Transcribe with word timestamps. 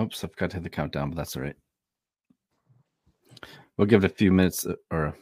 Oops, 0.00 0.24
I 0.24 0.28
forgot 0.28 0.50
to 0.50 0.56
hit 0.56 0.62
the 0.62 0.70
countdown, 0.70 1.10
but 1.10 1.16
that's 1.16 1.36
all 1.36 1.42
right. 1.42 1.56
We'll 3.76 3.86
give 3.86 4.04
it 4.04 4.10
a 4.10 4.14
few 4.14 4.32
minutes 4.32 4.66
uh, 4.66 4.74
or 4.90 5.14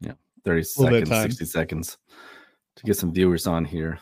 yeah, 0.00 0.12
30 0.44 0.66
Little 0.76 0.90
bit 0.90 1.02
of 1.02 1.08
seconds, 1.08 1.38
60 1.38 1.44
seconds 1.44 1.98
to 2.76 2.84
get 2.84 2.96
some 2.96 3.12
viewers 3.12 3.46
on 3.46 3.64
here. 3.64 3.98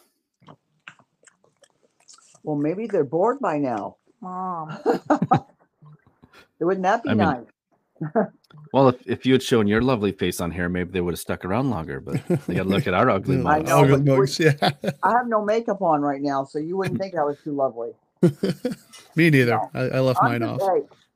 Well, 2.42 2.56
maybe 2.56 2.86
they're 2.86 3.04
bored 3.04 3.38
by 3.40 3.58
now. 3.58 3.96
Mom. 4.20 4.76
Wouldn't 6.60 6.84
that 6.84 7.02
be 7.02 7.10
I 7.10 7.14
mean, 7.14 7.46
nice? 8.04 8.26
Well, 8.72 8.88
if, 8.88 9.06
if 9.06 9.26
you 9.26 9.34
had 9.34 9.42
shown 9.42 9.66
your 9.66 9.82
lovely 9.82 10.12
face 10.12 10.40
on 10.40 10.50
here, 10.50 10.68
maybe 10.68 10.92
they 10.92 11.00
would 11.02 11.12
have 11.12 11.20
stuck 11.20 11.44
around 11.44 11.68
longer, 11.68 12.00
but 12.00 12.26
they 12.46 12.54
got 12.54 12.62
to 12.62 12.68
look 12.68 12.86
at 12.86 12.94
our 12.94 13.10
ugly 13.10 13.36
Yeah, 13.36 13.48
I 13.48 13.58
know, 13.60 13.84
ugly 13.84 14.02
mugs, 14.02 14.38
yeah. 14.38 14.54
I 15.02 15.12
have 15.12 15.26
no 15.26 15.44
makeup 15.44 15.82
on 15.82 16.00
right 16.00 16.22
now, 16.22 16.44
so 16.44 16.58
you 16.58 16.78
wouldn't 16.78 16.98
think 16.98 17.14
I 17.14 17.22
was 17.22 17.36
too 17.44 17.52
lovely. 17.52 17.92
Me 19.16 19.30
neither. 19.30 19.52
No. 19.52 19.70
I, 19.74 19.80
I 19.80 20.00
left 20.00 20.20
I'm 20.22 20.30
mine 20.30 20.42
off. 20.42 20.60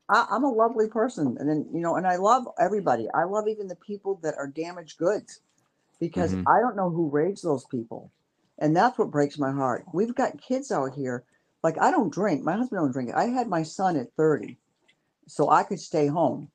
I, 0.08 0.26
I'm 0.30 0.44
a 0.44 0.50
lovely 0.50 0.88
person, 0.88 1.36
and 1.40 1.48
then 1.48 1.66
you 1.72 1.80
know, 1.80 1.96
and 1.96 2.06
I 2.06 2.16
love 2.16 2.46
everybody. 2.58 3.08
I 3.14 3.24
love 3.24 3.48
even 3.48 3.66
the 3.66 3.76
people 3.76 4.20
that 4.22 4.34
are 4.36 4.46
damaged 4.46 4.98
goods, 4.98 5.40
because 5.98 6.34
Mhm. 6.34 6.44
I 6.46 6.60
don't 6.60 6.76
know 6.76 6.90
who 6.90 7.08
raised 7.08 7.42
those 7.42 7.64
people, 7.66 8.10
and 8.58 8.76
that's 8.76 8.98
what 8.98 9.10
breaks 9.10 9.38
my 9.38 9.50
heart. 9.50 9.84
We've 9.92 10.14
got 10.14 10.40
kids 10.40 10.70
out 10.70 10.94
here. 10.94 11.24
Like 11.62 11.80
I 11.80 11.90
don't 11.90 12.12
drink. 12.12 12.44
My 12.44 12.56
husband 12.56 12.80
don't 12.80 12.92
drink. 12.92 13.12
I 13.14 13.24
had 13.26 13.48
my 13.48 13.62
son 13.64 13.96
at 13.96 14.12
30, 14.12 14.56
so 15.26 15.50
I 15.50 15.64
could 15.64 15.80
stay 15.80 16.06
home. 16.06 16.50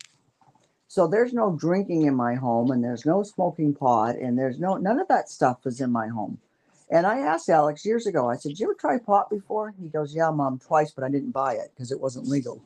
So 0.88 1.08
there's 1.08 1.34
no 1.34 1.56
drinking 1.56 2.04
in 2.04 2.16
my 2.16 2.36
home, 2.36 2.72
and 2.72 2.84
there's 2.84 3.06
no 3.06 3.24
smoking 3.24 3.74
pot, 3.74 4.16
and 4.16 4.38
there's 4.38 4.60
no 4.60 4.78
none 4.78 5.00
of 5.00 5.08
that 5.10 5.30
stuff 5.30 5.66
is 5.66 5.82
in 5.82 5.92
my 5.92 6.08
home. 6.08 6.40
And 6.92 7.08
I 7.08 7.20
asked 7.20 7.50
Alex 7.50 7.86
years 7.86 8.06
ago. 8.06 8.30
I 8.30 8.36
said, 8.36 8.50
"Did 8.50 8.60
you 8.60 8.66
ever 8.68 8.74
try 8.76 8.98
pot 9.00 9.30
before?" 9.30 9.74
He 9.82 9.88
goes, 9.88 10.14
"Yeah, 10.14 10.30
mom, 10.30 10.60
twice, 10.60 10.92
but 10.92 11.04
I 11.04 11.10
didn't 11.10 11.32
buy 11.32 11.54
it 11.54 11.72
because 11.74 11.92
it 11.92 12.00
wasn't 12.00 12.28
legal." 12.28 12.62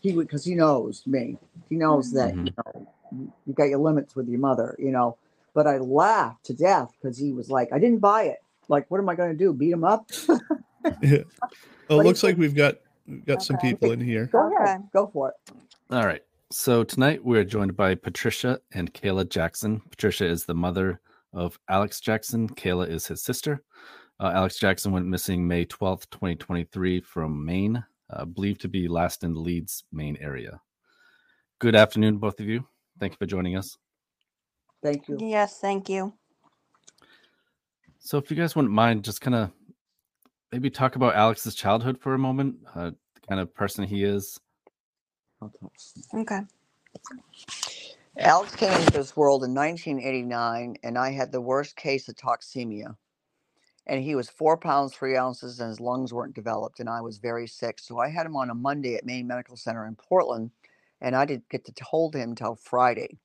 He 0.00 0.12
would, 0.12 0.26
because 0.26 0.44
he 0.44 0.54
knows 0.54 1.06
me. 1.06 1.36
He 1.68 1.76
knows 1.76 2.10
that 2.12 2.34
mm-hmm. 2.34 2.46
you 2.46 2.52
know 2.56 2.86
you- 3.12 3.32
you 3.46 3.52
got 3.52 3.68
your 3.68 3.78
limits 3.78 4.16
with 4.16 4.26
your 4.26 4.40
mother, 4.40 4.74
you 4.78 4.90
know. 4.90 5.18
But 5.54 5.66
I 5.66 5.76
laughed 5.76 6.46
to 6.46 6.54
death 6.54 6.90
because 7.00 7.18
he 7.18 7.30
was 7.32 7.50
like, 7.50 7.68
"I 7.72 7.78
didn't 7.78 7.98
buy 7.98 8.24
it. 8.24 8.38
Like, 8.68 8.90
what 8.90 8.98
am 8.98 9.08
I 9.10 9.14
going 9.14 9.30
to 9.32 9.36
do? 9.36 9.52
Beat 9.52 9.72
him 9.72 9.84
up?" 9.84 10.10
Yeah. 11.02 11.18
Well, 11.88 11.98
it 12.00 12.04
do 12.04 12.06
you 12.06 12.10
looks 12.10 12.22
like 12.22 12.38
we've 12.38 12.54
got 12.54 12.76
we've 13.06 13.26
got 13.26 13.42
some 13.42 13.56
Okay. 13.56 13.72
people 13.72 13.90
in 13.90 14.00
here. 14.00 14.26
Go 14.26 14.50
ahead, 14.56 14.78
Okay. 14.78 14.88
go 14.94 15.08
for 15.12 15.28
it. 15.28 15.34
All 15.90 16.06
right. 16.06 16.22
So 16.50 16.84
tonight 16.84 17.22
we're 17.22 17.44
joined 17.44 17.76
by 17.76 17.94
Patricia 17.96 18.60
and 18.72 18.94
Kayla 18.94 19.28
Jackson. 19.28 19.82
Patricia 19.90 20.24
is 20.24 20.44
the 20.46 20.54
mother 20.54 21.00
of 21.32 21.58
Alex 21.68 22.00
Jackson. 22.00 22.48
Kayla 22.48 22.88
is 22.88 23.06
his 23.06 23.22
sister. 23.22 23.62
Uh, 24.20 24.32
Alex 24.34 24.58
Jackson 24.58 24.92
went 24.92 25.06
missing 25.06 25.46
May 25.46 25.64
12th, 25.66 26.08
2023 26.10 27.00
from 27.00 27.44
Maine, 27.44 27.84
uh, 28.10 28.24
believed 28.24 28.60
to 28.60 28.68
be 28.68 28.86
last 28.86 29.24
in 29.24 29.34
the 29.34 29.40
Leeds, 29.40 29.84
Maine 29.92 30.16
area. 30.20 30.60
Good 31.58 31.74
afternoon, 31.74 32.18
both 32.18 32.38
of 32.38 32.46
you. 32.46 32.66
Thank 33.00 33.14
you 33.14 33.16
for 33.16 33.26
joining 33.26 33.56
us. 33.56 33.78
Thank 34.82 35.08
you. 35.08 35.16
Yes, 35.20 35.58
thank 35.58 35.88
you. 35.88 36.12
So 37.98 38.18
if 38.18 38.30
you 38.30 38.36
guys 38.36 38.54
wouldn't 38.54 38.74
mind, 38.74 39.04
just 39.04 39.20
kind 39.20 39.34
of 39.34 39.50
maybe 40.50 40.70
talk 40.70 40.96
about 40.96 41.14
Alex's 41.14 41.54
childhood 41.54 41.98
for 42.00 42.14
a 42.14 42.18
moment, 42.18 42.56
uh, 42.74 42.90
the 43.14 43.20
kind 43.28 43.40
of 43.40 43.54
person 43.54 43.84
he 43.84 44.04
is. 44.04 44.38
I'll 45.40 45.50
talk. 45.50 45.72
Okay. 46.14 46.40
Alex 48.18 48.54
came 48.56 48.72
into 48.72 48.92
this 48.92 49.16
world 49.16 49.44
in 49.44 49.54
1989, 49.54 50.76
and 50.82 50.98
I 50.98 51.12
had 51.12 51.32
the 51.32 51.40
worst 51.40 51.76
case 51.76 52.08
of 52.08 52.16
toxemia. 52.16 52.96
And 53.86 54.02
he 54.04 54.14
was 54.14 54.30
four 54.30 54.56
pounds, 54.56 54.94
three 54.94 55.16
ounces, 55.16 55.60
and 55.60 55.68
his 55.70 55.80
lungs 55.80 56.12
weren't 56.12 56.34
developed. 56.34 56.80
And 56.80 56.88
I 56.88 57.00
was 57.00 57.18
very 57.18 57.46
sick. 57.48 57.78
So 57.80 57.98
I 57.98 58.10
had 58.10 58.26
him 58.26 58.36
on 58.36 58.50
a 58.50 58.54
Monday 58.54 58.96
at 58.96 59.06
Maine 59.06 59.26
Medical 59.26 59.56
Center 59.56 59.86
in 59.86 59.96
Portland, 59.96 60.52
and 61.00 61.16
I 61.16 61.24
didn't 61.24 61.48
get 61.48 61.64
to 61.66 61.84
hold 61.84 62.14
him 62.14 62.34
till 62.34 62.54
Friday. 62.56 63.18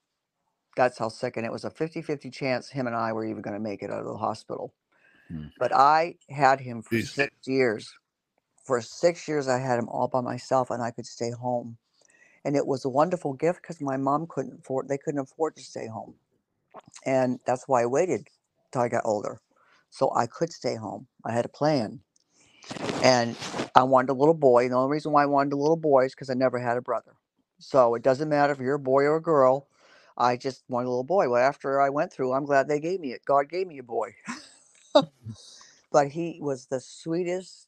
That's 0.76 0.98
how 0.98 1.08
sick. 1.10 1.36
And 1.36 1.46
it 1.46 1.52
was 1.52 1.64
a 1.64 1.70
50 1.70 2.02
50 2.02 2.30
chance 2.30 2.70
him 2.70 2.86
and 2.86 2.96
I 2.96 3.12
were 3.12 3.24
even 3.26 3.42
going 3.42 3.54
to 3.54 3.60
make 3.60 3.82
it 3.82 3.90
out 3.90 4.00
of 4.00 4.06
the 4.06 4.16
hospital. 4.18 4.74
Hmm. 5.28 5.46
But 5.58 5.74
I 5.74 6.16
had 6.30 6.60
him 6.60 6.82
for 6.82 6.96
Jeez. 6.96 7.14
six 7.14 7.34
years. 7.46 7.92
For 8.64 8.80
six 8.82 9.28
years, 9.28 9.48
I 9.48 9.58
had 9.58 9.78
him 9.78 9.88
all 9.88 10.08
by 10.08 10.20
myself, 10.20 10.70
and 10.70 10.82
I 10.82 10.90
could 10.92 11.06
stay 11.06 11.30
home 11.32 11.78
and 12.48 12.56
it 12.56 12.66
was 12.66 12.86
a 12.86 12.90
wonderful 12.90 13.34
gift 13.34 13.62
because 13.62 13.82
my 13.82 13.98
mom 13.98 14.26
couldn't 14.28 14.60
afford 14.60 14.88
they 14.88 14.98
couldn't 14.98 15.20
afford 15.20 15.56
to 15.58 15.62
stay 15.64 15.88
home. 15.88 16.16
And 17.06 17.40
that's 17.46 17.68
why 17.68 17.82
i 17.82 17.86
waited 17.86 18.28
till 18.72 18.82
i 18.82 18.88
got 18.88 19.04
older 19.06 19.40
so 19.90 20.12
i 20.16 20.26
could 20.26 20.52
stay 20.52 20.76
home. 20.76 21.08
I 21.24 21.32
had 21.32 21.46
a 21.46 21.50
plan. 21.50 22.00
And 23.04 23.36
i 23.76 23.82
wanted 23.84 24.10
a 24.10 24.14
little 24.14 24.34
boy 24.34 24.64
and 24.64 24.72
the 24.72 24.78
only 24.78 24.92
reason 24.92 25.12
why 25.12 25.24
i 25.24 25.26
wanted 25.26 25.54
a 25.54 25.58
little 25.58 25.76
boy 25.76 26.06
is 26.06 26.14
because 26.14 26.30
i 26.30 26.34
never 26.34 26.58
had 26.60 26.78
a 26.78 26.82
brother. 26.82 27.14
So 27.60 27.94
it 27.96 28.02
doesn't 28.04 28.30
matter 28.30 28.52
if 28.54 28.60
you're 28.60 28.76
a 28.76 28.80
boy 28.80 29.04
or 29.04 29.16
a 29.16 29.22
girl 29.22 29.68
i 30.18 30.36
just 30.36 30.64
wanted 30.68 30.88
a 30.88 30.90
little 30.90 31.04
boy. 31.04 31.28
Well 31.30 31.42
after 31.42 31.80
i 31.80 31.90
went 31.90 32.12
through 32.12 32.34
i'm 32.34 32.46
glad 32.46 32.68
they 32.68 32.80
gave 32.80 33.00
me 33.00 33.12
it. 33.12 33.22
God 33.26 33.50
gave 33.50 33.68
me 33.68 33.78
a 33.78 33.84
boy. 33.84 34.14
But 35.92 36.08
he 36.10 36.38
was 36.42 36.66
the 36.66 36.80
sweetest 36.80 37.67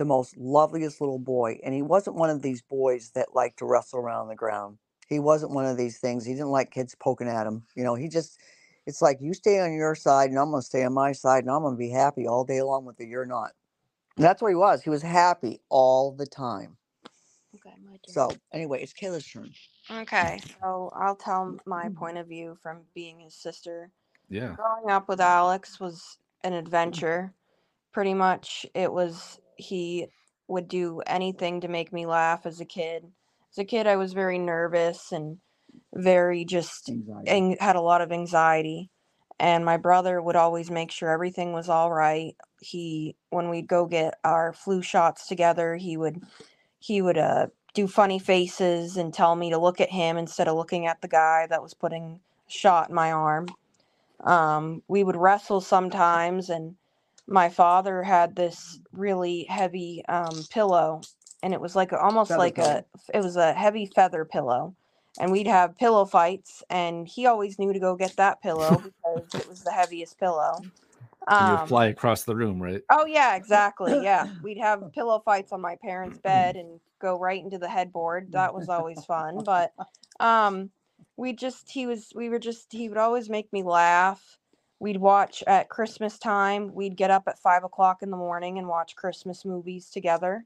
the 0.00 0.04
most 0.06 0.34
loveliest 0.38 0.98
little 1.02 1.18
boy. 1.18 1.60
And 1.62 1.74
he 1.74 1.82
wasn't 1.82 2.16
one 2.16 2.30
of 2.30 2.40
these 2.40 2.62
boys 2.62 3.10
that 3.10 3.34
like 3.34 3.56
to 3.56 3.66
wrestle 3.66 3.98
around 3.98 4.28
the 4.28 4.34
ground. 4.34 4.78
He 5.10 5.18
wasn't 5.18 5.52
one 5.52 5.66
of 5.66 5.76
these 5.76 5.98
things. 5.98 6.24
He 6.24 6.32
didn't 6.32 6.48
like 6.48 6.70
kids 6.70 6.96
poking 6.98 7.28
at 7.28 7.46
him. 7.46 7.64
You 7.76 7.84
know, 7.84 7.94
he 7.94 8.08
just, 8.08 8.38
it's 8.86 9.02
like 9.02 9.18
you 9.20 9.34
stay 9.34 9.60
on 9.60 9.74
your 9.74 9.94
side 9.94 10.30
and 10.30 10.38
I'm 10.38 10.50
going 10.52 10.62
to 10.62 10.66
stay 10.66 10.84
on 10.84 10.94
my 10.94 11.12
side 11.12 11.44
and 11.44 11.50
I'm 11.50 11.60
going 11.60 11.74
to 11.74 11.78
be 11.78 11.90
happy 11.90 12.26
all 12.26 12.44
day 12.44 12.62
long 12.62 12.86
with 12.86 12.98
you. 12.98 13.08
You're 13.08 13.26
not. 13.26 13.50
And 14.16 14.24
that's 14.24 14.40
what 14.40 14.48
he 14.48 14.54
was. 14.54 14.82
He 14.82 14.88
was 14.88 15.02
happy 15.02 15.60
all 15.68 16.12
the 16.12 16.24
time. 16.24 16.78
Okay, 17.54 17.76
my 17.84 17.90
turn. 17.90 17.98
So, 18.08 18.30
anyway, 18.54 18.82
it's 18.82 18.94
Kayla's 18.94 19.26
turn. 19.26 19.50
Okay, 19.90 20.40
so 20.62 20.90
I'll 20.96 21.14
tell 21.14 21.58
my 21.66 21.90
point 21.90 22.16
of 22.16 22.26
view 22.26 22.56
from 22.62 22.84
being 22.94 23.20
his 23.20 23.34
sister. 23.34 23.90
Yeah. 24.30 24.54
Growing 24.54 24.90
up 24.90 25.10
with 25.10 25.20
Alex 25.20 25.78
was 25.78 26.16
an 26.42 26.54
adventure. 26.54 27.34
Pretty 27.92 28.14
much, 28.14 28.64
it 28.74 28.90
was 28.90 29.40
he 29.60 30.08
would 30.48 30.68
do 30.68 31.02
anything 31.06 31.60
to 31.62 31.68
make 31.68 31.92
me 31.92 32.06
laugh 32.06 32.46
as 32.46 32.60
a 32.60 32.66
kid. 32.66 33.12
As 33.52 33.58
a 33.58 33.64
kid, 33.64 33.86
I 33.86 33.96
was 33.96 34.12
very 34.14 34.38
nervous 34.38 35.12
and 35.12 35.38
very 35.94 36.44
just 36.44 36.90
ang- 37.26 37.56
had 37.60 37.76
a 37.76 37.80
lot 37.80 38.00
of 38.02 38.12
anxiety 38.12 38.90
and 39.40 39.64
my 39.64 39.76
brother 39.78 40.20
would 40.20 40.36
always 40.36 40.70
make 40.70 40.90
sure 40.90 41.10
everything 41.10 41.52
was 41.52 41.68
all 41.68 41.90
right. 41.90 42.36
He 42.60 43.16
when 43.30 43.48
we'd 43.48 43.68
go 43.68 43.86
get 43.86 44.14
our 44.24 44.52
flu 44.52 44.82
shots 44.82 45.26
together 45.26 45.76
he 45.76 45.96
would 45.96 46.22
he 46.78 47.02
would 47.02 47.18
uh 47.18 47.48
do 47.74 47.88
funny 47.88 48.18
faces 48.18 48.96
and 48.96 49.14
tell 49.14 49.36
me 49.36 49.50
to 49.50 49.58
look 49.58 49.80
at 49.80 49.90
him 49.90 50.16
instead 50.18 50.48
of 50.48 50.56
looking 50.56 50.86
at 50.86 51.00
the 51.02 51.08
guy 51.08 51.46
that 51.48 51.62
was 51.62 51.74
putting 51.74 52.20
a 52.48 52.52
shot 52.52 52.90
in 52.90 52.94
my 52.94 53.12
arm. 53.12 53.48
Um 54.24 54.82
we 54.88 55.04
would 55.04 55.16
wrestle 55.16 55.60
sometimes 55.60 56.50
and 56.50 56.76
my 57.30 57.48
father 57.48 58.02
had 58.02 58.36
this 58.36 58.80
really 58.92 59.44
heavy 59.44 60.04
um 60.08 60.44
pillow 60.50 61.00
and 61.42 61.54
it 61.54 61.60
was 61.60 61.76
like 61.76 61.92
almost 61.92 62.30
Feather 62.30 62.38
like 62.38 62.56
pillow. 62.56 62.68
a 62.68 62.84
it 63.14 63.22
was 63.22 63.36
a 63.36 63.54
heavy 63.54 63.86
feather 63.86 64.24
pillow 64.24 64.74
and 65.18 65.32
we'd 65.32 65.46
have 65.46 65.78
pillow 65.78 66.04
fights 66.04 66.62
and 66.70 67.08
he 67.08 67.26
always 67.26 67.58
knew 67.58 67.72
to 67.72 67.80
go 67.80 67.96
get 67.96 68.16
that 68.16 68.42
pillow 68.42 68.78
because 68.84 69.34
it 69.34 69.48
was 69.48 69.62
the 69.62 69.72
heaviest 69.72 70.18
pillow 70.18 70.66
you 71.38 71.46
Um, 71.46 71.60
would 71.60 71.68
fly 71.68 71.86
across 71.86 72.24
the 72.24 72.36
room, 72.36 72.60
right? 72.62 72.82
oh 72.90 73.06
yeah 73.06 73.36
exactly 73.36 74.02
yeah 74.02 74.26
we'd 74.42 74.58
have 74.58 74.92
pillow 74.92 75.20
fights 75.24 75.52
on 75.52 75.60
my 75.60 75.76
parents 75.82 76.18
bed 76.18 76.56
and 76.56 76.80
go 77.00 77.18
right 77.18 77.42
into 77.42 77.58
the 77.58 77.68
headboard 77.68 78.32
that 78.32 78.52
was 78.54 78.68
always 78.68 79.04
fun 79.04 79.42
but 79.44 79.72
um 80.20 80.70
we 81.16 81.32
just 81.32 81.70
he 81.70 81.86
was 81.86 82.12
we 82.14 82.28
were 82.28 82.38
just 82.38 82.72
he 82.72 82.88
would 82.88 82.98
always 82.98 83.28
make 83.30 83.52
me 83.52 83.62
laugh 83.62 84.38
we'd 84.80 84.96
watch 84.96 85.44
at 85.46 85.68
christmas 85.68 86.18
time 86.18 86.74
we'd 86.74 86.96
get 86.96 87.10
up 87.10 87.24
at 87.28 87.38
five 87.38 87.62
o'clock 87.62 88.02
in 88.02 88.10
the 88.10 88.16
morning 88.16 88.58
and 88.58 88.66
watch 88.66 88.96
christmas 88.96 89.44
movies 89.44 89.90
together. 89.90 90.44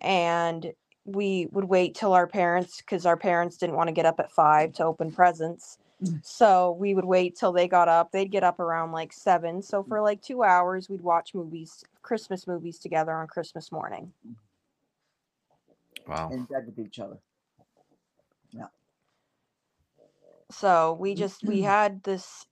And 0.00 0.72
we 1.04 1.46
would 1.52 1.64
wait 1.64 1.94
till 1.94 2.12
our 2.12 2.26
parents 2.26 2.78
because 2.78 3.06
our 3.06 3.16
parents 3.16 3.56
didn't 3.56 3.76
want 3.76 3.88
to 3.88 3.92
get 3.92 4.06
up 4.06 4.18
at 4.18 4.32
five 4.32 4.72
to 4.74 4.84
open 4.84 5.12
presents. 5.12 5.78
Mm. 6.02 6.18
So 6.26 6.72
we 6.72 6.94
would 6.94 7.04
wait 7.04 7.36
till 7.36 7.52
they 7.52 7.68
got 7.68 7.88
up. 7.88 8.10
They'd 8.10 8.30
get 8.30 8.42
up 8.42 8.58
around 8.58 8.90
like 8.90 9.12
seven. 9.12 9.62
So 9.62 9.84
mm. 9.84 9.88
for 9.88 10.02
like 10.02 10.20
two 10.20 10.42
hours 10.42 10.88
we'd 10.88 11.00
watch 11.00 11.34
movies 11.34 11.84
christmas 12.02 12.46
movies 12.46 12.78
together 12.78 13.12
on 13.12 13.26
christmas 13.26 13.70
morning. 13.70 14.12
Wow. 16.06 16.30
In 16.32 16.44
bed 16.44 16.66
with 16.66 16.78
each 16.78 16.98
other. 16.98 17.18
Yeah. 18.52 18.66
So 20.50 20.96
we 20.98 21.14
just 21.14 21.44
we 21.44 21.60
mm. 21.60 21.64
had 21.64 22.02
this 22.02 22.46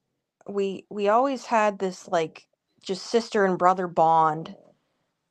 we 0.49 0.87
we 0.91 1.09
always 1.09 1.47
had 1.47 1.79
this 1.79 2.09
like 2.09 2.49
just 2.83 3.07
sister 3.07 3.45
and 3.47 3.59
brother 3.59 3.89
bond 3.89 4.57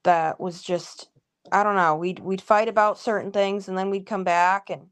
that 0.03 0.39
was 0.39 0.63
just 0.63 1.09
i 1.51 1.63
don't 1.63 1.75
know 1.77 1.95
we'd 1.95 2.19
we'd 2.19 2.41
fight 2.41 2.69
about 2.69 2.99
certain 2.99 3.31
things 3.31 3.69
and 3.69 3.77
then 3.77 3.91
we'd 3.91 4.07
come 4.07 4.25
back 4.25 4.69
and 4.69 4.87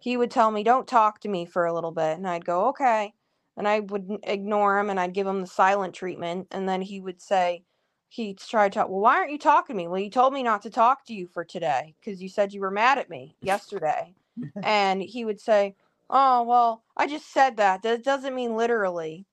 he 0.00 0.16
would 0.16 0.30
tell 0.32 0.50
me 0.52 0.64
don't 0.64 0.88
talk 0.88 1.20
to 1.20 1.28
me 1.28 1.46
for 1.46 1.66
a 1.66 1.74
little 1.74 1.92
bit 1.92 2.18
and 2.18 2.28
i'd 2.28 2.46
go 2.46 2.68
okay 2.68 3.14
and 3.56 3.68
i 3.68 3.80
would 3.80 4.08
ignore 4.24 4.78
him 4.78 4.90
and 4.90 5.00
i'd 5.00 5.14
give 5.14 5.26
him 5.28 5.42
the 5.42 5.48
silent 5.48 5.94
treatment 5.94 6.48
and 6.52 6.68
then 6.68 6.82
he 6.82 7.00
would 7.00 7.20
say 7.22 7.64
he 8.08 8.34
tried 8.34 8.72
to 8.74 8.80
talk. 8.80 8.90
Well, 8.90 9.00
why 9.00 9.16
aren't 9.16 9.32
you 9.32 9.38
talking 9.38 9.74
to 9.74 9.78
me? 9.78 9.88
Well, 9.88 10.00
you 10.00 10.10
told 10.10 10.34
me 10.34 10.42
not 10.44 10.62
to 10.62 10.70
talk 10.70 11.04
to 11.06 11.14
you 11.14 11.28
for 11.28 11.44
today 11.44 11.94
because 12.00 12.22
you 12.22 12.28
said 12.30 12.54
you 12.54 12.60
were 12.60 12.70
mad 12.70 12.98
at 12.98 13.10
me 13.10 13.36
yesterday. 13.42 14.14
and 14.62 15.02
he 15.02 15.24
would 15.26 15.40
say, 15.40 15.76
"Oh, 16.10 16.44
well, 16.44 16.84
I 16.96 17.08
just 17.08 17.32
said 17.32 17.58
that. 17.58 17.82
That 17.82 18.04
doesn't 18.04 18.34
mean 18.34 18.56
literally." 18.56 19.26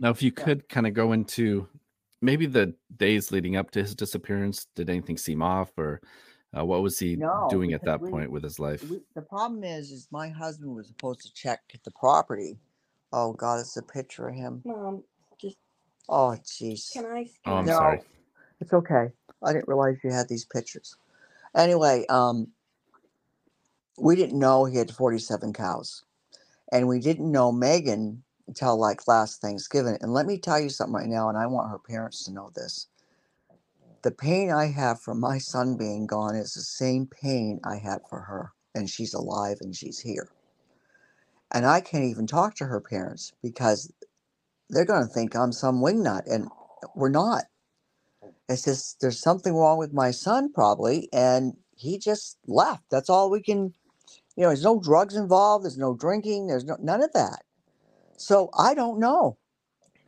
Now, 0.00 0.10
if 0.10 0.22
you 0.22 0.32
could 0.32 0.68
kind 0.68 0.86
of 0.86 0.94
go 0.94 1.12
into 1.12 1.68
maybe 2.20 2.46
the 2.46 2.74
days 2.96 3.30
leading 3.30 3.56
up 3.56 3.70
to 3.72 3.80
his 3.82 3.94
disappearance, 3.94 4.66
did 4.74 4.90
anything 4.90 5.16
seem 5.16 5.40
off, 5.42 5.70
or 5.76 6.00
uh, 6.56 6.64
what 6.64 6.82
was 6.82 6.98
he 6.98 7.16
No, 7.16 7.46
doing 7.50 7.72
at 7.72 7.84
that 7.84 8.00
we- 8.00 8.10
point 8.10 8.30
with 8.30 8.42
his 8.42 8.58
life? 8.58 8.82
We, 8.90 9.00
the 9.14 9.22
problem 9.22 9.62
is, 9.64 9.90
is 9.90 10.08
my 10.10 10.28
husband 10.28 10.74
was 10.74 10.88
supposed 10.88 11.20
to 11.22 11.32
check 11.32 11.60
the 11.84 11.90
property. 11.92 12.58
Oh 13.12 13.32
God, 13.32 13.60
it's 13.60 13.76
a 13.76 13.82
picture 13.82 14.28
of 14.28 14.34
him. 14.34 14.62
Mom, 14.64 15.04
just. 15.40 15.56
Oh 16.08 16.36
jeez. 16.44 16.92
can 16.92 17.06
I? 17.06 17.30
Oh, 17.46 17.56
I'm 17.56 17.66
No. 17.66 17.72
sorry. 17.72 18.00
It's 18.60 18.72
okay. 18.72 19.10
I 19.42 19.52
didn't 19.52 19.68
realize 19.68 19.96
you 20.02 20.10
had 20.10 20.28
these 20.28 20.44
pictures. 20.44 20.96
Anyway, 21.56 22.04
um, 22.08 22.48
we 23.98 24.16
didn't 24.16 24.38
know 24.38 24.64
he 24.64 24.76
had 24.76 24.90
47 24.90 25.52
cows. 25.52 26.04
And 26.72 26.88
we 26.88 26.98
didn't 26.98 27.30
know 27.30 27.52
Megan 27.52 28.22
until 28.48 28.78
like 28.78 29.08
last 29.08 29.40
Thanksgiving. 29.40 29.98
And 30.00 30.12
let 30.12 30.26
me 30.26 30.38
tell 30.38 30.60
you 30.60 30.68
something 30.70 30.94
right 30.94 31.08
now, 31.08 31.28
and 31.28 31.38
I 31.38 31.46
want 31.46 31.70
her 31.70 31.78
parents 31.78 32.24
to 32.24 32.32
know 32.32 32.50
this. 32.54 32.88
The 34.02 34.10
pain 34.10 34.50
I 34.50 34.66
have 34.66 35.00
from 35.00 35.20
my 35.20 35.38
son 35.38 35.76
being 35.76 36.06
gone 36.06 36.36
is 36.36 36.54
the 36.54 36.62
same 36.62 37.06
pain 37.06 37.60
I 37.64 37.76
had 37.76 38.00
for 38.08 38.20
her. 38.20 38.52
And 38.74 38.90
she's 38.90 39.14
alive 39.14 39.58
and 39.60 39.74
she's 39.74 40.00
here. 40.00 40.28
And 41.52 41.64
I 41.66 41.80
can't 41.80 42.04
even 42.04 42.26
talk 42.26 42.54
to 42.56 42.66
her 42.66 42.80
parents 42.80 43.32
because 43.42 43.92
they're 44.70 44.84
going 44.84 45.06
to 45.06 45.12
think 45.12 45.36
I'm 45.36 45.52
some 45.52 45.80
wingnut, 45.80 46.22
and 46.30 46.48
we're 46.96 47.08
not. 47.10 47.44
It's 48.48 48.64
just 48.64 49.00
there's 49.00 49.20
something 49.20 49.54
wrong 49.54 49.78
with 49.78 49.92
my 49.92 50.10
son 50.10 50.52
probably, 50.52 51.08
and 51.12 51.54
he 51.76 51.98
just 51.98 52.38
left. 52.46 52.84
That's 52.90 53.10
all 53.10 53.30
we 53.30 53.42
can. 53.42 53.74
You 54.36 54.44
know, 54.44 54.48
there's 54.48 54.64
no 54.64 54.80
drugs 54.80 55.16
involved. 55.16 55.64
There's 55.64 55.78
no 55.78 55.94
drinking. 55.94 56.48
There's 56.48 56.64
no 56.64 56.76
none 56.80 57.02
of 57.02 57.12
that. 57.14 57.42
So 58.18 58.50
I 58.58 58.74
don't 58.74 59.00
know. 59.00 59.38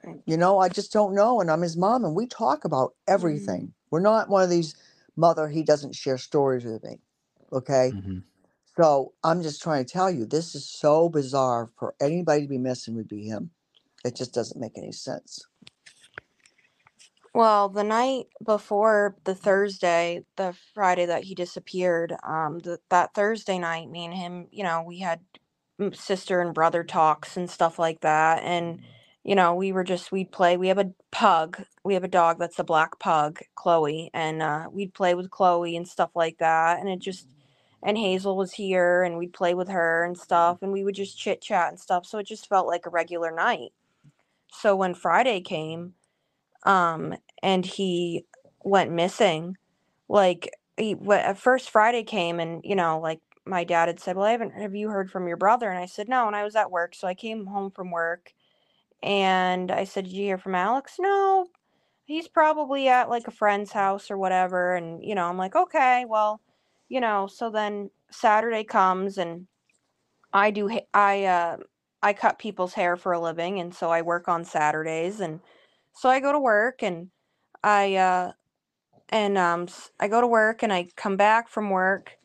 Right. 0.04 0.22
You 0.26 0.36
know, 0.36 0.58
I 0.58 0.68
just 0.68 0.92
don't 0.92 1.14
know. 1.14 1.40
And 1.40 1.50
I'm 1.50 1.62
his 1.62 1.76
mom, 1.76 2.04
and 2.04 2.14
we 2.16 2.26
talk 2.26 2.64
about 2.64 2.94
everything. 3.08 3.74
We're 3.90 4.00
not 4.00 4.28
one 4.28 4.42
of 4.44 4.50
these 4.50 4.74
mother. 5.16 5.48
He 5.48 5.62
doesn't 5.62 5.94
share 5.94 6.18
stories 6.18 6.64
with 6.64 6.84
me. 6.84 7.00
Okay. 7.52 7.92
Mhm. 7.94 8.24
So 8.76 9.14
I'm 9.24 9.42
just 9.42 9.62
trying 9.62 9.84
to 9.84 9.92
tell 9.92 10.10
you, 10.10 10.26
this 10.26 10.54
is 10.54 10.68
so 10.68 11.08
bizarre 11.08 11.68
for 11.78 11.94
anybody 12.00 12.42
to 12.42 12.48
be 12.48 12.58
missing 12.58 12.94
would 12.96 13.08
be 13.08 13.24
him. 13.26 13.50
It 14.04 14.16
just 14.16 14.34
doesn't 14.34 14.60
make 14.60 14.78
any 14.78 14.92
sense. 14.92 15.44
Well, 17.34 17.68
the 17.68 17.84
night 17.84 18.26
before 18.44 19.16
the 19.24 19.34
Thursday, 19.34 20.24
the 20.36 20.54
Friday 20.74 21.06
that 21.06 21.24
he 21.24 21.34
disappeared, 21.34 22.14
um, 22.24 22.60
th- 22.60 22.80
that 22.90 23.14
Thursday 23.14 23.58
night, 23.58 23.88
me 23.90 24.04
and 24.06 24.14
him, 24.14 24.48
you 24.50 24.64
know, 24.64 24.82
we 24.82 24.98
had 25.00 25.20
mm, 25.20 25.45
sister 25.92 26.40
and 26.40 26.54
brother 26.54 26.84
talks 26.84 27.36
and 27.36 27.50
stuff 27.50 27.78
like 27.78 28.00
that, 28.00 28.42
and 28.42 28.80
you 29.24 29.34
know, 29.34 29.54
we 29.54 29.72
were 29.72 29.84
just 29.84 30.12
we'd 30.12 30.32
play. 30.32 30.56
We 30.56 30.68
have 30.68 30.78
a 30.78 30.92
pug. 31.10 31.62
We 31.84 31.94
have 31.94 32.04
a 32.04 32.08
dog 32.08 32.38
that's 32.38 32.58
a 32.58 32.64
black 32.64 32.98
pug, 33.00 33.40
Chloe, 33.56 34.10
and 34.14 34.42
uh, 34.42 34.68
we'd 34.72 34.94
play 34.94 35.14
with 35.14 35.30
Chloe 35.30 35.76
and 35.76 35.88
stuff 35.88 36.10
like 36.14 36.38
that, 36.38 36.80
and 36.80 36.88
it 36.88 37.00
just 37.00 37.28
and 37.82 37.98
Hazel 37.98 38.36
was 38.36 38.52
here, 38.52 39.02
and 39.04 39.18
we'd 39.18 39.32
play 39.34 39.54
with 39.54 39.68
her 39.68 40.04
and 40.04 40.16
stuff, 40.18 40.58
and 40.62 40.72
we 40.72 40.84
would 40.84 40.94
just 40.94 41.18
chit 41.18 41.42
chat 41.42 41.68
and 41.70 41.80
stuff. 41.80 42.06
So 42.06 42.18
it 42.18 42.26
just 42.26 42.48
felt 42.48 42.66
like 42.66 42.86
a 42.86 42.90
regular 42.90 43.30
night. 43.32 43.72
So 44.52 44.76
when 44.76 44.94
Friday 44.94 45.40
came, 45.40 45.94
um, 46.64 47.14
and 47.42 47.64
he 47.66 48.24
went 48.64 48.92
missing. 48.92 49.56
Like 50.08 50.50
he 50.76 50.96
at 51.10 51.38
first 51.38 51.70
Friday 51.70 52.02
came 52.04 52.40
and 52.40 52.62
you 52.64 52.76
know 52.76 53.00
like 53.00 53.20
my 53.46 53.64
dad 53.64 53.88
had 53.88 54.00
said, 54.00 54.16
"Well, 54.16 54.26
I 54.26 54.32
haven't 54.32 54.52
have 54.54 54.74
you 54.74 54.90
heard 54.90 55.10
from 55.10 55.28
your 55.28 55.36
brother?" 55.38 55.70
And 55.70 55.78
I 55.78 55.86
said, 55.86 56.08
"No." 56.08 56.26
And 56.26 56.36
I 56.36 56.44
was 56.44 56.56
at 56.56 56.70
work, 56.70 56.94
so 56.94 57.08
I 57.08 57.14
came 57.14 57.46
home 57.46 57.70
from 57.70 57.90
work 57.90 58.32
and 59.02 59.70
I 59.72 59.84
said, 59.84 60.04
"Did 60.06 60.14
you 60.14 60.24
hear 60.24 60.38
from 60.38 60.54
Alex?" 60.56 60.96
"No. 61.00 61.48
He's 62.06 62.28
probably 62.28 62.88
at 62.88 63.10
like 63.10 63.28
a 63.28 63.32
friend's 63.32 63.72
house 63.72 64.10
or 64.10 64.18
whatever." 64.18 64.74
And 64.76 65.04
you 65.04 65.14
know, 65.16 65.28
I'm 65.28 65.38
like, 65.38 65.56
"Okay, 65.56 66.04
well, 66.08 66.40
you 66.88 67.00
know." 67.00 67.26
So 67.28 67.50
then 67.50 67.90
Saturday 68.10 68.64
comes 68.64 69.18
and 69.18 69.48
I 70.32 70.50
do 70.50 70.70
I 70.94 71.24
uh 71.24 71.56
I 72.02 72.12
cut 72.12 72.38
people's 72.38 72.74
hair 72.74 72.96
for 72.96 73.12
a 73.12 73.20
living 73.20 73.58
and 73.60 73.74
so 73.74 73.90
I 73.90 74.02
work 74.02 74.28
on 74.28 74.44
Saturdays 74.44 75.20
and 75.20 75.40
so 75.94 76.08
I 76.08 76.20
go 76.20 76.32
to 76.32 76.38
work 76.38 76.82
and 76.82 77.10
I 77.64 77.96
uh 77.96 78.32
and 79.10 79.38
um 79.38 79.68
I 80.00 80.08
go 80.08 80.20
to 80.20 80.26
work 80.28 80.62
and 80.62 80.72
I 80.72 80.88
come 80.96 81.16
back 81.16 81.48
from 81.48 81.70
work 81.70 82.18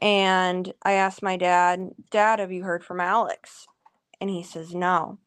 and 0.00 0.72
I 0.82 0.92
asked 0.92 1.22
my 1.22 1.36
dad, 1.36 1.90
"Dad, 2.10 2.38
have 2.38 2.52
you 2.52 2.62
heard 2.64 2.84
from 2.84 3.00
Alex?" 3.00 3.66
And 4.20 4.30
he 4.30 4.42
says, 4.42 4.74
"No." 4.74 5.18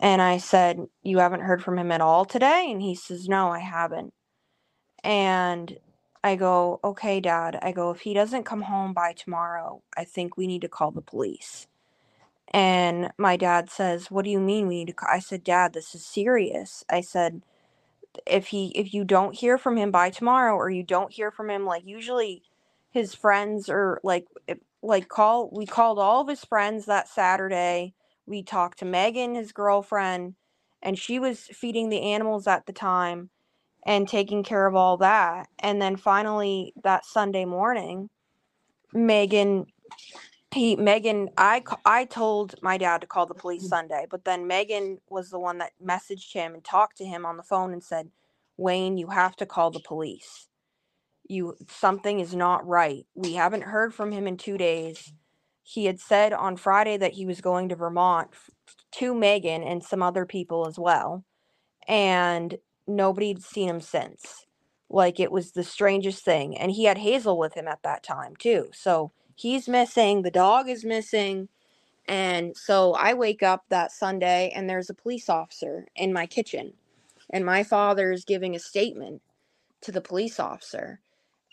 And 0.00 0.22
I 0.22 0.38
said, 0.38 0.88
"You 1.02 1.18
haven't 1.18 1.42
heard 1.42 1.62
from 1.64 1.78
him 1.78 1.92
at 1.92 2.00
all 2.02 2.24
today?" 2.24 2.70
And 2.70 2.82
he 2.82 2.94
says, 2.94 3.28
"No, 3.28 3.50
I 3.52 3.60
haven't." 3.60 4.14
And 5.04 5.78
I 6.24 6.36
go, 6.36 6.80
"Okay, 6.84 7.20
dad." 7.20 7.58
I 7.62 7.72
go, 7.72 7.90
"If 7.90 8.02
he 8.02 8.14
doesn't 8.14 8.44
come 8.44 8.62
home 8.62 8.94
by 8.94 9.12
tomorrow, 9.14 9.82
I 9.96 10.04
think 10.04 10.36
we 10.36 10.46
need 10.48 10.62
to 10.62 10.68
call 10.70 10.90
the 10.92 11.02
police." 11.02 11.66
And 12.54 13.12
my 13.18 13.36
dad 13.36 13.70
says, 13.70 14.10
"What 14.10 14.24
do 14.24 14.30
you 14.30 14.40
mean 14.40 14.68
we 14.68 14.76
need 14.78 14.88
to 14.88 14.94
call?" 14.94 15.10
I 15.12 15.20
said, 15.20 15.44
"Dad, 15.44 15.74
this 15.74 15.94
is 15.94 16.06
serious." 16.06 16.84
I 16.90 17.00
said, 17.02 17.34
if 18.26 18.48
he 18.48 18.68
if 18.76 18.94
you 18.94 19.04
don't 19.04 19.36
hear 19.36 19.58
from 19.58 19.76
him 19.78 19.92
by 19.92 20.10
tomorrow 20.10 20.54
or 20.56 20.70
you 20.70 20.84
don't 20.84 21.12
hear 21.12 21.30
from 21.32 21.50
him 21.50 21.66
like 21.66 21.84
usually 21.86 22.42
his 22.94 23.12
friends 23.12 23.68
or 23.68 24.00
like 24.04 24.24
like 24.82 25.08
call 25.08 25.50
we 25.52 25.66
called 25.66 25.98
all 25.98 26.22
of 26.22 26.28
his 26.28 26.44
friends 26.44 26.86
that 26.86 27.08
Saturday. 27.08 27.92
We 28.24 28.42
talked 28.42 28.78
to 28.78 28.84
Megan, 28.86 29.34
his 29.34 29.52
girlfriend, 29.52 30.36
and 30.80 30.96
she 30.96 31.18
was 31.18 31.40
feeding 31.40 31.90
the 31.90 32.00
animals 32.00 32.46
at 32.46 32.64
the 32.64 32.72
time 32.72 33.30
and 33.84 34.08
taking 34.08 34.44
care 34.44 34.66
of 34.66 34.76
all 34.76 34.96
that. 34.98 35.48
And 35.58 35.82
then 35.82 35.96
finally 35.96 36.72
that 36.84 37.04
Sunday 37.04 37.44
morning, 37.44 38.08
Megan 38.92 39.66
he 40.52 40.76
Megan 40.76 41.30
I 41.36 41.64
I 41.84 42.04
told 42.04 42.54
my 42.62 42.78
dad 42.78 43.00
to 43.00 43.08
call 43.08 43.26
the 43.26 43.34
police 43.34 43.64
mm. 43.64 43.70
Sunday, 43.70 44.06
but 44.08 44.24
then 44.24 44.46
Megan 44.46 44.98
was 45.10 45.30
the 45.30 45.40
one 45.40 45.58
that 45.58 45.72
messaged 45.84 46.32
him 46.32 46.54
and 46.54 46.62
talked 46.62 46.98
to 46.98 47.04
him 47.04 47.26
on 47.26 47.36
the 47.36 47.42
phone 47.42 47.72
and 47.72 47.82
said, 47.82 48.10
"Wayne, 48.56 48.96
you 48.96 49.08
have 49.08 49.34
to 49.36 49.46
call 49.46 49.72
the 49.72 49.80
police. 49.80 50.46
You 51.26 51.56
something 51.68 52.20
is 52.20 52.34
not 52.34 52.66
right. 52.66 53.06
We 53.14 53.34
haven't 53.34 53.62
heard 53.64 53.94
from 53.94 54.12
him 54.12 54.26
in 54.26 54.36
2 54.36 54.58
days." 54.58 55.12
He 55.62 55.86
had 55.86 56.00
said 56.00 56.32
on 56.32 56.56
Friday 56.56 56.96
that 56.98 57.14
he 57.14 57.26
was 57.26 57.40
going 57.40 57.68
to 57.70 57.76
Vermont 57.76 58.30
to 58.92 59.14
Megan 59.14 59.62
and 59.64 59.82
some 59.84 60.02
other 60.02 60.26
people 60.26 60.66
as 60.66 60.78
well, 60.78 61.24
and 61.88 62.58
nobody'd 62.86 63.42
seen 63.42 63.68
him 63.68 63.80
since. 63.80 64.46
Like 64.90 65.20
it 65.20 65.32
was 65.32 65.52
the 65.52 65.64
strangest 65.64 66.24
thing, 66.24 66.56
and 66.58 66.72
he 66.72 66.84
had 66.84 66.98
Hazel 66.98 67.38
with 67.38 67.54
him 67.54 67.68
at 67.68 67.82
that 67.84 68.02
time 68.04 68.36
too. 68.36 68.70
So 68.74 69.12
he's 69.36 69.68
missing 69.68 70.22
the 70.22 70.30
dog 70.30 70.68
is 70.68 70.84
missing 70.84 71.48
and 72.08 72.56
so 72.56 72.94
i 72.94 73.14
wake 73.14 73.42
up 73.42 73.64
that 73.68 73.92
sunday 73.92 74.52
and 74.54 74.68
there's 74.68 74.90
a 74.90 74.94
police 74.94 75.28
officer 75.28 75.86
in 75.96 76.12
my 76.12 76.26
kitchen 76.26 76.72
and 77.30 77.44
my 77.44 77.62
father 77.64 78.12
is 78.12 78.24
giving 78.24 78.54
a 78.54 78.58
statement 78.58 79.22
to 79.82 79.92
the 79.92 80.00
police 80.00 80.40
officer 80.40 81.00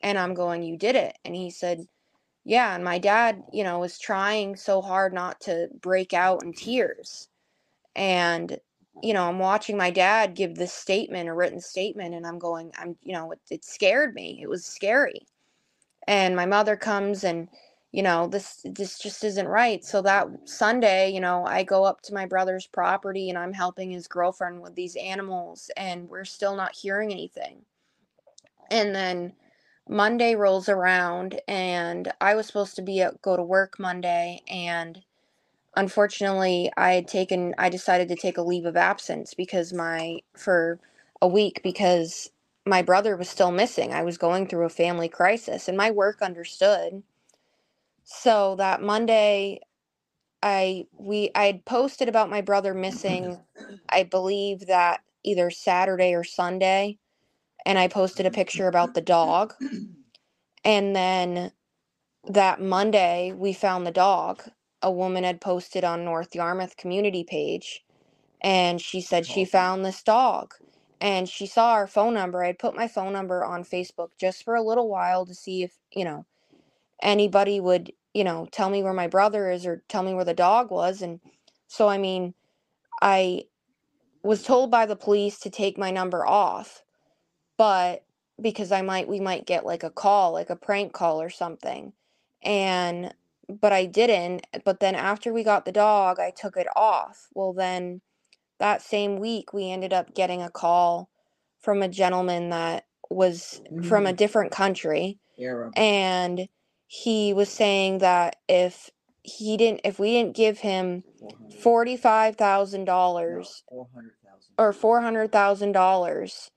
and 0.03 0.17
i'm 0.19 0.33
going 0.33 0.63
you 0.63 0.77
did 0.77 0.95
it. 0.95 1.17
And 1.25 1.35
he 1.35 1.49
said 1.51 1.85
yeah. 2.45 2.75
And 2.75 2.83
my 2.83 2.99
dad 2.99 3.43
you 3.53 3.63
know 3.63 3.79
was 3.79 3.99
trying 3.99 4.55
so 4.55 4.81
hard 4.81 5.13
not 5.13 5.41
to 5.41 5.69
break 5.81 6.13
out 6.13 6.43
in 6.43 6.53
tears. 6.53 7.29
And 7.95 8.59
you 9.03 9.13
know 9.13 9.25
i'm 9.29 9.39
watching 9.39 9.77
my 9.77 9.91
dad 9.91 10.35
give 10.35 10.55
this 10.55 10.73
statement 10.73 11.29
a 11.29 11.33
written 11.33 11.61
statement 11.61 12.15
and 12.15 12.27
i'm 12.27 12.39
going 12.39 12.71
i'm 12.79 12.97
you 13.03 13.13
know 13.13 13.31
it, 13.33 13.39
it 13.51 13.65
scared 13.65 14.15
me. 14.15 14.39
It 14.43 14.49
was 14.49 14.65
scary. 14.65 15.27
And 16.07 16.35
my 16.35 16.45
mother 16.47 16.75
comes 16.77 17.23
and 17.25 17.49
you 17.93 18.03
know 18.03 18.27
this 18.27 18.61
this 18.65 18.99
just 18.99 19.23
isn't 19.25 19.47
right. 19.47 19.83
So 19.85 20.01
that 20.03 20.27
sunday 20.45 21.11
you 21.11 21.21
know 21.21 21.45
i 21.45 21.63
go 21.63 21.85
up 21.85 22.01
to 22.03 22.13
my 22.15 22.25
brother's 22.27 22.67
property 22.67 23.29
and 23.29 23.37
i'm 23.39 23.53
helping 23.53 23.91
his 23.91 24.07
girlfriend 24.07 24.61
with 24.61 24.75
these 24.75 24.95
animals 24.97 25.71
and 25.77 26.09
we're 26.09 26.25
still 26.25 26.55
not 26.55 26.75
hearing 26.75 27.11
anything. 27.11 27.63
And 28.71 28.95
then 28.95 29.33
monday 29.89 30.35
rolls 30.35 30.69
around 30.69 31.39
and 31.47 32.11
i 32.21 32.35
was 32.35 32.47
supposed 32.47 32.75
to 32.75 32.81
be 32.81 33.01
at 33.01 33.21
go 33.21 33.35
to 33.35 33.43
work 33.43 33.79
monday 33.79 34.41
and 34.47 35.03
unfortunately 35.75 36.71
i 36.77 36.93
had 36.93 37.07
taken 37.07 37.53
i 37.57 37.69
decided 37.69 38.07
to 38.07 38.15
take 38.15 38.37
a 38.37 38.41
leave 38.41 38.65
of 38.65 38.75
absence 38.75 39.33
because 39.33 39.73
my 39.73 40.19
for 40.35 40.79
a 41.21 41.27
week 41.27 41.61
because 41.63 42.29
my 42.65 42.81
brother 42.81 43.17
was 43.17 43.29
still 43.29 43.51
missing. 43.51 43.93
I 43.93 44.03
was 44.03 44.17
going 44.17 44.47
through 44.47 44.65
a 44.65 44.69
family 44.69 45.09
crisis 45.09 45.67
and 45.67 45.77
my 45.77 45.91
work 45.91 46.21
understood. 46.21 47.03
So 48.03 48.55
that 48.57 48.81
Monday 48.81 49.61
I 50.43 50.85
we 50.97 51.31
I 51.35 51.45
had 51.45 51.65
posted 51.65 52.09
about 52.09 52.29
my 52.29 52.41
brother 52.41 52.71
mm-hmm. 52.71 52.81
missing. 52.81 53.39
I 53.89 54.03
believe 54.03 54.67
that 54.67 55.01
either 55.23 55.51
Saturday 55.51 56.13
or 56.13 56.23
Sunday, 56.23 56.97
and 57.65 57.77
I 57.79 57.87
posted 57.87 58.25
a 58.25 58.31
picture 58.31 58.67
about 58.67 58.93
the 58.93 59.01
dog. 59.01 59.53
And 60.63 60.95
then 60.95 61.51
that 62.27 62.61
Monday, 62.61 63.33
we 63.35 63.53
found 63.53 63.85
the 63.85 63.91
dog. 63.91 64.43
A 64.81 64.91
woman 64.91 65.23
had 65.23 65.41
posted 65.41 65.83
on 65.83 66.05
North 66.05 66.35
Yarmouth 66.35 66.77
community 66.77 67.23
page, 67.23 67.83
and 68.41 68.79
she 68.81 69.01
said 69.01 69.25
she 69.25 69.41
oh. 69.43 69.45
found 69.45 69.85
this 69.85 70.03
dog. 70.03 70.53
And 70.99 71.27
she 71.27 71.47
saw 71.47 71.71
our 71.71 71.87
phone 71.87 72.13
number. 72.13 72.43
I 72.43 72.47
had 72.47 72.59
put 72.59 72.75
my 72.75 72.87
phone 72.87 73.11
number 73.11 73.43
on 73.43 73.63
Facebook 73.63 74.09
just 74.19 74.43
for 74.43 74.53
a 74.53 74.61
little 74.61 74.87
while 74.87 75.25
to 75.25 75.33
see 75.33 75.63
if, 75.63 75.73
you 75.91 76.05
know, 76.05 76.27
anybody 77.01 77.59
would, 77.59 77.91
you 78.13 78.23
know, 78.23 78.47
tell 78.51 78.69
me 78.69 78.83
where 78.83 78.93
my 78.93 79.07
brother 79.07 79.49
is 79.49 79.65
or 79.65 79.81
tell 79.89 80.03
me 80.03 80.13
where 80.13 80.25
the 80.25 80.35
dog 80.35 80.69
was. 80.69 81.01
And 81.01 81.19
so, 81.67 81.87
I 81.87 81.97
mean, 81.97 82.35
I 83.01 83.45
was 84.23 84.43
told 84.43 84.69
by 84.69 84.85
the 84.85 84.95
police 84.95 85.39
to 85.39 85.49
take 85.49 85.75
my 85.75 85.89
number 85.89 86.23
off, 86.23 86.83
but 87.61 88.03
because 88.41 88.71
I 88.71 88.81
might, 88.81 89.07
we 89.07 89.19
might 89.19 89.45
get 89.45 89.67
like 89.67 89.83
a 89.83 89.91
call, 89.91 90.31
like 90.33 90.49
a 90.49 90.55
prank 90.55 90.93
call 90.93 91.21
or 91.21 91.29
something. 91.29 91.93
And, 92.41 93.13
but 93.47 93.71
I 93.71 93.85
didn't. 93.85 94.47
But 94.65 94.79
then 94.79 94.95
after 94.95 95.31
we 95.31 95.43
got 95.43 95.65
the 95.65 95.71
dog, 95.71 96.19
I 96.19 96.31
took 96.31 96.57
it 96.57 96.65
off. 96.75 97.27
Well, 97.35 97.53
then 97.53 98.01
that 98.59 98.81
same 98.81 99.19
week, 99.19 99.53
we 99.53 99.69
ended 99.69 99.93
up 99.93 100.15
getting 100.15 100.41
a 100.41 100.49
call 100.49 101.11
from 101.59 101.83
a 101.83 101.87
gentleman 101.87 102.49
that 102.49 102.85
was 103.11 103.61
from 103.83 104.07
a 104.07 104.13
different 104.13 104.51
country 104.51 105.19
and 105.75 106.47
he 106.87 107.33
was 107.33 107.49
saying 107.49 107.99
that 107.99 108.37
if 108.49 108.89
he 109.23 109.57
didn't 109.57 109.81
if 109.83 109.99
we 109.99 110.13
didn't 110.13 110.35
give 110.35 110.59
him 110.59 111.03
$45,000 111.63 113.61
or 114.57 114.73
$400,000 114.73 116.49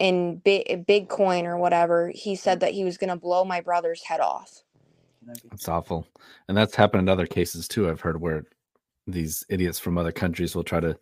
in 0.00 0.36
big 0.38 0.86
Bitcoin 0.86 1.44
or 1.44 1.56
whatever, 1.56 2.10
he 2.14 2.36
said 2.36 2.60
that 2.60 2.72
he 2.72 2.84
was 2.84 2.98
going 2.98 3.10
to 3.10 3.16
blow 3.16 3.44
my 3.44 3.60
brother's 3.60 4.02
head 4.02 4.20
off. 4.20 4.62
It's 5.52 5.68
awful. 5.68 6.06
And 6.48 6.56
that's 6.56 6.74
happened 6.74 7.02
in 7.02 7.08
other 7.08 7.26
cases 7.26 7.68
too. 7.68 7.88
I've 7.88 8.00
heard 8.00 8.20
where 8.20 8.44
these 9.06 9.44
idiots 9.48 9.78
from 9.78 9.98
other 9.98 10.12
countries 10.12 10.54
will 10.54 10.64
try 10.64 10.80
to 10.80 10.98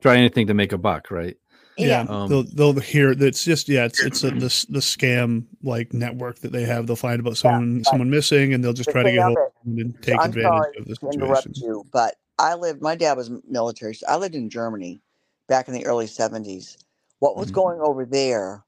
try 0.00 0.16
anything 0.16 0.46
to 0.48 0.54
make 0.54 0.72
a 0.72 0.78
buck, 0.78 1.10
right? 1.10 1.36
Yeah, 1.78 2.00
Um, 2.08 2.28
they'll 2.28 2.42
they'll 2.44 2.80
hear 2.80 3.12
it's 3.12 3.44
just 3.44 3.68
yeah, 3.68 3.84
it's 3.84 4.02
it's 4.02 4.24
a 4.24 4.30
the 4.30 4.66
the 4.70 4.80
scam 4.80 5.44
like 5.62 5.92
network 5.92 6.38
that 6.40 6.52
they 6.52 6.64
have. 6.64 6.86
They'll 6.86 6.96
find 6.96 7.20
about 7.20 7.36
someone 7.36 7.78
but 7.78 7.90
someone 7.90 8.10
missing, 8.10 8.54
and 8.54 8.64
they'll 8.64 8.72
just 8.72 8.88
the 8.88 8.92
try 8.92 9.02
to 9.02 9.12
get 9.12 9.22
hold 9.22 9.38
of 9.38 9.52
them 9.64 9.78
and 9.78 10.02
take 10.02 10.20
I'm 10.20 10.30
advantage 10.30 10.52
sorry 10.52 10.72
of 10.78 10.86
the 10.86 10.96
to 11.00 11.10
interrupt 11.10 11.48
situation. 11.48 11.62
you, 11.62 11.84
but 11.92 12.16
I 12.38 12.54
lived. 12.54 12.80
My 12.82 12.94
dad 12.96 13.16
was 13.16 13.30
military. 13.48 13.94
So 13.94 14.06
I 14.08 14.16
lived 14.16 14.34
in 14.34 14.48
Germany 14.48 15.02
back 15.48 15.68
in 15.68 15.74
the 15.74 15.86
early 15.86 16.06
'70s. 16.06 16.78
What 17.20 17.36
was 17.36 17.50
Mhm. 17.50 17.54
going 17.54 17.80
over 17.80 18.06
there? 18.06 18.64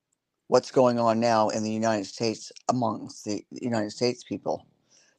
What's 0.48 0.70
going 0.70 0.98
on 0.98 1.20
now 1.20 1.50
in 1.50 1.62
the 1.62 1.72
United 1.72 2.06
States 2.06 2.52
amongst 2.68 3.24
the 3.24 3.44
United 3.52 3.90
States 3.92 4.24
people? 4.24 4.66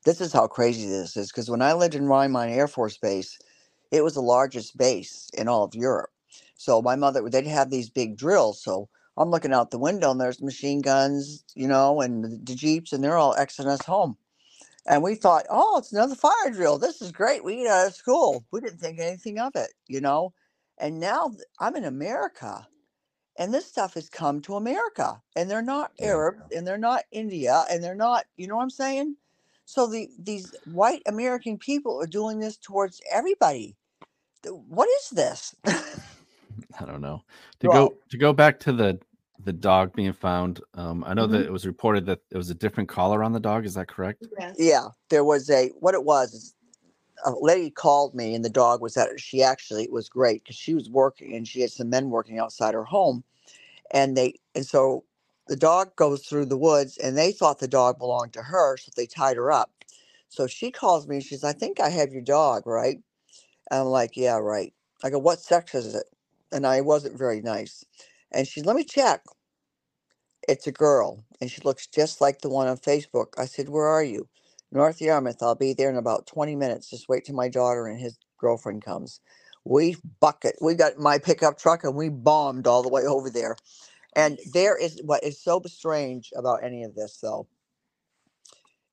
This 0.05 0.21
is 0.21 0.33
how 0.33 0.47
crazy 0.47 0.89
this 0.89 1.17
is. 1.17 1.29
Because 1.31 1.49
when 1.51 1.61
I 1.61 1.73
lived 1.73 1.95
in 1.95 2.07
Rhein 2.07 2.35
Air 2.49 2.67
Force 2.69 2.97
Base, 2.97 3.39
it 3.91 4.03
was 4.03 4.15
the 4.15 4.21
largest 4.23 4.77
base 4.77 5.29
in 5.35 5.47
all 5.49 5.65
of 5.65 5.75
Europe. 5.75 6.11
So 6.57 6.81
my 6.81 6.97
mother, 6.97 7.29
they'd 7.29 7.47
have 7.47 7.71
these 7.71 7.91
big 7.91 8.17
drills. 8.17 8.63
So 8.63 8.89
I'm 9.17 9.31
looking 9.31 9.53
out 9.53 9.71
the 9.71 9.79
window, 9.79 10.11
and 10.11 10.21
there's 10.21 10.41
machine 10.41 10.81
guns, 10.81 11.45
you 11.55 11.67
know, 11.67 12.01
and 12.01 12.23
the, 12.25 12.29
the 12.43 12.55
jeeps, 12.55 12.93
and 12.93 13.03
they're 13.03 13.17
all 13.17 13.35
exiting 13.35 13.71
us 13.71 13.85
home. 13.85 14.17
And 14.87 15.03
we 15.03 15.15
thought, 15.15 15.45
oh, 15.49 15.77
it's 15.79 15.93
another 15.93 16.15
fire 16.15 16.51
drill. 16.51 16.77
This 16.79 17.01
is 17.01 17.11
great. 17.11 17.43
We 17.43 17.57
get 17.57 17.67
out 17.67 17.87
of 17.87 17.95
school. 17.95 18.45
We 18.51 18.61
didn't 18.61 18.79
think 18.79 18.99
anything 18.99 19.39
of 19.39 19.55
it, 19.55 19.71
you 19.87 20.01
know. 20.01 20.33
And 20.77 20.99
now 20.99 21.31
I'm 21.59 21.75
in 21.75 21.85
America, 21.85 22.67
and 23.39 23.51
this 23.53 23.65
stuff 23.65 23.95
has 23.95 24.09
come 24.09 24.41
to 24.41 24.55
America, 24.55 25.19
and 25.35 25.49
they're 25.49 25.63
not 25.63 25.91
Yeah. 25.97 26.07
Arab, 26.09 26.35
and 26.55 26.67
they're 26.67 26.77
not 26.77 27.05
India, 27.11 27.63
and 27.71 27.83
they're 27.83 27.95
not, 27.95 28.25
you 28.37 28.47
know 28.47 28.57
what 28.57 28.63
I'm 28.63 28.69
saying? 28.69 29.15
So 29.65 29.87
the 29.87 30.09
these 30.19 30.53
white 30.65 31.01
American 31.07 31.57
people 31.57 31.99
are 32.01 32.07
doing 32.07 32.39
this 32.39 32.57
towards 32.57 33.01
everybody. 33.11 33.75
What 34.45 34.89
is 35.01 35.09
this? 35.11 35.55
I 35.65 36.85
don't 36.85 37.01
know. 37.01 37.23
To 37.61 37.67
Well- 37.67 37.89
go 37.89 37.95
to 38.09 38.17
go 38.17 38.33
back 38.33 38.59
to 38.61 38.73
the 38.73 38.99
the 39.45 39.53
dog 39.53 39.93
being 39.93 40.11
found. 40.11 40.59
Um, 40.73 41.03
I 41.07 41.13
know 41.13 41.23
Mm-hmm. 41.23 41.31
that 41.33 41.45
it 41.45 41.51
was 41.51 41.65
reported 41.65 42.05
that 42.07 42.19
it 42.29 42.35
was 42.37 42.49
a 42.49 42.55
different 42.55 42.89
collar 42.89 43.23
on 43.23 43.31
the 43.31 43.39
dog. 43.39 43.65
Is 43.65 43.73
that 43.75 43.87
correct? 43.87 44.27
Yes. 44.37 44.55
yeah, 44.59 44.87
there 45.09 45.23
was 45.23 45.49
a 45.49 45.69
what 45.79 45.93
it 45.93 46.03
was. 46.03 46.55
A 47.25 47.31
lady 47.39 47.69
called 47.71 48.15
me, 48.15 48.35
and 48.35 48.45
the 48.45 48.49
dog 48.49 48.81
was 48.81 48.97
at. 48.97 49.19
She 49.19 49.43
actually 49.43 49.83
it 49.85 49.91
was 49.91 50.09
great 50.09 50.43
because 50.43 50.55
she 50.57 50.73
was 50.75 50.89
working, 50.89 51.35
and 51.35 51.47
she 51.47 51.61
had 51.61 51.71
some 51.71 51.89
men 51.89 52.09
working 52.09 52.39
outside 52.39 52.73
her 52.75 52.85
home, 52.85 53.23
and 53.91 54.17
they 54.17 54.35
and 54.55 54.65
so 54.65 55.05
the 55.47 55.57
dog 55.57 55.95
goes 55.97 56.25
through 56.25 56.45
the 56.47 56.57
woods, 56.57 56.97
and 56.97 57.17
they 57.17 57.31
thought 57.33 57.59
the 57.59 57.67
dog 57.69 57.99
belonged 57.99 58.33
to 58.33 58.43
her, 58.43 58.77
so 58.77 58.91
they 58.95 59.07
tied 59.07 59.37
her 59.37 59.51
up. 59.51 59.71
So 60.29 60.47
she 60.47 60.71
calls 60.71 61.07
me, 61.07 61.17
and 61.17 61.25
she's, 61.25 61.43
"I 61.45 61.53
think 61.53 61.79
I 61.79 61.89
have 61.89 62.13
your 62.13 62.23
dog, 62.23 62.67
right?" 62.67 62.99
And 63.71 63.81
I'm 63.81 63.87
like, 63.87 64.17
"Yeah, 64.17 64.37
right." 64.37 64.73
I 65.03 65.09
go, 65.11 65.19
"What 65.19 65.41
sex 65.41 65.75
is 65.75 65.95
it?" 65.95 66.05
And 66.51 66.67
I 66.67 66.81
wasn't 66.81 67.17
very 67.17 67.41
nice, 67.41 67.85
and 68.31 68.47
she, 68.47 68.61
"Let 68.63 68.75
me 68.77 68.83
check." 68.85 69.23
It's 70.49 70.67
a 70.67 70.71
girl, 70.73 71.23
and 71.41 71.51
she 71.51 71.61
looks 71.63 71.87
just 71.87 72.21
like 72.21 72.41
the 72.41 72.49
one 72.49 72.67
on 72.67 72.77
Facebook. 72.77 73.27
I 73.37 73.45
said, 73.45 73.69
"Where 73.69 73.87
are 73.87 74.03
you?" 74.03 74.27
North 74.71 75.01
Yarmouth. 75.01 75.43
I'll 75.43 75.55
be 75.55 75.73
there 75.73 75.91
in 75.91 75.97
about 75.97 76.27
20 76.27 76.55
minutes. 76.57 76.91
Just 76.91 77.09
wait 77.09 77.25
till 77.25 77.35
my 77.35 77.49
daughter 77.49 77.87
and 77.87 77.99
his 77.99 78.19
girlfriend 78.39 78.85
comes. 78.85 79.21
We 79.65 79.97
bucket. 80.21 80.57
We 80.61 80.75
got 80.75 80.99
my 80.99 81.19
pickup 81.19 81.59
truck 81.59 81.85
and 81.85 81.95
we 81.95 82.09
bombed 82.09 82.67
all 82.67 82.83
the 82.83 82.89
way 82.89 83.03
over 83.03 83.31
there. 83.31 83.57
And 84.15 84.39
there 84.53 84.77
is 84.77 85.01
what 85.05 85.23
is 85.23 85.41
so 85.41 85.61
strange 85.67 86.31
about 86.35 86.63
any 86.63 86.83
of 86.83 86.95
this, 86.95 87.19
though, 87.21 87.47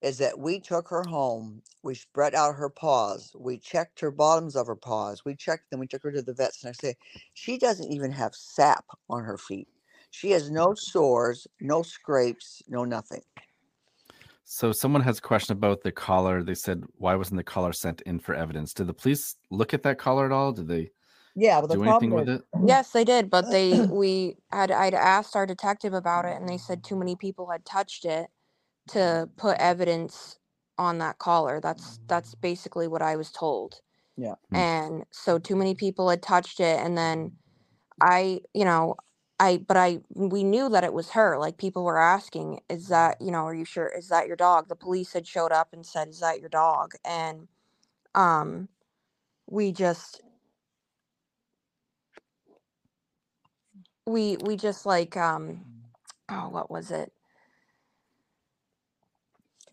is 0.02 0.18
that 0.18 0.38
we 0.38 0.60
took 0.60 0.88
her 0.88 1.04
home. 1.04 1.62
We 1.82 1.94
spread 1.94 2.34
out 2.34 2.56
her 2.56 2.70
paws. 2.70 3.32
We 3.38 3.58
checked 3.58 4.00
her 4.00 4.10
bottoms 4.12 4.56
of 4.56 4.66
her 4.68 4.76
paws. 4.76 5.24
We 5.24 5.36
checked 5.36 5.70
them. 5.70 5.80
We 5.80 5.88
took 5.88 6.02
her 6.04 6.12
to 6.12 6.22
the 6.22 6.34
vets. 6.34 6.64
And 6.64 6.70
I 6.70 6.72
say, 6.72 6.96
she 7.34 7.58
doesn't 7.58 7.92
even 7.92 8.12
have 8.12 8.34
sap 8.34 8.86
on 9.10 9.24
her 9.24 9.38
feet. 9.38 9.68
She 10.10 10.32
has 10.32 10.50
no 10.50 10.74
sores, 10.76 11.46
no 11.60 11.82
scrapes, 11.82 12.62
no 12.68 12.84
nothing. 12.84 13.22
So 14.48 14.70
someone 14.70 15.02
has 15.02 15.18
a 15.18 15.22
question 15.22 15.56
about 15.56 15.82
the 15.82 15.90
collar. 15.90 16.40
They 16.40 16.54
said, 16.54 16.84
"Why 16.98 17.16
wasn't 17.16 17.38
the 17.38 17.44
collar 17.44 17.72
sent 17.72 18.00
in 18.02 18.20
for 18.20 18.32
evidence?" 18.32 18.72
Did 18.72 18.86
the 18.86 18.94
police 18.94 19.34
look 19.50 19.74
at 19.74 19.82
that 19.82 19.98
collar 19.98 20.24
at 20.24 20.32
all? 20.32 20.52
Did 20.52 20.68
they 20.68 20.92
Yeah, 21.34 21.60
but 21.60 21.66
the 21.66 21.74
do 21.74 21.82
anything 21.82 22.10
problem 22.10 22.26
with 22.26 22.28
is, 22.28 22.40
it? 22.40 22.46
Yes, 22.64 22.92
they 22.92 23.04
did, 23.04 23.28
but 23.28 23.50
they 23.50 23.80
we 23.90 24.36
had 24.52 24.70
I'd 24.70 24.94
asked 24.94 25.34
our 25.34 25.46
detective 25.46 25.94
about 25.94 26.26
it 26.26 26.40
and 26.40 26.48
they 26.48 26.58
said 26.58 26.84
too 26.84 26.94
many 26.94 27.16
people 27.16 27.50
had 27.50 27.64
touched 27.64 28.04
it 28.04 28.30
to 28.88 29.28
put 29.36 29.58
evidence 29.58 30.38
on 30.78 30.98
that 30.98 31.18
collar. 31.18 31.60
That's 31.60 31.98
that's 32.06 32.36
basically 32.36 32.86
what 32.86 33.02
I 33.02 33.16
was 33.16 33.32
told. 33.32 33.80
Yeah. 34.16 34.36
Hmm. 34.50 34.56
And 34.56 35.04
so 35.10 35.40
too 35.40 35.56
many 35.56 35.74
people 35.74 36.08
had 36.08 36.22
touched 36.22 36.60
it 36.60 36.78
and 36.78 36.96
then 36.96 37.32
I, 38.00 38.42
you 38.54 38.64
know, 38.64 38.94
I 39.40 39.58
but 39.58 39.76
I 39.76 40.00
we 40.14 40.44
knew 40.44 40.68
that 40.70 40.84
it 40.84 40.92
was 40.94 41.10
her. 41.10 41.38
Like 41.38 41.58
people 41.58 41.84
were 41.84 41.98
asking, 42.00 42.60
is 42.70 42.88
that, 42.88 43.20
you 43.20 43.30
know, 43.30 43.46
are 43.46 43.54
you 43.54 43.64
sure 43.66 43.88
is 43.88 44.08
that 44.08 44.26
your 44.28 44.36
dog? 44.36 44.68
The 44.68 44.76
police 44.76 45.12
had 45.12 45.26
showed 45.26 45.52
up 45.52 45.72
and 45.72 45.84
said, 45.86 46.08
"Is 46.08 46.20
that 46.20 46.40
your 46.40 46.48
dog?" 46.50 46.94
And 47.04 47.48
um 48.14 48.68
we 49.48 49.72
just 49.72 50.22
we 54.06 54.36
we 54.38 54.56
just 54.56 54.86
like 54.86 55.16
um 55.16 55.66
oh 56.30 56.48
what 56.50 56.70
was 56.70 56.90
it 56.92 57.12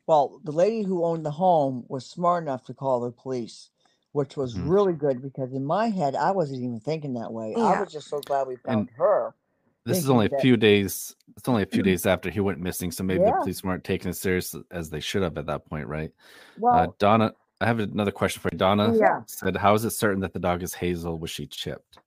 Well, 0.08 0.42
the 0.44 0.52
lady 0.52 0.84
who 0.84 1.06
owned 1.06 1.26
the 1.26 1.32
home 1.32 1.86
was 1.88 2.06
smart 2.06 2.44
enough 2.44 2.66
to 2.66 2.74
call 2.74 3.02
the 3.02 3.12
police, 3.12 3.70
which 4.12 4.36
was 4.38 4.56
Mhm. 4.56 4.62
really 4.62 4.94
good 4.94 5.22
because 5.22 5.54
in 5.54 5.66
my 5.66 5.90
head, 5.90 6.16
I 6.16 6.32
wasn't 6.32 6.62
even 6.64 6.80
thinking 6.82 7.14
that 7.16 7.34
way. 7.34 7.58
I 7.58 7.74
Yeah. 7.74 7.76
was 7.76 7.92
just 7.92 8.10
so 8.10 8.22
glad 8.22 8.48
we 8.48 8.58
found 8.58 8.88
And 8.88 8.92
her. 8.98 9.36
This 9.86 10.00
is 10.00 10.10
only 10.10 10.28
a 10.28 10.30
that- 10.30 10.42
few 10.42 10.58
days. 10.58 11.16
It's 11.38 11.50
only 11.50 11.64
a 11.64 11.68
few 11.68 11.84
days 11.84 12.06
after 12.06 12.30
he 12.30 12.40
went 12.40 12.60
missing, 12.60 12.92
so 12.92 13.04
maybe 13.04 13.24
the 13.26 13.32
police 13.34 13.64
weren't 13.64 13.84
taking 13.84 14.10
it 14.12 14.16
serious 14.16 14.56
as 14.72 14.90
they 14.90 15.00
should 15.00 15.24
have 15.24 15.38
at 15.38 15.48
that 15.48 15.66
point, 15.66 15.88
right? 15.88 16.12
Well, 16.60 16.76
uh, 16.76 16.88
Donna, 17.00 17.34
I 17.62 17.66
have 17.66 17.80
another 17.80 18.12
question 18.12 18.42
for 18.42 18.50
you. 18.52 18.58
Donna 18.58 18.96
Yeah. 18.96 19.24
said, 19.28 19.58
"How 19.58 19.74
is 19.74 19.84
it 19.86 19.92
certain 19.92 20.22
that 20.22 20.34
the 20.34 20.40
dog 20.40 20.64
is 20.64 20.76
Hazel? 20.76 21.18
Was 21.20 21.32
she 21.32 21.48
chipped?" 21.48 22.00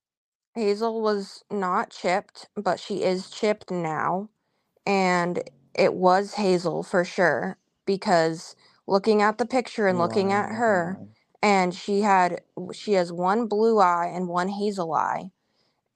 hazel 0.55 1.03
was 1.03 1.45
not 1.51 1.91
chipped 1.91 2.49
but 2.57 2.81
she 2.81 3.03
is 3.03 3.29
chipped 3.31 3.71
now 3.71 4.27
and 4.87 5.43
it 5.75 5.93
was 5.95 6.35
hazel 6.35 6.83
for 6.83 7.05
sure 7.05 7.59
because 7.87 8.57
looking 8.87 9.21
at 9.21 9.39
the 9.39 9.45
picture 9.47 9.87
and 9.87 9.99
looking 9.99 10.33
at 10.33 10.51
her 10.53 10.99
and 11.43 11.75
she 11.75 12.01
had 12.01 12.43
she 12.73 12.95
has 12.95 13.13
one 13.13 13.47
blue 13.47 13.79
eye 13.81 14.07
and 14.07 14.29
one 14.29 14.49
hazel 14.49 14.95
eye 14.95 15.31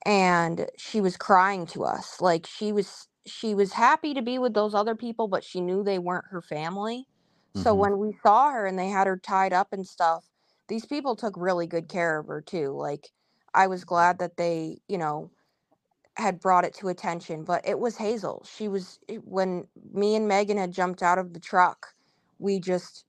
and 0.05 0.67
she 0.77 1.01
was 1.01 1.17
crying 1.17 1.65
to 1.67 1.83
us 1.85 2.21
like 2.21 2.47
she 2.47 2.71
was 2.73 3.07
she 3.27 3.55
was 3.55 3.73
happy 3.73 4.13
to 4.13 4.21
be 4.21 4.39
with 4.39 4.53
those 4.53 4.75
other 4.75 4.95
people 4.95 5.27
but 5.27 5.43
she 5.43 5.61
knew 5.61 5.83
they 5.83 5.99
weren't 5.99 6.25
her 6.31 6.41
family 6.41 7.07
so 7.55 7.73
Mhm. 7.73 7.79
when 7.79 7.99
we 7.99 8.17
saw 8.23 8.51
her 8.51 8.65
and 8.67 8.79
they 8.79 8.89
had 8.89 9.07
her 9.07 9.17
tied 9.17 9.53
up 9.53 9.69
and 9.73 9.87
stuff 9.87 10.25
these 10.69 10.87
people 10.87 11.17
took 11.17 11.35
really 11.37 11.67
good 11.67 11.89
care 11.89 12.19
of 12.19 12.27
her 12.27 12.41
too. 12.41 12.71
Like 12.73 13.09
I 13.55 13.67
was 13.67 13.85
glad 13.85 14.19
that 14.19 14.37
they, 14.37 14.79
you 14.89 14.99
know, 14.99 15.31
had 16.17 16.39
brought 16.41 16.65
it 16.65 16.75
to 16.75 16.89
attention, 16.89 17.43
but 17.45 17.67
it 17.67 17.79
was 17.79 17.97
Hazel. 17.97 18.45
She 18.57 18.67
was 18.67 18.99
when 19.25 19.67
me 19.93 20.15
and 20.15 20.27
Megan 20.27 20.57
had 20.57 20.71
jumped 20.73 21.03
out 21.03 21.19
of 21.19 21.33
the 21.33 21.41
truck, 21.41 21.87
we 22.39 22.59
just 22.59 23.05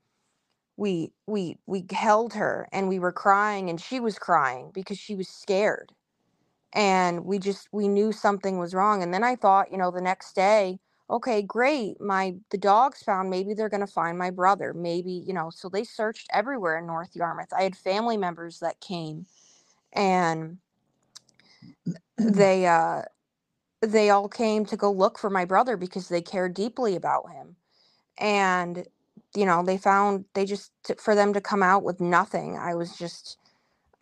we 0.76 1.12
we 1.26 1.58
we 1.66 1.86
held 1.92 2.34
her 2.34 2.68
and 2.72 2.88
we 2.88 2.98
were 3.00 3.12
crying 3.12 3.70
and 3.70 3.80
she 3.80 4.00
was 4.00 4.18
crying 4.18 4.70
because 4.74 4.98
she 4.98 5.14
was 5.16 5.28
scared. 5.28 5.92
And 6.74 7.24
we 7.26 7.38
just 7.38 7.68
we 7.72 7.88
knew 7.88 8.12
something 8.12 8.58
was 8.58 8.74
wrong. 8.74 9.02
And 9.02 9.14
then 9.14 9.24
I 9.24 9.36
thought, 9.36 9.72
you 9.72 9.78
know, 9.78 9.90
the 9.90 10.00
next 10.02 10.34
day, 10.34 10.80
okay, 11.10 11.42
great. 11.42 12.00
My 12.00 12.36
the 12.50 12.58
dogs 12.58 13.02
found 13.02 13.30
maybe 13.30 13.54
they're 13.54 13.68
going 13.70 13.80
to 13.86 13.88
find 13.88 14.18
my 14.18 14.30
brother. 14.30 14.74
Maybe, 14.74 15.12
you 15.12 15.34
know, 15.34 15.50
so 15.50 15.68
they 15.68 15.84
searched 15.84 16.28
everywhere 16.32 16.78
in 16.78 16.86
North 16.86 17.16
Yarmouth. 17.16 17.52
I 17.56 17.62
had 17.64 17.76
family 17.76 18.16
members 18.18 18.60
that 18.60 18.80
came 18.80 19.26
and 19.92 20.58
they 22.18 22.66
uh 22.66 23.02
they 23.82 24.10
all 24.10 24.28
came 24.28 24.66
to 24.66 24.76
go 24.76 24.90
look 24.92 25.18
for 25.18 25.30
my 25.30 25.44
brother 25.44 25.76
because 25.76 26.08
they 26.08 26.22
cared 26.22 26.54
deeply 26.54 26.96
about 26.96 27.30
him 27.32 27.56
and 28.18 28.86
you 29.36 29.46
know 29.46 29.64
they 29.64 29.78
found 29.78 30.24
they 30.34 30.44
just 30.44 30.72
for 30.98 31.14
them 31.14 31.32
to 31.32 31.40
come 31.40 31.62
out 31.62 31.82
with 31.82 32.00
nothing 32.00 32.56
i 32.58 32.74
was 32.74 32.96
just 32.96 33.38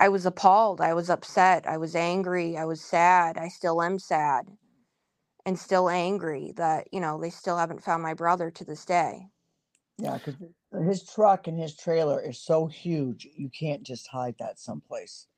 i 0.01 0.09
was 0.11 0.27
appalled 0.27 0.81
i 0.83 0.95
was 0.95 1.11
upset 1.11 1.67
i 1.69 1.79
was 1.79 1.97
angry 1.97 2.57
i 2.59 2.67
was 2.67 2.83
sad 2.83 3.39
i 3.39 3.49
still 3.49 3.83
am 3.83 3.99
sad 4.01 4.59
and 5.47 5.59
still 5.59 5.91
angry 5.91 6.53
that 6.57 6.89
you 6.93 7.01
know 7.01 7.21
they 7.21 7.31
still 7.31 7.59
haven't 7.59 7.85
found 7.85 8.03
my 8.03 8.15
brother 8.15 8.51
to 8.51 8.65
this 8.65 8.85
day 8.87 9.29
Yeah, 9.99 10.19
because 10.19 10.37
his 10.87 11.05
truck 11.05 11.47
and 11.47 11.59
his 11.59 11.77
trailer 11.77 12.21
is 12.21 12.41
so 12.41 12.67
huge, 12.67 13.27
you 13.37 13.51
can't 13.51 13.83
just 13.83 14.09
hide 14.09 14.37
that 14.39 14.59
someplace. 14.59 15.29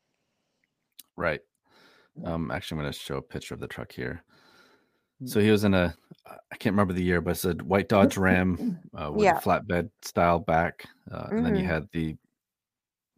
Right. 1.16 1.40
Yeah. 2.16 2.34
Um, 2.34 2.50
actually, 2.50 2.78
I'm 2.78 2.84
going 2.84 2.92
to 2.92 2.98
show 2.98 3.16
a 3.18 3.22
picture 3.22 3.54
of 3.54 3.60
the 3.60 3.68
truck 3.68 3.92
here. 3.92 4.24
Mm. 5.22 5.28
So 5.28 5.40
he 5.40 5.50
was 5.50 5.64
in 5.64 5.74
a, 5.74 5.96
I 6.26 6.56
can't 6.56 6.74
remember 6.74 6.94
the 6.94 7.02
year, 7.04 7.20
but 7.20 7.32
it's 7.32 7.44
a 7.44 7.54
white 7.54 7.88
Dodge 7.88 8.16
Ram 8.16 8.60
uh, 8.94 9.12
with 9.12 9.28
Yeah. 9.28 9.32
a 9.32 9.34
flatbed 9.34 9.90
style 10.02 10.38
back, 10.40 10.86
uh, 11.10 11.30
and 11.36 11.44
then 11.46 11.54
you 11.56 11.64
Mhm. 11.64 11.66
had 11.66 11.88
the 11.92 12.16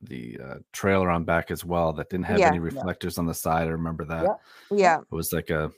the 0.08 0.38
uh, 0.42 0.54
trailer 0.73 1.11
on 1.11 1.25
back 1.25 1.50
as 1.50 1.64
well 1.64 1.92
that 1.94 2.11
didn't 2.11 2.26
have 2.26 2.38
Yeah. 2.38 2.49
any 2.49 2.56
Yeah. 2.58 2.62
reflectors 2.64 3.18
on 3.18 3.26
the 3.26 3.34
side. 3.34 3.66
I 3.66 3.70
remember 3.70 4.04
that. 4.04 4.25
Yeah. 4.70 4.76
yeah 4.76 4.99
It 5.00 5.12
was 5.14 5.32
like 5.32 5.50
a, 5.50 5.70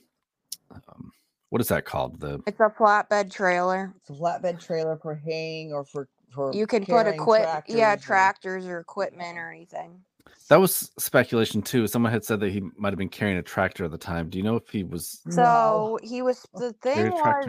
um, 0.70 1.12
what 1.50 1.60
is 1.60 1.68
that 1.68 1.84
called? 1.84 2.20
The 2.20 2.40
it's 2.46 2.60
a 2.60 2.68
flatbed 2.78 3.30
trailer 3.32 3.94
It's 4.00 4.10
a 4.10 4.12
flatbed 4.14 4.60
trailer 4.60 4.96
for 4.96 5.14
haying 5.14 5.72
or 5.72 5.84
for 5.84 6.08
for 6.34 6.52
you 6.52 6.66
can 6.66 6.84
put 6.84 7.06
equipment, 7.06 7.64
yeah 7.68 7.94
tractors 7.96 8.04
or- 8.04 8.06
tractors 8.06 8.66
or 8.66 8.78
equipment 8.80 9.38
or 9.38 9.50
anything 9.50 10.00
that 10.48 10.60
was 10.60 10.92
speculation 10.98 11.60
too. 11.62 11.86
Someone 11.88 12.12
had 12.12 12.24
said 12.24 12.38
that 12.40 12.50
he 12.52 12.60
might 12.76 12.90
have 12.92 12.98
been 12.98 13.08
carrying 13.08 13.38
a 13.38 13.42
tractor 13.42 13.84
at 13.84 13.90
the 13.90 13.98
time. 13.98 14.28
Do 14.30 14.38
you 14.38 14.44
know 14.44 14.56
if 14.56 14.68
he 14.68 14.84
was? 14.84 15.20
No. 15.26 15.32
So 15.32 15.98
he 16.02 16.22
was 16.22 16.46
the 16.54 16.72
thing 16.74 17.10
was 17.10 17.48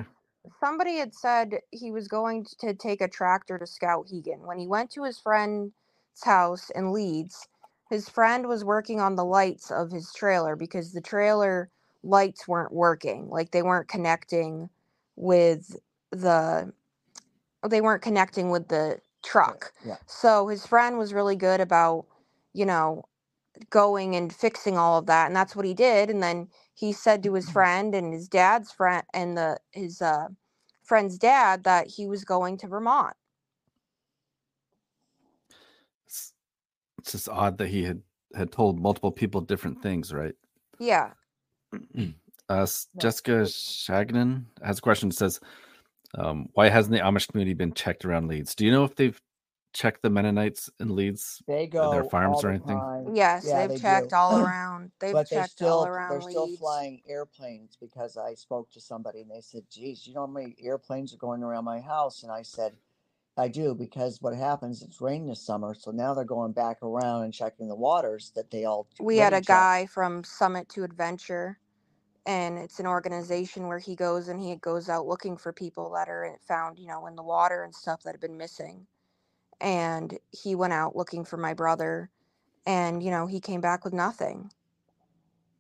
somebody 0.60 0.98
had 0.98 1.14
said 1.14 1.60
he 1.72 1.92
was 1.92 2.08
going 2.08 2.46
to 2.60 2.74
take 2.74 3.02
a 3.02 3.08
tractor 3.08 3.58
to 3.58 3.66
Skowhegan. 3.66 4.40
When 4.40 4.58
he 4.58 4.68
went 4.68 4.90
to 4.92 5.04
his 5.04 5.20
friend's 5.20 5.74
house 6.24 6.70
in 6.72 6.94
Leeds, 6.94 7.48
his 7.90 8.10
friend 8.10 8.48
was 8.48 8.66
working 8.66 9.00
on 9.02 9.16
the 9.16 9.26
lights 9.26 9.72
of 9.72 9.92
his 9.92 10.14
trailer 10.14 10.56
because 10.56 10.94
the 10.94 11.02
trailer 11.02 11.70
lights 12.04 12.48
weren't 12.48 12.74
working. 12.74 13.30
Like 13.30 13.52
they 13.52 13.64
weren't 13.64 13.90
connecting 13.90 14.70
with 15.16 15.78
the 16.12 16.74
they 17.70 17.82
weren't 17.82 18.04
connecting 18.04 18.52
with 18.52 18.70
the 18.70 19.00
truck. 19.24 19.74
Yeah. 19.86 19.98
So 20.08 20.48
his 20.50 20.66
friend 20.68 20.98
was 20.98 21.14
really 21.14 21.36
good 21.38 21.62
about, 21.62 22.06
you 22.54 22.66
know, 22.66 23.04
going 23.72 24.16
and 24.16 24.34
fixing 24.34 24.78
all 24.78 25.00
of 25.00 25.08
that 25.08 25.28
and 25.28 25.36
that's 25.36 25.56
what 25.58 25.66
he 25.66 25.76
did 25.76 26.10
and 26.12 26.24
then 26.24 26.50
he 26.76 26.94
said 26.94 27.24
to 27.24 27.36
his 27.36 27.50
friend 27.52 27.96
and 27.96 28.14
his 28.14 28.30
dad's 28.30 28.72
friend 28.72 29.04
and 29.14 29.38
the 29.38 29.58
his 29.74 30.02
uh 30.02 30.30
friend's 30.84 31.18
dad 31.20 31.66
that 31.66 31.88
he 31.88 32.08
was 32.08 32.26
going 32.26 32.58
to 32.60 32.68
Vermont. 32.68 33.16
It's 37.08 37.14
just 37.14 37.30
odd 37.30 37.58
that 37.60 37.70
he 37.70 37.84
had 37.84 38.02
had 38.36 38.52
told 38.52 38.80
multiple 38.80 39.12
people 39.12 39.40
different 39.42 39.82
things, 39.82 40.14
right? 40.14 40.36
Yeah. 40.80 41.12
Uh, 42.50 42.66
No. 42.96 43.02
Jessica 43.02 43.32
Shagnon 43.44 44.46
has 44.64 44.80
a 44.80 44.82
question. 44.82 45.10
It 45.10 45.16
says, 45.16 45.42
um, 46.18 46.48
"Why 46.54 46.70
hasn't 46.70 46.94
the 46.96 47.02
Amish 47.02 47.28
community 47.28 47.54
been 47.54 47.74
checked 47.74 48.06
around 48.06 48.30
Leeds? 48.30 48.56
Do 48.56 48.66
you 48.66 48.72
know 48.72 48.86
if 48.86 48.96
they've 48.96 49.20
checked 49.74 50.02
the 50.02 50.10
Mennonites 50.10 50.70
in 50.80 50.96
Leeds? 50.96 51.44
They 51.46 51.68
go 51.68 51.92
their 51.92 52.06
farms 52.06 52.38
all 52.38 52.46
or 52.46 52.52
anything? 52.52 52.78
time, 52.78 53.14
Yes, 53.14 53.46
Yeah, 53.48 53.68
they've 53.68 53.70
they 53.70 53.82
checked 53.82 54.12
do. 54.12 54.16
all 54.16 54.32
around. 54.46 54.92
They've 55.02 55.14
but 55.14 55.30
checked 55.30 55.52
still 55.52 55.68
all 55.68 55.84
they're 55.84 55.94
around 55.94 56.22
still 56.22 56.48
Leeds. 56.48 56.60
flying 56.60 57.02
airplanes 57.06 57.76
because 57.82 58.16
I 58.16 58.34
spoke 58.34 58.72
to 58.72 58.80
somebody 58.80 59.20
and 59.22 59.30
they 59.30 59.42
said, 59.42 59.64
"Geez, 59.70 60.08
you 60.08 60.14
know 60.14 60.22
how 60.26 60.32
many 60.32 60.56
airplanes 60.64 61.14
are 61.14 61.18
going 61.18 61.44
around 61.44 61.66
my 61.66 61.82
house?" 61.82 62.24
And 62.24 62.32
I 62.32 62.44
said, 62.44 62.78
"I 63.38 63.50
do 63.50 63.76
because 63.76 64.22
what 64.22 64.36
happens? 64.36 64.82
It's 64.84 65.02
rain 65.02 65.28
this 65.28 65.46
summer, 65.46 65.76
so 65.76 65.92
now 65.92 66.14
they're 66.14 66.26
going 66.26 66.54
back 66.54 66.84
around 66.84 67.24
and 67.24 67.34
checking 67.34 67.70
the 67.70 67.76
waters 67.76 68.32
that 68.36 68.52
they 68.52 68.66
all 68.66 68.88
We 69.00 69.18
had 69.18 69.34
a 69.34 69.42
checked." 69.42 69.42
guy 69.42 69.88
from 69.88 70.24
Summit 70.24 70.70
to 70.70 70.84
Adventure 70.84 71.60
and 72.26 72.58
it's 72.60 72.80
an 72.80 72.88
organization 72.88 73.68
where 73.68 73.80
he 73.80 73.96
goes 73.98 74.30
and 74.30 74.42
he 74.42 74.56
goes 74.58 74.90
out 74.90 75.08
looking 75.08 75.38
for 75.38 75.54
people 75.54 75.92
that 75.94 76.10
are 76.10 76.38
found, 76.48 76.80
you 76.80 76.88
know, 76.88 77.08
in 77.08 77.18
the 77.18 77.24
water 77.24 77.64
and 77.66 77.76
stuff 77.76 78.04
that 78.04 78.14
have 78.16 78.22
been 78.22 78.38
missing. 78.38 78.88
And 79.62 80.20
he 80.32 80.56
went 80.56 80.74
out 80.74 80.96
looking 80.96 81.26
for 81.26 81.38
my 81.38 81.54
brother 81.54 82.12
and, 82.66 83.04
you 83.04 83.12
know, 83.12 83.28
he 83.28 83.42
came 83.42 83.62
back 83.62 83.86
with 83.86 83.94
nothing. 83.94 84.52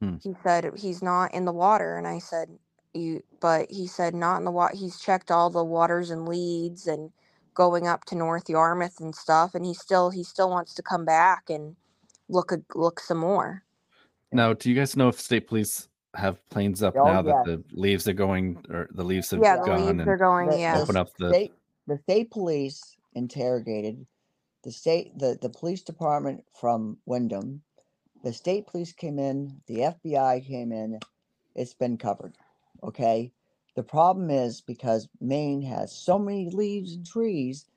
Hmm. 0.02 0.18
He 0.20 0.36
said 0.44 0.72
he's 0.78 1.04
not 1.04 1.34
in 1.34 1.46
the 1.46 1.54
water 1.54 1.98
and 1.98 2.08
I 2.08 2.20
said 2.20 2.60
you 2.94 3.24
but 3.42 3.72
he 3.72 3.88
said 3.88 4.16
not 4.16 4.38
in 4.38 4.46
the 4.46 4.52
water. 4.52 4.76
He's 4.76 5.00
checked 5.00 5.32
all 5.32 5.50
the 5.50 5.64
waters 5.66 6.10
and 6.12 6.28
Leeds 6.28 6.88
and 6.88 7.12
going 7.58 7.88
up 7.88 8.06
to 8.06 8.16
North 8.16 8.48
Yarmouth 8.48 9.02
and 9.02 9.16
stuff 9.16 9.56
and 9.56 9.66
he 9.66 9.74
still 9.74 10.12
he 10.12 10.24
still 10.24 10.50
wants 10.50 10.76
to 10.76 10.84
come 10.84 11.04
back 11.04 11.50
and 11.50 11.76
look 12.30 12.52
a, 12.52 12.60
look 12.76 13.00
some 13.00 13.18
more. 13.18 13.64
Now, 14.32 14.54
do 14.54 14.70
you 14.70 14.76
guys 14.76 14.96
know 14.96 15.08
if 15.10 15.20
state 15.20 15.48
police 15.48 15.90
have 16.16 16.38
planes 16.50 16.84
up 16.84 16.96
Oh, 16.96 17.06
now 17.06 17.24
that 17.24 17.44
the 17.46 17.64
leaves 17.74 18.08
are 18.08 18.14
going 18.14 18.64
or 18.70 18.88
the 18.92 19.04
leaves 19.04 19.32
have 19.32 19.42
Yeah, 19.42 19.58
the 19.58 19.64
gone 19.66 19.80
leaves 19.80 20.00
and 20.02 20.08
are 20.08 20.18
going, 20.18 20.52
The- 20.52 20.60
yeah. 20.60 20.82
open 20.84 20.96
up 20.98 21.10
the 21.18 21.34
state 21.34 21.54
the 21.88 21.98
state 22.04 22.30
police 22.32 22.96
interrogated 23.16 24.06
the 24.64 24.72
state 24.72 25.18
the, 25.18 25.38
the 25.42 25.50
police 25.50 25.82
department 25.82 26.44
from 26.60 26.98
Windham. 27.06 27.64
The 28.24 28.34
state 28.34 28.68
police 28.68 28.94
came 28.94 29.18
in, 29.18 29.62
the 29.68 29.94
FBI 29.96 30.46
came 30.46 30.72
in, 30.72 31.00
it's 31.56 31.74
been 31.74 31.98
covered. 31.98 32.36
Okay. 32.84 33.32
The 33.78 33.84
problem 33.84 34.32
is 34.32 34.60
because 34.60 35.08
Maine 35.22 35.62
has 35.62 35.96
so 35.96 36.18
many 36.18 36.50
leaves 36.50 36.94
and 36.96 37.06
trees, 37.06 37.68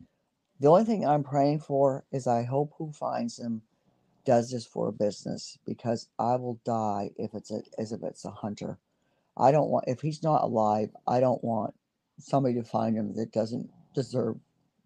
the 0.58 0.68
only 0.68 0.84
thing 0.84 1.06
I'm 1.06 1.22
praying 1.22 1.60
for 1.60 2.06
is 2.10 2.26
I 2.26 2.44
hope 2.44 2.72
who 2.78 2.90
finds 2.90 3.38
him 3.38 3.62
does 4.24 4.50
this 4.50 4.66
for 4.66 4.88
a 4.88 4.92
business 4.92 5.58
because 5.66 6.08
I 6.18 6.36
will 6.36 6.60
die 6.64 7.10
if 7.18 7.34
it's 7.34 7.50
a 7.50 7.62
as 7.78 7.92
if 7.92 8.02
it's 8.02 8.24
a 8.24 8.30
hunter. 8.30 8.78
I 9.36 9.52
don't 9.52 9.70
want 9.70 9.86
if 9.88 10.00
he's 10.00 10.22
not 10.22 10.42
alive, 10.42 10.90
I 11.06 11.20
don't 11.20 11.44
want 11.44 11.74
somebody 12.18 12.54
to 12.54 12.64
find 12.64 12.96
him 12.96 13.14
that 13.16 13.32
doesn't 13.32 13.70
deserve 13.94 14.38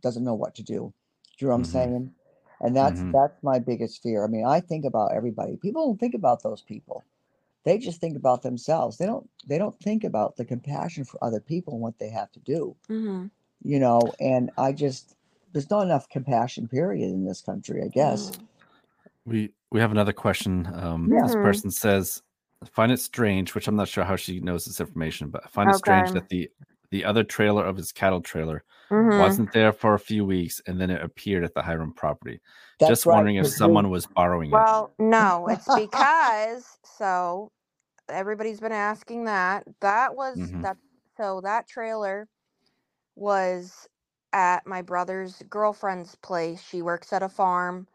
doesn't 0.03 0.25
know 0.25 0.35
what 0.35 0.57
to 0.57 0.65
do. 0.65 0.93
Do 1.39 1.47
you 1.47 1.49
know 1.49 1.53
what 1.53 1.57
I'm 1.59 1.63
Mhm. 1.63 1.67
saying? 1.67 2.15
And 2.61 2.77
that's 2.77 3.03
Mhm. 3.03 3.13
that's 3.13 3.43
my 3.45 3.61
biggest 3.61 4.03
fear. 4.03 4.25
I 4.25 4.29
mean, 4.29 4.47
I 4.47 4.61
think 4.61 4.85
about 4.85 5.13
everybody. 5.15 5.57
People 5.59 5.87
don't 5.87 6.01
think 6.01 6.15
about 6.15 6.43
those 6.43 6.63
people. 6.63 7.05
They 7.65 7.79
just 7.79 8.01
think 8.01 8.17
about 8.17 8.43
themselves. 8.43 8.99
They 8.99 9.07
don't 9.07 9.29
they 9.47 9.59
don't 9.59 9.79
think 9.81 10.05
about 10.05 10.37
the 10.37 10.45
compassion 10.45 11.05
for 11.05 11.23
other 11.25 11.41
people 11.41 11.73
and 11.75 11.83
what 11.83 11.99
they 11.99 12.11
have 12.11 12.31
to 12.33 12.41
do. 12.41 12.77
Mm-hmm. 12.89 13.27
You 13.63 13.79
know, 13.81 14.01
and 14.21 14.51
I 14.59 14.73
just 14.73 15.17
there's 15.53 15.71
not 15.71 15.83
enough 15.83 16.09
compassion 16.09 16.69
period 16.69 17.11
in 17.11 17.25
this 17.25 17.41
country, 17.41 17.83
I 17.83 17.89
guess. 17.89 18.33
We 19.25 19.53
we 19.71 19.81
have 19.81 19.93
another 19.93 20.13
question. 20.13 20.67
Um, 20.75 21.09
Yeah. 21.11 21.23
This 21.23 21.35
Mhm. 21.37 21.43
person 21.43 21.71
says, 21.71 22.23
"Find 22.71 22.93
it 22.93 23.01
strange," 23.01 23.55
which 23.55 23.67
I'm 23.67 23.77
not 23.77 23.89
sure 23.89 24.05
how 24.05 24.17
she 24.17 24.41
knows 24.41 24.65
this 24.67 24.81
information, 24.81 25.31
but 25.31 25.45
I 25.45 25.49
find 25.49 25.71
it 25.71 25.77
strange 25.77 26.13
that 26.13 26.29
the 26.29 26.51
the 26.91 27.05
other 27.05 27.25
trailer 27.25 27.65
of 27.65 27.77
his 27.77 27.91
cattle 27.93 28.21
trailer 28.21 28.63
Mm-hmm. 28.91 29.19
wasn't 29.19 29.53
there 29.53 29.73
for 29.73 29.95
a 29.95 29.99
few 29.99 30.27
weeks, 30.27 30.61
and 30.67 30.79
then 30.79 30.91
it 30.91 31.03
appeared 31.03 31.43
at 31.43 31.55
the 31.55 31.63
Hiram 31.63 31.95
property. 31.95 32.39
That's 32.79 32.91
Just 32.91 33.07
right, 33.07 33.15
wondering 33.17 33.37
if 33.37 33.49
someone 33.49 33.89
was 33.89 34.07
borrowing 34.07 34.51
it. 34.51 34.53
Well, 34.53 34.93
no, 34.99 35.49
it's 35.49 35.65
because 35.75 36.79
so 36.85 37.51
everybody's 38.11 38.61
been 38.61 38.73
asking 38.73 39.25
that. 39.27 39.65
That 39.81 40.17
was 40.17 40.55
Mhm. 40.55 40.63
that 40.63 40.79
so 41.19 41.41
that 41.43 41.69
trailer 41.69 42.29
was 43.17 43.89
at 44.33 44.67
my 44.67 44.83
brother's 44.83 45.43
girlfriend's 45.51 46.17
place. 46.17 46.63
She 46.63 46.83
works 46.83 47.13
at 47.13 47.23
a 47.25 47.31
farm 47.31 47.89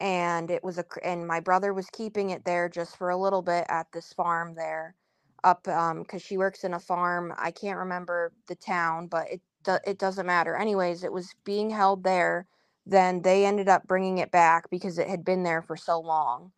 and 0.00 0.50
it 0.52 0.64
was 0.64 0.78
a 0.78 0.84
and 1.04 1.26
my 1.28 1.40
brother 1.40 1.74
was 1.74 1.90
keeping 1.90 2.30
it 2.30 2.44
there 2.46 2.68
just 2.70 2.96
for 2.98 3.10
a 3.10 3.18
little 3.18 3.42
bit 3.42 3.66
at 3.70 3.92
this 3.92 4.12
farm 4.14 4.56
there 4.56 4.96
up 5.44 5.68
um 5.68 6.04
cuz 6.04 6.22
she 6.22 6.38
works 6.38 6.64
in 6.64 6.74
a 6.74 6.80
farm. 6.80 7.34
I 7.38 7.52
can't 7.52 7.78
remember 7.78 8.34
the 8.48 8.56
town, 8.56 9.08
but 9.08 9.30
it 9.30 9.42
do- 9.64 9.80
it 9.86 9.98
doesn't 9.98 10.26
matter. 10.26 10.56
Anyways, 10.56 11.04
it 11.04 11.12
was 11.14 11.34
being 11.44 11.70
held 11.70 12.04
there 12.04 12.48
then 12.86 13.22
they 13.22 13.46
ended 13.46 13.68
up 13.68 13.88
bringing 13.88 14.18
it 14.20 14.30
back 14.30 14.70
because 14.70 14.98
it 15.00 15.08
had 15.08 15.24
been 15.24 15.42
there 15.44 15.62
for 15.62 15.76
so 15.76 16.00
long. 16.00 16.52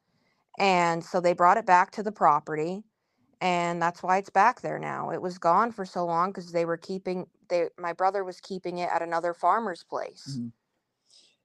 And 0.58 1.04
so 1.04 1.20
they 1.20 1.34
brought 1.34 1.58
it 1.58 1.66
back 1.66 1.90
to 1.92 2.02
the 2.04 2.12
property 2.12 2.84
and 3.42 3.82
that's 3.82 4.02
why 4.02 4.16
it's 4.18 4.30
back 4.30 4.60
there 4.62 4.78
now. 4.78 5.10
It 5.10 5.20
was 5.20 5.36
gone 5.36 5.72
for 5.72 5.84
so 5.84 6.06
long 6.06 6.30
because 6.30 6.52
they 6.52 6.64
were 6.64 6.76
keeping 6.78 7.26
they 7.48 7.68
my 7.76 7.92
brother 7.92 8.24
was 8.24 8.40
keeping 8.40 8.78
it 8.78 8.88
at 8.90 9.02
another 9.02 9.34
farmer's 9.34 9.82
place. 9.84 10.38
Mhm. 10.40 10.52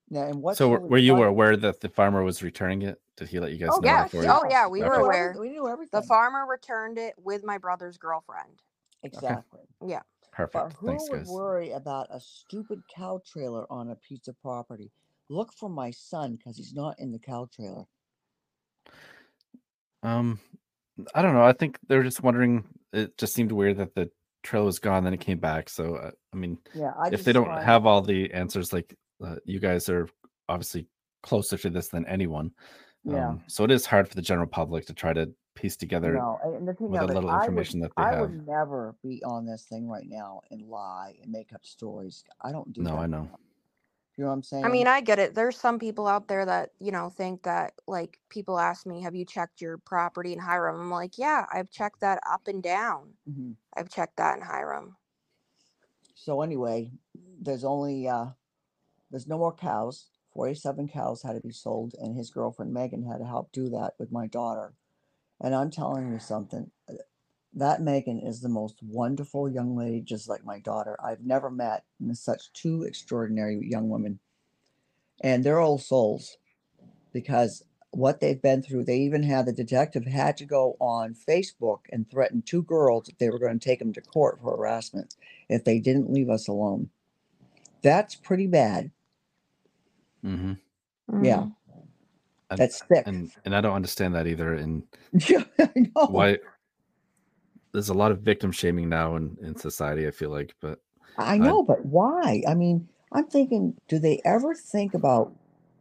Now, 0.10 0.22
and 0.28 0.42
what's 0.42 0.58
So 0.60 0.70
were, 0.70 0.80
were 0.80 0.98
you 0.98 1.14
funny- 1.14 1.26
aware 1.26 1.58
that 1.58 1.82
the 1.82 1.90
farmer 1.90 2.24
was 2.24 2.42
returning 2.42 2.84
it? 2.84 3.02
Did 3.18 3.28
he 3.28 3.40
let 3.42 3.52
you 3.52 3.58
guys 3.58 3.72
Oh, 3.74 3.80
know 3.82 3.88
yeah, 3.90 4.04
before? 4.04 4.22
oh, 4.22 4.44
you- 4.46 4.50
yeah, 4.52 4.68
we 4.68 4.80
were 4.82 4.86
Okay. 4.88 4.98
knew 5.00 5.04
aware. 5.06 5.36
We 5.38 5.50
knew 5.50 5.68
everything. 5.68 6.00
The 6.00 6.08
farmer 6.08 6.46
returned 6.46 6.98
it 6.98 7.16
with 7.18 7.44
my 7.44 7.58
brother's 7.58 7.98
girlfriend. 7.98 8.62
Exactly. 9.04 9.68
Yeah. 9.86 10.02
Perfect. 10.32 10.74
who 10.74 10.88
Thanks, 10.90 11.10
would 11.10 11.18
guys. 11.22 11.28
worry 11.28 11.72
about 11.72 12.08
a 12.12 12.20
stupid 12.20 12.80
cow 12.96 13.20
trailer 13.26 13.66
on 13.72 13.90
a 13.90 13.96
piece 13.96 14.28
of 14.28 14.40
property? 14.40 14.92
Look 15.30 15.52
for 15.52 15.68
my 15.68 15.90
son 15.92 16.36
because 16.36 16.56
he's 16.58 16.74
not 16.76 17.00
in 17.00 17.12
the 17.12 17.18
cow 17.20 17.48
trailer. 17.52 17.88
Um, 20.04 20.40
I 21.14 21.22
don't 21.22 21.34
know. 21.34 21.44
I 21.44 21.54
think 21.54 21.78
they're 21.88 22.04
just 22.04 22.24
wondering. 22.24 22.64
It 22.94 23.18
just 23.18 23.34
seemed 23.34 23.52
weird 23.52 23.78
that 23.78 23.94
the 23.96 24.10
trail 24.44 24.66
was 24.66 24.80
gone, 24.80 25.04
then 25.04 25.14
it 25.14 25.20
came 25.20 25.40
back. 25.40 25.70
So 25.70 25.96
uh, 25.96 26.12
I 26.34 26.38
mean, 26.38 26.58
Yeah, 26.74 26.92
I 26.98 27.10
if 27.12 27.24
they 27.24 27.34
don't 27.34 27.46
find- 27.48 27.64
have 27.66 27.86
all 27.86 28.02
the 28.02 28.32
answers, 28.34 28.72
like 28.74 28.96
uh, 29.24 29.36
you 29.46 29.60
guys 29.60 29.90
are 29.90 30.08
obviously 30.50 30.88
closer 31.24 31.58
to 31.58 31.70
this 31.70 31.90
than 31.90 32.06
anyone. 32.08 32.52
yeah, 33.04 33.30
Um, 33.30 33.44
so 33.48 33.64
it 33.64 33.72
is 33.72 33.86
hard 33.86 34.08
for 34.08 34.16
the 34.16 34.22
general 34.22 34.48
public 34.48 34.86
to 34.88 34.94
try 34.94 35.12
to 35.14 35.30
piece 35.56 35.76
together. 35.76 36.14
no, 36.14 36.40
and 36.44 36.68
the 36.68 36.74
thing 36.74 36.90
with 36.92 37.02
it, 37.02 37.08
little 37.08 37.30
I 37.30 37.38
would- 37.38 37.44
information 37.46 37.80
that 37.82 37.92
they 37.98 38.04
I 38.04 38.12
have. 38.12 38.22
would 38.22 38.48
never 38.48 38.96
be 39.04 39.24
on 39.24 39.46
this 39.46 39.66
thing 39.66 39.88
right 39.90 40.06
now 40.08 40.42
and 40.52 40.62
lie 40.62 41.16
and 41.22 41.32
make 41.32 41.52
up 41.54 41.66
stories. 41.66 42.24
I 42.42 42.52
don't 42.52 42.72
do 42.74 42.82
No, 42.84 42.92
that. 42.92 42.96
No, 42.96 43.02
I 43.02 43.08
know. 43.08 43.30
You 44.18 44.24
know 44.24 44.30
what 44.30 44.36
I'm 44.36 44.44
saying? 44.44 44.66
I 44.66 44.70
mean, 44.70 44.88
I 44.88 45.02
get 45.02 45.20
it. 45.20 45.36
There's 45.36 45.58
some 45.58 45.78
people 45.80 46.08
out 46.08 46.28
there 46.28 46.46
that, 46.46 46.72
you 46.80 46.92
know, 46.92 47.10
think 47.10 47.44
that 47.44 47.74
like 47.88 48.20
people 48.30 48.60
ask 48.60 48.86
me, 48.86 49.02
have 49.02 49.16
you 49.16 49.26
checked 49.26 49.62
your 49.62 49.78
property 49.78 50.34
in 50.34 50.40
Hiram? 50.40 50.80
I'm 50.80 50.90
like, 50.92 51.18
yeah, 51.18 51.46
I've 51.52 51.70
checked 51.70 52.00
that 52.02 52.20
up 52.28 52.48
and 52.48 52.62
down. 52.64 53.18
Mhm. 53.30 53.58
I've 53.76 53.90
checked 53.90 54.18
that 54.18 54.38
in 54.38 54.44
Hiram. 54.44 54.98
So 56.16 56.42
anyway, 56.42 56.92
there's 57.16 57.64
only 57.64 58.08
uh 58.08 58.32
there's 59.12 59.28
no 59.28 59.38
more 59.38 59.54
cows. 59.56 60.12
47 60.34 60.88
cows 60.90 61.24
had 61.24 61.34
to 61.34 61.42
be 61.42 61.52
sold 61.52 61.96
and 62.00 62.16
his 62.16 62.32
girlfriend 62.32 62.74
Megan 62.74 63.04
had 63.06 63.20
to 63.20 63.26
help 63.26 63.52
do 63.52 63.70
that 63.70 63.96
with 64.00 64.12
my 64.12 64.28
daughter. 64.28 64.76
And 65.42 65.56
I'm 65.56 65.72
telling 65.72 66.12
you 66.12 66.20
something. 66.20 66.72
That 67.58 67.82
Megan 67.82 68.20
is 68.20 68.40
the 68.40 68.50
most 68.50 68.78
wonderful 68.84 69.50
young 69.50 69.76
lady 69.76 70.02
just 70.02 70.30
like 70.30 70.46
my 70.46 70.60
daughter. 70.60 70.96
I've 71.04 71.26
never 71.26 71.50
met 71.50 71.84
such 72.14 72.54
two 72.54 72.84
extraordinary 72.84 73.60
young 73.68 73.90
women. 73.90 74.20
And 75.22 75.44
they're 75.44 75.58
old 75.58 75.82
souls 75.82 76.38
because 77.14 77.64
what 77.90 78.20
they've 78.20 78.40
been 78.40 78.62
through, 78.62 78.84
they 78.84 78.98
even 78.98 79.24
had 79.24 79.48
the 79.48 79.54
detective 79.54 80.06
had 80.06 80.38
to 80.38 80.46
go 80.46 80.78
on 80.80 81.16
Facebook 81.28 81.80
and 81.92 82.08
threaten 82.08 82.44
two 82.44 82.62
girls 82.62 83.06
that 83.06 83.18
they 83.18 83.32
were 83.32 83.40
going 83.40 83.58
to 83.58 83.68
take 83.68 83.80
them 83.80 83.94
to 83.94 84.02
court 84.02 84.40
for 84.40 84.56
harassment 84.56 85.16
if 85.50 85.64
they 85.64 85.80
didn't 85.80 86.14
leave 86.14 86.30
us 86.30 86.48
alone. 86.48 86.92
That's 87.82 88.14
pretty 88.14 88.46
bad. 88.46 88.92
hmm 90.22 90.54
Yeah. 91.24 91.48
And, 92.52 92.60
that's 92.60 92.84
sick. 92.88 93.08
and 93.08 93.32
and 93.46 93.56
I 93.56 93.62
don't 93.62 93.74
understand 93.74 94.14
that 94.14 94.28
either. 94.28 94.54
And 94.54 94.84
yeah, 95.28 95.44
I 95.60 95.72
know. 95.76 96.06
why 96.06 96.38
there's 97.78 97.90
a 97.90 97.94
lot 97.94 98.12
of 98.12 98.22
victim 98.22 98.52
shaming 98.52 98.90
now 98.90 99.16
in 99.16 99.38
in 99.40 99.56
society. 99.56 100.08
I 100.08 100.12
feel 100.12 100.32
like, 100.32 100.56
but 100.60 100.80
I 101.20 101.38
know, 101.38 101.62
but 101.62 101.86
why? 101.86 102.42
I 102.48 102.56
mean, 102.56 102.90
I'm 103.12 103.28
thinking, 103.28 103.76
do 103.88 104.00
they 104.00 104.20
ever 104.26 104.56
think 104.56 104.96
about 104.96 105.32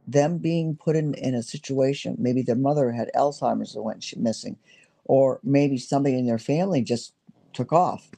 them 0.06 0.36
being 0.36 0.76
put 0.76 0.94
in, 0.94 1.14
in 1.14 1.34
a 1.34 1.42
situation? 1.42 2.14
Maybe 2.18 2.42
their 2.42 2.54
mother 2.54 2.92
had 2.92 3.10
Alzheimer's 3.14 3.74
and 3.74 3.82
went 3.82 4.14
missing, 4.18 4.58
or 5.06 5.40
maybe 5.42 5.78
somebody 5.78 6.18
in 6.18 6.26
their 6.26 6.38
family 6.38 6.82
just 6.82 7.14
took 7.54 7.72
off. 7.72 8.10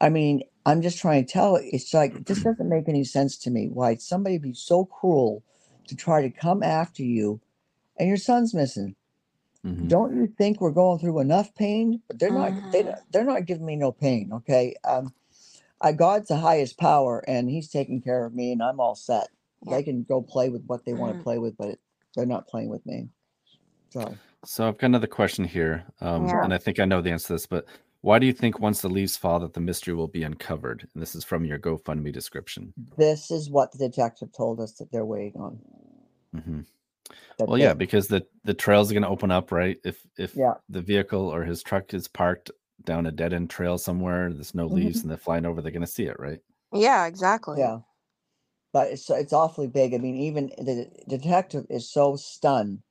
I 0.00 0.08
mean, 0.08 0.44
I'm 0.64 0.80
just 0.80 1.00
trying 1.00 1.26
to 1.26 1.32
tell. 1.32 1.58
It's 1.60 1.92
like 1.92 2.26
this 2.26 2.44
doesn't 2.44 2.68
make 2.68 2.88
any 2.88 3.02
sense 3.02 3.36
to 3.38 3.50
me. 3.50 3.70
Why 3.72 3.96
somebody 3.96 4.38
be 4.38 4.54
so 4.54 4.84
cruel 4.84 5.42
to 5.88 5.96
try 5.96 6.22
to 6.22 6.30
come 6.30 6.62
after 6.62 7.02
you, 7.02 7.40
and 7.98 8.06
your 8.06 8.18
son's 8.18 8.54
missing? 8.54 8.94
Mhm. 9.66 9.88
don't 9.88 10.16
you 10.16 10.28
think 10.38 10.60
we're 10.60 10.72
going 10.72 10.98
through 10.98 11.20
enough 11.20 11.54
pain 11.56 12.02
but 12.08 12.18
they're 12.18 12.30
not 12.32 12.54
they, 12.72 12.82
Mhm. 12.82 12.86
don't- 12.86 13.12
they're 13.12 13.24
not 13.24 13.46
giving 13.46 13.66
me 13.66 13.76
no 13.76 13.92
pain 13.92 14.30
okay 14.32 14.74
um 14.84 15.14
I, 15.80 15.92
god's 15.92 16.28
the 16.28 16.36
highest 16.36 16.78
power 16.78 17.24
and 17.28 17.50
he's 17.50 17.70
taking 17.70 18.02
care 18.02 18.24
of 18.26 18.34
me 18.34 18.52
and 18.52 18.62
i'm 18.62 18.80
all 18.80 18.94
set 18.96 19.28
Yeah. 19.64 19.76
they 19.78 19.82
can 19.84 20.04
go 20.04 20.22
play 20.22 20.48
with 20.50 20.64
what 20.66 20.84
they 20.84 20.94
want 20.94 21.12
to 21.18 21.20
Mhm. 21.20 21.24
play 21.24 21.38
with 21.38 21.56
but 21.58 21.68
it, 21.70 21.80
they're 22.16 22.26
not 22.26 22.48
playing 22.48 22.70
with 22.70 22.86
me 22.86 23.10
so 23.90 24.18
So 24.44 24.68
I've 24.68 24.78
got 24.78 24.86
another 24.88 25.06
question 25.08 25.44
here, 25.44 25.84
um, 26.00 26.26
Yeah. 26.26 26.44
and 26.44 26.54
I 26.54 26.58
think 26.58 26.78
I 26.80 26.84
know 26.84 27.02
the 27.02 27.10
answer 27.10 27.28
to 27.28 27.32
this. 27.34 27.46
But 27.46 27.66
why 28.02 28.18
do 28.18 28.26
you 28.26 28.32
think 28.32 28.60
once 28.60 28.80
the 28.80 28.88
leaves 28.88 29.16
fall 29.16 29.40
that 29.40 29.54
the 29.54 29.60
mystery 29.60 29.94
will 29.94 30.08
be 30.08 30.22
uncovered? 30.22 30.88
And 30.94 31.02
this 31.02 31.14
is 31.16 31.24
from 31.24 31.44
your 31.44 31.58
GoFundMe 31.58 32.12
description. 32.12 32.72
this 32.96 33.30
is 33.30 33.50
what 33.50 33.72
the 33.72 33.78
detective 33.78 34.32
told 34.32 34.60
us 34.60 34.72
that 34.74 34.90
they're 34.92 35.04
waiting 35.06 35.40
on 35.40 35.58
hmm 36.34 36.60
that 37.38 37.48
Well, 37.48 37.58
they- 37.58 37.64
yeah, 37.64 37.74
because 37.74 38.08
the 38.08 38.26
the 38.44 38.54
trails 38.54 38.90
are 38.90 38.94
going 38.94 39.02
to 39.04 39.08
open 39.08 39.30
up, 39.30 39.52
right? 39.52 39.78
If 39.84 40.06
if 40.18 40.34
Yeah. 40.36 40.54
the 40.68 40.82
vehicle 40.82 41.28
or 41.28 41.44
his 41.44 41.62
truck 41.62 41.94
is 41.94 42.08
parked 42.08 42.50
down 42.84 43.06
a 43.06 43.12
dead 43.12 43.32
end 43.32 43.50
trail 43.50 43.78
somewhere, 43.78 44.32
there's 44.32 44.54
no 44.54 44.68
Mhm. 44.68 44.74
leaves, 44.74 45.02
and 45.02 45.10
they're 45.10 45.18
flying 45.18 45.46
over, 45.46 45.62
they're 45.62 45.72
going 45.72 45.80
to 45.82 45.86
see 45.86 46.04
it, 46.06 46.18
right? 46.20 46.40
Yeah, 46.72 47.06
exactly. 47.06 47.58
yeah 47.60 47.80
but 48.72 48.88
it's 48.88 49.08
it's 49.10 49.32
awfully 49.32 49.66
big 49.68 49.94
i 49.94 49.98
mean 49.98 50.16
even 50.16 50.48
the 50.58 50.90
detective 51.08 51.66
is 51.70 51.90
so 51.90 52.16
stunned 52.16 52.82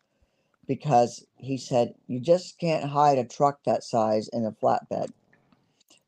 because 0.67 1.25
he 1.38 1.58
said 1.58 1.95
you 2.08 2.19
just 2.19 2.60
can't 2.60 2.86
hide 2.89 3.17
a 3.17 3.25
truck 3.25 3.63
that 3.65 3.84
size 3.84 4.28
in 4.30 4.45
a 4.45 4.51
flatbed 4.51 5.12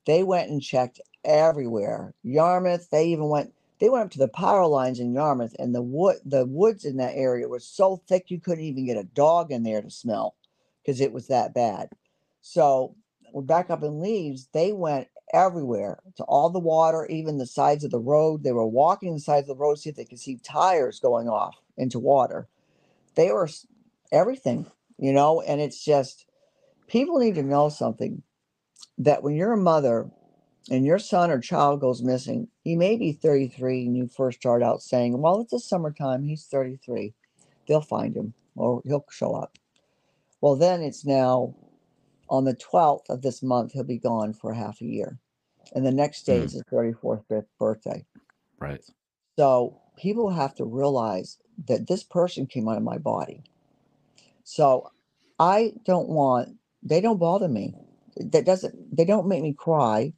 they 0.06 0.24
went 0.24 0.50
and 0.50 0.62
checked 0.62 1.02
everywhere 1.26 2.13
yarmouth 2.24 2.89
they 2.91 3.08
even 3.08 3.30
went 3.30 3.54
they 3.80 3.90
went 3.90 4.06
up 4.06 4.12
to 4.12 4.20
the 4.20 4.28
power 4.28 4.66
lines 4.66 5.00
in 5.00 5.13
yarmouth 5.13 5.56
and 5.60 5.74
the 5.74 5.82
wood 5.82 6.18
the 6.26 6.46
woods 6.46 6.86
in 6.86 6.98
that 6.98 7.16
area 7.16 7.48
were 7.48 7.60
so 7.60 8.02
thick 8.08 8.30
you 8.30 8.40
couldn't 8.40 8.63
even 8.63 8.86
get 8.86 8.98
a 8.98 9.04
dog 9.04 9.52
in 9.52 9.63
there 9.63 9.82
to 9.82 9.90
smell 9.90 10.36
because 10.84 11.02
it 11.02 11.13
was 11.13 11.28
that 11.28 11.54
bad. 11.54 11.90
So 12.42 12.96
we're 13.34 13.42
back 13.42 13.70
up 13.70 13.84
in 13.84 14.02
leaves 14.02 14.48
they 14.54 14.72
went 14.72 15.08
everywhere 15.34 16.00
to 16.16 16.24
all 16.24 16.50
the 16.50 16.60
water 16.60 17.06
even 17.08 17.38
the 17.38 17.46
sides 17.46 17.84
of 17.84 17.92
the 17.92 18.00
road. 18.00 18.44
They 18.44 18.54
were 18.54 18.68
walking 18.68 19.13
the 19.13 19.20
sides 19.20 19.50
of 19.50 19.58
the 19.58 19.62
road 19.62 19.76
to 19.76 19.82
see 19.82 19.90
if 19.90 19.96
they 19.96 20.06
could 20.06 20.20
see 20.20 20.40
tires 20.44 21.00
going 21.00 21.28
off 21.28 21.58
into 21.78 22.00
water. 22.00 22.48
They 23.16 23.32
were 23.32 23.50
everything 24.12 24.72
you 24.98 25.12
know 25.12 25.42
and 25.42 25.60
it's 25.60 25.84
just 25.84 26.26
people 26.88 27.20
need 27.20 27.36
to 27.36 27.44
know 27.44 27.70
something 27.70 28.24
that 28.98 29.22
when 29.22 29.36
you're 29.36 29.54
a 29.54 29.58
mother 29.58 30.10
and 30.69 30.86
your 30.86 30.99
son 30.99 31.32
or 31.32 31.39
child 31.39 31.82
goes 31.82 32.03
missing, 32.03 32.47
he 32.63 32.75
may 32.75 32.97
be 32.97 33.13
33 33.13 33.86
and 33.86 33.97
you 33.97 34.08
first 34.08 34.39
start 34.39 34.63
out 34.63 34.82
saying, 34.82 35.19
Well, 35.21 35.41
it's 35.41 35.51
the 35.51 35.60
summertime, 35.60 36.23
he's 36.23 36.45
33. 36.45 37.13
They'll 37.67 37.82
find 37.82 38.15
him 38.15 38.34
or 38.56 38.82
he'll 38.86 39.06
show 39.10 39.34
up. 39.36 39.58
Well, 40.41 40.56
then 40.56 40.82
it's 40.82 41.06
now 41.06 41.56
on 42.30 42.45
the 42.45 42.56
12th 42.56 43.10
of 43.10 43.21
this 43.21 43.41
month, 43.41 43.73
he'll 43.73 43.84
be 43.84 43.97
gone 43.97 44.34
for 44.34 44.53
half 44.53 44.82
a 44.82 44.86
year. 44.86 45.17
And 45.73 45.86
the 45.86 45.91
next 45.91 46.25
day 46.25 46.41
Mm. 46.41 46.45
is 46.45 46.53
his 46.53 46.63
34th 46.63 47.45
birthday. 47.60 48.06
Right. 48.60 48.82
So 49.38 49.82
people 49.97 50.30
have 50.30 50.56
to 50.56 50.65
realize 50.65 51.39
that 51.67 51.88
this 51.88 52.03
person 52.03 52.45
came 52.45 52.67
out 52.67 52.77
of 52.77 52.84
my 52.84 52.97
body. 52.97 53.43
So 54.43 54.91
I 55.39 55.73
don't 55.86 56.10
want, 56.10 56.58
they 56.84 57.01
don't 57.01 57.19
bother 57.19 57.47
me. 57.47 57.75
That 58.17 58.45
doesn't, 58.45 58.95
they 58.95 59.06
don't 59.06 59.27
make 59.27 59.43
me 59.43 59.53
cry. 59.53 60.13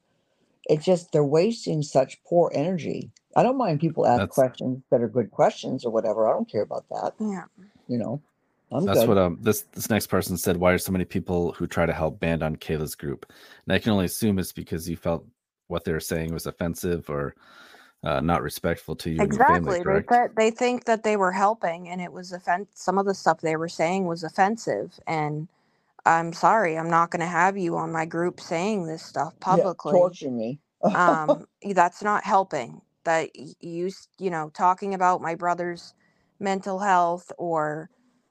It's 0.70 0.86
just 0.86 1.12
they're 1.12 1.24
wasting 1.24 1.82
such 1.82 2.24
poor 2.24 2.52
energy. 2.54 3.10
I 3.36 3.44
don't 3.44 3.58
mind 3.58 3.80
people 3.80 4.06
ask 4.08 4.20
That's- 4.20 4.36
questions 4.36 4.84
that 4.92 5.02
are 5.02 5.08
good 5.10 5.32
questions 5.32 5.84
or 5.84 5.92
whatever. 5.92 6.28
I 6.28 6.32
don't 6.34 6.50
care 6.50 6.62
about 6.62 6.86
that. 6.90 7.14
Yeah. 7.20 7.44
You 7.88 7.98
know, 7.98 8.22
I'm 8.72 8.86
That's 8.86 9.00
good. 9.00 9.10
what 9.10 9.18
um 9.18 9.40
this 9.42 9.64
this 9.74 9.90
next 9.90 10.08
person 10.08 10.38
said. 10.38 10.58
Why 10.58 10.72
are 10.74 10.78
so 10.78 10.92
many 10.92 11.06
people 11.06 11.54
who 11.54 11.66
try 11.68 11.86
to 11.88 11.94
help 11.94 12.20
banned 12.20 12.44
on 12.44 12.56
Kayla's 12.56 12.96
group? 12.96 13.26
And 13.66 13.74
I 13.74 13.80
can 13.80 13.92
only 13.92 14.06
assume 14.06 14.38
it's 14.40 14.52
because 14.54 14.88
you 14.90 14.96
felt 14.96 15.26
what 15.68 15.84
they 15.86 15.92
were 15.92 16.00
saying 16.00 16.34
was 16.34 16.46
offensive 16.46 17.10
or 17.10 17.36
uh, 18.04 18.20
not 18.22 18.42
respectful 18.44 18.96
to 18.96 19.10
you 19.10 19.20
and 19.22 19.34
your 19.34 19.42
Exactly. 19.42 19.80
family. 19.84 20.02
They 20.08 20.16
th- 20.16 20.32
they 20.38 20.52
think 20.52 20.86
that 20.86 21.04
they 21.04 21.18
were 21.18 21.32
helping 21.32 21.90
and 21.90 22.00
it 22.00 22.14
was 22.14 22.32
offense. 22.32 22.70
some 22.76 22.98
of 22.98 23.06
the 23.06 23.14
stuff 23.16 23.42
they 23.42 23.56
were 23.56 23.68
saying 23.70 24.06
was 24.06 24.24
offensive 24.24 25.00
and 25.08 25.48
I'm 26.06 26.34
sorry, 26.34 26.78
I'm 26.78 26.90
not 26.92 27.12
going 27.12 27.22
to 27.22 27.28
have 27.28 27.58
you 27.58 27.78
on 27.78 27.92
my 27.92 28.06
group 28.06 28.42
saying 28.42 28.88
this 28.88 29.04
stuff 29.06 29.40
Yeah, 29.48 29.66
publicly. 29.66 29.92
torture 29.92 30.32
me. 30.32 30.62
um 30.96 31.46
y- 31.64 31.74
that's 31.74 32.04
not 32.04 32.26
helping 32.26 32.82
that 33.06 33.30
y- 33.38 33.54
you 33.62 33.88
s- 33.88 34.10
you 34.20 34.32
know 34.32 34.52
talking 34.54 34.94
about 34.96 35.22
my 35.22 35.36
brother's 35.36 35.96
mental 36.40 36.80
health 36.82 37.32
or 37.40 37.90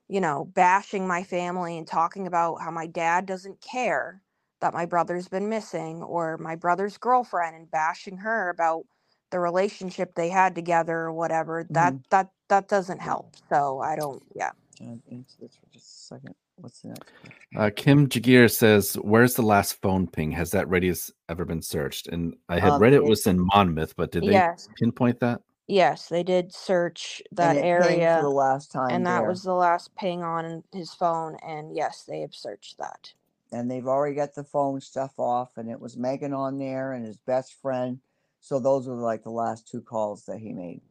you 0.09 0.21
know 0.21 0.47
bashing 0.55 1.09
my 1.09 1.25
family 1.25 1.79
and 1.79 1.89
talking 1.89 2.27
about 2.29 2.57
how 2.63 2.71
my 2.73 2.87
dad 2.89 3.27
doesn't 3.27 3.61
care 3.63 4.23
that 4.61 4.75
my 4.75 4.87
brother's 4.87 5.29
been 5.29 5.49
missing 5.49 6.03
or 6.05 6.39
my 6.39 6.57
brother's 6.57 6.99
girlfriend 6.99 7.57
and 7.57 7.71
bashing 7.73 8.19
her 8.19 8.51
about 8.51 8.85
the 9.33 9.41
relationship 9.41 10.15
they 10.17 10.29
had 10.31 10.55
together 10.55 10.99
or 10.99 11.15
whatever 11.15 11.67
that 11.71 11.97
that 12.11 12.31
that 12.51 12.69
doesn't 12.69 13.01
help. 13.01 13.37
So 13.51 13.81
I 13.81 13.97
don't. 13.97 14.23
Yeah. 14.37 14.53
Can 14.79 15.03
I 15.11 15.15
answer 15.15 15.37
this 15.41 15.57
for 15.57 15.67
just 15.73 15.87
a 15.87 16.05
second? 16.17 16.35
What's 16.61 16.81
the 16.83 16.89
next 16.89 17.13
question? 17.21 17.33
Uh, 17.57 17.71
Kim 17.75 18.09
Jagir 18.09 18.51
says, 18.51 18.95
"Where's 18.95 19.35
the 19.35 19.43
last 19.43 19.81
phone 19.81 20.07
ping? 20.07 20.33
Has 20.33 20.51
that 20.51 20.69
radius 20.69 21.11
ever 21.29 21.45
been 21.45 21.63
searched?" 21.63 22.09
And 22.09 22.37
I 22.49 22.59
had 22.59 22.73
Um, 22.75 22.83
read 22.83 22.93
it 22.93 22.97
it- 22.97 23.05
was 23.05 23.27
in 23.27 23.39
Monmouth, 23.41 23.97
but 23.97 24.11
did 24.11 24.25
they 24.25 24.33
Yes. 24.33 24.69
pinpoint 24.77 25.21
that? 25.21 25.41
Yes, 25.67 26.09
they 26.09 26.23
did 26.23 26.53
search 26.55 27.23
that 27.33 27.57
and 27.57 27.59
it 27.59 27.69
area, 27.69 28.17
for 28.17 28.23
the 28.23 28.31
last 28.31 28.73
time 28.73 28.91
and 28.91 29.07
that 29.07 29.27
was 29.27 29.43
the 29.43 29.53
last 29.55 29.95
ping 29.95 30.23
on 30.23 30.63
his 30.73 30.95
phone. 30.95 31.37
And 31.43 31.75
yes, 31.77 32.05
they 32.05 32.21
have 32.21 32.35
searched 32.35 32.79
that. 32.79 33.13
and 33.51 33.71
they've 33.71 33.87
already 33.87 34.15
got 34.15 34.35
the 34.35 34.45
phone 34.45 34.79
stuff 34.79 35.19
off 35.19 35.57
and 35.57 35.71
it 35.71 35.81
was 35.81 35.97
megan 35.97 36.35
on 36.35 36.59
there 36.59 36.93
and 36.93 37.07
his 37.07 37.17
best 37.17 37.55
friend 37.55 37.99
so 38.41 38.59
those 38.61 38.87
were 38.87 38.95
like 38.95 39.23
the 39.23 39.31
last 39.31 39.67
two 39.67 39.81
calls 39.81 40.27
that 40.27 40.37
he 40.39 40.53
made 40.53 40.83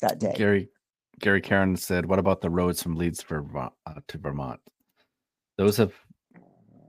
that 0.00 0.20
day 0.20 0.32
Gary 0.36 0.68
Gary 1.18 1.40
Karen 1.40 1.74
said, 1.76 2.06
"What 2.06 2.20
about 2.20 2.40
the 2.42 2.48
roads 2.48 2.80
from 2.80 2.94
Leeds 2.94 3.20
for 3.20 3.44
uh, 3.56 3.70
to 4.06 4.18
Vermont? 4.18 4.60
Those 5.60 5.78
have 5.78 5.94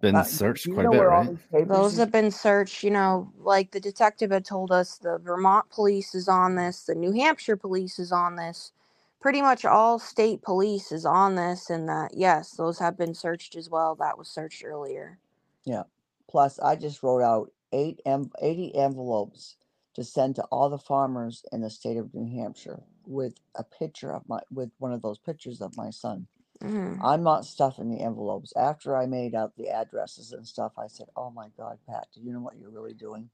been 0.02 0.16
Uh, 0.16 0.24
searched 0.24 0.70
quite 0.72 0.86
a 0.86 0.90
bit, 0.90 1.00
where 1.00 1.12
all 1.12 1.24
right? 1.24 1.32
these 1.32 1.46
papers 1.52 1.70
Those 1.70 1.98
have 1.98 2.12
been 2.12 2.32
searched. 2.32 2.84
You 2.84 2.92
know, 2.92 3.32
like 3.40 3.72
the 3.72 3.80
detective 3.82 4.32
had 4.32 4.46
told 4.46 4.72
us, 4.72 4.98
the 4.98 5.20
Vermont 5.20 5.70
police 5.72 6.16
is 6.16 6.28
on 6.30 6.56
this, 6.56 6.84
the 6.86 6.96
New 6.96 7.14
Hampshire 7.14 7.58
police 7.58 8.00
is 8.00 8.12
on 8.12 8.36
this. 8.38 8.74
Pretty 9.22 9.42
much 9.42 9.66
all 9.66 10.00
state 10.00 10.42
police 10.44 10.92
is 10.92 11.06
on 11.06 11.36
this, 11.36 11.70
and 11.70 11.90
that 11.90 12.12
yes, 12.16 12.52
those 12.54 12.80
have 12.80 12.98
been 12.98 13.16
searched 13.16 13.56
as 13.56 13.70
well. 13.70 13.96
That 13.96 14.18
was 14.18 14.30
searched 14.30 14.64
earlier. 14.66 15.20
Yeah. 15.66 15.84
Plus 16.30 16.60
i 16.60 16.76
just 16.76 17.04
wrote 17.04 17.22
out 17.24 17.52
eight 17.74 18.02
em- 18.06 18.32
80 18.42 18.76
envelopes 18.76 19.58
to 19.96 20.04
send 20.04 20.36
to 20.38 20.44
all 20.46 20.70
the 20.70 20.78
farmers 20.78 21.44
in 21.52 21.62
the 21.62 21.70
state 21.70 21.98
of 21.98 22.14
new 22.14 22.28
hampshire 22.42 22.84
with 23.06 23.36
a 23.56 23.64
picture 23.64 24.14
of 24.14 24.28
my 24.30 24.40
with 24.52 24.72
one 24.80 24.94
of 24.94 25.02
those 25.02 25.20
pictures 25.20 25.62
of 25.62 25.76
my 25.78 25.90
son 25.90 26.28
Mhm. 26.62 27.00
i'm 27.04 27.24
not 27.24 27.46
stuffing 27.46 27.90
the 27.90 28.02
envelopes. 28.02 28.54
After 28.58 28.96
i 28.98 29.06
made 29.08 29.36
out 29.36 29.56
the 29.58 29.70
addresses 29.70 30.32
and 30.34 30.48
stuff 30.48 30.74
i 30.78 30.88
said 30.88 31.08
oh 31.16 31.32
my 31.32 31.50
god 31.58 31.80
pat 31.88 32.08
do 32.14 32.22
you 32.22 32.34
know 32.34 32.42
what 32.42 32.58
you're 32.58 32.72
really 32.72 32.94
doing? 32.96 33.30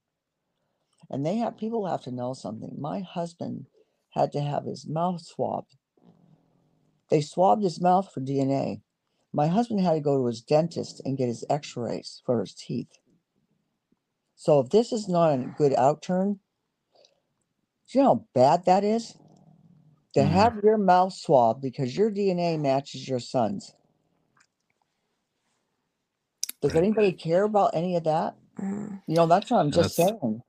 And 1.10 1.26
they 1.26 1.38
have 1.38 1.58
people 1.58 1.88
have 1.88 2.04
to 2.04 2.12
know 2.12 2.34
something. 2.34 2.76
My 2.80 3.02
husband 3.02 3.68
had 4.12 4.32
to 4.34 4.42
have 4.42 4.66
his 4.66 4.88
mouth 4.88 5.22
swabbed. 5.22 5.76
They 7.10 7.22
swabbed 7.22 7.64
his 7.64 7.82
mouth 7.82 8.12
for 8.14 8.22
dna 8.22 8.82
my 9.34 9.48
husband 9.48 9.82
had 9.82 9.94
to 9.94 10.00
go 10.02 10.18
to 10.18 10.26
his 10.28 10.42
dentist 10.42 11.02
and 11.06 11.18
get 11.18 11.28
his 11.28 11.46
x-rays 11.50 12.22
for 12.26 12.40
his 12.42 12.54
teeth. 12.56 12.98
So 14.36 14.60
if 14.60 14.70
this 14.70 14.92
is 14.94 15.08
not 15.10 15.34
a 15.40 15.54
good 15.58 15.74
outturn 15.74 16.40
do 17.92 18.00
you 18.00 18.04
know 18.04 18.16
how 18.16 18.26
bad 18.34 18.66
that 18.66 18.84
is 18.84 19.18
to 20.14 20.22
Mhm. 20.22 20.28
have 20.28 20.60
your 20.64 20.78
mouth 20.78 21.14
swabbed 21.14 21.62
because 21.62 21.96
your 21.96 22.10
dna 22.12 22.60
matches 22.60 23.08
your 23.08 23.20
son's 23.20 23.76
does 26.62 26.74
Right. 26.74 26.84
anybody 26.84 27.12
care 27.14 27.44
about 27.44 27.72
any 27.76 27.96
of 27.96 28.04
that 28.06 28.36
Mhm. 28.60 29.02
you 29.08 29.16
know 29.16 29.28
that's 29.28 29.52
what 29.52 29.60
i'm 29.60 29.72
just 29.72 29.96
That's- 29.98 30.20
saying 30.20 30.42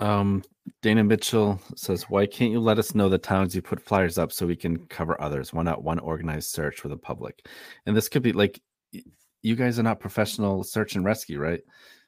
Um, 0.00 0.44
Dana 0.80 1.02
Mitchell 1.02 1.60
says, 1.74 2.08
"Why 2.08 2.24
can't 2.24 2.52
you 2.52 2.60
let 2.60 2.78
us 2.78 2.94
know 2.94 3.08
the 3.08 3.18
towns 3.18 3.52
you 3.52 3.62
put 3.62 3.80
flyers 3.84 4.16
up 4.16 4.30
so 4.30 4.46
we 4.46 4.54
can 4.54 4.86
cover 4.86 5.20
others? 5.20 5.52
Why 5.52 5.64
not 5.64 5.82
one 5.82 5.98
organized 5.98 6.50
search 6.50 6.78
for 6.78 6.86
the 6.88 6.96
public?" 6.96 7.44
And 7.84 7.96
this 7.96 8.08
could 8.08 8.22
be 8.22 8.32
like, 8.32 8.62
y- 8.92 9.02
you 9.42 9.56
guys 9.56 9.76
are 9.76 9.82
not 9.82 9.98
professional 9.98 10.62
search 10.62 10.94
and 10.94 11.04
rescue, 11.04 11.40
right? 11.40 11.62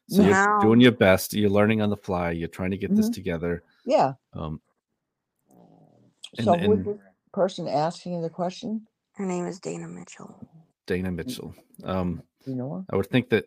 So 0.09 0.23
you're 0.23 0.35
No. 0.35 0.61
doing 0.61 0.81
your 0.81 0.93
best. 0.93 1.33
You're 1.35 1.51
learning 1.51 1.83
on 1.83 1.91
the 1.91 1.97
fly. 1.97 2.31
You're 2.31 2.47
trying 2.49 2.71
to 2.71 2.79
get 2.79 2.95
this 2.95 3.09
Mhm. 3.11 3.15
together. 3.15 3.65
yeah 3.85 4.13
Um, 4.35 4.61
And- 6.39 6.45
so 6.45 6.55
who 6.57 6.73
is 6.73 6.79
and- 6.79 6.87
this 6.87 6.99
person 7.33 7.69
asking 7.69 8.23
the 8.23 8.31
question 8.31 8.87
Her 9.15 9.27
name 9.27 9.47
is 9.47 9.61
Dana 9.61 9.89
Mitchell. 9.89 10.49
Dana 10.87 11.11
Mitchell. 11.11 11.55
Um, 11.85 12.23
Do 12.45 12.51
you 12.53 12.57
know 12.57 12.71
her 12.71 12.85
I 12.91 12.97
would 12.97 13.07
think 13.11 13.29
that 13.31 13.47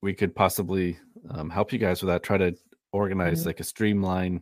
we 0.00 0.14
could 0.14 0.34
possibly 0.34 0.98
um, 1.30 1.50
help 1.50 1.72
you 1.72 1.78
guys 1.78 2.02
with 2.02 2.08
that. 2.08 2.22
Try 2.22 2.36
to 2.38 2.56
organize 2.92 3.42
Mhm. 3.42 3.46
like 3.46 3.60
a 3.60 3.64
streamline. 3.64 4.40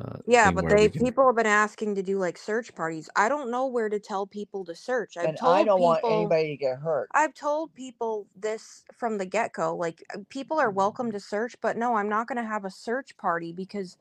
Uh, 0.00 0.16
Yeah, 0.26 0.46
thing 0.46 0.54
but 0.54 0.64
where 0.64 0.74
we 0.76 0.80
they 0.82 0.88
can- 0.88 1.04
people 1.04 1.26
have 1.26 1.36
been 1.36 1.44
asking 1.46 1.94
to 1.96 2.02
do 2.02 2.16
like 2.18 2.38
search 2.38 2.74
parties. 2.74 3.10
I 3.14 3.28
don't 3.28 3.50
know 3.50 3.66
where 3.66 3.90
to 3.90 3.98
tell 4.00 4.26
people 4.26 4.64
to 4.64 4.74
search. 4.74 5.18
I've 5.18 5.26
and 5.30 5.36
told 5.36 5.54
i 5.54 5.64
don't 5.64 5.76
people 5.80 5.84
want 5.86 6.04
anybody 6.04 6.48
to 6.48 6.56
get 6.56 6.78
hurt 6.78 7.08
I've 7.12 7.34
told 7.34 7.74
people 7.74 8.26
this 8.34 8.84
from 8.94 9.18
the 9.18 9.26
get 9.26 9.52
go. 9.52 9.76
Like, 9.76 10.02
uh, 10.14 10.20
people 10.30 10.58
are 10.58 10.70
welcome 10.70 11.12
to 11.12 11.20
search, 11.20 11.60
but 11.60 11.76
no, 11.76 11.94
I'm 11.96 12.08
not 12.08 12.26
going 12.26 12.38
to 12.42 12.48
have 12.48 12.64
a 12.64 12.70
search 12.70 13.14
party 13.18 13.52
because 13.52 13.98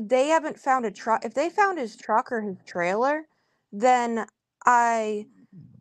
they 0.00 0.28
haven't 0.28 0.58
found 0.58 0.86
a 0.86 0.90
truck. 0.90 1.24
If 1.24 1.34
they 1.34 1.50
found 1.50 1.78
his 1.78 1.96
truck 1.96 2.32
or 2.32 2.42
his 2.42 2.58
trailer, 2.66 3.24
then 3.72 4.26
I 4.66 5.26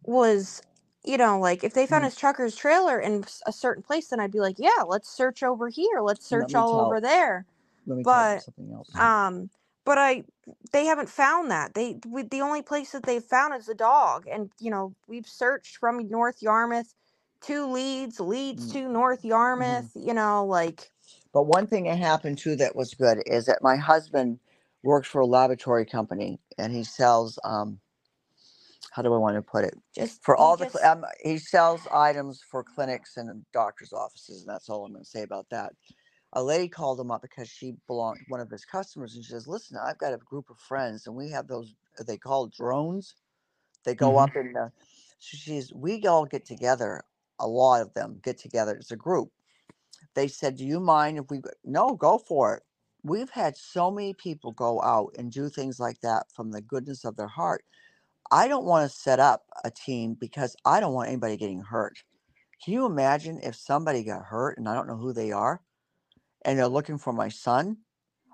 was, 0.05 0.61
you 1.05 1.17
know, 1.17 1.39
like 1.39 1.63
if 1.63 1.73
they 1.73 1.87
found 1.87 2.03
Mm. 2.03 2.05
his 2.05 2.15
truck 2.17 2.39
or 2.39 2.45
his 2.45 2.55
trailer 2.57 2.99
in 2.99 3.25
a 3.47 3.53
certain 3.53 3.83
place, 3.83 4.09
then 4.09 4.19
I'd 4.19 4.31
be 4.31 4.39
like, 4.41 4.57
yeah, 4.59 4.83
let's 4.87 5.09
search 5.09 5.43
over 5.43 5.69
here. 5.69 6.01
Let's 6.01 6.27
search 6.27 6.53
me 6.53 6.55
all 6.55 6.71
tell- 6.71 6.81
over 6.81 7.01
there. 7.01 7.45
let 7.87 7.97
me 7.97 8.03
tell 8.03 8.13
you 8.21 8.37
but, 8.37 8.39
something 8.39 8.71
else 8.73 8.91
Um, 8.99 9.49
but 9.85 9.97
I, 9.97 10.25
they 10.73 10.85
haven't 10.85 11.09
found 11.09 11.51
that. 11.51 11.73
They, 11.75 11.99
we, 12.07 12.23
the 12.23 12.41
only 12.41 12.61
place 12.63 12.91
that 12.93 13.03
they've 13.05 13.23
found 13.23 13.55
is 13.55 13.67
the 13.67 13.75
dog, 13.75 14.27
and 14.27 14.51
you 14.59 14.71
know 14.71 14.95
we've 15.07 15.27
searched 15.27 15.77
from 15.77 16.09
North 16.09 16.41
Yarmouth 16.41 16.93
to 17.43 17.67
Leeds, 17.67 18.19
Leeds 18.19 18.67
Mm. 18.67 18.73
to 18.73 18.89
North 18.89 19.25
Yarmouth. 19.25 19.91
You 19.95 20.13
know, 20.15 20.45
like 20.45 20.91
But 21.33 21.43
one 21.47 21.67
thing 21.67 21.85
that 21.85 21.99
happened 21.99 22.39
too 22.39 22.55
that 22.57 22.75
was 22.75 22.93
good 22.95 23.23
is 23.27 23.45
that 23.47 23.59
my 23.63 23.77
husband 23.77 24.39
works 24.83 25.07
for 25.09 25.21
a 25.21 25.25
laboratory 25.27 25.85
company 25.85 26.39
and 26.57 26.73
he 26.73 26.83
sells 26.83 27.39
um 27.43 27.79
how 28.91 29.01
do 29.03 29.13
I 29.13 29.17
want 29.17 29.35
to 29.37 29.41
put 29.43 29.65
it? 29.65 29.75
just 29.95 30.21
For 30.21 30.37
all 30.37 30.57
the 30.57 30.67
just, 30.67 30.73
cl- 30.73 30.91
um, 30.91 31.05
he 31.23 31.37
sells 31.39 31.87
items 31.93 32.43
for 32.51 32.63
clinics 32.63 33.17
and 33.17 33.45
doctors' 33.53 33.93
offices, 33.93 34.41
and 34.41 34.49
that's 34.49 34.69
all 34.69 34.85
I'm 34.85 34.93
going 34.93 35.03
to 35.05 35.09
say 35.09 35.23
about 35.23 35.47
that. 35.51 35.73
A 36.33 36.43
lady 36.43 36.67
called 36.69 36.99
him 36.99 37.11
up 37.11 37.21
because 37.23 37.49
she 37.49 37.75
belonged 37.87 38.21
one 38.27 38.41
of 38.41 38.49
his 38.51 38.65
customers, 38.65 39.15
and 39.15 39.25
she 39.25 39.31
says, 39.31 39.47
"Listen, 39.47 39.77
I've 39.83 39.97
got 39.99 40.13
a 40.13 40.17
group 40.17 40.49
of 40.49 40.59
friends, 40.59 41.07
and 41.07 41.15
we 41.15 41.31
have 41.31 41.47
those 41.47 41.73
they 42.07 42.17
call 42.17 42.47
drones. 42.47 43.15
They 43.85 43.95
go 43.95 44.17
Mhm. 44.17 44.17
up 44.17 44.35
in 44.35 44.53
the. 44.53 44.71
So 45.19 45.37
she's 45.37 45.73
we 45.73 46.05
all 46.07 46.25
get 46.25 46.45
together. 46.45 47.03
A 47.39 47.47
lot 47.47 47.81
of 47.81 47.93
them 47.95 48.19
get 48.23 48.37
together. 48.39 48.75
It's 48.75 48.91
a 48.91 48.97
group. 48.97 49.31
They 50.15 50.27
said, 50.27 50.57
"Do 50.57 50.65
you 50.65 50.79
mind 50.79 51.17
if 51.17 51.25
we?" 51.29 51.39
go-" 51.39 51.49
No, 51.63 51.95
go 51.95 52.17
for 52.17 52.55
it. 52.55 52.63
We've 53.03 53.29
had 53.31 53.57
so 53.57 53.89
many 53.89 54.13
people 54.13 54.51
go 54.51 54.81
out 54.81 55.15
and 55.17 55.31
do 55.31 55.49
things 55.49 55.79
like 55.79 56.01
that 56.01 56.27
from 56.35 56.51
the 56.51 56.61
goodness 56.61 57.03
of 57.03 57.15
their 57.15 57.27
heart. 57.27 57.63
I 58.31 58.47
don't 58.47 58.65
want 58.65 58.89
to 58.89 58.97
set 58.97 59.19
up 59.19 59.45
a 59.63 59.71
team 59.71 60.15
because 60.19 60.55
I 60.65 60.79
don't 60.79 60.93
want 60.93 61.09
anybody 61.09 61.35
getting 61.37 61.61
hurt. 61.61 62.03
Can 62.63 62.73
you 62.73 62.85
imagine 62.85 63.39
if 63.41 63.55
somebody 63.55 64.03
got 64.03 64.25
hurt 64.25 64.57
and 64.57 64.69
I 64.69 64.75
don't 64.75 64.87
know 64.87 64.97
who 64.97 65.13
they 65.13 65.31
are 65.31 65.61
and 66.45 66.57
they're 66.57 66.67
looking 66.67 66.97
for 66.97 67.11
my 67.11 67.29
son? 67.29 67.77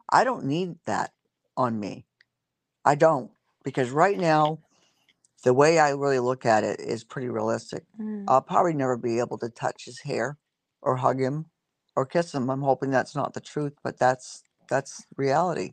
I 0.10 0.24
don't 0.24 0.46
need 0.46 0.76
that 0.86 1.14
on 1.56 1.80
me. 1.80 2.06
I 2.86 2.96
don't 2.96 3.32
because 3.64 3.90
right 3.90 4.18
now, 4.18 4.60
the 5.44 5.54
way 5.54 5.80
I 5.80 5.92
really 5.92 6.20
look 6.20 6.46
at 6.46 6.64
it 6.64 6.80
is 6.80 7.04
pretty 7.04 7.30
realistic. 7.30 7.84
Mm. 8.00 8.26
I'll 8.28 8.42
probably 8.42 8.74
never 8.74 8.98
be 8.98 9.20
able 9.20 9.38
to 9.40 9.50
touch 9.50 9.86
his 9.86 10.00
hair 10.02 10.38
or 10.82 10.98
hug 10.98 11.20
him 11.20 11.46
or 11.98 12.06
kiss 12.06 12.34
him. 12.34 12.50
I'm 12.50 12.62
hoping 12.62 12.92
that's 12.92 13.16
not 13.16 13.34
the 13.34 13.42
truth, 13.42 13.74
but 13.84 13.98
that's 13.98 14.44
that's 14.70 15.06
reality. 15.18 15.72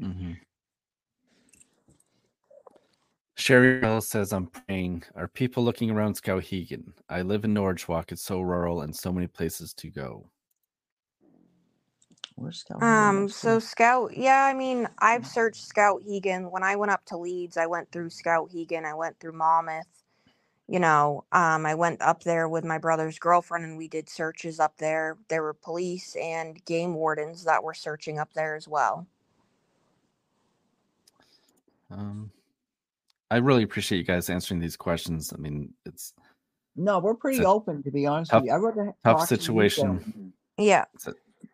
Mhm. 0.00 0.38
Sherry 3.36 3.80
Bell 3.80 4.00
says, 4.00 4.32
I'm 4.32 4.46
praying. 4.46 5.04
Are 5.14 5.28
people 5.28 5.64
looking 5.64 5.90
around 5.90 6.14
Skowhegan? 6.14 6.92
I 7.08 7.22
live 7.22 7.44
in 7.44 7.54
Norridgewock. 7.54 8.12
It's 8.12 8.22
so 8.22 8.40
rural 8.40 8.82
and 8.82 8.94
so 8.94 9.12
many 9.12 9.26
places 9.26 9.74
to 9.74 9.90
go. 9.90 10.30
Where's 12.34 12.60
Scout? 12.60 12.82
Um, 12.82 13.28
so 13.28 13.58
Scout, 13.58 14.16
yeah, 14.16 14.44
I 14.44 14.54
mean, 14.54 14.88
I've 15.00 15.26
searched 15.26 15.68
Skowhegan. 15.68 16.50
When 16.50 16.62
I 16.62 16.76
went 16.76 16.92
up 16.92 17.04
to 17.06 17.16
Leeds, 17.16 17.56
I 17.56 17.66
went 17.66 17.90
through 17.90 18.10
Skowhegan. 18.10 18.84
I 18.84 18.94
went 18.94 19.18
through 19.18 19.32
Monmouth. 19.32 19.86
You 20.70 20.78
know, 20.80 21.24
um, 21.32 21.64
I 21.64 21.74
went 21.74 22.02
up 22.02 22.24
there 22.24 22.46
with 22.46 22.62
my 22.62 22.76
brother's 22.76 23.18
girlfriend 23.18 23.64
and 23.64 23.78
we 23.78 23.88
did 23.88 24.08
searches 24.08 24.60
up 24.60 24.76
there. 24.76 25.16
There 25.28 25.42
were 25.42 25.54
police 25.54 26.14
and 26.16 26.62
game 26.66 26.92
wardens 26.94 27.44
that 27.44 27.64
were 27.64 27.72
searching 27.72 28.18
up 28.18 28.34
there 28.34 28.54
as 28.54 28.68
well. 28.68 29.06
Um, 31.90 32.30
I 33.30 33.38
really 33.38 33.62
appreciate 33.62 33.98
you 33.98 34.04
guys 34.04 34.28
answering 34.28 34.60
these 34.60 34.76
questions. 34.76 35.32
I 35.32 35.38
mean, 35.38 35.72
it's 35.86 36.12
no, 36.76 36.98
we're 36.98 37.14
pretty 37.14 37.44
open 37.44 37.82
to 37.82 37.90
be 37.90 38.06
honest 38.06 38.30
tough- 38.30 38.42
with 38.42 38.48
you. 38.50 38.54
I'd 38.54 38.58
rather 38.62 38.94
tough 39.04 39.18
talk 39.20 39.28
to 39.28 39.34
you 39.34 39.40
situation. 39.40 39.96
than- 39.96 40.32
Yeah. 40.58 40.84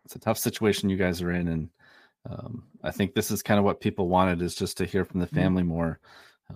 it's 0.03 0.15
a 0.15 0.19
tough 0.19 0.37
situation 0.37 0.89
you 0.89 0.97
guys 0.97 1.21
are 1.21 1.31
in, 1.31 1.47
and 1.47 1.69
um, 2.29 2.67
I 2.83 2.91
think 2.91 3.13
this 3.15 3.31
is 3.31 3.41
kind 3.41 3.59
of 3.59 3.63
what 3.63 3.79
people 3.79 4.09
wanted 4.09 4.41
is 4.41 4.55
just 4.55 4.77
to 4.77 4.85
hear 4.85 5.05
from 5.05 5.19
the 5.21 5.27
Mhm. 5.27 5.35
family 5.35 5.63
more. 5.63 5.99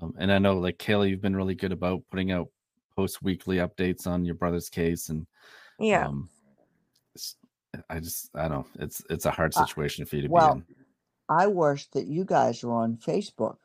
Um, 0.02 0.13
and 0.17 0.32
I 0.32 0.39
know, 0.39 0.58
like 0.60 0.78
Kayla, 0.78 1.10
you've 1.10 1.21
been 1.21 1.36
really 1.36 1.56
good 1.56 1.71
about 1.71 2.04
putting 2.12 2.32
out 2.32 2.49
post 2.95 3.21
weekly 3.23 3.58
updates 3.58 4.08
on 4.08 4.25
your 4.25 4.36
brother's 4.36 4.69
case, 4.69 5.10
and 5.10 5.28
Yeah. 5.80 6.10
um, 6.10 6.30
I 7.89 7.99
just 7.99 8.30
I 8.36 8.43
don't 8.47 8.52
know, 8.52 8.67
it's 8.80 9.04
it's 9.10 9.25
a 9.25 9.32
hard 9.32 9.54
Uh, 9.56 9.65
situation 9.65 10.06
for 10.06 10.15
you 10.17 10.23
to 10.23 10.30
well, 10.30 10.39
be 10.39 10.47
in. 10.47 10.63
I 11.30 11.47
wish 11.47 11.88
that 11.91 12.08
you 12.08 12.25
guys 12.25 12.63
were 12.63 12.73
on 12.73 12.97
Facebook. 12.97 13.58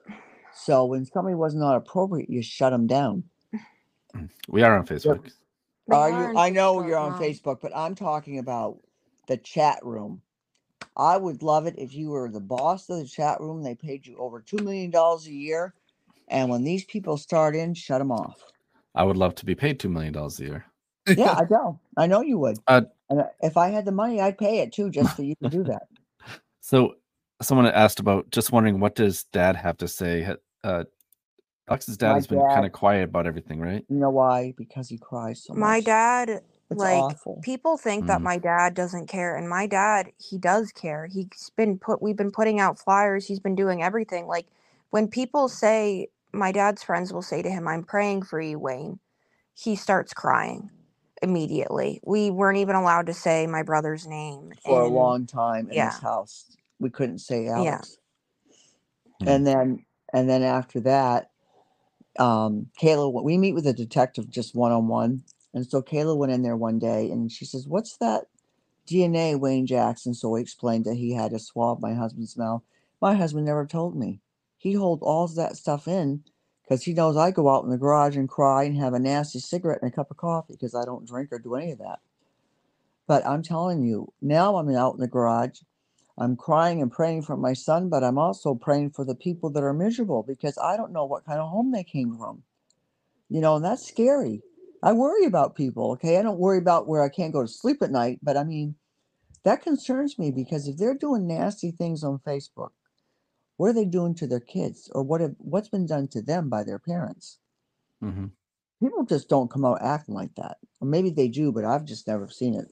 So 0.52 0.86
when 0.86 1.06
somebody 1.06 1.34
was 1.36 1.54
not 1.54 1.76
appropriate, 1.76 2.30
you 2.30 2.42
shut 2.42 2.72
them 2.72 2.86
down. 2.86 3.24
We 4.48 4.62
are 4.62 4.78
on 4.78 4.86
Facebook. 4.86 5.20
They 5.88 5.96
Are 5.96 6.10
are 6.10 6.10
you? 6.10 6.30
I 6.34 6.50
know 6.50 6.82
Facebook 6.82 6.82
you're 6.82 6.98
on. 6.98 7.14
Facebook, 7.14 7.60
but 7.62 7.76
I'm 7.76 7.94
talking 7.94 8.38
about 8.38 8.78
the 9.28 9.36
chat 9.38 9.80
room. 9.84 10.22
I 10.96 11.16
would 11.16 11.42
love 11.42 11.66
it 11.66 11.76
if 11.78 11.94
you 11.94 12.10
were 12.10 12.30
the 12.30 12.40
boss 12.40 12.88
of 12.90 12.98
the 12.98 13.06
chat 13.06 13.40
room. 13.40 13.62
They 13.62 13.74
paid 13.74 14.06
you 14.06 14.16
over 14.18 14.40
two 14.40 14.60
million 14.62 14.90
dollars 14.90 15.26
a 15.26 15.32
year, 15.32 15.74
and 16.28 16.48
when 16.50 16.64
these 16.64 16.84
people 16.84 17.16
start 17.16 17.54
in, 17.56 17.74
shut 17.74 17.98
them 17.98 18.10
off. 18.12 18.40
I 18.94 19.04
would 19.04 19.16
love 19.16 19.34
to 19.36 19.44
be 19.46 19.54
paid 19.54 19.78
two 19.80 19.88
million 19.88 20.12
dollars 20.12 20.38
a 20.40 20.44
year. 20.44 20.64
Yeah, 21.16 21.32
I 21.38 21.44
know. 21.50 21.80
I 21.96 22.06
know 22.06 22.20
you 22.22 22.38
would. 22.38 22.58
Uh, 22.66 22.82
and 23.10 23.24
if 23.40 23.56
I 23.56 23.68
had 23.68 23.84
the 23.84 23.92
money, 23.92 24.20
I'd 24.20 24.38
pay 24.38 24.60
it 24.60 24.72
too, 24.72 24.90
just 24.90 25.16
for 25.16 25.22
you 25.22 25.34
to 25.42 25.48
do 25.48 25.64
that. 25.72 25.82
So 26.60 26.94
someone 27.42 27.66
asked 27.66 28.00
about 28.00 28.30
just 28.30 28.52
wondering 28.52 28.80
what 28.80 28.94
does 28.94 29.24
dad 29.24 29.56
have 29.56 29.76
to 29.78 29.88
say? 29.88 30.22
Ha- 30.22 30.36
Uh, 30.62 30.84
Alex's 31.68 31.96
dad 31.96 32.10
My 32.10 32.14
has 32.16 32.26
been 32.26 32.40
kind 32.40 32.66
of 32.66 32.72
quiet 32.72 33.04
about 33.04 33.26
everything, 33.26 33.58
right? 33.58 33.84
You 33.88 33.96
know 33.96 34.10
why? 34.10 34.52
Because 34.56 34.88
he 34.88 34.98
cries 34.98 35.42
so 35.44 35.54
much. 35.54 35.60
My 35.60 35.80
dad, 35.80 36.28
It's 36.28 36.78
like 36.78 37.02
awful. 37.02 37.40
people 37.42 37.78
think 37.78 38.06
that 38.06 38.20
Mm. 38.20 38.24
my 38.24 38.38
dad 38.38 38.74
doesn't 38.74 39.06
care, 39.06 39.34
and 39.36 39.48
my 39.48 39.66
dad, 39.66 40.12
he 40.18 40.36
does 40.38 40.72
care. 40.72 41.06
He's 41.06 41.50
been 41.56 41.78
put. 41.78 42.02
We've 42.02 42.16
been 42.16 42.30
putting 42.32 42.60
out 42.60 42.78
flyers. 42.78 43.26
He's 43.26 43.40
been 43.40 43.54
doing 43.54 43.82
everything. 43.82 44.26
Like 44.26 44.46
when 44.90 45.08
people 45.08 45.48
say, 45.48 46.08
my 46.34 46.52
dad's 46.52 46.82
friends 46.82 47.12
will 47.12 47.22
say 47.22 47.42
to 47.42 47.50
him, 47.50 47.68
"I'm 47.68 47.84
praying 47.84 48.22
for 48.22 48.40
you, 48.40 48.58
Wayne," 48.58 49.00
he 49.54 49.76
starts 49.76 50.12
crying 50.12 50.70
immediately. 51.22 52.00
We 52.04 52.30
weren't 52.30 52.58
even 52.58 52.76
allowed 52.76 53.06
to 53.06 53.14
say 53.14 53.46
my 53.46 53.62
brother's 53.62 54.06
name 54.06 54.52
for 54.64 54.82
a 54.82 54.88
long 54.88 55.26
time 55.26 55.68
in 55.70 55.76
yeah. 55.76 55.90
this 55.90 56.00
house. 56.00 56.56
We 56.78 56.90
couldn't 56.90 57.18
say 57.18 57.44
Yeah. 57.44 57.56
Alex. 57.56 57.98
Hmm. 59.20 59.28
And 59.28 59.46
then 59.46 59.86
and 60.12 60.28
then 60.28 60.42
after 60.42 60.80
that, 60.80 61.30
um, 62.18 62.70
Kayla, 62.80 63.22
we 63.22 63.38
meet 63.38 63.54
with 63.54 63.66
a 63.66 63.72
detective 63.72 64.30
just 64.30 64.54
one 64.54 64.72
on 64.72 64.88
one. 64.88 65.22
And 65.52 65.68
so 65.68 65.82
Kayla 65.82 66.16
went 66.16 66.32
in 66.32 66.42
there 66.42 66.56
one 66.56 66.78
day 66.78 67.10
and 67.10 67.30
she 67.30 67.44
says, 67.44 67.66
What's 67.66 67.96
that 67.98 68.26
DNA, 68.88 69.38
Wayne 69.38 69.66
Jackson? 69.66 70.14
So 70.14 70.30
we 70.30 70.40
explained 70.40 70.84
that 70.84 70.96
he 70.96 71.12
had 71.12 71.30
to 71.32 71.38
swab 71.38 71.80
my 71.80 71.94
husband's 71.94 72.36
mouth. 72.36 72.62
My 73.00 73.14
husband 73.14 73.46
never 73.46 73.66
told 73.66 73.96
me. 73.96 74.20
He 74.64 74.72
holds 74.72 75.02
all 75.02 75.28
that 75.28 75.58
stuff 75.58 75.86
in 75.86 76.24
because 76.62 76.84
he 76.84 76.94
knows 76.94 77.18
I 77.18 77.30
go 77.30 77.50
out 77.54 77.64
in 77.64 77.70
the 77.70 77.76
garage 77.76 78.16
and 78.16 78.26
cry 78.26 78.64
and 78.64 78.78
have 78.78 78.94
a 78.94 78.98
nasty 78.98 79.38
cigarette 79.38 79.82
and 79.82 79.92
a 79.92 79.94
cup 79.94 80.10
of 80.10 80.16
coffee 80.16 80.54
because 80.54 80.74
I 80.74 80.86
don't 80.86 81.06
drink 81.06 81.28
or 81.32 81.38
do 81.38 81.54
any 81.54 81.72
of 81.72 81.78
that. 81.80 81.98
But 83.06 83.26
I'm 83.26 83.42
telling 83.42 83.82
you, 83.82 84.14
now 84.22 84.56
I'm 84.56 84.74
out 84.74 84.94
in 84.94 85.00
the 85.00 85.06
garage. 85.06 85.60
I'm 86.16 86.34
crying 86.34 86.80
and 86.80 86.90
praying 86.90 87.24
for 87.24 87.36
my 87.36 87.52
son, 87.52 87.90
but 87.90 88.02
I'm 88.02 88.16
also 88.16 88.54
praying 88.54 88.92
for 88.92 89.04
the 89.04 89.14
people 89.14 89.50
that 89.50 89.62
are 89.62 89.74
miserable 89.74 90.22
because 90.22 90.56
I 90.56 90.78
don't 90.78 90.92
know 90.92 91.04
what 91.04 91.26
kind 91.26 91.40
of 91.40 91.50
home 91.50 91.70
they 91.70 91.84
came 91.84 92.16
from. 92.16 92.42
You 93.28 93.42
know, 93.42 93.56
and 93.56 93.64
that's 93.66 93.86
scary. 93.86 94.40
I 94.82 94.94
worry 94.94 95.26
about 95.26 95.56
people, 95.56 95.92
okay? 95.92 96.16
I 96.16 96.22
don't 96.22 96.38
worry 96.38 96.56
about 96.58 96.88
where 96.88 97.02
I 97.02 97.10
can't 97.10 97.34
go 97.34 97.42
to 97.42 97.48
sleep 97.48 97.82
at 97.82 97.90
night, 97.90 98.20
but 98.22 98.38
I 98.38 98.44
mean, 98.44 98.76
that 99.42 99.60
concerns 99.60 100.18
me 100.18 100.30
because 100.30 100.66
if 100.66 100.78
they're 100.78 100.94
doing 100.94 101.26
nasty 101.26 101.70
things 101.70 102.02
on 102.02 102.18
Facebook, 102.26 102.70
what 103.56 103.68
are 103.68 103.72
they 103.72 103.84
doing 103.84 104.14
to 104.16 104.26
their 104.26 104.40
kids 104.40 104.90
or 104.94 105.02
what 105.02 105.20
have 105.20 105.34
what's 105.38 105.68
been 105.68 105.86
done 105.86 106.08
to 106.08 106.22
them 106.22 106.48
by 106.48 106.64
their 106.64 106.78
parents? 106.78 107.38
hmm 108.00 108.26
People 108.80 109.04
just 109.04 109.28
don't 109.28 109.50
come 109.50 109.64
out 109.64 109.80
acting 109.80 110.14
like 110.14 110.34
that. 110.34 110.58
Or 110.80 110.86
maybe 110.88 111.08
they 111.10 111.28
do, 111.28 111.50
but 111.52 111.64
I've 111.64 111.84
just 111.84 112.06
never 112.06 112.28
seen 112.28 112.54
it. 112.54 112.66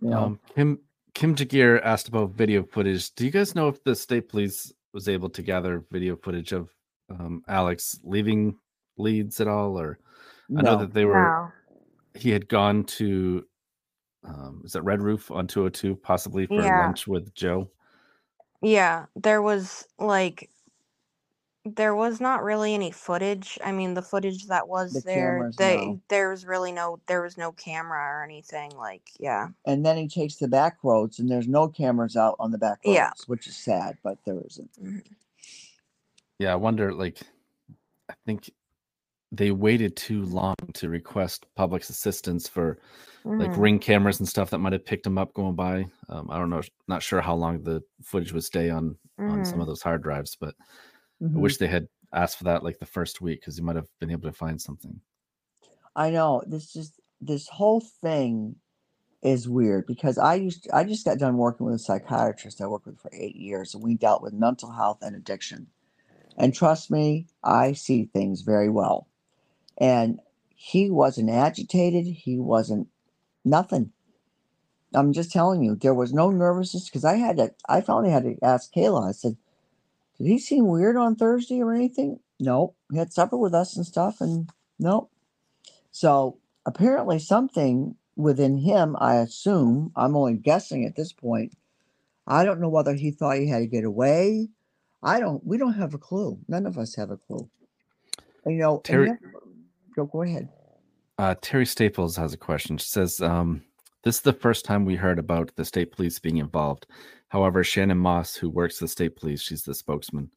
You 0.00 0.10
know, 0.10 0.18
Um, 0.24 0.40
Kim 0.54 0.80
Kim 1.14 1.34
Jagir 1.36 1.80
asked 1.84 2.08
about 2.08 2.30
video 2.30 2.62
footage. 2.64 3.14
Do 3.14 3.24
you 3.24 3.30
guys 3.30 3.54
know 3.54 3.68
if 3.68 3.82
the 3.84 3.94
state 3.94 4.28
police 4.28 4.72
was 4.92 5.08
able 5.08 5.28
to 5.30 5.42
gather 5.42 5.84
video 5.90 6.16
footage 6.16 6.52
of 6.52 6.70
um, 7.10 7.42
Alex 7.46 8.00
leaving 8.02 8.56
Leeds 8.96 9.40
at 9.40 9.48
all? 9.48 9.78
Or 9.78 9.98
I 10.56 10.62
know 10.62 10.76
that 10.76 10.92
they 10.92 11.04
were 11.04 11.14
No. 11.14 11.52
he 12.14 12.30
had 12.30 12.48
gone 12.48 12.84
to 12.84 13.44
um, 14.24 14.62
is 14.64 14.72
that 14.72 14.82
Red 14.82 15.02
Roof 15.02 15.30
on 15.30 15.46
202 15.46 15.94
possibly 15.96 16.46
for 16.46 16.56
Yeah. 16.56 16.86
lunch 16.86 17.06
with 17.06 17.32
Joe? 17.34 17.70
Yeah, 18.62 19.06
there 19.16 19.42
was 19.42 19.86
like 19.98 20.50
there 21.64 21.94
was 21.94 22.20
not 22.20 22.42
really 22.42 22.74
any 22.74 22.90
footage. 22.90 23.58
I 23.62 23.72
mean, 23.72 23.94
the 23.94 24.02
footage 24.02 24.46
that 24.46 24.68
was 24.68 24.92
The 24.92 25.00
there, 25.02 25.32
cameras, 25.36 25.56
they 25.56 25.76
no. 25.76 26.00
there 26.08 26.30
was 26.30 26.46
really 26.46 26.72
no 26.72 27.00
there 27.06 27.22
was 27.22 27.36
no 27.36 27.52
camera 27.52 27.98
or 28.00 28.24
anything. 28.24 28.70
Like, 28.76 29.10
yeah, 29.18 29.48
and 29.66 29.84
then 29.84 29.96
he 29.96 30.08
takes 30.08 30.36
the 30.36 30.48
back 30.48 30.78
roads 30.82 31.18
and 31.18 31.30
there's 31.30 31.48
no 31.48 31.68
cameras 31.68 32.16
out 32.16 32.36
on 32.40 32.50
the 32.50 32.58
back 32.58 32.78
roads, 32.84 32.96
Yeah. 32.96 33.10
which 33.26 33.46
is 33.46 33.56
sad, 33.56 33.96
but 34.02 34.18
there 34.24 34.40
isn't. 34.46 34.70
Mm-hmm. 34.82 34.98
Yeah, 36.38 36.52
I 36.52 36.56
wonder 36.56 36.92
like 36.92 37.20
I 38.08 38.14
think 38.26 38.50
they 39.30 39.50
waited 39.50 39.94
too 39.96 40.24
long 40.24 40.54
to 40.74 40.88
request 40.88 41.46
public's 41.54 41.90
assistance 41.90 42.48
for 42.48 42.78
like 43.36 43.56
Mhm. 43.56 43.62
ring 43.62 43.78
cameras 43.78 44.20
and 44.20 44.28
stuff 44.28 44.50
that 44.50 44.58
might 44.58 44.72
have 44.72 44.84
picked 44.86 45.04
them 45.04 45.18
up 45.18 45.34
going 45.34 45.54
by. 45.54 45.86
Um, 46.08 46.28
I 46.30 46.38
don't 46.38 46.50
know, 46.50 46.62
not 46.88 47.02
sure 47.02 47.20
how 47.20 47.34
long 47.34 47.62
the 47.62 47.82
footage 48.02 48.32
would 48.32 48.44
stay 48.44 48.70
on 48.70 48.96
on 49.26 49.44
some 49.44 49.60
of 49.60 49.66
those 49.66 49.82
hard 49.82 50.02
drives, 50.02 50.36
but 50.36 50.54
I 50.58 51.24
Mhm. 51.24 51.40
wish 51.40 51.58
they 51.58 51.66
had 51.68 51.88
asked 52.12 52.38
for 52.38 52.44
that 52.44 52.62
like 52.62 52.78
the 52.78 52.86
first 52.86 53.20
week 53.20 53.40
because 53.40 53.58
you 53.58 53.64
might 53.64 53.76
have 53.76 53.88
been 54.00 54.10
able 54.10 54.28
to 54.28 54.32
find 54.32 54.60
something. 54.60 55.00
I 55.96 56.10
know 56.10 56.42
this 56.46 56.72
just 56.72 57.00
this 57.20 57.48
whole 57.48 57.80
thing 57.80 58.56
is 59.22 59.48
weird 59.48 59.86
because 59.86 60.16
I 60.18 60.34
used 60.36 60.64
to, 60.64 60.76
I 60.76 60.84
just 60.84 61.04
got 61.04 61.18
done 61.18 61.36
working 61.36 61.66
with 61.66 61.74
a 61.74 61.78
psychiatrist 61.78 62.60
I 62.60 62.66
worked 62.68 62.86
with 62.86 63.00
for 63.00 63.10
eight 63.12 63.36
years 63.36 63.74
and 63.74 63.82
we 63.82 63.94
dealt 63.94 64.22
with 64.22 64.32
mental 64.32 64.70
health 64.70 64.98
and 65.02 65.16
addiction. 65.16 65.66
And 66.36 66.54
trust 66.54 66.90
me, 66.90 67.26
I 67.42 67.72
see 67.72 68.04
things 68.04 68.42
very 68.42 68.70
well. 68.70 69.08
And 69.76 70.20
he 70.54 70.90
wasn't 70.90 71.30
agitated. 71.30 72.06
He 72.06 72.38
wasn't 72.38 72.88
nothing. 73.50 73.92
I'm 74.94 75.12
just 75.12 75.32
telling 75.32 75.62
you, 75.62 75.76
there 75.76 75.94
was 75.94 76.12
no 76.14 76.30
nervousness 76.30 76.86
because 76.86 77.04
I 77.04 77.16
had 77.16 77.38
to. 77.38 77.54
I 77.68 77.80
finally 77.82 78.10
had 78.10 78.24
to 78.24 78.36
ask 78.42 78.72
Kayla. 78.74 79.08
I 79.08 79.12
said, 79.12 79.36
"Did 80.18 80.28
he 80.28 80.38
seem 80.38 80.68
weird 80.68 80.96
on 80.96 81.16
Thursday 81.16 81.62
or 81.62 81.74
anything?" 81.74 82.20
No. 82.40 82.74
He 82.92 82.98
had 82.98 83.12
supper 83.12 83.36
with 83.38 83.54
us 83.54 83.76
and 83.76 83.86
stuff, 83.86 84.20
and 84.20 84.50
no. 84.78 85.10
So 85.92 86.38
apparently, 86.66 87.18
something 87.18 87.96
within 88.16 88.58
him, 88.58 88.96
I 89.00 89.16
assume, 89.16 89.92
I'm 89.96 90.16
only 90.16 90.34
guessing 90.34 90.84
at 90.86 90.96
this 90.96 91.12
point. 91.12 91.56
I 92.26 92.44
don't 92.44 92.60
know 92.60 92.70
whether 92.70 92.94
he 92.94 93.12
thought 93.12 93.38
he 93.38 93.48
had 93.48 93.60
to 93.60 93.66
get 93.68 93.84
away. 93.84 94.50
I 95.02 95.20
don't. 95.20 95.44
We 95.46 95.58
don't 95.58 95.74
have 95.74 95.94
a 95.94 95.98
clue. 95.98 96.40
None 96.48 96.66
of 96.66 96.78
us 96.78 96.96
have 96.96 97.10
a 97.10 97.18
clue. 97.18 97.50
And, 98.44 98.54
you 98.56 98.60
know, 98.62 98.80
Terry- 98.84 99.10
go 99.96 100.06
go 100.06 100.22
ahead. 100.22 100.50
Uh, 101.18 101.34
Terry 101.40 101.66
Staples 101.66 102.16
has 102.16 102.32
a 102.32 102.38
question. 102.38 102.78
She 102.78 102.88
says, 102.88 103.20
um, 103.20 103.64
"This 104.04 104.16
is 104.16 104.22
the 104.22 104.32
first 104.32 104.64
time 104.64 104.84
we 104.84 104.96
heard 104.96 105.18
about 105.18 105.54
the 105.56 105.64
state 105.64 105.92
police 105.92 106.18
being 106.18 106.38
involved. 106.38 106.86
However, 107.28 107.64
Shannon 107.64 107.98
Moss, 107.98 108.36
who 108.36 108.48
works 108.50 108.78
the 108.78 108.88
state 108.88 109.16
police, 109.16 109.42
she's 109.42 109.64
the 109.64 109.74
spokesman, 109.74 110.30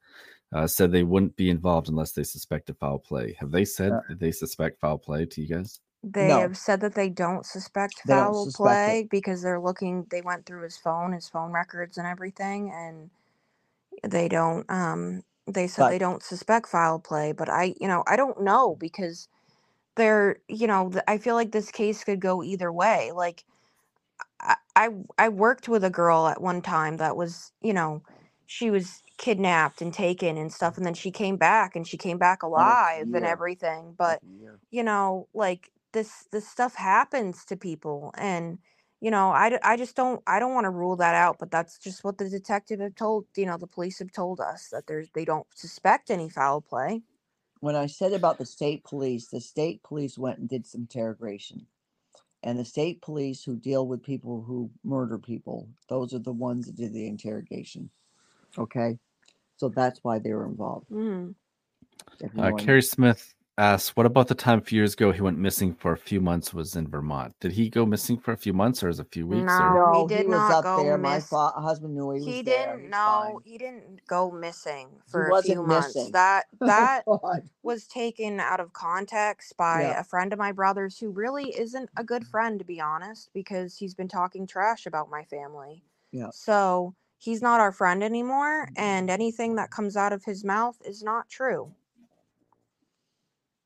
uh, 0.53 0.67
said 0.67 0.91
they 0.91 1.03
wouldn't 1.03 1.35
be 1.37 1.49
involved 1.49 1.89
unless 1.89 2.13
they 2.13 2.23
suspected 2.23 2.77
foul 2.79 2.99
play. 2.99 3.35
Have 3.39 3.51
they 3.51 3.65
said 3.65 3.91
Uh, 3.93 4.01
that 4.09 4.19
they 4.19 4.31
suspect 4.31 4.79
foul 4.81 4.97
play 4.99 5.25
to 5.25 5.41
you 5.41 5.47
guys? 5.47 5.79
They 6.03 6.27
No. 6.27 6.39
have 6.39 6.57
said 6.57 6.81
that 6.81 6.95
they 6.95 7.09
don't 7.09 7.45
suspect 7.45 8.01
They 8.05 8.15
don't 8.15 8.33
foul 8.33 8.35
suspect 8.35 8.87
it. 8.87 8.97
play 8.97 9.07
because 9.09 9.41
they're 9.41 9.59
looking. 9.59 10.05
They 10.09 10.21
went 10.21 10.45
through 10.45 10.63
his 10.63 10.77
phone, 10.77 11.13
his 11.13 11.29
phone 11.29 11.51
records, 11.51 11.97
and 11.97 12.07
everything, 12.07 12.71
and 12.71 13.11
they 14.03 14.27
don't. 14.29 14.69
Um, 14.69 15.23
they 15.47 15.67
said 15.67 15.85
they 15.85 15.99
don't 15.99 16.23
suspect 16.23 16.67
foul 16.67 16.99
play, 16.99 17.33
but 17.33 17.49
I, 17.49 17.75
you 17.79 17.87
know, 17.87 18.03
I 18.07 18.15
don't 18.15 18.41
know 18.41 18.75
because 18.75 19.27
they're, 19.95 20.37
you 20.49 20.67
know, 20.67 20.89
th- 20.91 21.03
I 21.07 21.17
feel 21.19 21.35
like 21.35 21.51
this 21.51 21.71
case 21.71 22.03
could 22.03 22.21
go 22.21 22.43
either 22.43 22.71
way. 22.73 23.11
Like, 23.13 23.45
I, 24.41 24.55
I, 24.75 24.89
I 25.17 25.29
worked 25.29 25.69
with 25.69 25.83
a 25.83 25.91
girl 25.91 26.27
at 26.27 26.41
one 26.41 26.61
time 26.61 26.97
that 26.97 27.17
was, 27.17 27.53
you 27.61 27.73
know, 27.73 28.03
she 28.47 28.71
was 28.71 29.03
kidnapped 29.17 29.81
and 29.81 29.93
taken 29.93 30.37
and 30.37 30.53
stuff, 30.53 30.77
and 30.77 30.85
then 30.85 30.95
she 30.95 31.11
came 31.11 31.37
back 31.37 31.75
and 31.75 31.87
she 31.87 31.97
came 31.97 32.17
back 32.19 32.43
alive 32.43 33.09
and 33.13 33.25
everything, 33.25 33.95
but 33.97 34.21
year. 34.39 34.59
you 34.71 34.83
know 34.83 35.27
like 35.33 35.71
this 35.93 36.27
this 36.31 36.47
stuff 36.47 36.75
happens 36.75 37.45
to 37.45 37.55
people 37.57 38.11
and 38.17 38.59
you 39.01 39.11
know 39.11 39.31
i, 39.31 39.49
d- 39.49 39.57
I 39.63 39.77
just 39.77 39.95
don't 39.95 40.21
i 40.27 40.39
don't 40.39 40.53
want 40.53 40.65
to 40.65 40.69
rule 40.71 40.95
that 40.97 41.15
out 41.15 41.37
but 41.39 41.51
that's 41.51 41.77
just 41.79 42.03
what 42.03 42.17
the 42.17 42.29
detective 42.29 42.79
have 42.79 42.95
told 42.95 43.27
you 43.35 43.45
know 43.45 43.57
the 43.57 43.67
police 43.67 43.99
have 43.99 44.11
told 44.11 44.39
us 44.41 44.69
that 44.69 44.87
there's 44.87 45.09
they 45.15 45.25
don't 45.25 45.47
suspect 45.55 46.09
any 46.11 46.29
foul 46.29 46.61
play 46.61 47.03
when 47.61 47.75
I 47.75 47.85
said 47.85 48.13
about 48.13 48.37
the 48.37 48.45
state 48.45 48.83
police, 48.83 49.27
the 49.27 49.39
state 49.39 49.81
police 49.83 50.17
went 50.17 50.39
and 50.39 50.49
did 50.49 50.67
some 50.67 50.81
interrogation. 50.81 51.65
And 52.43 52.57
the 52.57 52.65
state 52.65 53.01
police 53.01 53.43
who 53.43 53.55
deal 53.55 53.87
with 53.87 54.03
people 54.03 54.41
who 54.41 54.71
murder 54.83 55.19
people, 55.19 55.69
those 55.87 56.13
are 56.13 56.19
the 56.19 56.33
ones 56.33 56.65
that 56.65 56.75
did 56.75 56.91
the 56.91 57.07
interrogation. 57.07 57.91
Okay. 58.57 58.97
So 59.57 59.69
that's 59.69 59.99
why 60.03 60.17
they 60.17 60.33
were 60.33 60.47
involved. 60.47 60.89
mm. 60.89 61.35
Uh, 62.19 62.25
know 62.25 62.29
what 62.33 62.45
I 62.45 62.49
mean. 62.49 62.65
Carrie 62.65 62.81
Smith 62.81 63.33
asks, 63.57 63.95
"What 63.95 64.05
about 64.05 64.27
the 64.27 64.35
time 64.35 64.59
a 64.59 64.61
few 64.61 64.77
years 64.77 64.93
ago 64.93 65.11
he 65.11 65.21
went 65.21 65.37
missing 65.37 65.73
for 65.75 65.91
a 65.91 65.97
few 65.97 66.21
months? 66.21 66.53
Was 66.53 66.75
in 66.75 66.87
Vermont? 66.87 67.35
Did 67.39 67.51
he 67.51 67.69
go 67.69 67.85
missing 67.85 68.17
for 68.17 68.31
a 68.31 68.37
few 68.37 68.53
months, 68.53 68.81
or 68.83 68.89
is 68.89 68.99
it 68.99 69.05
a 69.07 69.09
few 69.09 69.27
weeks? 69.27 69.43
No. 69.45 69.53
Or 69.59 69.93
No, 69.93 70.07
he 70.07 70.13
he, 70.13 70.17
did 70.19 70.27
was 70.27 70.37
not 70.37 70.51
up 70.53 70.63
go 70.63 70.83
there. 70.83 70.97
My 70.97 71.15
miss- 71.15 71.27
fa- 71.29 71.51
husband 71.57 71.93
knew 71.93 72.11
he 72.11 72.19
was 72.19 72.25
he 72.25 72.41
there. 72.41 72.67
didn't 72.67 72.81
He's 72.83 72.89
know 72.91 73.21
fine. 73.33 73.51
he 73.51 73.57
didn't 73.57 74.07
go 74.07 74.31
missing 74.31 74.89
for 75.07 75.27
a 75.27 75.31
wasn't 75.31 75.53
few 75.57 75.63
months 75.67 75.95
missing. 75.95 76.11
that 76.13 76.45
oh, 76.61 76.65
that 76.67 77.03
God. 77.05 77.49
was 77.63 77.87
taken 77.87 78.39
out 78.39 78.59
of 78.59 78.73
context 78.73 79.55
by 79.57 79.81
Yeah. 79.81 79.99
a 79.99 80.03
friend 80.03 80.31
of 80.33 80.39
my 80.39 80.51
brother's 80.51 80.97
who 80.97 81.11
really 81.11 81.55
isn't 81.57 81.89
a 81.97 82.03
good 82.03 82.25
friend 82.27 82.57
to 82.59 82.65
be 82.65 82.79
honest 82.81 83.29
because 83.33 83.77
he's 83.77 83.93
been 83.93 84.07
talking 84.07 84.47
trash 84.47 84.85
about 84.85 85.09
my 85.09 85.23
family 85.25 85.83
Yeah. 86.11 86.29
so 86.31 86.95
he's 87.17 87.41
not 87.41 87.59
our 87.59 87.71
friend 87.71 88.01
anymore 88.03 88.65
mm-hmm. 88.67 88.73
and 88.81 89.09
anything 89.09 89.55
that 89.55 89.71
comes 89.71 89.95
out 89.97 90.13
of 90.13 90.23
his 90.25 90.43
mouth 90.43 90.77
is 90.85 91.03
not 91.03 91.29
true 91.29 91.71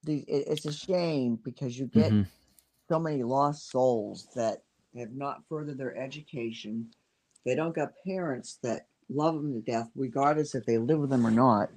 The, 0.06 0.20
it, 0.28 0.46
it's 0.50 0.66
a 0.68 0.74
shame 0.74 1.38
because 1.44 1.80
you 1.80 1.88
get 1.88 2.12
Mhm. 2.14 2.28
so 2.90 3.00
many 3.00 3.24
lost 3.24 3.70
souls 3.72 4.28
that 4.36 4.64
have 4.98 5.14
not 5.14 5.44
furthered 5.50 5.78
their 5.80 5.98
education. 5.98 6.92
They 7.46 7.56
don't 7.56 7.76
got 7.76 7.94
parents 8.06 8.60
that 8.64 8.88
love 9.10 9.36
them 9.36 9.54
to 9.54 9.62
death, 9.62 9.92
regardless 9.96 10.56
if 10.56 10.66
they 10.66 10.78
live 10.80 11.00
with 11.00 11.12
them 11.12 11.28
or 11.28 11.32
not. 11.32 11.72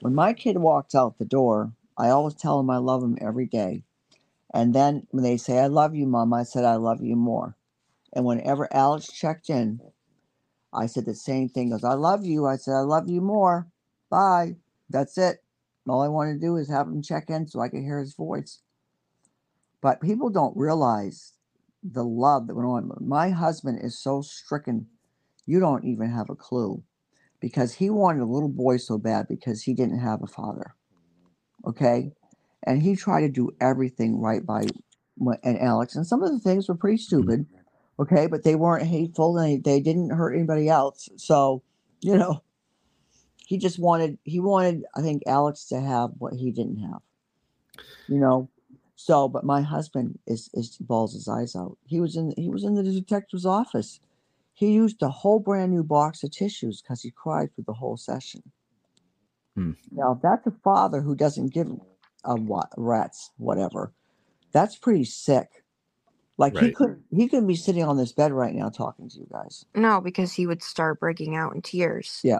When 0.00 0.14
my 0.14 0.32
kid 0.34 0.58
walks 0.58 0.94
out 0.94 1.18
the 1.18 1.24
door, 1.26 1.72
I 1.98 2.10
always 2.10 2.34
tell 2.34 2.58
them 2.58 2.70
I 2.70 2.78
love 2.78 3.02
them 3.02 3.18
every 3.20 3.46
day. 3.46 3.84
And 4.54 4.74
then 4.74 5.06
when 5.10 5.24
they 5.24 5.36
say, 5.38 5.58
I 5.60 5.68
love 5.68 5.94
you, 5.94 6.06
mom, 6.06 6.34
I 6.34 6.44
said, 6.44 6.64
I 6.64 6.76
love 6.76 7.02
you 7.02 7.16
more. 7.16 7.56
And 8.14 8.24
whenever 8.24 8.72
Alex 8.74 9.08
checked 9.12 9.50
in, 9.50 9.80
I 10.72 10.86
said 10.86 11.06
the 11.06 11.14
same 11.14 11.48
thing. 11.50 11.70
Goes, 11.70 11.84
I 11.84 11.94
love 11.94 12.24
you. 12.24 12.46
I 12.46 12.56
said, 12.56 12.74
I 12.74 12.80
love 12.80 13.08
you 13.08 13.20
more. 13.20 13.68
Bye. 14.10 14.56
That's 14.90 15.18
it. 15.18 15.41
All 15.88 16.02
I 16.02 16.08
want 16.08 16.32
to 16.32 16.46
do 16.46 16.56
is 16.56 16.68
have 16.68 16.86
him 16.86 17.02
check 17.02 17.28
in 17.28 17.46
so 17.46 17.60
I 17.60 17.68
can 17.68 17.82
hear 17.82 17.98
his 17.98 18.14
voice. 18.14 18.60
But 19.80 20.00
people 20.00 20.30
don't 20.30 20.56
realize 20.56 21.32
the 21.82 22.04
love 22.04 22.46
that 22.46 22.54
went 22.54 22.68
on. 22.68 22.90
My 23.00 23.30
husband 23.30 23.80
is 23.82 23.98
so 23.98 24.22
stricken, 24.22 24.86
you 25.44 25.58
don't 25.58 25.84
even 25.84 26.10
have 26.10 26.30
a 26.30 26.36
clue. 26.36 26.82
Because 27.40 27.74
he 27.74 27.90
wanted 27.90 28.22
a 28.22 28.26
little 28.26 28.48
boy 28.48 28.76
so 28.76 28.98
bad 28.98 29.26
because 29.28 29.62
he 29.62 29.74
didn't 29.74 29.98
have 29.98 30.22
a 30.22 30.28
father. 30.28 30.76
Okay? 31.66 32.12
And 32.64 32.80
he 32.80 32.94
tried 32.94 33.22
to 33.22 33.28
do 33.28 33.50
everything 33.60 34.20
right 34.20 34.46
by 34.46 34.66
and 35.42 35.58
Alex. 35.58 35.96
And 35.96 36.06
some 36.06 36.22
of 36.22 36.30
the 36.30 36.38
things 36.38 36.68
were 36.68 36.76
pretty 36.76 36.98
mm-hmm. 36.98 37.20
stupid. 37.22 37.46
Okay, 37.98 38.26
but 38.26 38.42
they 38.42 38.54
weren't 38.54 38.86
hateful 38.86 39.36
and 39.36 39.64
they, 39.64 39.72
they 39.72 39.80
didn't 39.80 40.10
hurt 40.10 40.34
anybody 40.34 40.68
else. 40.68 41.08
So, 41.16 41.62
you 42.00 42.16
know, 42.16 42.42
he 43.52 43.58
just 43.58 43.78
wanted 43.78 44.16
he 44.24 44.40
wanted 44.40 44.82
I 44.96 45.02
think 45.02 45.24
Alex 45.26 45.66
to 45.66 45.78
have 45.78 46.12
what 46.16 46.32
he 46.32 46.50
didn't 46.50 46.78
have. 46.78 47.02
You 48.08 48.18
know. 48.18 48.48
So, 48.96 49.28
but 49.28 49.44
my 49.44 49.60
husband 49.60 50.18
is 50.26 50.48
is 50.54 50.78
balls 50.80 51.12
his 51.12 51.28
eyes 51.28 51.54
out. 51.54 51.76
He 51.84 52.00
was 52.00 52.16
in 52.16 52.32
he 52.38 52.48
was 52.48 52.64
in 52.64 52.76
the 52.76 52.82
detective's 52.82 53.44
office. 53.44 54.00
He 54.54 54.72
used 54.72 55.02
a 55.02 55.10
whole 55.10 55.38
brand 55.38 55.70
new 55.70 55.84
box 55.84 56.22
of 56.22 56.30
tissues 56.30 56.80
because 56.80 57.02
he 57.02 57.10
cried 57.10 57.50
for 57.54 57.60
the 57.60 57.74
whole 57.74 57.98
session. 57.98 58.42
Hmm. 59.54 59.72
Now, 59.90 60.18
that's 60.22 60.46
a 60.46 60.54
father 60.64 61.02
who 61.02 61.14
doesn't 61.14 61.52
give 61.52 61.68
a 62.24 62.34
what 62.34 62.70
rats 62.78 63.32
whatever. 63.36 63.92
That's 64.52 64.76
pretty 64.76 65.04
sick. 65.04 65.62
Like 66.38 66.56
he 66.56 66.72
could 66.72 67.02
he 67.10 67.28
could 67.28 67.46
be 67.46 67.54
sitting 67.54 67.84
on 67.84 67.98
this 67.98 68.12
bed 68.12 68.32
right 68.32 68.54
now 68.54 68.70
talking 68.70 69.10
to 69.10 69.18
you 69.18 69.26
guys. 69.30 69.66
no 69.74 70.00
because 70.00 70.32
he 70.32 70.46
would 70.46 70.62
start 70.62 71.00
breaking 71.00 71.36
out 71.36 71.54
in 71.54 71.60
tears 71.60 72.20
Yeah. 72.24 72.38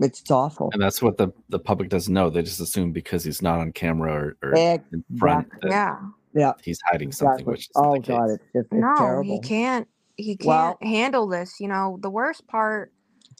It's, 0.00 0.20
it's 0.20 0.30
awful. 0.30 0.70
And 0.72 0.82
that's 0.82 1.00
what 1.02 1.16
the 1.18 1.28
the 1.50 1.58
public 1.58 1.88
doesn't 1.88 2.12
know. 2.12 2.30
They 2.30 2.42
just 2.42 2.60
assume 2.60 2.92
because 2.92 3.22
he's 3.24 3.42
not 3.42 3.60
on 3.60 3.72
camera 3.72 4.12
or, 4.12 4.36
or 4.42 4.54
in 4.54 5.04
front 5.18 5.46
Exactly. 5.46 5.70
that 5.70 6.00
yeah 6.34 6.52
he's 6.62 6.80
hiding 6.90 7.12
something, 7.12 7.46
Exactly. 7.46 7.52
which 7.52 7.60
is 7.60 7.70
Oh 7.76 7.94
the 7.94 8.00
case. 8.00 8.08
god, 8.08 8.30
it's 8.30 8.44
just 8.52 8.66
it's 8.66 8.72
no 8.72 8.94
terrible. 8.98 9.30
he 9.34 9.40
can't 9.40 9.88
he 10.16 10.36
can't 10.36 10.46
Well- 10.48 10.78
handle 10.82 11.26
this 11.28 11.60
you 11.60 11.68
know 11.68 11.98
the 12.02 12.10
worst 12.10 12.46
part 12.48 12.92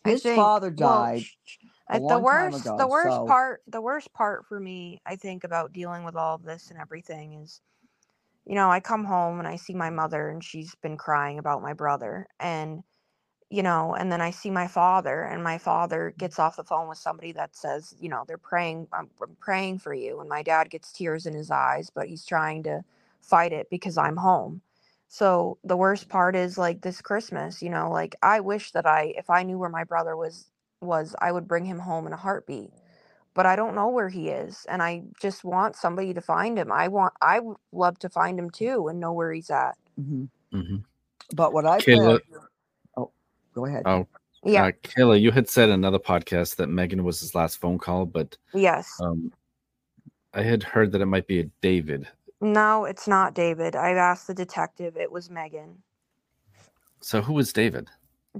His 0.04 0.22
think- 0.22 0.36
father 0.36 0.70
died. 0.70 1.22
sh- 1.22 1.34
sh- 1.44 1.56
a 1.90 1.94
uh, 1.96 1.98
the 1.98 2.02
long 2.04 2.10
time 2.10 2.22
worst 2.52 2.66
ago, 2.66 2.78
the 2.78 2.86
worst 2.86 3.16
so- 3.16 3.26
part 3.26 3.62
the 3.66 3.80
worst 3.82 4.12
part 4.14 4.46
for 4.46 4.58
me 4.60 5.00
i 5.04 5.16
think 5.16 5.44
about 5.44 5.72
dealing 5.72 6.02
with 6.04 6.14
all 6.16 6.34
of 6.36 6.42
this 6.44 6.70
and 6.70 6.80
everything 6.80 7.34
is 7.42 7.60
you 8.46 8.54
know 8.54 8.70
i 8.70 8.78
come 8.80 9.04
home 9.04 9.38
and 9.38 9.46
i 9.48 9.56
see 9.56 9.74
my 9.74 9.90
mother 9.90 10.30
and 10.30 10.42
she's 10.42 10.74
been 10.76 10.96
crying 10.96 11.38
about 11.38 11.60
my 11.62 11.72
brother 11.74 12.26
and 12.40 12.82
you 13.54 13.62
know 13.64 13.94
and 13.98 14.12
then 14.12 14.20
i 14.22 14.30
see 14.30 14.50
my 14.50 14.68
father 14.68 15.22
and 15.24 15.44
my 15.44 15.58
father 15.58 16.14
gets 16.18 16.38
off 16.40 16.56
the 16.56 16.64
phone 16.64 16.88
with 16.88 16.98
somebody 16.98 17.32
that 17.32 17.56
says 17.56 17.94
you 18.00 18.08
know 18.10 18.24
they're 18.28 18.38
praying 18.38 18.88
i'm, 18.92 19.10
I'm 19.22 19.36
praying 19.40 19.80
for 19.80 19.94
you 19.94 20.20
and 20.20 20.28
my 20.30 20.42
dad 20.42 20.70
gets 20.70 20.92
tears 20.92 21.26
in 21.26 21.34
his 21.34 21.50
eyes 21.52 21.90
but 21.94 22.08
he's 22.08 22.26
trying 22.26 22.64
to 22.64 22.84
fight 23.22 23.52
it 23.54 23.70
because 23.70 23.98
i'm 23.98 24.18
home 24.18 24.62
so 25.08 25.58
the 25.64 25.78
worst 25.78 26.08
part 26.10 26.36
is 26.36 26.58
like 26.58 26.82
this 26.82 27.02
christmas 27.02 27.62
you 27.62 27.70
know 27.70 27.90
like 27.90 28.16
i 28.22 28.40
wish 28.40 28.72
that 28.72 28.86
i 28.86 29.14
if 29.18 29.30
i 29.30 29.44
knew 29.44 29.58
where 29.58 29.70
my 29.70 29.84
brother 29.84 30.16
was 30.16 30.46
was 30.82 31.16
I 31.20 31.32
would 31.32 31.48
bring 31.48 31.66
him 31.66 31.80
home 31.80 32.08
in 32.08 32.14
a 32.14 32.18
heartbeat. 32.18 32.72
But 33.34 33.46
I 33.46 33.56
don't 33.56 33.76
know 33.76 33.88
where 33.88 34.10
he 34.10 34.30
is 34.30 34.66
and 34.68 34.82
I 34.82 35.04
just 35.20 35.44
want 35.44 35.76
somebody 35.76 36.14
to 36.14 36.22
find 36.22 36.58
him. 36.58 36.72
I 36.72 36.88
want 36.88 37.14
I 37.22 37.40
would 37.40 37.58
love 37.72 37.98
to 38.00 38.10
find 38.10 38.38
him 38.38 38.50
too 38.50 38.88
and 38.88 39.00
know 39.00 39.12
where 39.12 39.32
he's 39.32 39.50
at. 39.50 39.76
Mhm. 40.00 40.30
hmm 40.52 40.76
But 41.34 41.52
what 41.52 41.66
I 41.66 41.82
plan 41.82 42.06
Kayla- 42.06 42.14
on- 42.14 42.20
oh 42.34 42.53
go 43.54 43.66
ahead. 43.66 43.82
Oh, 43.86 44.06
Yeah. 44.42 44.66
uh, 44.66 44.72
Kayla, 44.82 45.20
you 45.20 45.30
had 45.30 45.48
said 45.48 45.70
another 45.70 45.98
podcast 45.98 46.56
that 46.56 46.68
Megan 46.68 47.04
was 47.04 47.20
his 47.20 47.34
last 47.34 47.58
phone 47.60 47.78
call, 47.78 48.04
but 48.06 48.36
yes. 48.52 48.90
um, 49.00 49.32
I 50.34 50.42
had 50.42 50.62
heard 50.62 50.92
that 50.92 51.00
it 51.00 51.06
might 51.06 51.26
be 51.26 51.40
a 51.40 51.44
David. 51.62 52.08
No, 52.40 52.84
it's 52.84 53.08
not 53.08 53.34
David. 53.34 53.74
I 53.76 53.90
asked 53.92 54.26
the 54.26 54.34
detective. 54.34 54.96
It 54.96 55.10
was 55.10 55.30
Megan. 55.30 55.82
So 57.00 57.22
who 57.22 57.32
was 57.34 57.52
David? 57.52 57.88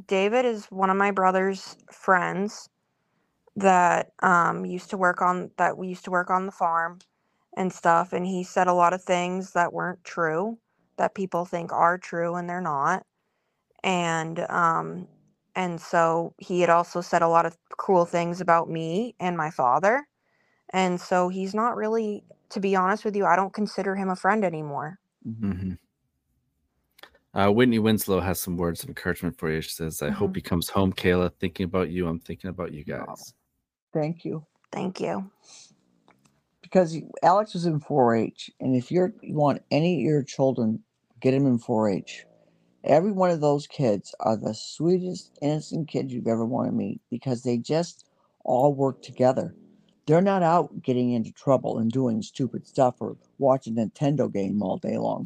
David 0.06 0.44
is 0.44 0.66
one 0.66 0.90
of 0.90 0.96
my 0.96 1.10
brother's 1.10 1.76
friends 1.92 2.68
that 3.56 4.10
um 4.20 4.66
used 4.66 4.90
to 4.90 4.96
work 4.96 5.22
on 5.22 5.48
that 5.58 5.78
we 5.78 5.86
used 5.86 6.04
to 6.04 6.10
work 6.10 6.28
on 6.28 6.44
the 6.44 6.50
farm 6.50 6.98
and 7.56 7.72
stuff 7.72 8.12
and 8.12 8.26
he 8.26 8.42
said 8.42 8.66
a 8.66 8.74
lot 8.74 8.92
of 8.92 9.00
things 9.00 9.52
that 9.52 9.72
weren't 9.72 10.02
true 10.02 10.58
that 10.96 11.14
people 11.14 11.44
think 11.44 11.72
are 11.72 11.96
true 11.96 12.34
and 12.34 12.50
they're 12.50 12.60
not 12.60 13.06
and 13.84 14.40
um 14.50 15.08
and 15.56 15.80
so 15.82 16.34
he 16.38 16.62
had 16.62 16.70
also 16.70 17.02
said 17.02 17.22
a 17.22 17.28
lot 17.28 17.46
of 17.46 17.58
cruel 17.78 18.06
things 18.06 18.42
about 18.42 18.70
me 18.70 19.16
and 19.20 19.38
my 19.38 19.50
father 19.50 20.08
and 20.72 21.00
so 21.00 21.28
he's 21.30 21.54
not 21.54 21.76
really 21.76 22.24
to 22.50 22.60
be 22.60 22.76
honest 22.76 23.04
with 23.04 23.16
you 23.16 23.26
I 23.26 23.36
don't 23.36 23.54
consider 23.54 23.96
him 23.96 24.10
a 24.10 24.16
friend 24.16 24.44
anymore 24.44 25.00
Mhm. 25.26 25.62
hmm 25.62 25.74
Uh, 27.34 27.50
Whitney 27.50 27.78
Winslow 27.80 28.20
has 28.20 28.40
some 28.40 28.56
words 28.58 28.82
of 28.82 28.88
encouragement 28.90 29.38
for 29.38 29.50
you. 29.50 29.60
She 29.62 29.70
says, 29.70 30.02
"I 30.02 30.10
hope 30.10 30.34
Mhm. 30.34 30.36
he 30.36 30.42
comes 30.42 30.70
home, 30.70 30.92
Kayla. 30.92 31.32
Thinking 31.40 31.64
about 31.64 31.90
you. 31.90 32.08
I'm 32.08 32.20
thinking 32.20 32.50
about 32.50 32.72
you 32.72 32.84
guys." 32.84 33.34
Thank 33.92 34.24
you. 34.24 34.46
thank 34.72 35.00
you 35.00 35.30
Because 36.62 36.96
Alex 37.22 37.54
was 37.54 37.66
in 37.66 37.80
4-H, 37.80 38.50
and 38.60 38.76
if 38.76 38.90
you're 38.92 39.14
you 39.22 39.34
want 39.36 39.62
any 39.70 39.96
of 39.96 40.00
your 40.02 40.22
children, 40.22 40.84
get 41.20 41.32
them 41.32 41.46
in 41.46 41.58
4-H. 41.58 42.26
Every 42.84 43.12
one 43.12 43.30
of 43.30 43.40
those 43.40 43.66
kids 43.66 44.14
are 44.20 44.36
the 44.36 44.52
sweetest, 44.52 45.38
innocent 45.40 45.88
kids 45.88 46.12
you've 46.12 46.26
ever 46.26 46.44
want 46.44 46.68
to 46.68 46.72
meet 46.72 47.00
because 47.10 47.42
they 47.42 47.56
just 47.56 48.04
all 48.44 48.74
work 48.74 49.00
together. 49.00 49.54
They're 50.06 50.20
not 50.20 50.42
out 50.42 50.82
getting 50.82 51.12
into 51.12 51.32
trouble 51.32 51.78
and 51.78 51.90
doing 51.90 52.20
stupid 52.20 52.66
stuff 52.66 52.96
or 53.00 53.16
watching 53.38 53.76
Nintendo 53.76 54.30
game 54.30 54.62
all 54.62 54.76
day 54.76 54.98
long. 54.98 55.24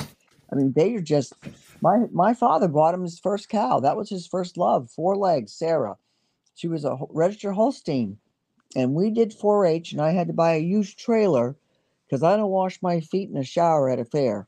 I 0.53 0.55
mean, 0.55 0.73
they 0.73 0.95
are 0.95 1.01
just 1.01 1.35
my 1.81 2.05
my 2.13 2.33
father 2.33 2.69
bought 2.69 2.95
him 2.95 3.03
his 3.03 3.19
first 3.19 3.49
cow. 3.49 3.81
That 3.81 3.97
was 3.97 4.09
his 4.09 4.27
first 4.27 4.57
love. 4.57 4.89
Four 4.89 5.17
legs, 5.17 5.53
Sarah. 5.53 5.97
She 6.55 6.69
was 6.69 6.85
a 6.85 6.97
registered 7.11 7.55
Holstein, 7.55 8.19
and 8.77 8.95
we 8.95 9.11
did 9.11 9.37
4-H, 9.37 9.93
and 9.93 10.01
I 10.01 10.13
had 10.13 10.29
to 10.29 10.33
buy 10.33 10.55
a 10.55 10.61
used 10.61 10.99
trailer 10.99 11.57
because 12.07 12.23
I 12.23 12.37
don't 12.37 12.51
wash 12.51 12.81
my 12.83 13.01
feet 13.01 13.31
in 13.31 13.37
a 13.37 13.45
shower 13.45 13.91
at 13.91 13.99
a 13.99 14.05
fair. 14.05 14.47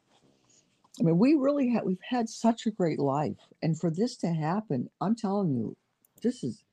I 0.98 1.02
mean, 1.02 1.18
we 1.18 1.34
really 1.34 1.68
have, 1.70 1.84
we've 1.84 1.98
had 2.08 2.28
such 2.28 2.66
a 2.66 2.70
great 2.70 2.98
life, 2.98 3.36
and 3.62 3.78
for 3.78 3.90
this 3.90 4.16
to 4.18 4.28
happen, 4.32 4.90
I'm 5.00 5.14
telling 5.14 5.54
you, 5.54 5.76
this 6.22 6.42
is 6.42 6.64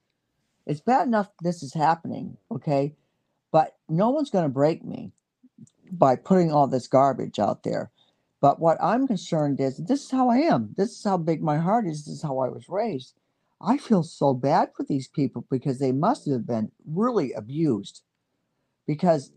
it's 0.66 0.82
bad 0.82 1.08
enough 1.08 1.30
this 1.42 1.64
is 1.64 1.74
happening, 1.74 2.38
okay, 2.52 2.94
but 3.52 3.78
no 3.88 4.10
one's 4.10 4.30
going 4.30 4.44
to 4.44 4.50
break 4.50 4.84
me 4.84 5.14
by 5.92 6.16
putting 6.16 6.52
all 6.52 6.68
this 6.68 6.88
garbage 6.88 7.40
out 7.40 7.64
there. 7.64 7.92
But 8.42 8.60
what 8.60 8.78
I'm 8.82 9.08
concerned 9.08 9.60
is 9.62 9.78
this 9.78 10.06
is 10.06 10.12
how 10.12 10.30
I 10.30 10.38
am. 10.40 10.74
This 10.78 10.92
is 10.92 11.04
how 11.04 11.18
big 11.18 11.42
my 11.42 11.58
heart 11.58 11.88
is. 11.88 12.06
This 12.06 12.16
is 12.16 12.22
how 12.22 12.40
I 12.40 12.50
was 12.50 12.70
raised. 12.70 13.16
I 13.62 13.78
feel 13.78 14.04
so 14.04 14.34
bad 14.34 14.70
for 14.76 14.84
these 14.84 15.08
people 15.08 15.46
because 15.50 15.80
they 15.80 15.92
must 15.92 16.30
have 16.30 16.46
been 16.46 16.72
really 16.86 17.34
abused. 17.34 18.04
Because 18.86 19.32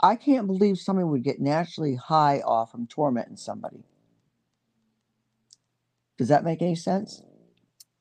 I 0.00 0.16
can't 0.16 0.46
believe 0.46 0.78
somebody 0.78 1.06
would 1.06 1.24
get 1.24 1.40
naturally 1.40 1.94
high 1.94 2.40
off 2.40 2.72
from 2.72 2.86
tormenting 2.86 3.36
somebody. 3.36 3.84
Does 6.18 6.28
that 6.28 6.44
make 6.44 6.62
any 6.62 6.74
sense? 6.74 7.22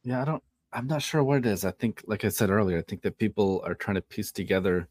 Yeah, 0.03 0.21
I 0.21 0.25
don't. 0.25 0.43
I'm 0.71 0.87
not 0.87 1.01
sure 1.01 1.23
what 1.23 1.37
it 1.37 1.45
is. 1.45 1.65
I 1.65 1.71
think, 1.71 2.03
like 2.07 2.25
I 2.25 2.29
said 2.29 2.49
earlier, 2.49 2.79
I 2.79 2.81
think 2.81 3.01
that 3.03 3.17
people 3.17 3.61
are 3.63 3.75
trying 3.75 3.95
to 3.95 4.01
piece 4.01 4.31
together 4.31 4.87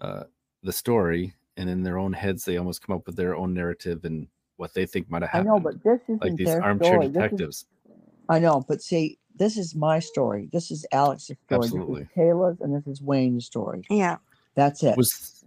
uh, 0.00 0.24
the 0.62 0.72
story 0.72 1.34
and 1.56 1.68
in 1.68 1.82
their 1.82 1.98
own 1.98 2.12
heads 2.12 2.44
they 2.44 2.56
almost 2.56 2.84
come 2.84 2.96
up 2.96 3.06
with 3.06 3.16
their 3.16 3.36
own 3.36 3.52
narrative 3.52 4.04
and 4.04 4.26
what 4.56 4.72
they 4.72 4.86
think 4.86 5.10
might 5.10 5.22
have 5.22 5.30
happened. 5.30 5.50
I 5.50 5.52
know, 5.54 5.60
but 5.60 5.84
this 5.84 6.00
isn't 6.04 6.22
like 6.22 6.36
these 6.36 6.46
their 6.46 6.62
armchair 6.62 6.92
story. 6.92 7.08
This 7.08 7.08
is, 7.08 7.12
detectives 7.14 7.66
I 8.28 8.38
know, 8.38 8.64
but 8.66 8.80
see, 8.82 9.18
this 9.36 9.56
is 9.56 9.74
my 9.74 9.98
story. 9.98 10.48
This 10.52 10.70
is 10.70 10.86
Alex's 10.92 11.36
story. 11.46 11.64
Absolutely. 11.64 12.02
This 12.02 12.10
is 12.10 12.16
Kayla's, 12.16 12.60
and 12.60 12.74
this 12.74 12.86
is 12.86 13.02
Wayne's 13.02 13.46
story. 13.46 13.82
Yeah. 13.90 14.16
That's 14.54 14.82
it. 14.82 14.96
was 14.96 15.44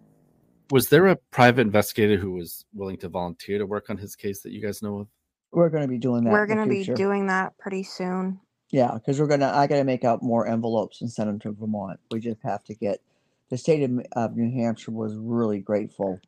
was 0.72 0.90
there 0.90 1.08
a 1.08 1.16
private 1.16 1.62
investigator 1.62 2.18
who 2.18 2.32
was 2.32 2.66
willing 2.74 2.98
to 2.98 3.08
volunteer 3.08 3.60
to 3.60 3.66
work 3.66 3.90
on 3.90 3.98
his 3.98 4.16
case 4.16 4.42
that 4.42 4.52
you 4.52 4.62
guys 4.62 4.82
know 4.82 5.00
of 5.00 5.08
we're 5.56 5.70
going 5.70 5.84
to 5.84 5.88
be 5.88 5.98
doing 5.98 6.24
that. 6.26 6.32
We're 6.34 6.46
going 6.48 6.60
to 6.60 6.70
be 6.70 6.84
doing 6.96 7.28
that 7.28 7.58
pretty 7.58 7.84
soon. 7.84 8.40
Yeah, 8.72 8.92
because 8.94 9.20
we're 9.20 9.28
gonna. 9.28 9.52
I 9.54 9.68
got 9.68 9.78
to 9.78 9.84
make 9.84 10.04
out 10.04 10.24
more 10.24 10.48
envelopes 10.48 11.02
and 11.02 11.12
send 11.12 11.30
them 11.30 11.40
to 11.40 11.52
Vermont. 11.52 12.00
We 12.12 12.20
just 12.20 12.42
have 12.44 12.64
to 12.66 12.74
get. 12.76 13.00
The 13.50 13.58
state 13.58 13.84
of, 13.84 13.92
of 14.14 14.36
New 14.36 14.52
Hampshire 14.52 14.92
was 14.92 15.16
really 15.16 15.60
grateful, 15.60 16.20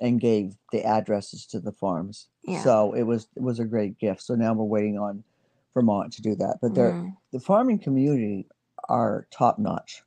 and 0.00 0.20
gave 0.20 0.56
the 0.72 0.84
addresses 0.84 1.46
to 1.46 1.60
the 1.60 1.72
farms. 1.72 2.28
Yeah. 2.42 2.62
So 2.62 2.92
it 2.94 3.04
was 3.04 3.28
it 3.36 3.42
was 3.42 3.60
a 3.60 3.64
great 3.64 3.98
gift. 3.98 4.22
So 4.22 4.34
now 4.34 4.52
we're 4.54 4.64
waiting 4.64 4.98
on 4.98 5.24
Vermont 5.72 6.12
to 6.14 6.22
do 6.22 6.34
that. 6.36 6.58
But 6.60 6.74
they're 6.74 6.92
Mhm. 6.92 7.16
the 7.32 7.40
farming 7.40 7.78
community 7.78 8.48
are 8.88 9.26
top 9.30 9.58
notch. 9.58 10.02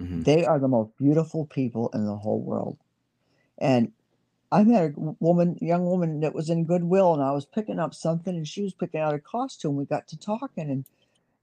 Mhm. 0.00 0.24
They 0.24 0.44
are 0.44 0.58
the 0.58 0.68
most 0.68 0.96
beautiful 0.98 1.46
people 1.46 1.90
in 1.94 2.04
the 2.06 2.16
whole 2.16 2.40
world. 2.40 2.78
And 3.58 3.92
I 4.52 4.62
met 4.64 4.84
a 4.84 4.92
woman, 4.96 5.58
young 5.60 5.84
woman 5.84 6.20
that 6.20 6.34
was 6.34 6.50
in 6.50 6.64
Goodwill, 6.64 7.14
and 7.14 7.22
I 7.22 7.32
was 7.32 7.46
picking 7.46 7.78
up 7.78 7.94
something, 7.94 8.34
and 8.34 8.46
she 8.46 8.62
was 8.62 8.74
picking 8.74 9.00
out 9.00 9.14
a 9.14 9.18
costume. 9.18 9.76
We 9.76 9.84
got 9.84 10.08
to 10.08 10.18
talking, 10.18 10.70
and 10.70 10.84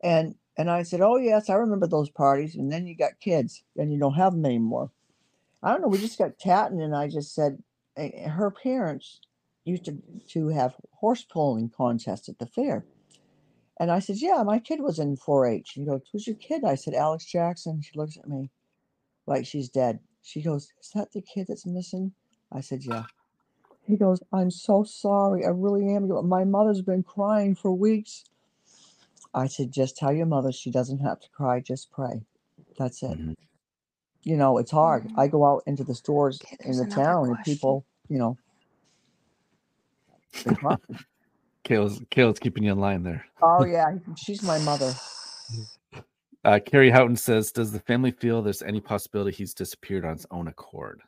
and 0.01 0.35
and 0.57 0.69
I 0.71 0.83
said, 0.83 1.01
"Oh 1.01 1.17
yes, 1.17 1.49
I 1.49 1.55
remember 1.55 1.87
those 1.87 2.09
parties." 2.09 2.55
And 2.55 2.71
then 2.71 2.87
you 2.87 2.95
got 2.95 3.19
kids, 3.19 3.63
and 3.77 3.91
you 3.91 3.99
don't 3.99 4.13
have 4.13 4.33
them 4.33 4.45
anymore. 4.45 4.89
I 5.61 5.71
don't 5.71 5.81
know. 5.81 5.87
We 5.87 5.97
just 5.97 6.17
got 6.17 6.37
chatting, 6.37 6.81
and 6.81 6.95
I 6.95 7.07
just 7.07 7.33
said, 7.35 7.61
eh, 7.97 8.27
her 8.29 8.51
parents 8.51 9.21
used 9.65 9.85
to 9.85 9.97
to 10.29 10.49
have 10.49 10.75
horse 10.91 11.23
pulling 11.23 11.69
contests 11.69 12.29
at 12.29 12.39
the 12.39 12.47
fair. 12.47 12.85
And 13.79 13.91
I 13.91 13.99
said, 13.99 14.17
Yeah, 14.17 14.43
my 14.43 14.59
kid 14.59 14.81
was 14.81 14.99
in 14.99 15.17
4 15.17 15.47
H. 15.47 15.71
She 15.73 15.85
goes, 15.85 16.01
Who's 16.11 16.27
your 16.27 16.35
kid? 16.35 16.63
I 16.63 16.75
said, 16.75 16.93
Alex 16.93 17.25
Jackson. 17.25 17.81
She 17.81 17.97
looks 17.97 18.17
at 18.17 18.27
me 18.27 18.49
like 19.25 19.45
she's 19.45 19.69
dead. 19.69 19.99
She 20.21 20.41
goes, 20.41 20.71
Is 20.81 20.91
that 20.95 21.11
the 21.11 21.21
kid 21.21 21.47
that's 21.47 21.65
missing? 21.65 22.13
I 22.53 22.61
said, 22.61 22.83
Yeah. 22.85 23.05
He 23.87 23.97
goes, 23.97 24.21
I'm 24.33 24.51
so 24.51 24.83
sorry. 24.83 25.45
I 25.45 25.49
really 25.49 25.93
am. 25.95 26.09
My 26.29 26.45
mother's 26.45 26.81
been 26.81 27.03
crying 27.03 27.55
for 27.55 27.73
weeks. 27.73 28.25
I 29.33 29.47
said, 29.47 29.71
Just 29.71 29.97
tell 29.97 30.13
your 30.13 30.25
mother 30.27 30.51
she 30.51 30.71
doesn't 30.71 30.99
have 30.99 31.19
to 31.21 31.29
cry. 31.31 31.59
Just 31.61 31.91
pray. 31.91 32.21
That's 32.77 33.03
it. 33.03 33.19
Mhm. 33.19 33.35
You 34.23 34.37
know, 34.37 34.57
it's 34.59 34.71
hard. 34.71 35.11
I 35.17 35.27
go 35.27 35.45
out 35.45 35.63
into 35.67 35.83
the 35.83 35.95
stores 35.95 36.41
Okay, 36.43 36.57
in 36.63 36.77
the 36.77 36.83
another 36.83 37.01
town 37.03 37.27
and 37.29 37.43
people, 37.43 37.85
you 38.09 38.19
know, 38.19 38.37
they 40.45 40.53
cry. 40.53 40.77
Kayla's, 41.65 42.01
Kayla's 42.11 42.39
keeping 42.39 42.63
you 42.63 42.71
in 42.73 42.79
line 42.79 43.03
there 43.03 43.25
oh, 43.41 43.63
yeah. 43.65 43.95
She's 44.17 44.43
my 44.43 44.59
mother. 44.59 44.93
uh, 46.45 46.59
Carrie 46.65 46.91
Houghton 46.91 47.15
says, 47.17 47.51
"Does 47.51 47.71
the 47.71 47.79
family 47.81 48.11
feel 48.11 48.41
there's 48.41 48.61
any 48.63 48.81
possibility 48.81 49.35
he's 49.35 49.53
disappeared 49.53 50.05
on 50.05 50.13
his 50.17 50.27
own 50.31 50.47
accord?" 50.47 51.01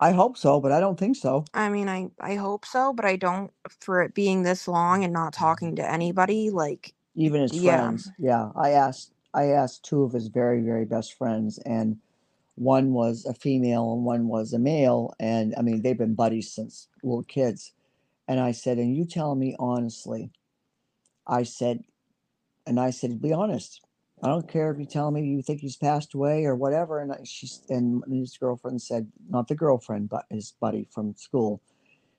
I 0.00 0.12
hope 0.12 0.38
so, 0.38 0.60
but 0.60 0.72
I 0.72 0.80
don't 0.80 0.98
think 0.98 1.16
so. 1.16 1.46
I 1.54 1.70
mean, 1.70 1.88
I 1.88 2.10
I 2.20 2.36
hope 2.36 2.66
so, 2.66 2.92
but 2.94 3.06
I 3.06 3.16
don't 3.16 3.52
for 3.80 4.02
it 4.02 4.14
being 4.14 4.42
this 4.44 4.68
long 4.68 5.04
and 5.04 5.12
not 5.12 5.34
mm-hmm. 5.34 5.44
talking 5.44 5.76
to 5.76 5.90
anybody. 5.90 6.50
Like, 6.50 6.94
even 7.16 7.42
his 7.42 7.54
Yeah. 7.54 7.92
friends. 7.92 8.10
Yeah, 8.18 8.52
I 8.56 8.72
asked 8.72 9.12
I 9.34 9.46
asked 9.48 9.84
two 9.84 10.04
of 10.04 10.12
his 10.12 10.28
very 10.28 10.62
very 10.62 10.84
best 10.86 11.14
friends, 11.18 11.58
and 11.60 11.98
one 12.56 12.92
was 12.94 13.26
a 13.26 13.34
female 13.34 13.92
and 13.94 14.04
one 14.04 14.28
was 14.28 14.52
a 14.54 14.58
male, 14.60 15.14
and 15.20 15.54
I 15.58 15.62
mean 15.62 15.82
they've 15.82 15.98
been 15.98 16.14
buddies 16.16 16.52
since 16.52 16.88
little 17.02 17.24
kids. 17.24 17.72
And 18.28 18.40
I 18.40 18.52
said, 18.52 18.78
and 18.78 18.96
you 18.96 19.06
tell 19.06 19.34
me 19.36 19.56
honestly. 19.58 20.32
I 21.26 21.44
said, 21.44 21.84
and 22.66 22.80
I 22.80 22.90
said, 22.90 23.22
be 23.22 23.32
honest. 23.32 23.82
I 24.22 24.28
don't 24.28 24.48
care 24.48 24.70
if 24.70 24.78
you 24.78 24.84
tell 24.84 25.10
me 25.10 25.22
you 25.22 25.42
think 25.42 25.60
he's 25.60 25.76
passed 25.76 26.14
away 26.14 26.44
or 26.44 26.54
whatever. 26.54 27.00
And 27.00 27.26
she's 27.26 27.62
and 27.70 28.02
his 28.10 28.36
girlfriend 28.36 28.82
said, 28.82 29.10
not 29.28 29.48
the 29.48 29.54
girlfriend, 29.54 30.08
but 30.10 30.26
his 30.30 30.52
buddy 30.60 30.86
from 30.90 31.14
school. 31.16 31.62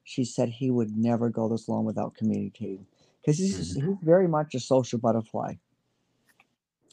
She 0.03 0.25
said 0.25 0.49
he 0.49 0.71
would 0.71 0.97
never 0.97 1.29
go 1.29 1.47
this 1.47 1.69
long 1.69 1.85
without 1.85 2.15
communicating 2.15 2.87
because 3.21 3.37
he's 3.37 3.75
he's 3.75 3.83
very 4.01 4.27
much 4.27 4.55
a 4.55 4.59
social 4.59 4.97
butterfly. 4.99 5.53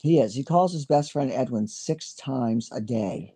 He 0.00 0.20
is. 0.20 0.34
He 0.34 0.44
calls 0.44 0.72
his 0.72 0.86
best 0.86 1.12
friend 1.12 1.30
Edwin 1.32 1.66
six 1.66 2.14
times 2.14 2.68
a 2.72 2.80
day. 2.80 3.34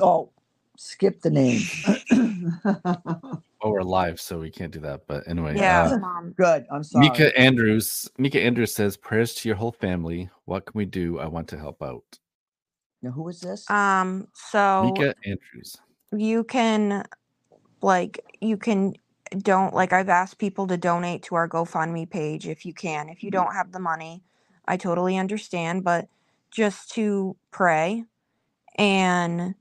Oh, 0.00 0.30
skip 0.76 1.20
the 1.22 1.30
name. 1.30 1.60
Oh, 3.66 3.70
we're 3.70 3.82
live, 3.82 4.20
so 4.20 4.38
we 4.38 4.50
can't 4.50 4.70
do 4.70 4.80
that. 4.80 5.06
But 5.06 5.26
anyway, 5.26 5.56
yeah, 5.56 5.84
uh, 5.84 5.96
mom. 5.96 6.32
Good. 6.36 6.66
I'm 6.70 6.84
sorry. 6.84 7.08
Mika 7.08 7.38
Andrews. 7.38 8.10
Mika 8.18 8.38
Andrews 8.38 8.74
says, 8.74 8.98
"Prayers 8.98 9.34
to 9.36 9.48
your 9.48 9.56
whole 9.56 9.72
family. 9.72 10.28
What 10.44 10.66
can 10.66 10.76
we 10.76 10.84
do? 10.84 11.18
I 11.18 11.26
want 11.28 11.48
to 11.48 11.58
help 11.58 11.82
out." 11.82 12.18
Now, 13.00 13.12
who 13.12 13.26
is 13.28 13.40
this? 13.40 13.68
Um, 13.70 14.28
so 14.34 14.92
Mika 14.92 15.14
Andrews. 15.24 15.78
you 16.12 16.44
can, 16.44 17.06
like, 17.80 18.22
you 18.42 18.58
can 18.58 18.96
don't 19.38 19.72
like 19.72 19.94
I've 19.94 20.10
asked 20.10 20.36
people 20.36 20.66
to 20.66 20.76
donate 20.76 21.22
to 21.24 21.34
our 21.34 21.48
GoFundMe 21.48 22.08
page 22.08 22.46
if 22.46 22.66
you 22.66 22.74
can. 22.74 23.08
If 23.08 23.22
you 23.22 23.30
don't 23.30 23.54
have 23.54 23.72
the 23.72 23.80
money, 23.80 24.22
I 24.66 24.76
totally 24.76 25.16
understand, 25.16 25.84
but 25.84 26.08
just 26.50 26.90
to 26.92 27.34
pray 27.50 28.04
and 28.76 29.54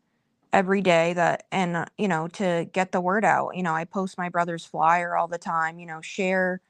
every 0.54 0.82
day 0.82 1.14
that 1.14 1.46
and 1.52 1.78
uh, 1.78 1.86
you 2.00 2.10
know 2.10 2.30
to 2.30 2.70
get 2.74 2.94
the 2.94 3.02
word 3.02 3.26
out 3.26 3.58
you 3.58 3.64
know 3.64 3.76
i 3.76 3.86
post 3.86 4.18
my 4.20 4.30
brother's 4.30 4.66
flyer 4.66 5.18
all 5.18 5.28
the 5.30 5.40
time 5.40 5.80
you 5.80 5.88
know 5.88 6.02
share 6.02 6.62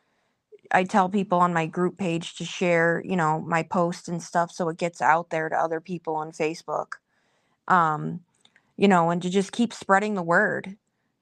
i 0.72 0.84
tell 0.84 1.10
people 1.10 1.40
on 1.40 1.54
my 1.54 1.68
group 1.68 1.98
page 1.98 2.36
to 2.36 2.46
share 2.46 3.04
you 3.06 3.18
know 3.18 3.42
my 3.42 3.64
post 3.64 4.10
and 4.10 4.24
stuff 4.24 4.52
so 4.52 4.70
it 4.70 4.78
gets 4.78 5.02
out 5.02 5.32
there 5.32 5.50
to 5.50 5.56
other 5.58 5.82
people 5.82 6.16
on 6.16 6.32
facebook 6.32 6.94
um 7.68 8.22
you 8.78 8.88
know 8.88 9.10
and 9.12 9.22
to 9.22 9.30
just 9.30 9.52
keep 9.52 9.74
spreading 9.74 10.16
the 10.16 10.24
word 10.24 10.78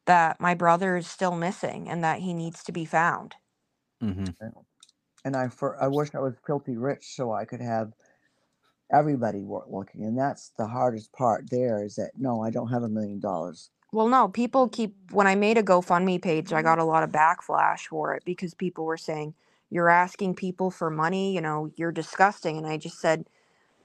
that 0.07 0.39
my 0.41 0.53
brother 0.55 0.97
is 0.97 1.07
still 1.07 1.35
missing 1.35 1.89
and 1.89 2.03
that 2.03 2.19
he 2.19 2.33
needs 2.33 2.63
to 2.63 2.71
be 2.73 2.85
found 2.85 3.35
mm-hmm. 4.03 4.25
and 5.25 5.35
I 5.35 5.47
for 5.49 5.81
I 5.81 5.87
wish 5.87 6.09
I 6.15 6.19
was 6.19 6.35
filthy 6.45 6.77
rich 6.77 7.13
so 7.15 7.31
I 7.33 7.45
could 7.45 7.61
have 7.61 7.93
everybody 8.91 9.41
looking. 9.69 10.03
And 10.03 10.17
that's 10.17 10.51
the 10.57 10.67
hardest 10.67 11.13
part. 11.13 11.49
There 11.49 11.83
is 11.83 11.95
that 11.95 12.11
no, 12.17 12.43
I 12.43 12.51
don't 12.51 12.69
have 12.69 12.83
a 12.83 12.89
million 12.89 13.19
dollars. 13.19 13.71
Well, 13.93 14.07
no, 14.09 14.29
people 14.29 14.69
keep 14.69 14.95
when 15.11 15.27
I 15.27 15.35
made 15.35 15.57
a 15.57 15.63
GoFundMe 15.63 16.21
page, 16.21 16.53
I 16.53 16.61
got 16.63 16.79
a 16.79 16.85
lot 16.85 17.03
of 17.03 17.11
backlash 17.11 17.87
for 17.87 18.15
it 18.15 18.23
because 18.25 18.53
people 18.53 18.85
were 18.85 18.97
saying 18.97 19.35
you're 19.71 19.89
asking 19.89 20.35
people 20.35 20.71
for 20.71 20.91
money, 20.91 21.33
you 21.35 21.41
know, 21.41 21.71
you're 21.77 21.91
disgusting 21.93 22.57
and 22.57 22.67
I 22.67 22.77
just 22.77 22.99
said, 23.01 23.29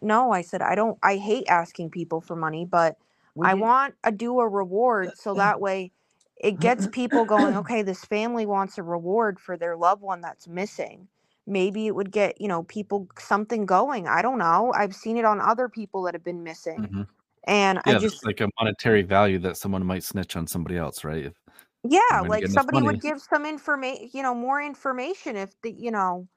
"No, 0.02 0.32
I 0.32 0.42
said 0.42 0.62
I 0.62 0.74
don't 0.76 0.98
I 1.02 1.16
hate 1.16 1.46
asking 1.48 1.90
people 1.90 2.20
for 2.20 2.36
money, 2.36 2.64
but 2.66 2.98
We 3.34 3.48
I 3.48 3.54
did- 3.54 3.62
want 3.62 3.94
a 4.04 4.12
do 4.12 4.40
a 4.40 4.48
reward 4.48 5.16
so 5.16 5.34
that 5.36 5.60
way 5.60 5.92
it 6.38 6.60
gets 6.60 6.86
people 6.88 7.24
going, 7.26 7.56
okay, 7.58 7.82
this 7.82 8.04
family 8.04 8.46
wants 8.46 8.78
a 8.78 8.84
reward 8.84 9.40
for 9.40 9.56
their 9.58 9.76
loved 9.76 10.02
one 10.02 10.20
that's 10.22 10.48
missing. 10.48 11.08
Maybe 11.46 11.86
it 11.86 11.94
would 11.94 12.10
get, 12.12 12.40
you 12.40 12.48
know, 12.48 12.64
people 12.64 13.08
something 13.18 13.66
going. 13.66 14.08
I 14.08 14.22
don't 14.22 14.38
know. 14.38 14.72
I've 14.74 14.94
seen 14.94 15.16
it 15.16 15.24
on 15.24 15.40
other 15.40 15.68
people 15.68 16.02
that 16.04 16.14
have 16.14 16.24
been 16.24 16.42
missing. 16.42 16.92
hmm 16.92 17.02
And 17.44 17.80
Yeah, 17.84 17.96
I 17.98 17.98
just 17.98 18.24
like 18.24 18.40
a 18.40 18.48
monetary 18.60 19.02
value 19.02 19.38
that 19.40 19.56
someone 19.58 19.86
might 19.86 20.04
snitch 20.04 20.36
on 20.36 20.46
somebody 20.48 20.76
else, 20.78 21.04
right? 21.04 21.26
If, 21.26 21.34
Yeah, 21.84 22.22
like 22.26 22.48
somebody 22.48 22.82
would 22.82 23.00
give 23.00 23.20
some 23.22 23.46
information, 23.46 24.10
you 24.12 24.22
know, 24.22 24.34
more 24.34 24.60
information 24.60 25.36
if 25.36 25.58
the, 25.62 25.70
you 25.72 25.90
know, 25.90 26.28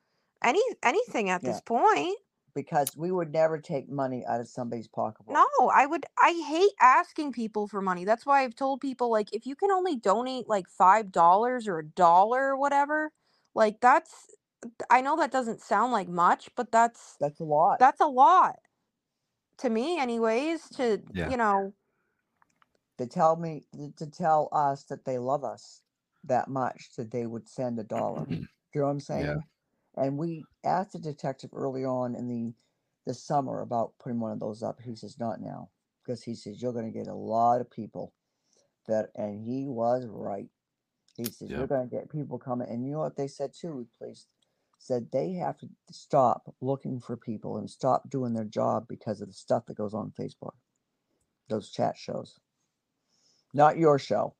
any 0.43 0.61
anything 0.83 1.29
at 1.29 1.43
Yeah. 1.43 1.43
this 1.43 1.61
point. 1.61 2.17
because 2.55 2.95
we 2.97 3.11
would 3.11 3.31
never 3.31 3.59
take 3.59 3.89
money 3.89 4.25
out 4.25 4.41
of 4.41 4.47
somebody's 4.47 4.87
pocketbook. 4.87 5.45
No, 5.59 5.69
I 5.73 5.85
would 5.85 6.05
I 6.21 6.31
hate 6.47 6.71
asking 6.81 7.33
people 7.33 7.67
for 7.67 7.81
money. 7.81 8.03
That's 8.03 8.25
why 8.25 8.43
I've 8.43 8.55
told 8.55 8.81
people 8.81 9.11
like 9.11 9.29
if 9.33 9.45
you 9.45 9.55
can 9.55 9.71
only 9.71 9.95
donate 9.95 10.47
like 10.49 10.67
$5 10.67 11.67
or 11.67 11.79
a 11.79 11.85
dollar 11.85 12.47
or 12.49 12.57
whatever, 12.57 13.11
like 13.53 13.79
that's 13.79 14.27
I 14.89 15.01
know 15.01 15.15
that 15.17 15.31
doesn't 15.31 15.61
sound 15.61 15.91
like 15.91 16.07
much, 16.09 16.49
but 16.55 16.71
that's 16.71 17.15
That's 17.19 17.39
a 17.39 17.43
lot. 17.45 17.79
that's 17.79 18.01
a 18.01 18.07
lot 18.07 18.59
to 19.59 19.69
me 19.69 19.99
anyways 19.99 20.69
to, 20.69 21.01
Yeah. 21.13 21.29
you 21.29 21.37
know, 21.37 21.73
to 22.97 23.07
tell 23.07 23.35
me 23.35 23.63
to 23.97 24.07
tell 24.07 24.49
us 24.51 24.83
that 24.85 25.05
they 25.05 25.17
love 25.17 25.43
us 25.43 25.83
that 26.25 26.49
much 26.49 26.89
that 26.97 27.11
they 27.11 27.25
would 27.25 27.47
send 27.47 27.79
a 27.79 27.83
dollar. 27.83 28.23
Mm-hmm. 28.23 28.33
Do 28.41 28.47
you 28.75 28.81
know 28.81 28.85
what 28.87 28.91
I'm 28.91 28.99
saying? 28.99 29.43
And 29.95 30.17
we 30.17 30.45
asked 30.63 30.93
the 30.93 30.99
detective 30.99 31.51
early 31.53 31.85
on 31.85 32.15
in 32.15 32.27
the 32.27 32.53
the 33.05 33.13
summer 33.13 33.61
about 33.61 33.93
putting 33.99 34.19
one 34.19 34.31
of 34.31 34.39
those 34.39 34.61
up. 34.61 34.81
He 34.81 34.95
says 34.95 35.17
not 35.19 35.41
now 35.41 35.69
because 36.03 36.23
he 36.23 36.35
says 36.35 36.61
you're 36.61 36.73
going 36.73 36.91
to 36.91 36.97
get 36.97 37.07
a 37.07 37.13
lot 37.15 37.61
of 37.61 37.71
people 37.71 38.13
that, 38.87 39.09
and 39.15 39.41
he 39.41 39.67
was 39.67 40.05
right. 40.07 40.49
He 41.15 41.25
says 41.25 41.49
Yeah. 41.49 41.57
you're 41.59 41.67
going 41.67 41.89
to 41.89 41.95
get 41.95 42.09
people 42.09 42.37
coming, 42.37 42.67
and 42.69 42.85
you 42.85 42.91
know 42.93 42.99
what 42.99 43.15
they 43.15 43.27
said 43.27 43.53
too. 43.53 43.87
Police 43.97 44.27
said 44.79 45.09
they 45.13 45.33
have 45.33 45.59
to 45.59 45.69
stop 45.91 46.55
looking 46.61 47.01
for 47.01 47.17
people 47.17 47.57
and 47.59 47.69
stop 47.69 48.09
doing 48.09 48.33
their 48.33 48.45
job 48.45 48.87
because 48.89 49.21
of 49.21 49.29
the 49.29 49.35
stuff 49.35 49.67
that 49.67 49.77
goes 49.77 49.95
on 49.95 50.13
Facebook, 50.19 50.55
those 51.49 51.71
chat 51.71 51.97
shows. 51.97 52.39
Not 53.53 53.77
your 53.77 53.99
show. 53.99 54.35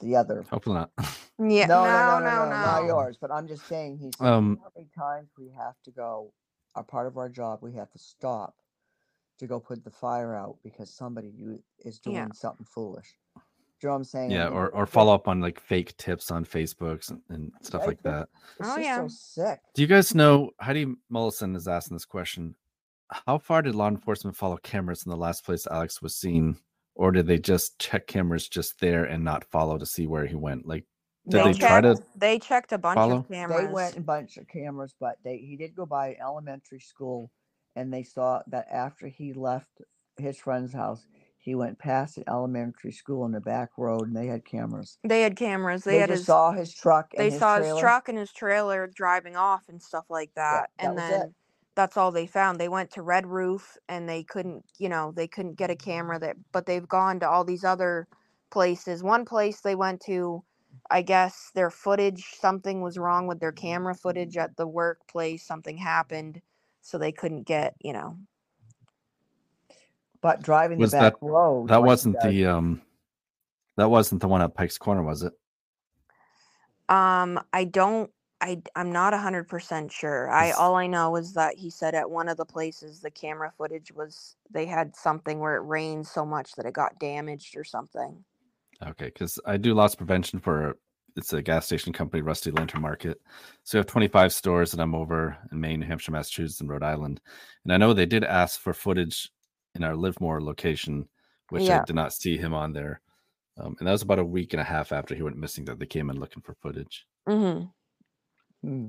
The 0.00 0.16
other. 0.16 0.46
Hopefully 0.50 0.76
not. 0.76 0.90
Yeah. 1.38 1.68
no, 1.68 1.84
No, 1.84 2.02
no, 2.02 2.20
no, 2.20 2.20
no, 2.20 2.46
no, 2.46 2.56
not 2.58 2.84
yours. 2.84 3.18
But 3.20 3.32
I'm 3.32 3.48
just 3.48 3.68
saying, 3.68 3.98
he's 3.98 4.18
Um, 4.20 4.60
how 4.62 4.70
many 4.76 4.88
times 4.96 5.30
we 5.38 5.50
have 5.58 5.76
to 5.84 5.90
go. 5.92 6.32
A 6.76 6.84
part 6.84 7.06
of 7.08 7.18
our 7.18 7.28
job, 7.30 7.60
we 7.62 7.74
have 7.74 7.90
to 7.92 7.98
stop 7.98 8.56
to 9.38 9.46
go 9.46 9.60
put 9.60 9.84
the 9.84 9.90
fire 9.90 10.34
out 10.36 10.58
because 10.64 10.94
somebody 10.94 11.32
is 11.84 11.98
doing 12.00 12.16
Yeah. 12.16 12.32
something 12.32 12.66
foolish. 12.66 13.16
Do 13.80 13.86
you 13.86 13.88
know 13.88 13.92
what 13.94 13.98
I'm 13.98 14.04
saying? 14.04 14.30
Yeah, 14.32 14.48
or 14.48 14.70
or 14.70 14.86
follow 14.86 15.14
up 15.14 15.28
on 15.28 15.40
like 15.40 15.60
fake 15.60 15.96
tips 15.98 16.30
on 16.30 16.44
Facebooks 16.44 17.10
and, 17.10 17.20
and 17.28 17.52
stuff 17.62 17.82
Yeah, 17.82 17.86
like 17.86 18.02
that. 18.02 18.28
It's 18.58 18.68
Oh, 18.68 18.76
just 18.76 18.80
yeah. 18.80 18.96
so 19.02 19.08
sick. 19.08 19.60
Do 19.74 19.82
you 19.82 19.88
guys 19.88 20.14
know 20.14 20.50
Heidi 20.60 20.86
Mullison 21.12 21.54
is 21.56 21.68
asking 21.68 21.94
this 21.96 22.04
question? 22.04 22.54
How 23.26 23.38
far 23.38 23.62
did 23.62 23.74
law 23.74 23.88
enforcement 23.88 24.36
follow 24.36 24.56
cameras 24.58 25.04
in 25.06 25.10
the 25.10 25.16
last 25.16 25.44
place 25.44 25.66
Alex 25.70 26.02
was 26.02 26.16
seen, 26.16 26.56
or 26.94 27.12
did 27.12 27.26
they 27.26 27.38
just 27.38 27.78
check 27.78 28.06
cameras 28.06 28.48
just 28.48 28.80
there 28.80 29.04
and 29.04 29.22
not 29.24 29.44
follow 29.44 29.78
to 29.78 29.86
see 29.86 30.06
where 30.06 30.26
he 30.26 30.34
went? 30.34 30.66
Like, 30.66 30.84
did 31.28 31.38
No, 31.38 31.44
they 31.44 31.52
try 31.54 31.80
to? 31.80 31.94
checked- 31.94 32.20
They 32.20 32.38
checked 32.38 32.72
a 32.72 32.78
bunch 32.78 32.96
follow? 32.96 33.18
of 33.18 33.28
cameras. 33.28 33.66
They 33.66 33.72
went 33.72 33.96
a 33.96 34.00
bunch 34.00 34.36
of 34.38 34.48
cameras, 34.48 34.94
but 34.98 35.16
they 35.24 35.38
he 35.38 35.56
did 35.56 35.74
go 35.76 35.86
by 35.86 36.16
elementary 36.20 36.80
school, 36.80 37.30
and 37.76 37.92
they 37.94 38.02
saw 38.02 38.42
that 38.48 38.66
after 38.72 39.06
he 39.06 39.32
left 39.32 39.70
his 40.18 40.36
friend's 40.36 40.72
house, 40.72 41.06
he 41.48 41.54
went 41.54 41.78
past 41.78 42.16
the 42.16 42.28
elementary 42.28 42.92
school 42.92 43.22
on 43.22 43.32
the 43.32 43.40
back 43.40 43.70
road, 43.78 44.08
and 44.08 44.14
they 44.16 44.26
had 44.26 44.44
cameras. 44.44 44.98
They 45.02 45.22
had 45.22 45.34
cameras. 45.34 45.82
They, 45.82 45.92
They, 45.92 45.98
had 46.00 46.10
just 46.10 46.20
his. 46.20 46.26
saw 46.26 46.52
his 46.52 46.74
truck. 46.74 47.12
And 47.14 47.20
they 47.22 47.30
his 47.30 47.38
saw 47.38 47.56
his 47.56 47.66
trailer. 47.66 47.80
truck 47.80 48.08
and 48.10 48.18
his 48.18 48.32
trailer 48.32 48.86
driving 48.86 49.34
off 49.34 49.62
and 49.70 49.80
stuff 49.80 50.04
like 50.10 50.30
that. 50.34 50.68
that 50.78 50.84
and 50.84 50.94
was 50.96 51.04
it. 51.04 51.10
then 51.10 51.34
that's 51.74 51.96
all 51.96 52.10
they 52.10 52.26
found. 52.26 52.58
They 52.60 52.68
went 52.68 52.90
to 52.92 53.02
Red 53.02 53.26
Roof 53.26 53.78
and 53.88 54.06
they 54.06 54.24
couldn't, 54.24 54.64
you 54.78 54.90
know, 54.90 55.12
they 55.16 55.26
couldn't 55.26 55.56
get 55.56 55.70
a 55.70 55.76
camera 55.76 56.18
that 56.18 56.36
but 56.52 56.66
they've 56.66 56.86
gone 56.86 57.20
to 57.20 57.28
all 57.28 57.44
these 57.44 57.64
other 57.64 58.08
places. 58.50 59.02
One 59.02 59.24
place 59.24 59.60
they 59.60 59.74
went 59.74 60.02
to, 60.02 60.42
I 60.90 61.00
guess 61.02 61.50
their 61.54 61.70
footage, 61.70 62.34
something 62.38 62.82
was 62.82 62.98
wrong 62.98 63.26
with 63.26 63.40
their 63.40 63.52
camera 63.52 63.94
footage 63.94 64.36
at 64.36 64.56
the 64.56 64.66
workplace, 64.66 65.46
something 65.46 65.78
happened, 65.78 66.42
so 66.82 66.98
they 66.98 67.12
couldn't 67.12 67.44
get, 67.44 67.74
you 67.80 67.92
know. 67.94 68.18
But 70.20 70.42
driving 70.42 70.78
Was 70.78 70.90
the 70.92 70.98
back 70.98 71.20
that- 71.20 71.26
road. 71.26 71.68
That 71.68 71.82
wasn't 71.82 72.16
does- 72.20 72.32
the 72.32 72.46
um, 72.46 72.82
that 73.76 73.90
wasn't 73.90 74.20
the 74.20 74.28
one 74.28 74.42
at 74.42 74.54
Pike's 74.54 74.78
Corner, 74.78 75.02
was 75.02 75.22
it? 75.22 75.32
Um, 76.88 77.40
I 77.52 77.64
don't. 77.64 78.10
I 78.40 78.62
I'm 78.76 78.92
not 78.92 79.14
a 79.14 79.18
hundred 79.18 79.48
percent 79.48 79.90
sure. 79.90 80.30
I 80.30 80.52
all 80.52 80.76
I 80.76 80.86
know 80.86 81.16
is 81.16 81.34
that 81.34 81.56
he 81.56 81.70
said 81.70 81.94
at 81.96 82.08
one 82.08 82.28
of 82.28 82.36
the 82.36 82.44
places 82.44 83.00
the 83.00 83.10
camera 83.10 83.52
footage 83.58 83.90
was 83.92 84.36
they 84.50 84.64
had 84.64 84.94
something 84.94 85.40
where 85.40 85.56
it 85.56 85.62
rained 85.66 86.06
so 86.06 86.24
much 86.24 86.52
that 86.52 86.64
it 86.66 86.72
got 86.72 86.98
damaged 87.00 87.56
or 87.56 87.64
something. 87.64 88.24
Okay, 88.86 89.06
because 89.06 89.40
I 89.44 89.56
do 89.56 89.74
loss 89.74 89.96
prevention 89.96 90.38
for 90.38 90.76
it's 91.16 91.32
a 91.32 91.42
gas 91.42 91.66
station 91.66 91.92
company, 91.92 92.22
Rusty 92.22 92.52
Lantern 92.52 92.80
Market. 92.80 93.20
So 93.64 93.76
we 93.76 93.80
have 93.80 93.86
25 93.86 94.32
stores 94.32 94.70
that 94.70 94.80
I'm 94.80 94.94
over 94.94 95.36
in 95.50 95.60
Maine, 95.60 95.80
New 95.80 95.86
Hampshire, 95.86 96.12
Massachusetts, 96.12 96.60
and 96.60 96.70
Rhode 96.70 96.84
Island. 96.84 97.20
And 97.64 97.72
I 97.72 97.76
know 97.76 97.92
they 97.92 98.06
did 98.06 98.22
ask 98.22 98.60
for 98.60 98.72
footage 98.72 99.32
in 99.78 99.84
our 99.84 99.96
Livermore 99.96 100.42
location, 100.42 101.08
which 101.50 101.64
Yeah. 101.64 101.80
I 101.80 101.84
did 101.84 101.96
not 101.96 102.12
see 102.12 102.36
him 102.36 102.54
on 102.54 102.72
there. 102.72 103.00
Um, 103.56 103.76
and 103.78 103.88
that 103.88 103.92
was 103.92 104.02
about 104.02 104.18
a 104.20 104.24
week 104.24 104.52
and 104.52 104.60
a 104.60 104.64
half 104.64 104.92
after 104.92 105.14
he 105.14 105.22
went 105.22 105.36
missing 105.36 105.64
that 105.64 105.78
they 105.78 105.86
came 105.86 106.10
in 106.10 106.20
looking 106.20 106.42
for 106.42 106.54
footage. 106.54 107.06
Mm-hmm. 107.28 107.64
Hmm. 108.68 108.88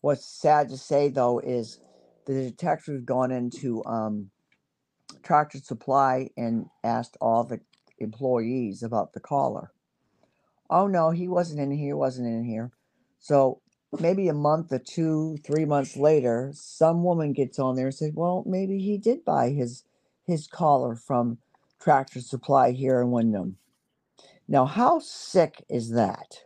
What's 0.00 0.24
sad 0.24 0.68
to 0.70 0.78
say 0.78 1.08
though 1.08 1.38
is 1.40 1.80
the 2.26 2.32
detective 2.32 2.94
have 2.94 3.06
gone 3.06 3.30
into 3.30 3.84
um, 3.84 4.30
Tractor 5.22 5.58
Supply 5.58 6.30
and 6.36 6.66
asked 6.84 7.16
all 7.20 7.44
the 7.44 7.60
employees 7.98 8.82
about 8.82 9.12
the 9.12 9.20
caller. 9.20 9.72
Oh 10.70 10.86
no, 10.86 11.10
he 11.10 11.28
wasn't 11.28 11.60
in 11.60 11.70
here. 11.70 11.96
Wasn't 11.96 12.26
in 12.26 12.44
here. 12.44 12.70
So 13.18 13.60
maybe 13.98 14.28
a 14.28 14.34
month 14.34 14.72
or 14.72 14.78
two, 14.78 15.38
three 15.44 15.64
months 15.64 15.96
later, 15.96 16.50
some 16.54 17.02
woman 17.04 17.32
gets 17.32 17.58
on 17.58 17.76
there 17.76 17.86
and 17.86 17.94
says, 17.94 18.12
"Well, 18.14 18.44
maybe 18.46 18.78
he 18.78 18.98
did 18.98 19.24
buy 19.24 19.50
his 19.50 19.84
his 20.24 20.46
collar 20.46 20.94
from 20.94 21.38
Tractor 21.80 22.20
Supply 22.20 22.72
here 22.72 23.00
in 23.00 23.10
Windham." 23.10 23.58
Now, 24.48 24.66
how 24.66 24.98
sick 25.00 25.64
is 25.68 25.90
that? 25.92 26.44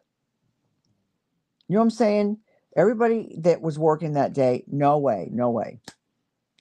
You 1.69 1.75
know 1.75 1.81
what 1.81 1.85
I'm 1.85 1.91
saying? 1.91 2.39
Everybody 2.77 3.37
that 3.41 3.63
was 3.63 3.79
working 3.79 4.15
that 4.15 4.35
day, 4.35 4.65
no 4.69 4.99
way, 4.99 5.29
no 5.33 5.51
way. 5.51 5.81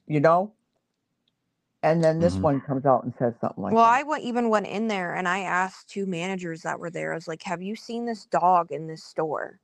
You 0.07 0.19
know? 0.19 0.53
And 1.84 2.03
then 2.03 2.21
this 2.21 2.36
Mhm. 2.36 2.43
one 2.43 2.61
comes 2.61 2.86
out 2.86 3.03
and 3.03 3.13
says 3.19 3.36
something 3.41 3.63
like 3.63 3.73
well, 3.75 3.84
that. 3.84 3.99
I 3.99 4.03
went 4.03 4.23
even 4.23 4.49
went 4.49 4.67
in 4.67 4.88
there 4.89 5.15
and 5.15 5.27
I 5.27 5.39
asked 5.41 5.89
two 5.89 6.05
managers 6.07 6.63
that 6.63 6.79
were 6.79 6.91
there. 6.91 7.13
I 7.13 7.15
was 7.15 7.27
like, 7.27 7.43
"Have 7.43 7.61
you 7.63 7.75
seen 7.75 8.05
this 8.05 8.25
dog 8.25 8.71
in 8.71 8.88
this 8.88 9.03
store?" 9.03 9.59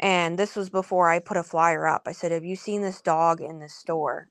And 0.00 0.38
this 0.38 0.56
was 0.56 0.70
before 0.70 1.10
I 1.10 1.20
put 1.20 1.38
a 1.38 1.44
flyer 1.44 1.86
up. 1.88 2.04
I 2.06 2.12
said, 2.12 2.32
"Have 2.32 2.44
you 2.44 2.56
seen 2.56 2.82
this 2.82 3.02
dog 3.02 3.42
in 3.42 3.60
this 3.60 3.74
store?" 3.74 4.28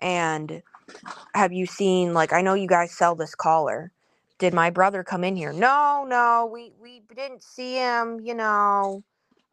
And 0.00 0.62
have 1.34 1.52
you 1.52 1.66
seen 1.66 2.14
like 2.14 2.32
I 2.32 2.42
know 2.42 2.54
you 2.54 2.68
guys 2.68 2.92
sell 2.92 3.16
this 3.16 3.34
collar. 3.36 3.92
Did 4.38 4.54
my 4.54 4.70
brother 4.70 5.04
come 5.04 5.24
in 5.24 5.36
here? 5.36 5.52
No, 5.54 6.04
no, 6.08 6.50
we 6.52 6.72
we 6.80 7.02
didn't 7.16 7.42
see 7.44 7.76
him, 7.76 8.20
you 8.20 8.34
know. 8.34 9.04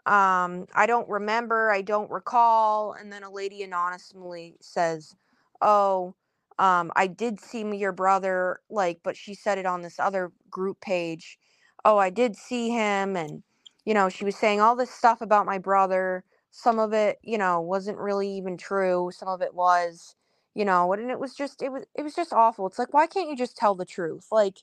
Um, 0.08 0.68
I 0.76 0.88
don't 0.88 1.10
remember, 1.10 1.72
I 1.72 1.82
don't 1.84 2.12
recall. 2.12 2.94
And 2.94 3.14
then 3.14 3.24
a 3.24 3.32
lady 3.32 3.64
anonymously 3.64 4.58
says, 4.62 5.16
"Oh, 5.62 6.16
um, 6.60 6.92
I 6.98 7.08
did 7.08 7.42
see 7.42 7.64
me, 7.66 7.78
your 7.80 7.94
brother, 7.94 8.62
like, 8.70 9.02
but 9.04 9.18
she 9.18 9.36
said 9.36 9.60
it 9.60 9.68
on 9.68 9.84
this 9.84 10.00
other 10.00 10.34
group 10.52 10.82
page. 10.82 11.40
Oh, 11.86 11.98
I 12.00 12.12
did 12.12 12.36
see 12.38 12.70
him, 12.72 13.18
and 13.18 13.44
you 13.86 13.94
know, 13.94 14.10
she 14.10 14.26
was 14.26 14.36
saying 14.36 14.62
all 14.62 14.76
this 14.76 14.92
stuff 14.92 15.22
about 15.22 15.46
my 15.46 15.58
brother. 15.58 16.24
Some 16.52 16.80
of 16.80 16.94
it, 16.94 17.20
you 17.24 17.38
know, 17.38 17.60
wasn't 17.62 17.98
really 17.98 18.30
even 18.38 18.58
true. 18.58 19.12
Some 19.14 19.28
of 19.28 19.42
it 19.42 19.54
was, 19.54 20.16
you 20.56 20.66
know, 20.66 20.94
and 20.94 21.10
it 21.10 21.20
was 21.20 21.36
just, 21.36 21.62
it 21.62 21.72
was, 21.72 21.84
it 21.96 22.04
was 22.04 22.16
just 22.16 22.34
awful. 22.34 22.68
It's 22.68 22.80
like, 22.80 22.94
why 22.94 23.08
can't 23.08 23.30
you 23.30 23.36
just 23.36 23.58
tell 23.58 23.76
the 23.76 23.86
truth? 23.86 24.28
Like, 24.32 24.60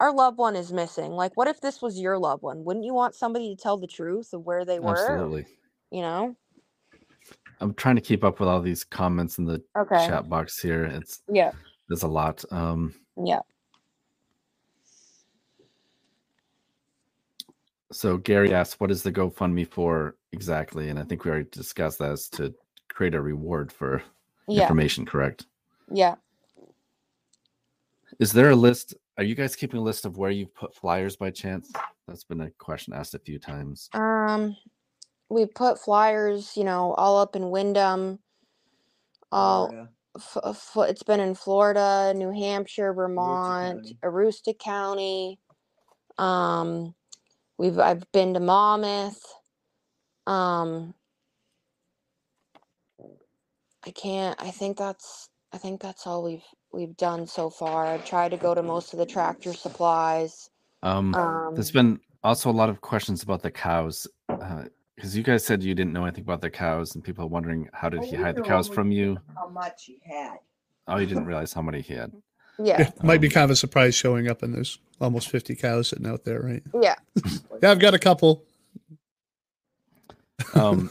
our 0.00 0.12
loved 0.14 0.38
one 0.38 0.56
is 0.56 0.72
missing. 0.72 1.12
Like, 1.12 1.36
what 1.36 1.48
if 1.48 1.60
this 1.60 1.82
was 1.82 1.98
your 2.00 2.18
loved 2.18 2.42
one? 2.42 2.64
Wouldn't 2.64 2.84
you 2.84 2.94
want 2.94 3.14
somebody 3.14 3.54
to 3.54 3.60
tell 3.62 3.76
the 3.76 3.86
truth 3.86 4.32
of 4.32 4.44
where 4.44 4.64
they 4.64 4.80
were? 4.80 4.90
Absolutely. 4.90 5.46
You 5.90 6.00
know? 6.02 6.36
I'm 7.60 7.74
trying 7.74 7.96
to 7.96 8.02
keep 8.02 8.24
up 8.24 8.40
with 8.40 8.48
all 8.48 8.60
these 8.60 8.84
comments 8.84 9.38
in 9.38 9.44
the 9.44 9.62
Okay. 9.76 10.06
chat 10.06 10.28
box 10.28 10.60
here. 10.60 10.84
It's 10.84 11.22
Yeah. 11.28 11.52
there's 11.88 12.02
a 12.02 12.08
lot. 12.08 12.44
Um, 12.50 12.94
Yeah. 13.22 13.40
So 17.92 18.16
Gary 18.18 18.54
asks, 18.54 18.80
"What 18.80 18.90
is 18.90 19.02
the 19.02 19.12
GoFundMe 19.12 19.68
for 19.68 20.16
exactly?" 20.32 20.88
And 20.88 20.98
I 20.98 21.04
think 21.04 21.24
we 21.24 21.30
already 21.30 21.48
discussed 21.50 21.98
that 21.98 22.10
as 22.10 22.28
to 22.30 22.54
create 22.88 23.14
a 23.14 23.20
reward 23.22 23.70
for 23.72 24.02
Yeah. 24.48 24.62
information. 24.62 25.04
Correct? 25.06 25.46
Yeah. 25.90 26.16
Is 28.18 28.32
there 28.32 28.50
a 28.50 28.56
list? 28.56 28.94
Are 29.18 29.24
you 29.24 29.34
guys 29.34 29.54
keeping 29.56 29.78
a 29.78 29.82
list 29.82 30.04
of 30.06 30.16
where 30.16 30.30
you've 30.30 30.54
put 30.54 30.74
flyers 30.74 31.16
by 31.16 31.30
chance? 31.30 31.70
That's 32.06 32.24
been 32.24 32.40
a 32.40 32.50
question 32.52 32.92
asked 32.94 33.14
a 33.14 33.18
few 33.18 33.38
times. 33.38 33.88
Um, 33.92 34.56
we 35.28 35.46
put 35.46 35.78
flyers, 35.78 36.56
you 36.56 36.64
know, 36.64 36.94
all 36.94 37.18
up 37.18 37.36
in 37.36 37.50
Windham. 37.50 38.18
All 39.30 39.68
Florida. 39.68 39.90
f- 40.16 40.38
f- 40.44 40.88
it's 40.90 41.02
been 41.02 41.20
in 41.20 41.34
Florida, 41.34 42.12
New 42.14 42.30
Hampshire, 42.30 42.92
Vermont, 42.92 43.78
County. 43.84 43.98
Aroostook 44.02 44.58
County. 44.58 45.38
Um, 46.18 46.94
we've 47.58 47.78
I've 47.78 48.10
been 48.12 48.34
to 48.34 48.40
Monmouth. 48.40 49.22
Um, 50.26 50.94
I 53.84 53.90
can't. 53.90 54.40
I 54.40 54.50
think 54.50 54.76
that's. 54.76 55.28
I 55.52 55.58
think 55.58 55.80
that's 55.80 56.06
all 56.06 56.22
we've 56.22 56.44
we've 56.72 56.96
done 56.96 57.26
so 57.26 57.50
far. 57.50 57.86
I've 57.86 58.04
tried 58.04 58.30
to 58.30 58.36
go 58.36 58.54
to 58.54 58.62
most 58.62 58.92
of 58.92 58.98
the 58.98 59.06
tractor 59.06 59.52
supplies. 59.52 60.48
Um, 60.82 61.14
Um, 61.14 61.54
there's 61.54 61.70
been 61.70 62.00
also 62.24 62.50
a 62.50 62.52
lot 62.52 62.68
of 62.68 62.80
questions 62.80 63.22
about 63.22 63.42
the 63.42 63.50
cows 63.50 64.06
because 64.28 65.16
you 65.16 65.22
guys 65.22 65.44
said 65.44 65.62
you 65.62 65.74
didn't 65.74 65.92
know 65.92 66.04
anything 66.04 66.24
about 66.24 66.40
the 66.40 66.50
cows, 66.50 66.94
and 66.94 67.04
people 67.04 67.24
are 67.24 67.28
wondering 67.28 67.68
how 67.72 67.88
did 67.88 68.00
Well, 68.00 68.08
he 68.10 68.16
hide 68.16 68.36
the 68.36 68.42
cows 68.42 68.68
from 68.68 68.90
you? 68.90 69.18
How 69.34 69.48
much 69.48 69.84
he 69.86 70.00
had. 70.04 70.38
Oh, 70.88 70.96
you 70.96 71.06
didn't 71.06 71.26
realize 71.26 71.52
how 71.52 71.62
many 71.62 71.80
he 71.80 71.94
had. 71.94 72.12
yeah, 72.58 72.84
Yeah, 72.84 72.90
might 73.02 73.20
be 73.20 73.28
Um, 73.28 73.30
kind 73.30 73.44
of 73.44 73.50
a 73.50 73.56
surprise 73.56 73.94
showing 73.94 74.28
up 74.28 74.42
and 74.42 74.54
there's 74.54 74.78
almost 75.00 75.30
50 75.30 75.56
cows 75.56 75.88
sitting 75.90 76.06
out 76.06 76.24
there, 76.24 76.40
right? 76.40 76.64
yeah. 76.80 76.96
Yeah, 77.62 77.72
I've 77.72 77.80
got 77.80 77.94
a 77.94 77.98
couple. 78.00 78.44
Um, 80.54 80.90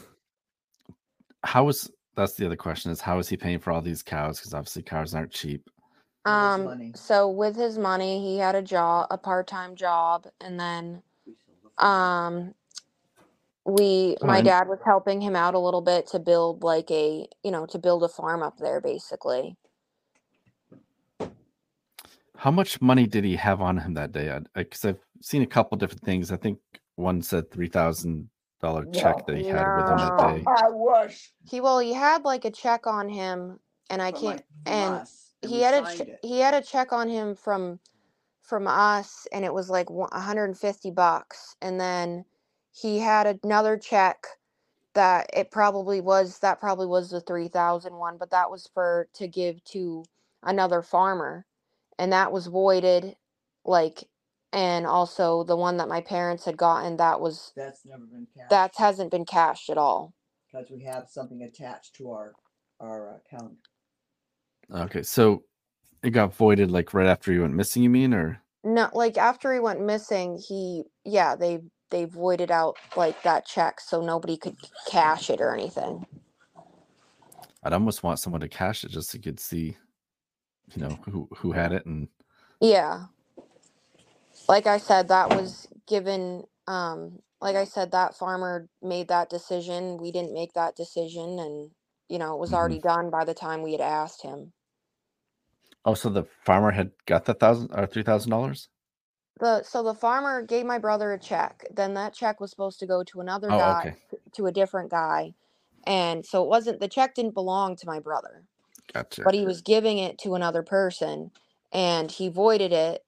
how 1.44 1.68
is 1.68 1.90
that's 2.16 2.34
the 2.34 2.46
other 2.46 2.56
question 2.56 2.92
is 2.92 3.00
how 3.00 3.18
is 3.20 3.28
he 3.28 3.36
paying 3.36 3.60
for 3.60 3.72
all 3.72 3.82
these 3.82 4.02
cows? 4.02 4.38
Because 4.38 4.54
obviously 4.54 4.82
cows 4.82 5.14
aren't 5.14 5.32
cheap. 5.32 5.68
Um, 6.26 6.74
so 6.94 7.28
with 7.30 7.56
his 7.56 7.78
money, 7.78 8.20
he 8.22 8.38
had 8.38 8.54
a 8.54 8.62
job, 8.62 9.08
a 9.10 9.18
part-time 9.18 9.76
job, 9.76 10.26
and 10.40 10.60
then 10.60 11.02
um 11.78 12.54
we 13.66 14.16
my 14.22 14.42
dad 14.42 14.68
was 14.68 14.80
helping 14.84 15.20
him 15.22 15.36
out 15.36 15.54
a 15.54 15.58
little 15.60 15.82
bit 15.82 16.06
to 16.08 16.18
build 16.20 16.64
like 16.64 16.90
a, 16.90 17.28
you 17.44 17.50
know, 17.52 17.66
to 17.66 17.78
build 17.78 18.04
a 18.04 18.08
farm 18.08 18.42
up 18.42 18.58
there 18.58 18.80
basically. 18.80 19.56
How 22.42 22.50
much 22.50 22.80
money 22.80 23.06
did 23.06 23.22
he 23.22 23.36
have 23.36 23.60
on 23.60 23.78
him 23.78 23.94
that 23.94 24.10
day? 24.10 24.36
Because 24.56 24.84
I've 24.84 24.98
seen 25.20 25.42
a 25.42 25.46
couple 25.46 25.78
different 25.78 26.02
things. 26.02 26.32
I 26.32 26.36
think 26.36 26.58
one 26.96 27.22
said 27.22 27.52
three 27.52 27.68
thousand 27.68 28.28
dollar 28.60 28.84
check 28.86 29.24
that 29.26 29.36
he 29.36 29.44
had 29.44 29.76
with 29.76 29.88
him 29.88 29.98
that 29.98 30.18
day. 30.18 30.44
I 30.48 30.68
wish. 30.70 31.32
He 31.48 31.60
well, 31.60 31.78
he 31.78 31.92
had 31.92 32.24
like 32.24 32.44
a 32.44 32.50
check 32.50 32.88
on 32.88 33.08
him, 33.08 33.60
and 33.90 34.02
I 34.02 34.10
from, 34.10 34.20
can't. 34.20 34.36
like, 34.38 34.44
and 34.66 34.94
us, 34.96 35.34
he 35.40 35.52
we 35.52 35.60
had 35.60 35.84
a 35.84 35.96
che- 35.96 36.16
he 36.22 36.40
had 36.40 36.54
a 36.54 36.62
check 36.62 36.92
on 36.92 37.08
him 37.08 37.36
from 37.36 37.78
from 38.42 38.66
us, 38.66 39.28
and 39.32 39.44
it 39.44 39.54
was 39.54 39.70
like 39.70 39.88
150 39.88 40.90
bucks. 40.90 41.54
And 41.62 41.78
then 41.80 42.24
he 42.72 42.98
had 42.98 43.38
another 43.44 43.76
check 43.76 44.26
that 44.94 45.30
it 45.32 45.52
probably 45.52 46.00
was 46.00 46.40
that 46.40 46.58
probably 46.58 46.88
was 46.88 47.10
the 47.10 47.20
3000 47.20 47.94
one, 47.94 48.16
but 48.18 48.30
that 48.30 48.50
was 48.50 48.68
for 48.74 49.06
to 49.14 49.28
give 49.28 49.62
to 49.66 50.02
another 50.42 50.82
farmer, 50.82 51.46
and 52.02 52.12
that 52.12 52.32
was 52.32 52.46
voided, 52.48 53.16
like. 53.64 54.04
And 54.54 54.84
also 54.86 55.44
the 55.44 55.56
one 55.56 55.78
that 55.78 55.88
my 55.88 56.02
parents 56.02 56.44
had 56.44 56.58
gotten 56.58 56.98
that 56.98 57.18
was 57.22 57.52
That's 57.56 57.86
never 57.86 58.04
been 58.04 58.26
cashed. 58.36 58.50
that 58.50 58.72
hasn't 58.76 59.10
been 59.10 59.24
cashed 59.24 59.70
at 59.70 59.78
all. 59.78 60.12
because 60.46 60.70
we 60.70 60.82
have 60.84 61.08
something 61.08 61.40
attached 61.42 61.94
to 61.96 62.10
our 62.10 62.34
our 62.78 63.14
uh, 63.14 63.16
account. 63.16 63.54
Okay, 64.70 65.02
so 65.02 65.44
it 66.02 66.10
got 66.10 66.34
voided 66.34 66.70
like 66.70 66.92
right 66.92 67.06
after 67.06 67.32
he 67.32 67.38
went 67.38 67.54
missing. 67.54 67.82
You 67.82 67.88
mean, 67.88 68.12
or 68.12 68.42
No, 68.62 68.90
like 68.92 69.16
after 69.16 69.54
he 69.54 69.58
went 69.60 69.80
missing, 69.80 70.36
he 70.36 70.82
yeah, 71.04 71.34
they 71.34 71.60
they 71.90 72.04
voided 72.04 72.50
out 72.50 72.76
like 72.94 73.22
that 73.22 73.46
check 73.46 73.80
so 73.80 74.02
nobody 74.04 74.36
could 74.36 74.56
cash 74.86 75.30
it 75.30 75.40
or 75.40 75.54
anything. 75.54 76.04
I'd 77.62 77.72
almost 77.72 78.02
want 78.02 78.18
someone 78.18 78.40
to 78.42 78.48
cash 78.48 78.84
it 78.84 78.90
just 78.90 79.10
so 79.12 79.16
you 79.16 79.22
could 79.22 79.40
see, 79.40 79.78
you 80.76 80.82
know, 80.82 81.00
who 81.10 81.28
who 81.38 81.52
had 81.52 81.72
it 81.72 81.86
and 81.86 82.08
Yeah. 82.60 83.06
Like 84.48 84.66
I 84.66 84.78
said, 84.78 85.08
that 85.08 85.30
was 85.30 85.68
given 85.88 86.44
um 86.68 87.20
like 87.40 87.56
I 87.56 87.64
said, 87.64 87.92
that 87.92 88.16
farmer 88.16 88.68
made 88.82 89.08
that 89.08 89.30
decision. 89.30 89.98
We 89.98 90.12
didn't 90.12 90.34
make 90.34 90.54
that 90.54 90.76
decision 90.76 91.38
and 91.40 91.70
you 92.08 92.18
know, 92.18 92.34
it 92.34 92.40
was 92.40 92.52
Mhm. 92.52 92.54
already 92.54 92.80
done 92.80 93.10
by 93.10 93.24
the 93.24 93.34
time 93.34 93.62
we 93.62 93.72
had 93.72 93.82
asked 93.82 94.22
him. 94.22 94.52
oh, 95.84 95.94
so 95.94 96.10
the 96.10 96.24
farmer 96.44 96.72
had 96.72 96.92
got 97.06 97.26
the 97.26 97.34
thousand 97.34 97.70
or 97.74 97.86
three 97.86 98.04
thousand 98.04 98.30
dollars. 98.30 98.68
The 99.40 99.62
so 99.64 99.82
the 99.82 99.94
farmer 99.94 100.42
gave 100.42 100.66
my 100.66 100.78
brother 100.78 101.12
a 101.12 101.18
check. 101.20 101.66
Then 101.74 101.94
that 101.94 102.14
check 102.14 102.40
was 102.40 102.50
supposed 102.50 102.80
to 102.80 102.86
go 102.86 103.04
to 103.04 103.20
another 103.20 103.52
Oh, 103.52 103.54
guy 103.54 103.72
okay, 103.72 103.96
to 104.34 104.46
a 104.46 104.52
different 104.52 104.90
guy. 104.90 105.34
And 105.86 106.26
so 106.26 106.42
it 106.44 106.48
wasn't 106.48 106.80
the 106.80 106.88
check 106.88 107.14
didn't 107.16 107.34
belong 107.34 107.76
to 107.76 107.86
my 107.86 108.00
brother. 108.00 108.44
Gotcha. 108.92 109.22
but 109.24 109.34
he 109.34 109.44
was 109.44 109.62
giving 109.62 109.98
it 109.98 110.18
to 110.18 110.34
another 110.34 110.62
person 110.62 111.30
and 111.72 112.10
he 112.10 112.28
voided 112.28 112.72
it 112.72 113.04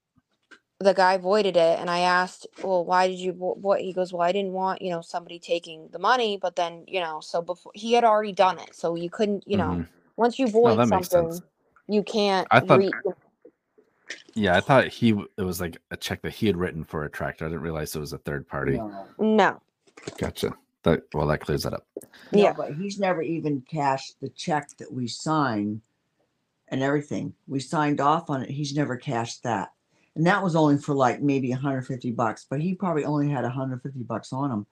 the 0.80 0.92
guy 0.94 1.16
voided 1.16 1.56
it 1.56 1.78
and 1.78 1.88
i 1.88 2.00
asked 2.00 2.46
well 2.62 2.84
why 2.84 3.06
did 3.08 3.18
you 3.18 3.32
vo- 3.32 3.54
what 3.60 3.80
he 3.80 3.92
goes 3.92 4.12
well 4.12 4.22
i 4.22 4.32
didn't 4.32 4.52
want 4.52 4.82
you 4.82 4.90
know 4.90 5.00
somebody 5.00 5.38
taking 5.38 5.88
the 5.92 5.98
money 5.98 6.36
but 6.40 6.56
then 6.56 6.84
you 6.86 7.00
know 7.00 7.20
so 7.20 7.40
before 7.40 7.72
he 7.74 7.92
had 7.92 8.04
already 8.04 8.32
done 8.32 8.58
it 8.58 8.74
so 8.74 8.94
you 8.96 9.08
couldn't 9.08 9.44
you 9.46 9.56
know 9.56 9.64
Mhm. 9.70 9.88
once 10.16 10.38
you 10.38 10.46
void 10.48 10.76
that 10.78 10.86
makes 10.88 11.08
something 11.08 11.32
sense. 11.32 11.42
you 11.86 12.02
can't 12.02 12.46
I 12.50 12.60
thought- 12.60 12.80
re- 12.80 12.90
Yeah, 14.34 14.56
I 14.56 14.60
thought 14.60 14.88
he 14.88 15.12
w- 15.12 15.28
it 15.38 15.42
was 15.42 15.60
like 15.60 15.78
a 15.90 15.96
check 15.96 16.20
that 16.22 16.32
he 16.34 16.46
had 16.46 16.56
written 16.56 16.84
for 16.84 17.04
a 17.04 17.10
tractor. 17.10 17.46
I 17.46 17.48
didn't 17.48 17.62
realize 17.62 17.96
it 17.96 18.00
was 18.00 18.12
a 18.12 18.18
third 18.18 18.46
party. 18.46 18.76
No, 18.76 19.06
no 19.18 19.60
Gotcha. 20.18 20.52
That 20.84 21.02
well, 21.14 21.26
that 21.26 21.40
clears 21.40 21.62
that 21.64 21.72
up. 21.72 21.86
no, 22.32 22.42
Yeah. 22.42 22.52
but 22.52 22.74
he's 22.74 22.98
never 22.98 23.22
even 23.22 23.62
cashed 23.62 24.20
the 24.20 24.28
check 24.28 24.68
that 24.78 24.92
we 24.92 25.08
signed 25.08 25.80
and 26.68 26.82
everything. 26.82 27.34
We 27.48 27.60
signed 27.60 28.00
off 28.00 28.28
on 28.30 28.42
it. 28.42 28.50
He's 28.50 28.76
never 28.76 28.96
cashed 28.96 29.42
that. 29.42 29.72
And 30.14 30.26
that 30.26 30.42
was 30.42 30.54
only 30.54 30.76
for 30.78 30.94
like 30.94 31.20
maybe 31.22 31.50
150 31.50 32.12
bucks, 32.12 32.46
but 32.48 32.60
he 32.60 32.74
probably 32.74 33.04
only 33.04 33.28
had 33.30 33.42
150 33.44 34.02
bucks 34.04 34.32
on 34.32 34.50
him. 34.50 34.66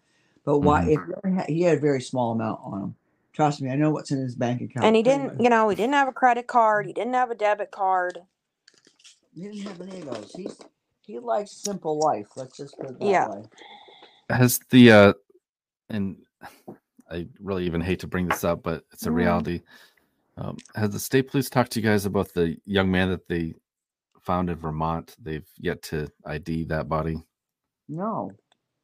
But 0.44 0.58
why? 0.60 0.84
Mhm. 0.84 1.14
If 1.34 1.46
he, 1.48 1.62
had, 1.62 1.78
a 1.78 1.80
very 1.80 2.00
small 2.00 2.32
amount 2.32 2.60
on 2.62 2.82
him. 2.82 2.94
Trust 3.32 3.62
me, 3.62 3.70
I 3.70 3.76
know 3.76 3.90
what's 3.90 4.10
in 4.10 4.18
his 4.18 4.34
bank 4.36 4.60
account. 4.60 4.84
and 4.84 4.94
he 4.94 5.02
didn't 5.02 5.26
much. 5.34 5.40
you 5.42 5.48
know 5.48 5.68
he 5.70 5.74
didn't 5.76 5.94
have 5.94 6.08
a 6.08 6.12
credit 6.12 6.46
card 6.46 6.84
he 6.86 6.92
didn't 6.92 7.14
have 7.14 7.30
a 7.30 7.34
debit 7.34 7.70
card 7.70 8.18
He 9.34 9.42
didn't 9.44 9.62
have 9.62 9.80
any 9.80 10.00
of 10.02 10.06
those. 10.10 10.32
He's 10.34 10.58
he 11.00 11.18
likes 11.18 11.52
simple 11.52 11.98
life. 11.98 12.26
Let's 12.36 12.58
just 12.58 12.76
put 12.78 12.90
it 12.90 12.98
that 13.00 13.06
Yeah. 13.06 13.28
way. 13.30 13.42
Has 14.28 14.60
the 14.70 14.92
uh 14.92 15.12
and 15.92 16.18
I 17.10 17.28
really 17.40 17.66
even 17.66 17.82
hate 17.82 18.00
to 18.00 18.08
bring 18.08 18.28
this 18.28 18.44
up, 18.44 18.62
but 18.64 18.84
it's 18.92 19.06
a 19.06 19.10
Mhm. 19.10 19.16
reality. 19.16 19.62
Um, 20.36 20.58
has 20.76 20.90
the 20.90 21.00
state 21.00 21.30
police 21.30 21.50
talked 21.50 21.72
to 21.72 21.80
you 21.80 21.88
guys 21.88 22.06
about 22.06 22.34
the 22.34 22.58
young 22.66 22.90
man 22.90 23.10
that 23.10 23.28
they 23.28 23.54
found 24.22 24.50
in 24.50 24.56
Vermont? 24.56 25.16
They've 25.22 25.48
yet 25.58 25.82
to 25.84 26.08
ID 26.26 26.64
that 26.66 26.88
body. 26.88 27.24
No. 27.88 28.38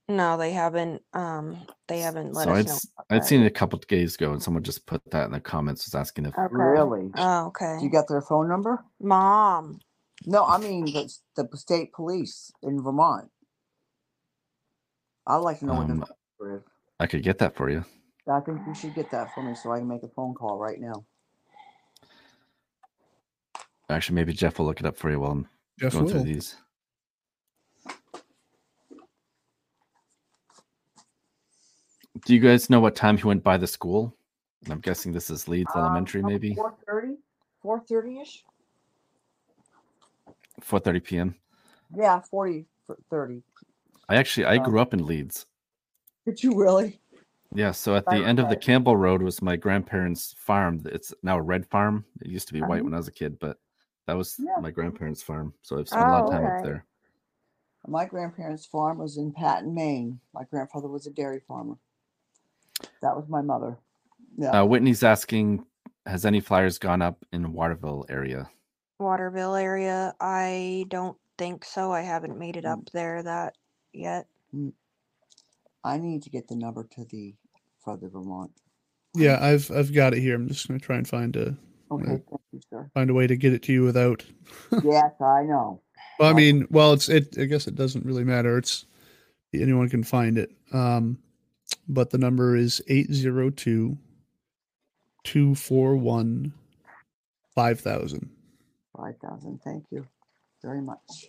no 0.09 0.36
they 0.38 0.52
haven't 0.52 1.02
um 1.14 1.66
they 1.88 2.00
haven't 2.00 2.34
let 2.34 2.44
so 2.44 2.50
us 2.50 2.59
I'd 2.59 2.66
know 2.66 2.80
I'd 3.11 3.24
that. 3.24 3.24
seen 3.24 3.42
it 3.42 3.46
a 3.46 3.50
couple 3.50 3.78
of 3.78 3.86
days 3.88 4.16
ago, 4.16 4.32
and 4.32 4.42
someone 4.42 4.62
just 4.64 4.86
put 4.86 5.02
that 5.11 5.26
in 5.26 5.32
the 5.32 5.40
comments, 5.40 5.86
was 5.86 5.94
asking 5.94 6.26
if 6.26 6.34
okay 6.38 6.46
Really? 6.54 7.11
oh 7.16 7.46
Do 7.78 7.84
okay 7.84 7.84
you 7.86 7.90
got 7.90 8.09
their 8.09 8.22
phone 8.22 8.48
number? 8.48 8.84
mom 9.00 9.80
No, 10.26 10.44
I 10.46 10.59
mean 10.59 10.86
the, 10.92 11.12
the 11.36 11.48
state 11.59 11.92
police 11.92 12.52
in 12.62 12.82
Vermont. 12.82 13.30
I'd 15.26 15.36
like 15.38 15.61
to 15.61 15.66
know 15.66 15.74
what 15.74 15.88
the 15.88 15.94
um, 15.94 16.00
number 16.40 16.56
is. 16.56 16.62
I 17.01 17.07
could 17.07 17.22
get 17.22 17.38
that 17.38 17.55
for 17.55 17.70
you. 17.70 17.84
I 18.30 18.40
think 18.40 18.61
you 18.66 18.74
should 18.74 18.94
get 18.94 19.11
that 19.11 19.32
for 19.34 19.42
me 19.42 19.55
so 19.55 19.72
I 19.72 19.78
can 19.78 19.88
make 19.88 20.03
a 20.03 20.09
phone 20.09 20.34
call 20.34 20.59
right 20.59 20.78
now. 20.80 21.05
Actually, 23.88 24.16
maybe 24.16 24.32
Jeff 24.34 24.59
will 24.59 24.66
look 24.66 24.80
it 24.80 24.86
up 24.86 24.99
for 24.99 25.11
you 25.11 25.20
while 25.20 25.30
I'm 25.30 25.49
Jeff 25.78 25.92
going 25.92 26.09
through 26.09 26.24
these. 26.24 26.57
Do 32.26 32.34
you 32.34 32.40
guys 32.40 32.68
know 32.68 32.80
what 32.80 32.96
time 32.96 33.16
he 33.16 33.24
went 33.26 33.42
by 33.42 33.57
the 33.57 33.66
school? 33.66 34.14
I'm 34.68 34.80
guessing 34.80 35.12
this 35.12 35.30
is 35.30 35.49
Leeds 35.49 35.70
Elementary, 35.74 36.22
maybe 36.22 36.55
Four 36.55 36.74
thirty? 36.86 37.14
Four 37.62 37.80
thirty 37.88 38.20
ish? 38.20 38.44
4:30 40.61 41.05
p.m. 41.05 41.34
Yeah, 41.96 42.20
40, 42.20 42.66
30. 43.11 43.42
I 44.09 44.16
actually 44.16 44.44
I 44.46 44.57
Uh, 44.57 44.64
grew 44.64 44.80
up 44.80 44.92
in 44.92 45.07
Leeds. 45.07 45.46
Did 46.29 46.43
you 46.43 46.55
really? 46.61 47.01
Yeah, 47.55 47.70
so 47.70 47.97
at 47.97 48.05
the 48.05 48.11
Right, 48.11 48.24
end 48.26 48.39
of 48.39 48.51
the 48.51 48.55
right. 48.57 48.61
Campbell 48.61 48.99
Road 48.99 49.22
was 49.22 49.41
my 49.41 49.57
grandparents' 49.57 50.35
farm. 50.37 50.83
It's 50.85 51.14
now 51.22 51.39
a 51.39 51.43
red 51.43 51.64
farm. 51.66 52.05
It 52.20 52.29
used 52.29 52.49
to 52.49 52.53
be 52.53 52.61
white 52.61 52.81
Uh-huh. 52.81 52.85
when 52.85 52.93
I 52.95 52.99
was 52.99 53.09
a 53.09 53.12
kid, 53.12 53.39
but 53.39 53.59
that 54.07 54.12
was 54.14 54.39
Yeah. 54.39 54.61
my 54.61 54.70
grandparents' 54.70 55.22
farm. 55.22 55.55
So 55.62 55.79
I've 55.79 55.89
spent 55.89 56.07
a 56.07 56.11
lot 56.11 56.24
of 56.24 56.29
Oh, 56.29 56.33
time 56.33 56.45
up 56.45 56.53
okay. 56.59 56.62
there. 56.64 56.85
My 57.87 58.05
grandparents' 58.05 58.66
farm 58.66 58.99
was 58.99 59.16
in 59.16 59.33
Patten, 59.33 59.72
Maine. 59.72 60.20
My 60.35 60.45
grandfather 60.45 60.89
was 60.89 61.07
a 61.07 61.11
dairy 61.11 61.41
farmer. 61.41 61.79
That 63.01 63.16
was 63.16 63.26
my 63.26 63.41
mother. 63.41 63.79
Yeah. 64.37 64.61
Uh, 64.61 64.66
Whitney's 64.66 65.03
asking, 65.03 65.64
has 66.05 66.26
any 66.26 66.41
flyers 66.41 66.79
gone 66.79 67.01
up 67.01 67.24
in 67.33 67.55
Waterville 67.55 68.05
area? 68.11 68.51
Waterville 68.99 69.55
area. 69.55 70.14
I 70.20 70.85
don't 70.89 71.16
think 71.39 71.64
so. 71.64 71.91
I 71.91 72.03
haven't 72.03 72.37
made 72.39 72.59
it 72.59 72.64
Mm. 72.64 72.72
up 72.72 72.91
there 72.91 73.22
that 73.22 73.57
yet. 73.95 74.26
I 75.85 75.99
need 75.99 76.22
to 76.24 76.31
get 76.31 76.49
the 76.49 76.57
number 76.57 76.85
to 76.93 77.05
the 77.05 77.35
for 77.85 77.97
the 77.97 78.09
Vermont. 78.09 78.51
Yeah, 79.14 79.39
I've 79.41 79.70
I've 79.70 79.93
got 79.93 80.14
it 80.14 80.20
here. 80.20 80.35
I'm 80.35 80.49
just 80.49 80.66
gonna 80.68 80.81
try 80.81 80.97
and 80.97 81.09
find 81.09 81.35
a 81.37 81.57
Okay, 81.91 82.05
thank 82.07 82.41
you, 82.53 82.61
sir. 82.70 82.91
find 82.95 83.09
a 83.11 83.14
way 83.14 83.26
to 83.26 83.37
get 83.37 83.53
it 83.55 83.62
to 83.64 83.72
you 83.72 83.83
without. 83.83 84.24
yes, 84.85 85.12
I 85.20 85.43
know. 85.45 85.81
Well, 86.18 86.29
I 86.31 86.35
mean, 86.35 86.66
well, 86.70 86.93
it's 86.93 87.09
it. 87.09 87.37
I 87.39 87.45
guess 87.45 87.66
it 87.66 87.74
doesn't 87.76 88.05
really 88.05 88.24
matter. 88.24 88.59
It's 88.59 88.85
anyone 89.55 89.89
can 89.89 90.05
find 90.05 90.37
it. 90.37 90.51
Um, 90.72 91.18
but 91.89 92.11
the 92.11 92.18
number 92.18 92.57
is 92.57 92.83
802 92.89 93.97
241 95.24 96.53
5000. 97.55 98.31
Five 98.97 99.14
thousand. 99.18 99.61
Thank 99.64 99.85
you 99.91 100.07
very 100.62 100.81
much. 100.83 101.29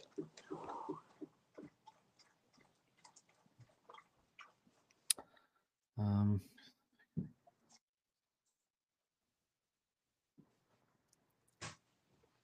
Um, 5.99 6.41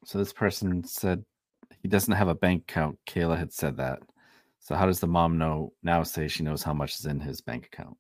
so 0.06 0.18
this 0.18 0.34
person 0.34 0.84
said 0.84 1.24
he 1.82 1.88
doesn't 1.88 2.14
have 2.14 2.28
a 2.28 2.36
bank 2.36 2.64
account. 2.64 3.00
Kayla 3.08 3.38
had 3.38 3.54
said 3.54 3.78
that. 3.78 4.00
So 4.60 4.76
how 4.76 4.86
does 4.88 5.00
the 5.00 5.08
mom 5.08 5.38
know 5.38 5.74
now? 5.84 6.04
Say 6.04 6.28
she 6.28 6.44
knows 6.44 6.64
how 6.64 6.74
much 6.74 6.96
is 7.00 7.06
in 7.06 7.20
his 7.20 7.42
bank 7.42 7.68
account. 7.68 7.98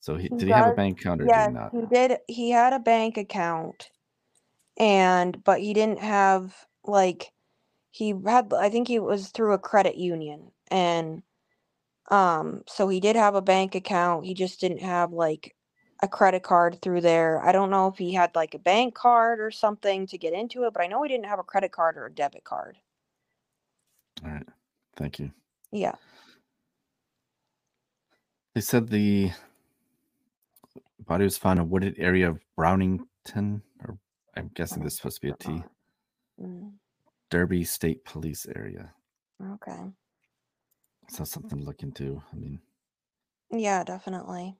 So 0.00 0.16
he, 0.16 0.28
He 0.30 0.36
did 0.36 0.46
he 0.46 0.52
have 0.52 0.66
a 0.66 0.72
bank 0.72 1.00
account 1.00 1.20
or 1.22 1.26
did 1.26 1.34
Yes, 1.34 1.48
he 1.48 1.52
not? 1.52 1.72
he 1.72 1.86
did. 1.86 2.18
He 2.28 2.50
had 2.50 2.72
a 2.72 2.78
bank 2.78 3.16
account, 3.18 3.90
and 4.78 5.42
but 5.44 5.60
he 5.60 5.74
didn't 5.74 6.00
have 6.00 6.54
like 6.84 7.32
he 7.90 8.14
had. 8.26 8.52
I 8.54 8.70
think 8.70 8.88
he 8.88 8.98
was 9.00 9.28
through 9.30 9.54
a 9.54 9.58
credit 9.58 9.96
union, 9.96 10.52
and 10.70 11.22
um, 12.08 12.62
so 12.66 12.88
he 12.88 13.00
did 13.00 13.16
have 13.16 13.34
a 13.34 13.42
bank 13.42 13.74
account. 13.74 14.24
He 14.24 14.34
just 14.34 14.60
didn't 14.60 14.80
have 14.80 15.12
like 15.12 15.54
a 16.02 16.08
credit 16.08 16.42
card 16.42 16.80
through 16.80 17.00
there. 17.00 17.42
I 17.44 17.52
don't 17.52 17.70
know 17.70 17.88
if 17.88 17.98
he 17.98 18.14
had 18.14 18.34
like 18.34 18.54
a 18.54 18.58
bank 18.58 18.94
card 18.94 19.40
or 19.40 19.50
something 19.50 20.06
to 20.08 20.18
get 20.18 20.32
into 20.32 20.64
it, 20.64 20.72
but 20.72 20.82
I 20.82 20.86
know 20.86 21.02
he 21.02 21.08
didn't 21.08 21.26
have 21.26 21.38
a 21.38 21.44
credit 21.44 21.72
card 21.72 21.96
or 21.96 22.06
a 22.06 22.12
debit 22.12 22.44
card. 22.44 22.78
All 24.24 24.30
right. 24.30 24.46
Thank 24.96 25.18
you. 25.18 25.32
Yeah. 25.72 25.94
They 28.54 28.60
said 28.60 28.88
the 28.88 29.30
body 31.00 31.24
was 31.24 31.38
found 31.38 31.58
in 31.58 31.64
a 31.64 31.68
wooded 31.68 31.96
area 31.98 32.30
of 32.30 32.40
Brownington, 32.58 33.62
or 33.84 33.98
I'm 34.36 34.50
guessing 34.54 34.82
this 34.82 34.94
is 34.94 34.96
supposed 34.98 35.16
to 35.16 35.26
be 35.26 35.30
a 35.30 35.36
T. 35.36 35.62
Mm, 36.40 36.72
Derby 37.30 37.64
State 37.64 38.04
Police 38.04 38.46
area. 38.54 38.92
okay. 39.54 39.82
So 41.10 41.24
something 41.24 41.58
to 41.60 41.64
look 41.64 41.82
into. 41.82 42.22
I 42.32 42.36
mean, 42.36 42.60
Yeah, 43.50 43.82
definitely. 43.84 44.56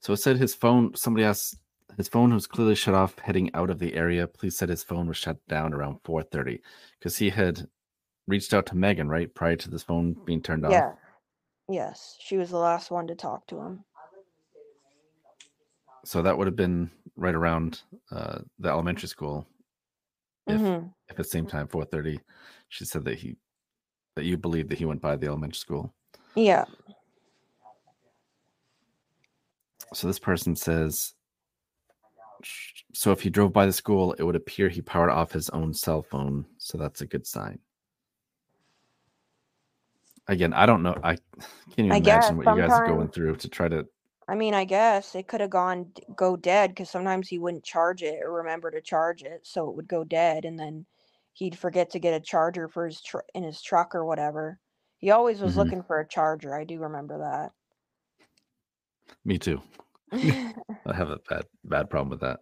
so 0.00 0.12
it 0.12 0.16
said 0.18 0.36
his 0.38 0.54
phone. 0.54 0.94
Somebody 0.94 1.24
asked 1.24 1.56
his 1.96 2.08
phone 2.08 2.32
was 2.32 2.46
clearly 2.46 2.74
shut 2.74 2.94
off 2.94 3.18
heading 3.18 3.54
out 3.54 3.70
of 3.70 3.78
the 3.78 3.94
area. 3.94 4.26
Police 4.26 4.56
said 4.56 4.68
his 4.68 4.82
phone 4.82 5.06
was 5.08 5.16
shut 5.16 5.46
down 5.48 5.74
around 5.74 6.00
4:30 6.04 6.60
because 6.98 7.16
he 7.16 7.30
had 7.30 7.68
reached 8.26 8.54
out 8.54 8.66
to 8.66 8.76
Megan 8.76 9.08
right 9.08 9.32
prior 9.34 9.56
to 9.56 9.70
this 9.70 9.82
phone 9.82 10.16
being 10.24 10.42
turned 10.42 10.64
off. 10.64 10.72
Yeah. 10.72 10.94
Yes, 11.68 12.16
she 12.20 12.36
was 12.36 12.50
the 12.50 12.58
last 12.58 12.90
one 12.90 13.06
to 13.06 13.14
talk 13.14 13.46
to 13.48 13.60
him. 13.60 13.84
So 16.04 16.22
that 16.22 16.36
would 16.36 16.46
have 16.46 16.56
been 16.56 16.90
right 17.16 17.34
around 17.34 17.82
uh, 18.10 18.40
the 18.58 18.68
elementary 18.68 19.08
school. 19.08 19.46
If 20.48 20.60
hmm 20.60 20.86
if 21.08 21.10
at 21.10 21.16
the 21.16 21.24
same 21.24 21.46
time 21.46 21.68
4:30, 21.68 22.20
she 22.68 22.84
said 22.84 23.04
that 23.04 23.18
he 23.18 23.36
that 24.14 24.24
you 24.24 24.36
believe 24.36 24.68
that 24.68 24.78
he 24.78 24.84
went 24.84 25.00
by 25.00 25.16
the 25.16 25.26
elementary 25.26 25.56
school. 25.56 25.94
Yeah. 26.34 26.64
So 29.94 30.06
this 30.06 30.18
person 30.18 30.56
says, 30.56 31.14
so 32.94 33.12
if 33.12 33.20
he 33.20 33.30
drove 33.30 33.52
by 33.52 33.66
the 33.66 33.72
school, 33.72 34.12
it 34.14 34.22
would 34.22 34.36
appear 34.36 34.68
he 34.68 34.82
powered 34.82 35.10
off 35.10 35.32
his 35.32 35.50
own 35.50 35.72
cell 35.74 36.02
phone. 36.02 36.46
So 36.58 36.78
that's 36.78 37.00
a 37.00 37.06
good 37.06 37.26
sign. 37.26 37.58
Again, 40.28 40.52
I 40.52 40.66
don't 40.66 40.82
know. 40.82 40.98
I 41.02 41.16
can't 41.76 41.78
even 41.78 41.92
I 41.92 41.96
imagine 41.96 42.36
what 42.36 42.46
you 42.46 42.62
guys 42.62 42.70
are 42.70 42.86
going 42.86 43.08
through 43.08 43.36
to 43.36 43.48
try 43.48 43.68
to. 43.68 43.86
I 44.28 44.34
mean, 44.34 44.54
I 44.54 44.64
guess 44.64 45.14
it 45.14 45.26
could 45.26 45.40
have 45.40 45.50
gone 45.50 45.90
go 46.16 46.36
dead 46.36 46.70
because 46.70 46.88
sometimes 46.88 47.28
he 47.28 47.38
wouldn't 47.38 47.64
charge 47.64 48.02
it 48.02 48.20
or 48.22 48.32
remember 48.32 48.70
to 48.70 48.80
charge 48.80 49.22
it, 49.22 49.40
so 49.42 49.68
it 49.68 49.74
would 49.74 49.88
go 49.88 50.04
dead, 50.04 50.44
and 50.44 50.58
then 50.58 50.86
he'd 51.34 51.58
forget 51.58 51.90
to 51.90 51.98
get 52.00 52.14
a 52.14 52.20
charger 52.20 52.68
for 52.68 52.86
his 52.86 53.00
tr- 53.02 53.20
in 53.34 53.42
his 53.44 53.62
truck 53.62 53.94
or 53.94 54.04
whatever. 54.04 54.60
He 54.98 55.10
always 55.10 55.40
was 55.40 55.56
Mhm. 55.56 55.56
looking 55.56 55.82
for 55.82 56.00
a 56.00 56.08
charger. 56.08 56.54
I 56.54 56.64
do 56.64 56.78
remember 56.80 57.18
that. 57.18 57.52
Me 59.24 59.38
too. 59.38 59.60
I 60.86 60.94
have 60.94 61.10
a 61.10 61.18
bad 61.28 61.46
bad 61.64 61.90
problem 61.90 62.10
with 62.10 62.20
that. 62.20 62.40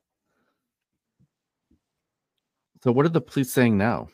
So 2.83 2.93
what 2.93 3.07
are 3.07 3.11
the 3.11 3.21
police 3.21 3.53
saying 3.53 3.79
now? 3.79 4.09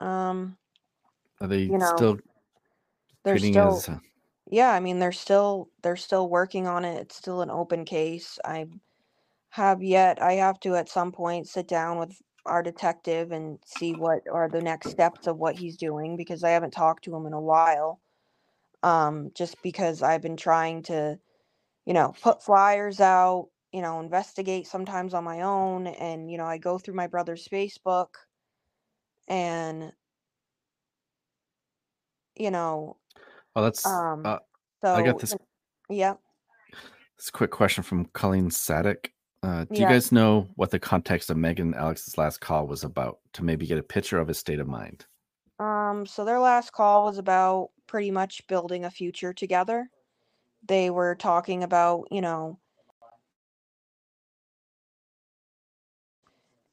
um, 0.00 0.58
Are 1.40 1.46
they 1.48 1.72
You 1.72 1.78
know, 1.78 1.80
still 1.80 2.18
they're 3.24 3.38
treating 3.38 3.38
still 3.38 3.58
as 3.58 3.88
uh, 3.88 3.98
yeah. 4.50 4.70
I 4.72 4.80
mean, 4.80 4.98
they're 5.00 5.12
still 5.12 5.70
they're 5.82 5.96
still 5.96 6.28
working 6.30 6.66
on 6.68 6.84
it. 6.84 7.00
It's 7.00 7.16
still 7.16 7.42
an 7.42 7.50
open 7.50 7.84
case. 7.84 8.38
I 8.44 8.68
have 9.50 9.82
yet. 9.82 10.22
I 10.22 10.34
have 10.34 10.60
to 10.60 10.76
at 10.76 10.88
some 10.90 11.12
point 11.12 11.48
sit 11.48 11.68
down 11.68 11.98
with 11.98 12.20
our 12.46 12.62
detective 12.62 13.32
and 13.32 13.58
see 13.64 13.92
what 13.92 14.22
are 14.32 14.48
the 14.48 14.62
next 14.62 14.90
steps 14.90 15.26
of 15.26 15.36
what 15.36 15.56
he's 15.56 15.76
doing 15.76 16.16
because 16.16 16.44
I 16.44 16.50
haven't 16.50 16.72
talked 16.72 17.04
to 17.04 17.14
him 17.14 17.26
in 17.26 17.32
a 17.32 17.40
while. 17.40 18.00
Um, 18.82 19.30
just 19.34 19.60
because 19.62 20.02
I've 20.02 20.22
been 20.22 20.36
trying 20.36 20.82
to, 20.84 21.18
you 21.86 21.94
know, 21.94 22.14
put 22.22 22.42
flyers 22.42 23.00
out, 23.00 23.48
you 23.72 23.82
know, 23.82 24.00
investigate 24.00 24.66
sometimes 24.66 25.14
on 25.14 25.24
my 25.24 25.40
own, 25.42 25.86
and 25.86 26.30
you 26.30 26.38
know, 26.38 26.44
I 26.44 26.58
go 26.58 26.78
through 26.78 26.94
my 26.94 27.06
brother's 27.06 27.48
Facebook, 27.48 28.08
and 29.28 29.92
you 32.36 32.50
know, 32.50 32.96
Oh, 33.56 33.62
that's 33.62 33.86
um, 33.86 34.20
uh, 34.24 34.38
so 34.84 34.92
I 34.92 35.02
got 35.02 35.18
this 35.18 35.34
yeah, 35.88 36.14
This 37.16 37.30
quick 37.30 37.50
question 37.50 37.82
from 37.82 38.04
Colleen 38.12 38.50
Sadek. 38.50 39.08
Uh, 39.46 39.64
do 39.72 39.80
you 39.80 39.86
guys 39.86 40.10
know 40.10 40.48
what 40.56 40.72
the 40.72 40.78
context 40.80 41.30
of 41.30 41.36
Megan 41.36 41.66
and 41.66 41.76
Alex's 41.76 42.18
last 42.18 42.40
call 42.40 42.66
was 42.66 42.82
about 42.82 43.20
to 43.34 43.44
maybe 43.44 43.64
get 43.64 43.78
a 43.78 43.82
picture 43.82 44.18
of 44.18 44.26
his 44.26 44.38
state 44.38 44.58
of 44.58 44.66
mind? 44.66 45.06
Um, 45.60 46.04
so 46.04 46.24
their 46.24 46.40
last 46.40 46.72
call 46.72 47.04
was 47.04 47.18
about 47.18 47.70
pretty 47.86 48.10
much 48.10 48.44
building 48.48 48.84
a 48.84 48.90
future 48.90 49.32
together. 49.32 49.88
They 50.66 50.90
were 50.90 51.14
talking 51.14 51.62
about, 51.62 52.08
you 52.10 52.20
know, 52.20 52.58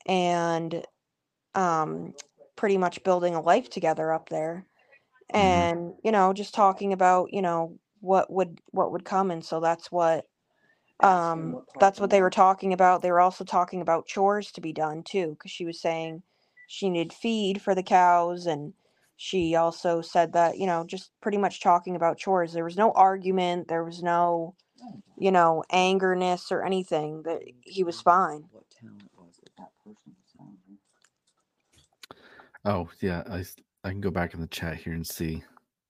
and 0.08 0.84
um 1.56 2.14
pretty 2.56 2.78
much 2.78 3.04
building 3.04 3.36
a 3.36 3.42
life 3.42 3.70
together 3.70 4.12
up 4.12 4.30
there. 4.30 4.66
Mhm. 5.34 5.72
And, 5.72 5.94
you 6.04 6.12
know, 6.12 6.34
just 6.34 6.54
talking 6.56 6.94
about, 6.94 7.34
you 7.34 7.42
know, 7.42 7.80
what 8.02 8.32
would 8.32 8.60
what 8.72 8.92
would 8.92 9.06
come 9.06 9.32
and 9.32 9.46
so 9.46 9.60
that's 9.60 9.92
what 9.92 10.26
um 11.04 11.60
that's 11.80 12.02
what 12.02 12.12
they 12.12 12.22
were 12.24 12.32
talking 12.32 12.74
about. 12.74 13.04
They 13.04 13.12
were 13.12 13.22
also 13.22 13.46
talking 13.46 13.82
about 13.82 14.08
chores 14.08 14.52
to 14.54 14.62
be 14.62 14.74
done 14.74 15.04
too 15.04 15.32
because 15.32 15.52
she 15.52 15.66
was 15.66 15.82
saying 15.82 16.24
she 16.68 16.90
needed 16.92 17.14
feed 17.14 17.62
for 17.62 17.76
the 17.76 17.84
cows 17.84 18.48
and 18.48 18.74
she 19.18 19.56
also 19.56 20.02
said 20.02 20.34
that, 20.34 20.60
you 20.60 20.68
know, 20.68 20.86
just 20.86 21.12
pretty 21.22 21.40
much 21.40 21.62
talking 21.62 21.96
about 21.98 22.18
chores. 22.20 22.54
There 22.54 22.66
was 22.66 22.78
no 22.78 22.92
argument, 22.94 23.70
there 23.70 23.86
was 23.86 24.04
no, 24.04 24.56
you 25.18 25.32
know, 25.32 25.64
angerness 25.74 26.52
or 26.52 26.66
anything. 26.66 27.24
That 27.24 27.44
he 27.62 27.84
was 27.84 28.02
fine. 28.02 28.46
What 28.52 28.66
town 28.82 29.02
it 29.06 29.12
was 29.18 29.36
that 29.44 29.56
that 29.58 29.72
person 29.86 30.14
was 30.18 30.36
on. 30.40 30.58
Oh, 32.66 32.90
yeah. 33.02 33.24
I 33.30 33.46
I 33.84 33.92
can 33.92 34.02
go 34.02 34.12
back 34.12 34.34
in 34.36 34.42
the 34.42 34.48
chat 34.48 34.78
here 34.78 34.94
and 34.94 35.08
see. 35.08 35.44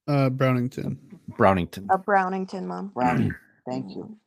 Uh, 0.08 0.30
Brownington. 0.30 0.98
Brownington. 1.32 1.90
A 1.90 1.98
Brownington 2.00 2.66
mom. 2.66 2.94
Brownie, 2.94 3.32
thank 3.66 3.90
you. 3.96 4.18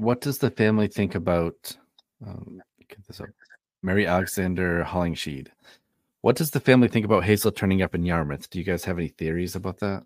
What 0.00 0.20
does 0.20 0.38
the 0.38 0.50
family 0.50 0.88
think 0.88 1.14
about 1.14 1.76
um, 2.26 2.60
get 2.88 3.06
this 3.06 3.20
up? 3.20 3.28
Mary 3.82 4.06
Alexander 4.06 4.82
Hollingsheed. 4.84 5.52
What 6.20 6.36
does 6.36 6.50
the 6.50 6.60
family 6.60 6.88
think 6.88 7.04
about 7.04 7.24
Hazel 7.24 7.52
turning 7.52 7.82
up 7.82 7.94
in 7.94 8.04
Yarmouth? 8.04 8.50
Do 8.50 8.58
you 8.58 8.64
guys 8.64 8.84
have 8.84 8.98
any 8.98 9.08
theories 9.08 9.54
about 9.54 9.78
that? 9.80 10.04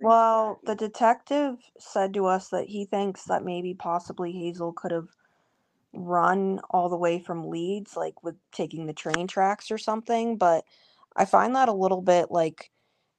Well, 0.00 0.60
the 0.64 0.74
detective 0.74 1.56
said 1.78 2.14
to 2.14 2.26
us 2.26 2.48
that 2.50 2.68
he 2.68 2.84
thinks 2.84 3.24
that 3.24 3.44
maybe 3.44 3.74
possibly 3.74 4.30
Hazel 4.32 4.72
could 4.72 4.92
have 4.92 5.08
run 5.92 6.60
all 6.70 6.88
the 6.88 6.96
way 6.96 7.18
from 7.18 7.48
Leeds, 7.48 7.96
like 7.96 8.22
with 8.22 8.36
taking 8.52 8.86
the 8.86 8.92
train 8.92 9.26
tracks 9.26 9.70
or 9.70 9.78
something. 9.78 10.36
But 10.36 10.64
I 11.16 11.24
find 11.24 11.56
that 11.56 11.68
a 11.68 11.72
little 11.72 12.02
bit 12.02 12.30
like, 12.30 12.70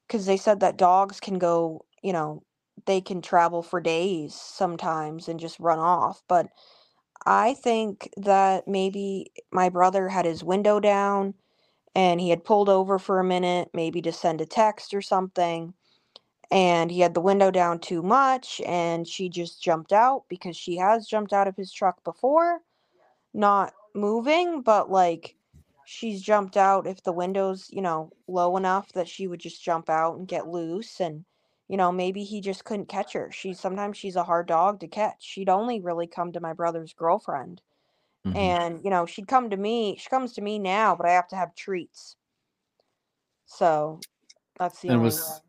because 0.06 0.24
they 0.24 0.36
said 0.36 0.60
that 0.60 0.78
dogs 0.78 1.20
can 1.20 1.38
go, 1.38 1.84
you 2.02 2.12
know, 2.12 2.42
they 2.86 3.00
can 3.00 3.22
travel 3.22 3.62
for 3.62 3.80
days 3.80 4.34
sometimes 4.34 5.28
and 5.28 5.40
just 5.40 5.58
run 5.60 5.78
off. 5.78 6.22
But 6.28 6.48
I 7.26 7.54
think 7.54 8.10
that 8.16 8.68
maybe 8.68 9.32
my 9.52 9.68
brother 9.70 10.08
had 10.08 10.24
his 10.26 10.44
window 10.44 10.80
down 10.80 11.34
and 11.94 12.20
he 12.20 12.30
had 12.30 12.44
pulled 12.44 12.68
over 12.68 12.98
for 12.98 13.20
a 13.20 13.24
minute, 13.24 13.70
maybe 13.74 14.02
to 14.02 14.12
send 14.12 14.40
a 14.40 14.46
text 14.46 14.94
or 14.94 15.02
something 15.02 15.74
and 16.50 16.90
he 16.90 17.00
had 17.00 17.14
the 17.14 17.20
window 17.22 17.52
down 17.52 17.78
too 17.78 18.02
much 18.02 18.60
and 18.66 19.06
she 19.06 19.28
just 19.28 19.62
jumped 19.62 19.92
out 19.92 20.24
because 20.30 20.56
she 20.56 20.78
has 20.78 21.06
jumped 21.06 21.34
out 21.34 21.48
of 21.48 21.56
his 21.56 21.72
truck 21.72 22.02
before 22.04 22.60
not 23.34 23.72
moving 23.94 24.62
but 24.62 24.90
like 24.90 25.36
she's 25.86 26.22
jumped 26.22 26.56
out 26.56 26.86
if 26.86 27.02
the 27.04 27.12
window's 27.12 27.68
you 27.72 27.82
know 27.82 28.10
low 28.28 28.56
enough 28.56 28.92
that 28.92 29.08
she 29.08 29.26
would 29.26 29.40
just 29.40 29.62
jump 29.62 29.90
out 29.90 30.16
and 30.18 30.28
get 30.28 30.48
loose 30.48 31.00
and 31.00 31.24
you 31.68 31.76
know 31.76 31.92
maybe 31.92 32.24
he 32.24 32.40
just 32.40 32.64
couldn't 32.64 32.88
catch 32.88 33.12
her 33.12 33.30
she 33.32 33.54
sometimes 33.54 33.96
she's 33.96 34.16
a 34.16 34.24
hard 34.24 34.46
dog 34.48 34.80
to 34.80 34.88
catch 34.88 35.22
she'd 35.22 35.48
only 35.48 35.80
really 35.80 36.06
come 36.06 36.32
to 36.32 36.40
my 36.40 36.52
brother's 36.52 36.92
girlfriend 36.94 37.62
Mhm. 38.24 38.34
and 38.36 38.84
you 38.84 38.90
know 38.90 39.06
she'd 39.06 39.28
come 39.28 39.50
to 39.50 39.56
me 39.56 39.96
she 39.96 40.08
comes 40.10 40.32
to 40.34 40.42
me 40.42 40.58
now 40.58 40.96
but 40.96 41.06
i 41.06 41.12
have 41.12 41.28
to 41.28 41.36
have 41.36 41.54
treats 41.54 42.16
so 43.46 44.04
that's 44.58 44.80
the 44.80 44.90
And 44.90 44.96
only 44.96 45.04
was 45.04 45.16
way 45.16 45.40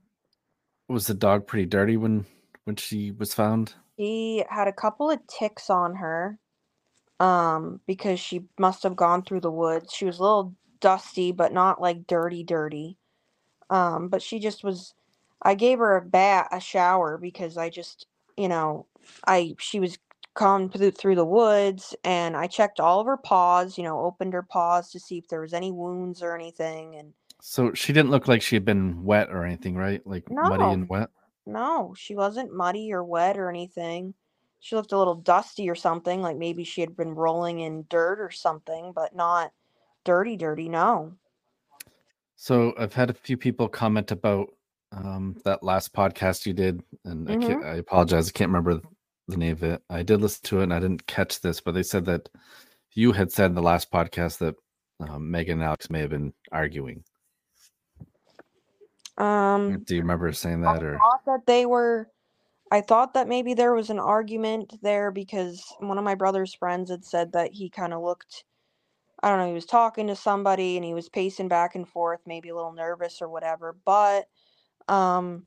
was 0.87 1.07
the 1.07 1.13
dog 1.13 1.47
pretty 1.47 1.65
dirty 1.65 1.97
when 1.97 2.25
when 2.65 2.75
she 2.75 3.11
was 3.11 3.33
found? 3.33 3.75
She 3.97 4.43
had 4.49 4.67
a 4.67 4.73
couple 4.73 5.09
of 5.11 5.25
ticks 5.27 5.69
on 5.69 5.95
her 5.95 6.39
um 7.19 7.81
because 7.87 8.19
she 8.19 8.47
must 8.59 8.83
have 8.83 8.95
gone 8.95 9.23
through 9.23 9.41
the 9.41 9.51
woods. 9.51 9.93
She 9.93 10.05
was 10.05 10.19
a 10.19 10.23
little 10.23 10.55
dusty 10.81 11.31
but 11.33 11.53
not 11.53 11.81
like 11.81 12.07
dirty 12.07 12.43
dirty. 12.43 12.97
Um 13.69 14.09
but 14.09 14.21
she 14.23 14.39
just 14.39 14.63
was 14.63 14.95
I 15.41 15.55
gave 15.55 15.79
her 15.79 15.95
a 15.97 16.01
bath 16.01 16.49
a 16.51 16.59
shower 16.59 17.17
because 17.17 17.57
I 17.57 17.69
just, 17.69 18.07
you 18.37 18.47
know, 18.47 18.85
I 19.27 19.55
she 19.59 19.79
was 19.79 19.97
gone 20.35 20.69
through, 20.69 20.91
through 20.91 21.15
the 21.15 21.25
woods 21.25 21.95
and 22.03 22.35
I 22.37 22.47
checked 22.47 22.79
all 22.79 22.99
of 22.99 23.07
her 23.07 23.17
paws, 23.17 23.77
you 23.77 23.83
know, 23.83 23.99
opened 23.99 24.33
her 24.33 24.43
paws 24.43 24.91
to 24.91 24.99
see 24.99 25.17
if 25.17 25.27
there 25.27 25.41
was 25.41 25.53
any 25.53 25.71
wounds 25.71 26.21
or 26.21 26.35
anything 26.35 26.95
and 26.95 27.13
So 27.41 27.73
she 27.73 27.93
didn't 27.93 28.11
look 28.11 28.27
like 28.27 28.41
she 28.41 28.55
had 28.55 28.65
been 28.65 29.03
wet 29.03 29.29
or 29.29 29.43
anything, 29.43 29.75
right? 29.75 30.05
Like 30.05 30.29
muddy 30.29 30.63
No. 30.63 30.71
and 30.71 30.89
wet. 30.89 31.09
No, 31.45 31.93
she 31.97 32.15
wasn't 32.15 32.53
muddy 32.53 32.93
or 32.93 33.03
wet 33.03 33.37
or 33.37 33.49
anything. 33.49 34.13
She 34.59 34.75
looked 34.75 34.91
a 34.91 34.97
little 34.97 35.15
dusty 35.15 35.69
or 35.69 35.75
something, 35.75 36.21
like 36.21 36.37
maybe 36.37 36.63
she 36.63 36.81
had 36.81 36.95
been 36.95 37.15
rolling 37.15 37.61
in 37.61 37.85
dirt 37.89 38.19
or 38.19 38.29
something, 38.29 38.91
but 38.93 39.15
not 39.15 39.51
dirty, 40.03 40.35
dirty. 40.37 40.69
No. 40.69 41.13
So 42.35 42.73
I've 42.77 42.93
had 42.93 43.09
a 43.09 43.13
few 43.13 43.35
people 43.35 43.67
comment 43.67 44.11
about 44.11 44.53
um, 44.91 45.35
that 45.45 45.63
last 45.63 45.93
podcast 45.93 46.45
you 46.45 46.53
did, 46.53 46.81
and 47.05 47.29
I, 47.29 47.37
can't, 47.37 47.63
I 47.63 47.75
apologize, 47.75 48.29
I 48.29 48.31
can't 48.31 48.49
remember 48.49 48.81
the 49.27 49.37
name 49.37 49.53
of 49.53 49.63
it. 49.63 49.81
I 49.89 50.03
did 50.03 50.21
listen 50.21 50.41
to 50.45 50.59
it, 50.59 50.63
and 50.63 50.73
I 50.73 50.79
didn't 50.79 51.05
catch 51.07 51.41
this, 51.41 51.61
but 51.61 51.73
they 51.73 51.83
said 51.83 52.05
that 52.05 52.29
you 52.93 53.11
had 53.11 53.31
said 53.31 53.47
in 53.47 53.55
the 53.55 53.61
last 53.61 53.91
podcast 53.91 54.39
that 54.39 54.55
um, 54.99 55.29
Megan 55.29 55.59
and 55.59 55.63
Alex 55.63 55.89
may 55.89 56.01
have 56.01 56.09
been 56.09 56.33
arguing. 56.51 57.03
Um, 59.17 59.83
Do 59.83 59.95
you 59.95 60.01
remember 60.01 60.31
saying 60.31 60.61
that, 60.61 60.81
or 60.81 60.95
I 60.95 60.97
thought 60.97 61.25
that 61.25 61.45
they 61.45 61.65
were 61.65 62.09
I 62.71 62.81
thought 62.81 63.13
that 63.15 63.27
maybe 63.27 63.53
there 63.53 63.73
was 63.73 63.89
an 63.89 63.99
argument 63.99 64.75
there 64.81 65.11
because 65.11 65.63
one 65.79 65.97
of 65.97 66.03
my 66.03 66.15
brother's 66.15 66.53
friends 66.53 66.89
had 66.89 67.03
said 67.03 67.33
that 67.33 67.51
he 67.51 67.69
kind 67.69 67.93
of 67.93 68.01
looked 68.01 68.43
I 69.21 69.29
don't 69.29 69.39
know, 69.39 69.47
he 69.47 69.53
was 69.53 69.65
talking 69.65 70.07
to 70.07 70.15
somebody 70.15 70.77
and 70.77 70.85
he 70.85 70.93
was 70.93 71.09
pacing 71.09 71.49
back 71.49 71.75
and 71.75 71.85
forth, 71.87 72.21
maybe 72.25 72.49
a 72.49 72.55
little 72.55 72.71
nervous 72.71 73.21
or 73.21 73.27
whatever, 73.27 73.75
but 73.83 74.29
um 74.89 75.45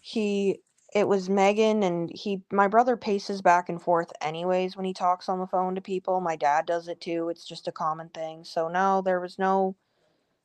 he 0.00 0.60
it 0.94 1.08
was 1.08 1.30
Megan 1.30 1.82
and 1.82 2.10
he 2.14 2.42
my 2.52 2.68
brother 2.68 2.96
paces 2.96 3.40
back 3.40 3.68
and 3.68 3.80
forth 3.80 4.12
anyways 4.20 4.76
when 4.76 4.84
he 4.84 4.92
talks 4.92 5.28
on 5.28 5.38
the 5.38 5.46
phone 5.46 5.74
to 5.74 5.80
people. 5.80 6.20
My 6.20 6.36
dad 6.36 6.66
does 6.66 6.88
it 6.88 7.00
too. 7.00 7.28
It's 7.30 7.46
just 7.46 7.68
a 7.68 7.72
common 7.72 8.10
thing. 8.10 8.44
So 8.44 8.68
no, 8.68 9.00
there 9.00 9.20
was 9.20 9.38
no 9.38 9.74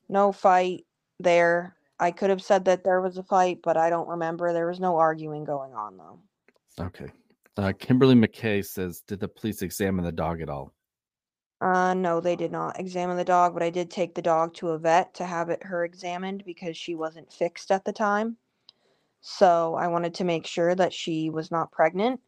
no 0.09 0.31
fight 0.31 0.85
there. 1.19 1.75
I 1.99 2.11
could 2.11 2.29
have 2.29 2.41
said 2.41 2.65
that 2.65 2.83
there 2.83 3.01
was 3.01 3.17
a 3.17 3.23
fight, 3.23 3.59
but 3.63 3.75
I 3.75 3.89
don't 3.89 4.07
remember. 4.07 4.53
There 4.53 4.67
was 4.67 4.79
no 4.79 4.97
arguing 4.97 5.43
going 5.43 5.73
on 5.73 5.97
though. 5.97 6.19
okay? 6.79 7.07
Uh, 7.57 7.73
Kimberly 7.77 8.15
McKay 8.15 8.63
says, 8.63 9.01
"Did 9.01 9.19
the 9.19 9.27
police 9.27 9.63
examine 9.63 10.05
the 10.05 10.11
dog 10.11 10.41
at 10.41 10.49
all?" 10.49 10.73
Uh 11.62 11.93
no, 11.95 12.20
they 12.22 12.36
did 12.36 12.51
not 12.51 12.80
examine 12.80 13.18
the 13.18 13.24
dog, 13.26 13.53
but 13.53 13.64
I 13.64 13.70
did 13.72 13.89
take 13.91 14.16
the 14.16 14.22
dog 14.22 14.53
to 14.55 14.70
a 14.70 14.78
vet 14.80 15.14
to 15.16 15.26
have 15.26 15.49
it 15.49 15.64
her 15.64 15.84
examined 15.84 16.43
because 16.45 16.78
she 16.78 16.95
wasn't 16.95 17.34
fixed 17.34 17.72
at 17.72 17.86
the 17.86 17.93
time. 17.93 18.38
So 19.22 19.76
I 19.76 19.88
wanted 19.88 20.16
to 20.16 20.24
make 20.24 20.45
sure 20.47 20.76
that 20.76 20.93
she 20.93 21.30
was 21.30 21.51
not 21.51 21.72
pregnant 21.72 22.22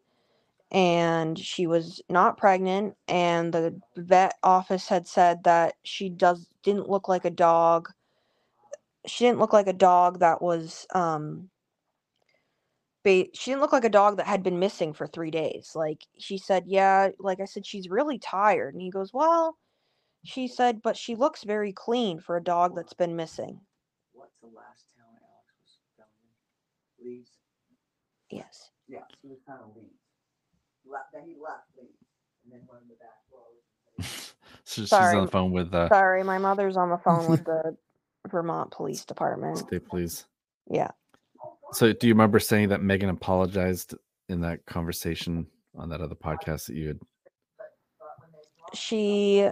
and 0.72 1.38
she 1.40 1.68
was 1.68 2.02
not 2.10 2.38
pregnant 2.38 2.96
and 3.08 3.54
the 3.54 3.80
vet 3.98 4.36
office 4.44 4.88
had 4.88 5.08
said 5.08 5.44
that 5.46 5.76
she 5.84 6.10
does 6.10 6.48
didn't 6.64 6.90
look 6.90 7.08
like 7.08 7.26
a 7.26 7.30
dog 7.32 7.90
she 9.06 9.26
didn't 9.26 9.40
look 9.40 9.54
like 9.54 9.68
a 9.68 9.74
dog 9.74 10.20
that 10.20 10.42
was 10.42 10.86
um 10.94 11.50
ba- 13.04 13.28
she 13.34 13.52
didn't 13.52 13.62
look 13.62 13.74
like 13.74 13.84
a 13.86 13.90
dog 13.90 14.18
that 14.18 14.28
had 14.28 14.44
been 14.44 14.60
missing 14.60 14.94
for 14.94 15.08
3 15.08 15.32
days 15.32 15.72
like 15.76 16.06
she 16.18 16.38
said 16.38 16.64
yeah 16.68 17.10
like 17.20 17.40
I 17.40 17.46
said 17.46 17.66
she's 17.66 17.90
really 17.90 18.20
tired 18.20 18.74
and 18.74 18.82
he 18.82 18.90
goes 18.90 19.14
well 19.14 19.58
she 20.24 20.48
said 20.48 20.82
but 20.82 20.98
she 20.98 21.16
looks 21.16 21.44
very 21.44 21.72
clean 21.74 22.20
for 22.20 22.36
a 22.38 22.44
dog 22.44 22.76
that's 22.76 22.94
been 22.94 23.16
missing 23.16 23.60
What's 24.14 24.36
the 24.42 24.48
last 24.48 24.84
town 24.98 25.16
Alex 25.16 25.48
was 25.62 25.78
found 25.98 26.10
in? 27.00 27.06
Leeds? 27.12 27.32
yes 28.32 28.70
Yeah, 28.88 29.00
he 29.22 29.30
was 29.30 29.40
kind 29.48 29.60
of 29.62 29.76
Leeds. 29.78 29.94
Left, 30.86 31.06
then 31.14 31.24
he 31.26 31.36
left 31.42 31.64
Leeds 31.78 31.94
and 32.44 32.54
then 32.54 32.62
went 32.70 32.84
in 32.84 32.90
the 32.90 32.96
back 32.96 33.20
roads. 33.32 34.34
So 34.66 34.82
she's 34.84 34.90
Sorry. 34.90 35.16
on 35.18 35.26
the 35.26 35.32
phone 35.32 35.52
with 35.52 35.74
uh, 35.74 35.88
sorry 35.88 36.24
my 36.24 36.38
mother's 36.38 36.78
on 36.78 36.92
the 36.92 36.98
phone 37.00 37.28
with 37.28 37.44
the 37.46 37.76
Vermont 38.28 38.70
Police 38.70 39.04
Department 39.06 39.58
state 39.58 39.88
police. 39.90 40.26
yeah 40.70 40.92
So, 41.72 41.94
do 41.94 42.08
you 42.08 42.14
remember 42.14 42.40
saying 42.40 42.70
that 42.70 42.82
Megan 42.82 43.10
apologized 43.10 43.96
in 44.28 44.42
that 44.42 44.66
conversation 44.66 45.46
on 45.76 45.90
that 45.90 46.02
other 46.02 46.16
podcast 46.16 46.68
that 46.68 46.76
you 46.76 46.88
had? 46.90 47.00
she 48.74 49.50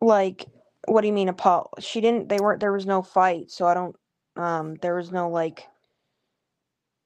like 0.00 0.46
what 0.88 1.02
do 1.02 1.06
you 1.06 1.12
mean 1.12 1.28
apo 1.28 1.68
she 1.78 2.00
didn't 2.00 2.28
they 2.28 2.38
weren't 2.38 2.60
there 2.60 2.72
was 2.72 2.86
no 2.86 3.02
fight 3.02 3.50
so 3.50 3.66
i 3.66 3.74
don't 3.74 3.94
um 4.36 4.74
there 4.76 4.96
was 4.96 5.12
no 5.12 5.28
like 5.28 5.68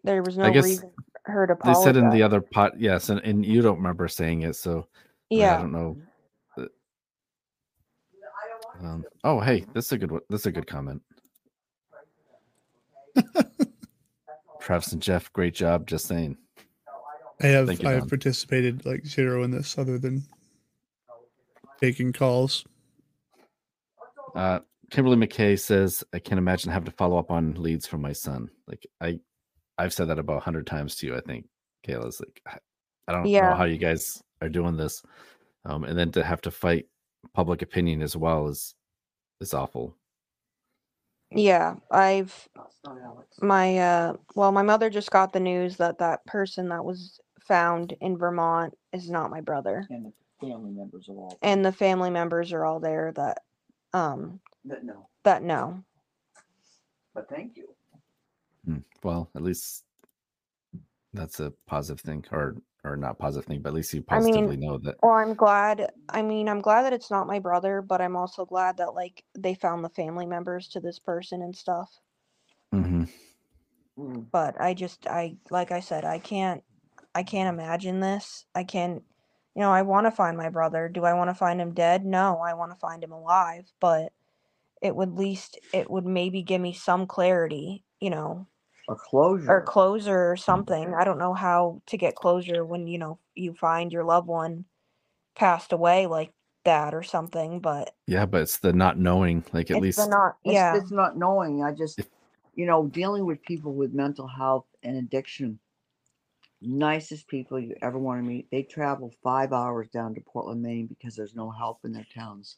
there 0.04 0.22
was 0.22 0.38
no 0.38 0.44
I 0.44 0.50
guess 0.50 0.64
reason 0.64 0.90
for 1.24 1.32
her 1.32 1.46
to 1.48 1.56
They 1.64 1.74
said 1.74 1.96
in 1.96 2.08
the 2.10 2.22
other 2.22 2.40
pot, 2.40 2.78
yes, 2.78 3.08
and, 3.08 3.18
and 3.20 3.44
you 3.44 3.60
don't 3.60 3.78
remember 3.78 4.06
saying 4.06 4.42
it, 4.42 4.54
so 4.54 4.70
I 4.70 4.74
mean, 4.76 4.84
I 4.84 4.86
yeah 5.30 5.56
I 5.56 5.60
don't 5.60 5.72
know. 5.72 5.96
Um, 8.80 9.04
oh, 9.24 9.40
hey, 9.40 9.64
this 9.74 9.86
is 9.86 9.92
a 9.92 9.98
good 9.98 10.12
one. 10.12 10.20
This 10.30 10.42
is 10.42 10.46
a 10.46 10.52
good 10.52 10.68
comment. 10.68 11.02
Travis 14.66 14.92
and 14.92 15.00
Jeff, 15.00 15.32
great 15.32 15.54
job. 15.54 15.86
Just 15.86 16.06
saying. 16.06 16.36
I 17.40 17.46
have 17.46 17.68
you, 17.80 17.88
I 17.88 17.92
have 17.92 18.08
participated 18.08 18.84
like 18.84 19.06
zero 19.06 19.44
in 19.44 19.52
this 19.52 19.78
other 19.78 19.96
than 19.96 20.24
taking 21.80 22.12
calls. 22.12 22.64
Uh, 24.34 24.58
Kimberly 24.90 25.16
McKay 25.24 25.56
says, 25.56 26.02
"I 26.12 26.18
can't 26.18 26.38
imagine 26.40 26.72
having 26.72 26.86
to 26.86 26.96
follow 26.96 27.16
up 27.16 27.30
on 27.30 27.54
leads 27.54 27.86
from 27.86 28.00
my 28.02 28.12
son. 28.12 28.50
Like 28.66 28.84
I, 29.00 29.20
I've 29.78 29.92
said 29.92 30.08
that 30.08 30.18
about 30.18 30.38
a 30.38 30.40
hundred 30.40 30.66
times 30.66 30.96
to 30.96 31.06
you. 31.06 31.14
I 31.16 31.20
think 31.20 31.46
Kayla's 31.86 32.18
like, 32.20 32.40
I- 32.44 32.58
I 33.08 33.12
don't 33.12 33.22
know 33.22 33.54
how 33.54 33.64
you 33.64 33.78
guys 33.78 34.20
are 34.42 34.48
doing 34.48 34.76
this, 34.76 35.00
um, 35.64 35.84
and 35.84 35.96
then 35.96 36.10
to 36.12 36.24
have 36.24 36.40
to 36.40 36.50
fight 36.50 36.86
public 37.34 37.62
opinion 37.62 38.02
as 38.02 38.16
well 38.16 38.48
is 38.48 38.74
is 39.40 39.54
awful. 39.54 39.96
Yeah 41.32 41.76
i've 41.90 42.48
That's 42.56 42.76
not 42.84 42.98
Alex. 43.04 43.38
my 43.42 43.78
uh 43.78 44.14
well 44.34 44.52
my 44.52 44.62
mother 44.62 44.90
just 44.90 45.10
got 45.10 45.32
the 45.32 45.40
news 45.40 45.76
that 45.78 45.98
that 45.98 46.24
person 46.26 46.68
that 46.70 46.84
was 46.84 47.20
found 47.40 47.94
in 48.00 48.18
vermont 48.18 48.74
is 48.92 49.10
not 49.10 49.30
my 49.30 49.40
brother 49.40 49.90
And 49.90 50.06
the 50.06 50.12
family 50.40 50.72
members 50.72 51.08
of 51.08 51.16
all. 51.16 51.38
and 51.42 51.64
the 51.64 51.72
family 51.72 52.10
members 52.10 52.52
are 52.52 52.64
all 52.64 52.80
there 52.80 53.12
that 53.16 53.38
um 53.94 54.40
That 54.64 54.84
no, 54.84 55.08
that 55.24 55.42
know 55.42 55.82
but 57.14 57.28
thank 57.30 57.56
you. 57.56 57.68
Hmm. 58.66 58.78
Well, 59.02 59.30
at 59.36 59.42
least 59.42 59.84
that's 61.14 61.40
a 61.40 61.52
positive 61.66 62.00
thing, 62.00 62.24
or 62.32 62.56
or 62.86 62.96
not 62.96 63.18
positive 63.18 63.46
thing, 63.46 63.60
but 63.62 63.70
at 63.70 63.74
least 63.74 63.92
you 63.94 64.02
I 64.10 64.20
mean, 64.20 64.52
positively 64.52 64.56
know 64.56 64.78
that. 64.78 64.96
Well, 65.02 65.12
I'm 65.12 65.34
glad. 65.34 65.92
I 66.08 66.22
mean, 66.22 66.48
I'm 66.48 66.60
glad 66.60 66.82
that 66.82 66.92
it's 66.92 67.10
not 67.10 67.26
my 67.26 67.38
brother, 67.38 67.82
but 67.82 68.00
I'm 68.00 68.16
also 68.16 68.44
glad 68.44 68.78
that 68.78 68.94
like 68.94 69.24
they 69.38 69.54
found 69.54 69.84
the 69.84 69.90
family 69.90 70.26
members 70.26 70.68
to 70.68 70.80
this 70.80 70.98
person 70.98 71.42
and 71.42 71.56
stuff. 71.56 72.00
hmm 72.72 73.04
Mm, 73.98 74.26
But 74.30 74.60
I 74.60 74.74
just 74.74 75.06
I 75.06 75.36
like 75.50 75.70
I 75.72 75.80
said, 75.80 76.04
I 76.04 76.18
can't 76.18 76.62
I 77.14 77.22
can't 77.22 77.48
imagine 77.48 78.00
this. 78.00 78.44
I 78.54 78.64
can't 78.64 79.02
you 79.54 79.62
know, 79.62 79.70
I 79.72 79.82
want 79.82 80.06
to 80.06 80.10
find 80.10 80.36
my 80.36 80.50
brother. 80.50 80.88
Do 80.88 81.04
I 81.04 81.14
want 81.14 81.30
to 81.30 81.34
find 81.34 81.60
him 81.60 81.72
dead? 81.72 82.04
No, 82.04 82.38
I 82.40 82.52
want 82.54 82.72
to 82.72 82.78
find 82.78 83.02
him 83.02 83.12
alive, 83.12 83.72
but 83.80 84.12
it 84.82 84.96
would 84.96 85.14
least 85.14 85.58
it 85.72 85.90
would 85.90 86.06
maybe 86.06 86.42
give 86.42 86.60
me 86.60 86.72
some 86.74 87.06
clarity, 87.06 87.84
you 88.00 88.10
know, 88.10 88.48
A 88.88 88.94
closure. 88.94 89.50
or 89.50 89.62
closure 89.62 90.30
or 90.30 90.36
something. 90.36 90.94
I 90.94 91.04
don't 91.04 91.18
know 91.18 91.34
how 91.34 91.82
to 91.86 91.96
get 91.96 92.14
closure 92.14 92.64
when, 92.64 92.86
you 92.86 92.98
know, 92.98 93.18
you 93.34 93.52
find 93.54 93.92
your 93.92 94.04
loved 94.04 94.28
one 94.28 94.64
passed 95.34 95.72
away 95.72 96.06
like 96.06 96.32
that 96.64 96.94
or 96.94 97.02
something, 97.02 97.60
but 97.60 97.94
Yeah, 98.06 98.26
but 98.26 98.42
it's 98.42 98.58
the 98.58 98.72
not 98.72 98.98
knowing. 98.98 99.44
Like 99.52 99.70
at 99.70 99.76
it's 99.76 99.82
least 99.82 99.98
the 99.98 100.06
not 100.06 100.36
It's, 100.44 100.54
yeah. 100.54 100.76
it's 100.76 100.90
not 100.90 101.16
knowing. 101.16 101.62
I 101.62 101.72
just, 101.72 101.98
If- 101.98 102.08
you 102.54 102.64
know, 102.64 102.86
dealing 102.86 103.26
with 103.26 103.42
people 103.42 103.74
with 103.74 103.92
mental 103.92 104.26
health 104.26 104.66
and 104.82 104.96
addiction, 104.96 105.58
nicest 106.62 107.28
people 107.28 107.60
you 107.60 107.76
ever 107.82 107.98
want 107.98 108.22
to 108.22 108.26
meet. 108.28 108.50
They 108.50 108.62
travel 108.62 109.12
five 109.22 109.52
hours 109.52 109.88
down 109.88 110.14
to 110.14 110.20
Portland, 110.22 110.62
Maine 110.62 110.86
because 110.86 111.14
there's 111.16 111.34
no 111.34 111.50
help 111.50 111.84
in 111.84 111.92
their 111.92 112.06
towns. 112.14 112.56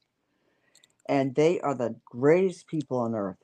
And 1.08 1.34
they 1.34 1.58
are 1.60 1.74
the 1.74 1.96
greatest 2.04 2.66
people 2.68 2.98
on 2.98 3.14
earth. 3.14 3.38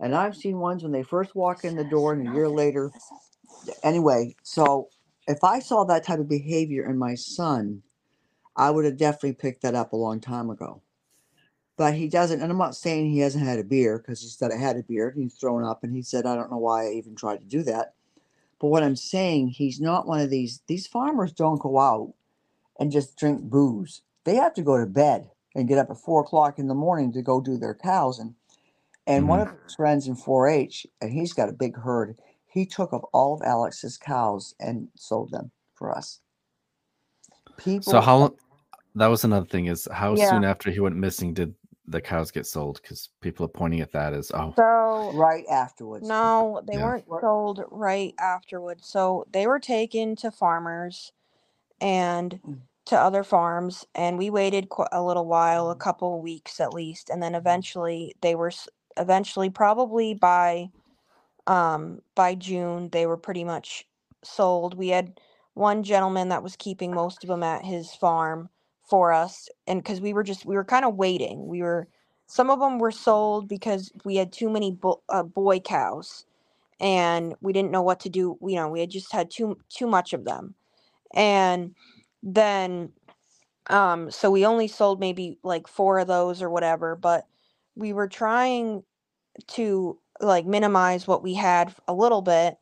And 0.00 0.14
I've 0.14 0.36
seen 0.36 0.58
ones 0.58 0.82
when 0.82 0.92
they 0.92 1.02
first 1.02 1.34
walk 1.34 1.64
in 1.64 1.76
the 1.76 1.84
door 1.84 2.12
and 2.12 2.28
a 2.28 2.32
year 2.32 2.48
later. 2.48 2.92
Anyway, 3.82 4.36
so 4.42 4.88
if 5.26 5.42
I 5.42 5.58
saw 5.58 5.84
that 5.84 6.04
type 6.04 6.20
of 6.20 6.28
behavior 6.28 6.88
in 6.88 6.96
my 6.96 7.14
son, 7.14 7.82
I 8.56 8.70
would 8.70 8.84
have 8.84 8.96
definitely 8.96 9.34
picked 9.34 9.62
that 9.62 9.74
up 9.74 9.92
a 9.92 9.96
long 9.96 10.20
time 10.20 10.50
ago 10.50 10.82
but 11.78 11.94
he 11.94 12.08
doesn't. 12.08 12.42
And 12.42 12.50
I'm 12.50 12.58
not 12.58 12.76
saying 12.76 13.08
he 13.08 13.20
hasn't 13.20 13.46
had 13.46 13.60
a 13.60 13.64
beer 13.64 13.98
because 13.98 14.20
he 14.20 14.28
said 14.28 14.50
I 14.50 14.58
had 14.58 14.76
a 14.76 14.82
beer. 14.82 15.14
He's 15.16 15.34
thrown 15.34 15.64
up, 15.64 15.84
and 15.84 15.94
he 15.94 16.02
said 16.02 16.26
I 16.26 16.34
don't 16.34 16.50
know 16.50 16.58
why 16.58 16.86
I 16.86 16.90
even 16.90 17.14
tried 17.14 17.38
to 17.38 17.46
do 17.46 17.62
that. 17.62 17.94
But 18.60 18.68
what 18.68 18.82
I'm 18.82 18.96
saying, 18.96 19.48
he's 19.48 19.80
not 19.80 20.06
one 20.06 20.20
of 20.20 20.28
these. 20.28 20.60
These 20.66 20.88
farmers 20.88 21.32
don't 21.32 21.62
go 21.62 21.78
out 21.78 22.12
and 22.78 22.90
just 22.90 23.16
drink 23.16 23.42
booze. 23.42 24.02
They 24.24 24.34
have 24.34 24.52
to 24.54 24.62
go 24.62 24.76
to 24.76 24.86
bed 24.86 25.30
and 25.54 25.68
get 25.68 25.78
up 25.78 25.90
at 25.90 25.98
four 25.98 26.22
o'clock 26.22 26.58
in 26.58 26.66
the 26.66 26.74
morning 26.74 27.12
to 27.12 27.22
go 27.22 27.40
do 27.40 27.56
their 27.56 27.74
cows. 27.74 28.18
And 28.18 28.34
and 29.08 29.26
one 29.26 29.40
mm-hmm. 29.40 29.54
of 29.56 29.62
his 29.64 29.74
friends 29.74 30.06
in 30.06 30.14
4-H, 30.14 30.86
and 31.00 31.10
he's 31.10 31.32
got 31.32 31.48
a 31.48 31.52
big 31.52 31.76
herd. 31.76 32.16
He 32.46 32.66
took 32.66 32.92
of 32.92 33.02
all 33.12 33.34
of 33.34 33.42
Alex's 33.42 33.96
cows 33.96 34.54
and 34.60 34.88
sold 34.94 35.30
them 35.30 35.50
for 35.74 35.96
us. 35.96 36.20
People. 37.56 37.90
so. 37.92 38.00
How 38.00 38.16
long? 38.18 38.34
That 38.94 39.08
was 39.08 39.24
another 39.24 39.46
thing. 39.46 39.66
Is 39.66 39.88
how 39.92 40.14
Yeah. 40.14 40.30
soon 40.30 40.44
after 40.44 40.70
he 40.70 40.80
went 40.80 40.96
missing 40.96 41.34
did 41.34 41.54
the 41.86 42.00
cows 42.00 42.30
get 42.30 42.46
sold? 42.46 42.80
Because 42.82 43.08
people 43.20 43.44
are 43.46 43.48
pointing 43.50 43.80
at 43.80 43.92
that 43.92 44.12
as 44.12 44.30
oh, 44.34 44.52
So 44.56 45.12
right 45.14 45.44
afterwards. 45.50 46.06
no, 46.06 46.60
they 46.66 46.74
Yeah. 46.74 46.84
weren't 46.84 47.04
sold 47.20 47.64
right 47.70 48.14
afterwards. 48.18 48.86
So 48.86 49.26
they 49.32 49.46
were 49.46 49.58
taken 49.60 50.16
to 50.16 50.30
farmers 50.30 51.12
and 51.80 52.40
Mm. 52.46 52.58
to 52.86 52.98
other 52.98 53.22
farms 53.22 53.86
and 53.94 54.18
we 54.18 54.30
waited 54.30 54.68
qu- 54.68 54.86
a 54.92 55.02
little 55.02 55.26
while, 55.26 55.70
a 55.70 55.76
mm. 55.76 55.80
couple 55.80 56.20
weeks 56.20 56.60
at 56.60 56.74
least, 56.74 57.08
and 57.10 57.22
then 57.22 57.32
mm. 57.32 57.38
eventually 57.38 58.14
they 58.20 58.34
were 58.34 58.48
s- 58.48 58.68
eventually 58.98 59.50
probably 59.50 60.14
by 60.14 60.70
um 61.46 62.00
by 62.14 62.34
June 62.34 62.88
they 62.90 63.06
were 63.06 63.16
pretty 63.16 63.44
much 63.44 63.86
sold. 64.24 64.74
We 64.76 64.88
had 64.88 65.20
one 65.54 65.82
gentleman 65.82 66.30
that 66.30 66.42
was 66.42 66.56
keeping 66.56 66.94
most 66.94 67.24
of 67.24 67.28
them 67.28 67.42
at 67.42 67.64
his 67.64 67.94
farm 67.94 68.50
for 68.88 69.12
us 69.12 69.48
and 69.66 69.84
cuz 69.84 70.00
we 70.00 70.12
were 70.14 70.22
just 70.24 70.46
we 70.46 70.56
were 70.56 70.64
kind 70.64 70.84
of 70.84 70.96
waiting. 70.96 71.48
We 71.48 71.62
were 71.62 71.88
some 72.28 72.50
of 72.50 72.60
them 72.60 72.78
were 72.78 72.92
sold 72.92 73.48
because 73.48 73.92
we 74.04 74.16
had 74.16 74.32
too 74.32 74.50
many 74.50 74.72
bo- 74.72 75.02
uh, 75.10 75.22
boy 75.24 75.60
cows 75.60 76.26
and 76.80 77.34
we 77.40 77.52
didn't 77.52 77.72
know 77.72 77.82
what 77.82 78.00
to 78.00 78.08
do, 78.10 78.38
you 78.42 78.56
know, 78.56 78.68
we 78.68 78.80
had 78.80 78.90
just 78.90 79.12
had 79.12 79.30
too 79.30 79.58
too 79.70 79.86
much 79.86 80.12
of 80.12 80.24
them. 80.24 80.54
And 81.14 81.74
then 82.22 82.92
um 83.68 84.10
so 84.10 84.30
we 84.30 84.46
only 84.46 84.68
sold 84.68 85.00
maybe 85.00 85.38
like 85.42 85.68
four 85.68 85.98
of 85.98 86.08
those 86.08 86.42
or 86.42 86.50
whatever, 86.50 86.96
but 86.96 87.26
we 87.76 87.92
were 87.92 88.08
trying 88.08 88.82
to 89.46 89.98
like 90.20 90.46
minimize 90.46 91.06
what 91.06 91.22
we 91.22 91.34
had 91.34 91.74
a 91.88 91.94
little 91.94 92.22
bit 92.22 92.56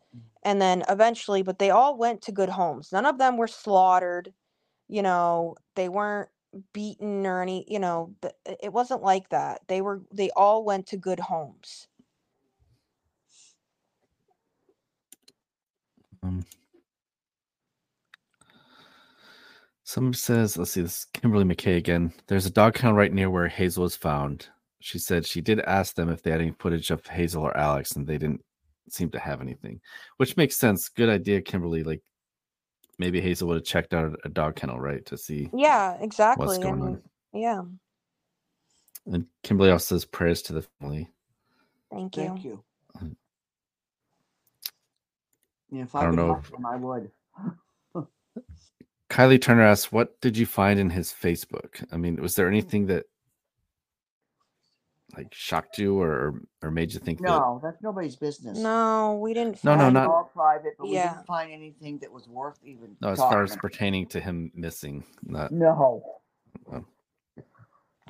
and 0.45 0.61
then 0.61 0.85
eventually 0.89 1.43
but 1.43 1.59
they 1.59 1.71
all 1.71 1.97
went 1.99 2.23
to 2.23 2.33
good 2.33 2.49
homes. 2.51 2.93
None 2.93 3.07
of 3.07 3.19
them 3.19 3.37
were 3.37 3.49
slaughtered 3.49 4.33
you 4.89 5.03
know 5.03 5.57
they 5.77 5.89
weren't 5.89 6.29
beaten 6.73 7.27
or 7.27 7.43
any 7.43 7.65
you 7.69 7.79
know 7.79 8.15
th- 8.23 8.35
it 8.63 8.73
wasn't 8.73 9.03
like 9.03 9.29
that. 9.31 9.61
They 9.69 9.81
were 9.83 10.03
they 10.13 10.31
all 10.37 10.65
went 10.65 10.87
to 10.89 10.97
good 10.99 11.21
homes. 11.21 11.89
Um, 16.23 16.45
Someone 19.85 20.15
says, 20.15 20.57
let's 20.59 20.73
see, 20.73 20.83
this 20.83 20.99
is 21.01 21.07
Kimberly 21.13 21.45
McKay 21.45 21.77
again. 21.77 22.13
There's 22.29 22.47
a 22.47 22.51
dog 22.51 22.75
kennel 22.75 22.97
right 22.97 23.13
near 23.13 23.31
where 23.31 23.49
Hazel 23.49 23.85
was 23.85 23.97
found. 23.97 24.49
She 24.81 24.99
said 24.99 25.27
she 25.27 25.41
did 25.41 25.61
ask 25.61 25.95
them 25.95 26.09
if 26.11 26.23
they 26.23 26.31
had 26.31 26.41
any 26.41 26.53
footage 26.53 26.91
of 26.91 27.05
Hazel 27.07 27.43
or 27.45 27.57
Alex, 27.57 27.93
and 27.93 28.07
they 28.07 28.19
didn't 28.19 28.45
seem 28.89 29.11
to 29.11 29.19
have 29.19 29.41
anything, 29.41 29.81
which 30.19 30.37
makes 30.37 30.57
sense. 30.57 30.89
Good 30.89 31.09
idea, 31.09 31.41
Kimberly. 31.41 31.83
Like 31.83 32.03
maybe 32.99 33.21
Hazel 33.21 33.49
would 33.49 33.57
have 33.57 33.65
checked 33.65 33.95
out 33.95 34.19
a 34.25 34.29
dog 34.29 34.57
kennel, 34.57 34.79
right, 34.81 35.05
to 35.07 35.17
see 35.19 35.51
yeah 35.55 35.97
exactly 36.01 36.47
what's 36.47 36.59
going 36.59 36.81
mean, 36.81 36.89
on. 36.89 37.03
yeah 37.35 37.63
And 39.13 39.27
Kimberly 39.43 39.71
also 39.71 39.97
says 39.97 40.05
prayers 40.05 40.41
to 40.43 40.53
the 40.53 40.63
family. 40.81 41.09
thank 41.91 42.17
you 42.17 42.23
Thank 42.25 42.45
you. 42.45 42.63
Mm. 43.03 43.17
Yeah, 45.71 45.83
if 45.83 45.95
I 45.95 46.01
I, 46.01 46.03
don't 46.05 46.11
could 46.13 46.17
know 46.27 46.37
if- 46.37 46.51
them, 46.51 46.67
I 46.67 46.77
would. 46.77 47.11
Kylie 49.11 49.41
Turner 49.41 49.63
asks, 49.63 49.93
"What 49.93 50.21
did 50.21 50.37
you 50.37 50.47
find 50.47 50.79
in 50.81 50.91
his 50.91 51.13
Facebook? 51.13 51.85
I 51.93 51.97
mean, 51.97 52.17
was 52.21 52.35
there 52.35 52.49
anything 52.49 52.87
that 52.87 53.07
like 55.17 55.33
shocked 55.33 55.79
you 55.79 55.99
or 56.01 56.43
or 56.63 56.71
made 56.71 56.93
you 56.93 57.01
think 57.01 57.21
that?" 57.21 57.29
No, 57.29 57.61
that's 57.63 57.81
nobody's 57.83 58.17
business. 58.17 58.59
no 58.59 59.19
we 59.23 59.33
didn't 59.35 59.63
No, 59.65 59.73
no, 59.75 59.79
find- 59.85 59.89
It's 59.89 59.95
not- 60.05 60.11
all 60.11 60.31
private, 60.33 60.75
but 60.79 60.87
we 60.87 60.95
Yeah. 60.95 61.15
didn't 61.15 61.27
find 61.27 61.53
anything 61.53 61.99
that 61.99 62.13
was 62.13 62.29
worth 62.29 62.59
even. 62.65 62.97
No, 63.01 63.09
as 63.09 63.19
far 63.19 63.43
as 63.43 63.51
talking 63.51 63.61
pertaining 63.61 64.07
to 64.09 64.21
him 64.21 64.51
missing, 64.55 65.05
not 65.23 65.51
about. 65.53 65.61
no. 65.61 66.85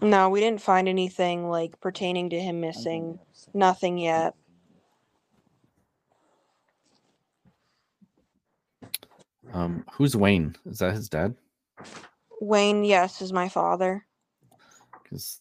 no 0.03 0.29
we 0.29 0.41
didn't 0.41 0.61
find 0.61 0.89
anything 0.89 1.49
like 1.49 1.81
pertaining 1.81 2.29
to 2.31 2.39
him 2.41 2.61
missing 2.61 3.19
nothing 3.55 3.97
yet 3.99 4.35
um 9.53 9.85
who's 9.93 10.17
Wayne? 10.17 10.55
Is 10.67 10.79
that 10.79 10.95
his 10.95 11.09
dad? 11.09 11.35
wayne 12.41 12.85
yes 12.85 13.23
is 13.23 13.33
my 13.33 13.49
father 13.49 14.05
Because 15.03 15.41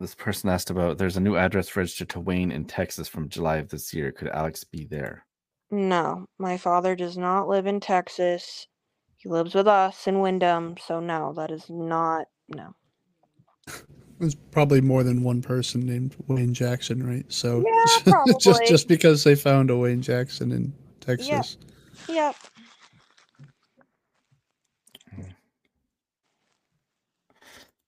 this 0.00 0.14
person 0.14 0.50
asked 0.50 0.70
about 0.70 0.98
there's 0.98 1.16
a 1.16 1.20
new 1.20 1.36
address 1.36 1.74
registered 1.74 2.08
to 2.10 2.20
Wayne 2.20 2.50
in 2.50 2.64
Texas 2.64 3.08
from 3.08 3.28
July 3.28 3.56
of 3.56 3.68
this 3.68 3.94
year. 3.94 4.12
Could 4.12 4.28
Alex 4.28 4.64
be 4.64 4.84
there? 4.84 5.24
No, 5.70 6.26
my 6.38 6.56
father 6.56 6.94
does 6.94 7.16
not 7.16 7.48
live 7.48 7.66
in 7.66 7.80
Texas. 7.80 8.66
He 9.16 9.28
lives 9.28 9.54
with 9.54 9.66
us 9.66 10.06
in 10.06 10.20
Windham, 10.20 10.76
so 10.84 11.00
no, 11.00 11.32
that 11.34 11.50
is 11.50 11.64
not 11.68 12.26
no. 12.48 12.74
There's 14.18 14.34
probably 14.34 14.80
more 14.80 15.02
than 15.02 15.22
one 15.22 15.42
person 15.42 15.80
named 15.80 16.14
Wayne 16.26 16.54
Jackson, 16.54 17.06
right? 17.06 17.24
So 17.28 17.64
Yeah, 17.66 17.84
just 17.86 18.04
probably. 18.04 18.66
just 18.66 18.88
because 18.88 19.24
they 19.24 19.34
found 19.34 19.70
a 19.70 19.76
Wayne 19.76 20.02
Jackson 20.02 20.52
in 20.52 20.72
Texas. 21.00 21.58
Yep. 22.08 22.36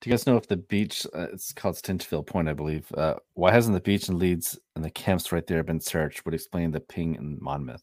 Do 0.01 0.09
you 0.09 0.12
guys 0.12 0.26
know 0.26 0.36
if 0.36 0.46
the 0.46 0.57
beach? 0.57 1.07
Uh, 1.12 1.26
it's 1.32 1.53
called 1.53 1.74
Stinchville 1.74 2.26
Point, 2.26 2.49
I 2.49 2.53
believe. 2.53 2.86
Uh, 2.96 3.14
why 3.34 3.53
hasn't 3.53 3.74
the 3.74 3.80
beach 3.80 4.09
and 4.09 4.18
Leeds 4.18 4.59
and 4.76 4.84
the 4.84 4.90
camps 4.90 5.32
right 5.32 5.46
there 5.46 5.64
been 5.64 5.80
searched? 5.80 6.24
Would 6.24 6.34
explain 6.34 6.70
the 6.70 6.80
ping 6.80 7.16
in 7.16 7.38
Monmouth. 7.40 7.82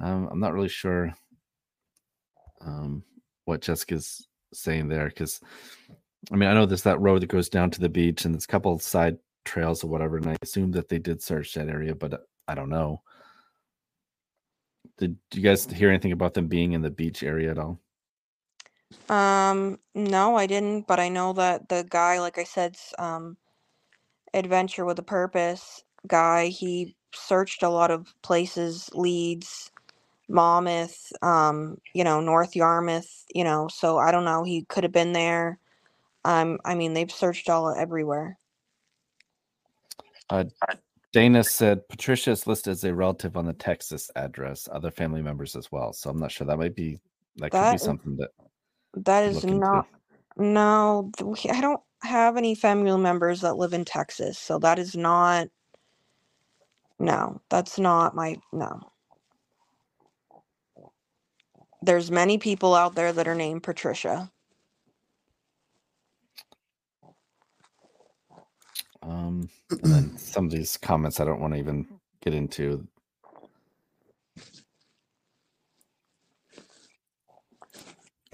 Um, 0.00 0.28
I'm 0.30 0.40
not 0.40 0.52
really 0.52 0.68
sure 0.68 1.12
um, 2.60 3.02
what 3.44 3.60
Jessica's 3.60 4.26
saying 4.52 4.88
there 4.88 5.08
because, 5.08 5.40
I 6.32 6.36
mean, 6.36 6.48
I 6.48 6.54
know 6.54 6.64
there's 6.64 6.82
that 6.82 7.00
road 7.00 7.22
that 7.22 7.28
goes 7.28 7.48
down 7.48 7.70
to 7.72 7.80
the 7.80 7.88
beach 7.88 8.24
and 8.24 8.34
there's 8.34 8.44
a 8.44 8.48
couple 8.48 8.78
side 8.78 9.18
trails 9.44 9.84
or 9.84 9.88
whatever, 9.88 10.16
and 10.16 10.28
I 10.28 10.36
assume 10.42 10.72
that 10.72 10.88
they 10.88 10.98
did 10.98 11.22
search 11.22 11.54
that 11.54 11.68
area, 11.68 11.94
but 11.94 12.14
uh, 12.14 12.18
I 12.48 12.54
don't 12.54 12.70
know. 12.70 13.02
Did 14.98 15.16
you 15.32 15.42
guys 15.42 15.66
hear 15.66 15.90
anything 15.90 16.12
about 16.12 16.34
them 16.34 16.46
being 16.46 16.72
in 16.72 16.82
the 16.82 16.90
beach 16.90 17.22
area 17.24 17.50
at 17.50 17.58
all? 17.58 17.80
Um, 19.08 19.78
no, 19.94 20.36
I 20.36 20.46
didn't, 20.46 20.86
but 20.86 21.00
I 21.00 21.08
know 21.10 21.32
that 21.34 21.68
the 21.68 21.86
guy, 21.88 22.20
like 22.20 22.38
I 22.38 22.44
said, 22.44 22.74
s- 22.76 22.94
um, 22.98 23.36
Adventure 24.34 24.84
with 24.84 24.98
a 24.98 25.02
Purpose 25.04 25.84
guy, 26.06 26.48
he 26.48 26.96
searched 27.14 27.62
a 27.62 27.70
lot 27.70 27.90
of 27.90 28.14
places, 28.22 28.90
Leeds, 28.94 29.70
Monmouth, 30.28 31.12
um, 31.22 31.78
you 31.94 32.04
know, 32.04 32.20
North 32.20 32.56
Yarmouth, 32.56 33.24
you 33.34 33.44
know, 33.44 33.68
so 33.68 33.98
I 33.98 34.12
don't 34.12 34.24
know, 34.24 34.44
he 34.44 34.64
could 34.64 34.84
have 34.84 34.92
been 34.92 35.12
there. 35.12 35.58
Um, 36.24 36.58
I 36.64 36.74
mean, 36.74 36.94
they've 36.94 37.10
searched 37.12 37.50
all 37.50 37.70
everywhere. 37.74 38.38
Uh, 40.30 40.44
Dana 41.12 41.44
said 41.44 41.88
Patricia 41.88 42.32
is 42.32 42.46
listed 42.46 42.72
as 42.72 42.84
a 42.84 42.94
relative 42.94 43.36
on 43.36 43.46
the 43.46 43.54
Texas 43.54 44.10
address, 44.16 44.68
other 44.72 44.92
family 44.92 45.22
members 45.22 45.56
as 45.56 45.72
well. 45.72 45.92
So 45.92 46.10
I'm 46.10 46.18
not 46.20 46.32
sure 46.32 46.46
that 46.46 46.58
might 46.58 46.76
be 46.76 47.00
that 47.38 47.54
could 47.54 47.68
be 47.70 47.78
something 47.78 48.16
that 48.18 48.30
That 48.94 49.24
to 49.24 49.24
is 49.24 49.44
not 49.44 49.86
no, 50.36 51.10
th- 51.18 51.44
we- 51.44 51.50
I 51.50 51.60
don't 51.60 51.82
have 52.02 52.36
any 52.36 52.54
family 52.56 52.96
members 52.98 53.42
that 53.42 53.56
live 53.58 53.74
in 53.74 53.84
Texas, 53.86 54.38
so 54.38 54.58
that 54.60 54.78
is 54.78 54.96
not 54.96 55.48
no, 57.00 57.42
that's 57.50 57.78
not 57.78 58.14
my 58.16 58.36
no. 58.52 58.80
There's 61.82 62.10
many 62.10 62.38
people 62.38 62.74
out 62.74 62.94
there 62.96 63.12
that 63.12 63.28
are 63.28 63.34
named 63.36 63.62
Patricia. 63.64 64.32
um 69.02 69.48
and 69.82 69.92
then 69.92 70.18
some 70.18 70.46
of 70.46 70.52
these 70.52 70.76
comments 70.78 71.20
I 71.20 71.24
don't 71.26 71.40
want 71.40 71.54
to 71.54 71.60
even 71.60 71.86
get 72.22 72.34
into. 72.34 72.86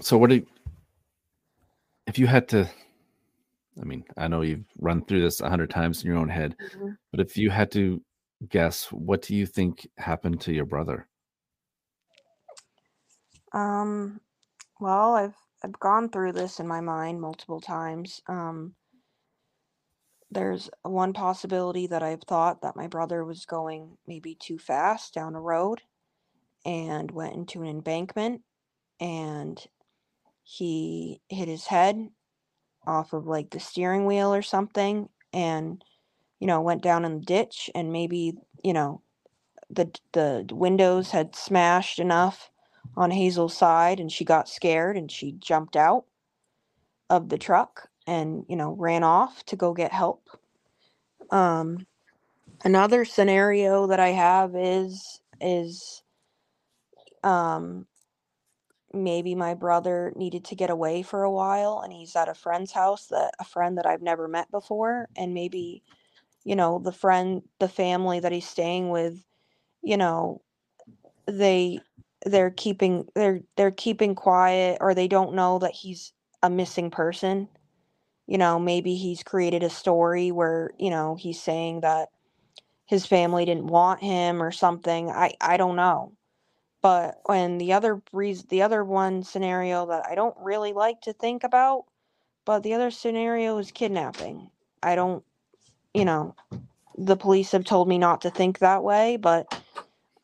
So 0.01 0.17
what 0.17 0.29
do 0.31 0.37
you, 0.37 0.47
if 2.11 2.19
you 2.19 2.27
had 2.27 2.45
to 2.49 2.69
I 3.81 3.85
mean, 3.85 4.03
I 4.17 4.27
know 4.27 4.41
you've 4.41 4.65
run 4.79 5.05
through 5.05 5.21
this 5.21 5.39
a 5.39 5.49
hundred 5.49 5.69
times 5.69 6.03
in 6.03 6.09
your 6.09 6.19
own 6.19 6.27
head, 6.27 6.57
but 7.09 7.21
if 7.21 7.37
you 7.37 7.49
had 7.49 7.71
to 7.71 8.01
guess, 8.49 8.91
what 8.91 9.21
do 9.21 9.33
you 9.33 9.45
think 9.45 9.87
happened 9.97 10.41
to 10.41 10.53
your 10.53 10.65
brother? 10.65 11.07
Um, 13.53 14.19
well, 14.81 15.15
I've 15.15 15.35
I've 15.63 15.79
gone 15.79 16.09
through 16.09 16.33
this 16.33 16.59
in 16.59 16.67
my 16.67 16.81
mind 16.81 17.21
multiple 17.21 17.61
times. 17.61 18.21
Um, 18.27 18.75
there's 20.31 20.69
one 20.81 21.13
possibility 21.13 21.87
that 21.87 22.03
I've 22.03 22.23
thought 22.23 22.61
that 22.61 22.75
my 22.75 22.87
brother 22.87 23.23
was 23.23 23.45
going 23.45 23.97
maybe 24.05 24.35
too 24.35 24.59
fast 24.59 25.13
down 25.13 25.35
a 25.35 25.41
road 25.41 25.81
and 26.65 27.09
went 27.09 27.35
into 27.35 27.61
an 27.61 27.69
embankment 27.69 28.41
and 28.99 29.65
he 30.51 31.21
hit 31.29 31.47
his 31.47 31.67
head 31.67 32.09
off 32.85 33.13
of 33.13 33.25
like 33.25 33.51
the 33.51 33.59
steering 33.59 34.05
wheel 34.05 34.33
or 34.33 34.41
something 34.41 35.07
and 35.31 35.83
you 36.39 36.47
know 36.47 36.61
went 36.61 36.83
down 36.83 37.05
in 37.05 37.19
the 37.19 37.25
ditch 37.25 37.69
and 37.73 37.91
maybe 37.93 38.33
you 38.63 38.73
know 38.73 39.01
the 39.69 39.89
the 40.11 40.45
windows 40.51 41.11
had 41.11 41.35
smashed 41.35 41.99
enough 41.99 42.51
on 42.97 43.11
Hazel's 43.11 43.55
side 43.55 43.99
and 43.99 44.11
she 44.11 44.25
got 44.25 44.49
scared 44.49 44.97
and 44.97 45.09
she 45.09 45.33
jumped 45.39 45.77
out 45.77 46.03
of 47.09 47.29
the 47.29 47.37
truck 47.37 47.87
and 48.05 48.43
you 48.49 48.55
know 48.57 48.73
ran 48.73 49.03
off 49.03 49.45
to 49.45 49.55
go 49.55 49.73
get 49.73 49.93
help. 49.93 50.29
Um 51.29 51.87
another 52.65 53.05
scenario 53.05 53.87
that 53.87 54.01
I 54.01 54.09
have 54.09 54.55
is 54.55 55.21
is 55.39 56.03
um 57.23 57.85
maybe 58.93 59.35
my 59.35 59.53
brother 59.53 60.13
needed 60.15 60.45
to 60.45 60.55
get 60.55 60.69
away 60.69 61.01
for 61.03 61.23
a 61.23 61.31
while 61.31 61.81
and 61.83 61.93
he's 61.93 62.15
at 62.15 62.29
a 62.29 62.33
friend's 62.33 62.71
house 62.71 63.07
that 63.07 63.33
a 63.39 63.45
friend 63.45 63.77
that 63.77 63.85
I've 63.85 64.01
never 64.01 64.27
met 64.27 64.51
before 64.51 65.07
and 65.15 65.33
maybe 65.33 65.83
you 66.43 66.55
know 66.55 66.79
the 66.79 66.91
friend 66.91 67.43
the 67.59 67.69
family 67.69 68.19
that 68.19 68.31
he's 68.31 68.47
staying 68.47 68.89
with 68.89 69.23
you 69.83 69.97
know 69.97 70.41
they 71.27 71.79
they're 72.25 72.51
keeping 72.51 73.07
they're 73.15 73.41
they're 73.57 73.71
keeping 73.71 74.15
quiet 74.15 74.77
or 74.81 74.93
they 74.93 75.07
don't 75.07 75.35
know 75.35 75.59
that 75.59 75.71
he's 75.73 76.13
a 76.43 76.49
missing 76.49 76.91
person. 76.91 77.47
You 78.27 78.37
know 78.37 78.59
maybe 78.59 78.95
he's 78.95 79.23
created 79.23 79.63
a 79.63 79.69
story 79.69 80.31
where 80.31 80.71
you 80.79 80.89
know 80.89 81.15
he's 81.15 81.41
saying 81.41 81.81
that 81.81 82.09
his 82.87 83.05
family 83.05 83.45
didn't 83.45 83.67
want 83.67 84.01
him 84.01 84.43
or 84.43 84.51
something 84.51 85.09
i 85.11 85.33
i 85.41 85.57
don't 85.57 85.77
know 85.77 86.11
but 86.81 87.19
when 87.25 87.57
the 87.57 87.73
other 87.73 88.01
reason 88.13 88.45
the 88.49 88.61
other 88.61 88.83
one 88.83 89.23
scenario 89.23 89.85
that 89.85 90.05
i 90.09 90.15
don't 90.15 90.35
really 90.41 90.73
like 90.73 91.01
to 91.01 91.13
think 91.13 91.43
about 91.43 91.85
but 92.45 92.63
the 92.63 92.73
other 92.73 92.91
scenario 92.91 93.57
is 93.57 93.71
kidnapping 93.71 94.49
i 94.83 94.95
don't 94.95 95.23
you 95.93 96.05
know 96.05 96.35
the 96.97 97.17
police 97.17 97.51
have 97.51 97.65
told 97.65 97.87
me 97.87 97.97
not 97.97 98.21
to 98.21 98.29
think 98.29 98.59
that 98.59 98.83
way 98.83 99.17
but 99.17 99.61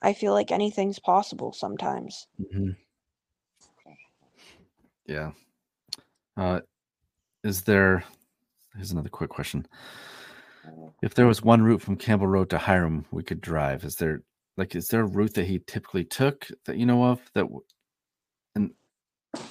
i 0.01 0.13
feel 0.13 0.33
like 0.33 0.51
anything's 0.51 0.99
possible 0.99 1.53
sometimes 1.53 2.27
Mhm. 2.39 2.75
Yeah. 5.07 5.31
Uh, 6.35 6.59
is 7.43 7.63
there? 7.63 8.03
Here's 8.75 8.91
another 8.91 9.09
quick 9.09 9.29
question. 9.29 9.65
If 11.01 11.13
there 11.15 11.27
was 11.27 11.41
one 11.41 11.63
route 11.63 11.81
from 11.81 11.95
Campbell 11.95 12.27
Road 12.27 12.49
to 12.49 12.57
Hiram, 12.57 13.05
we 13.11 13.23
could 13.23 13.41
drive. 13.41 13.83
Is 13.85 13.95
there 13.95 14.21
like 14.57 14.75
is 14.75 14.87
there 14.89 15.01
a 15.01 15.07
route 15.07 15.35
that 15.35 15.47
he 15.47 15.59
typically 15.67 16.03
took 16.03 16.47
that 16.65 16.77
you 16.77 16.85
know 16.85 17.03
of 17.05 17.21
that? 17.33 17.47
And 18.55 18.71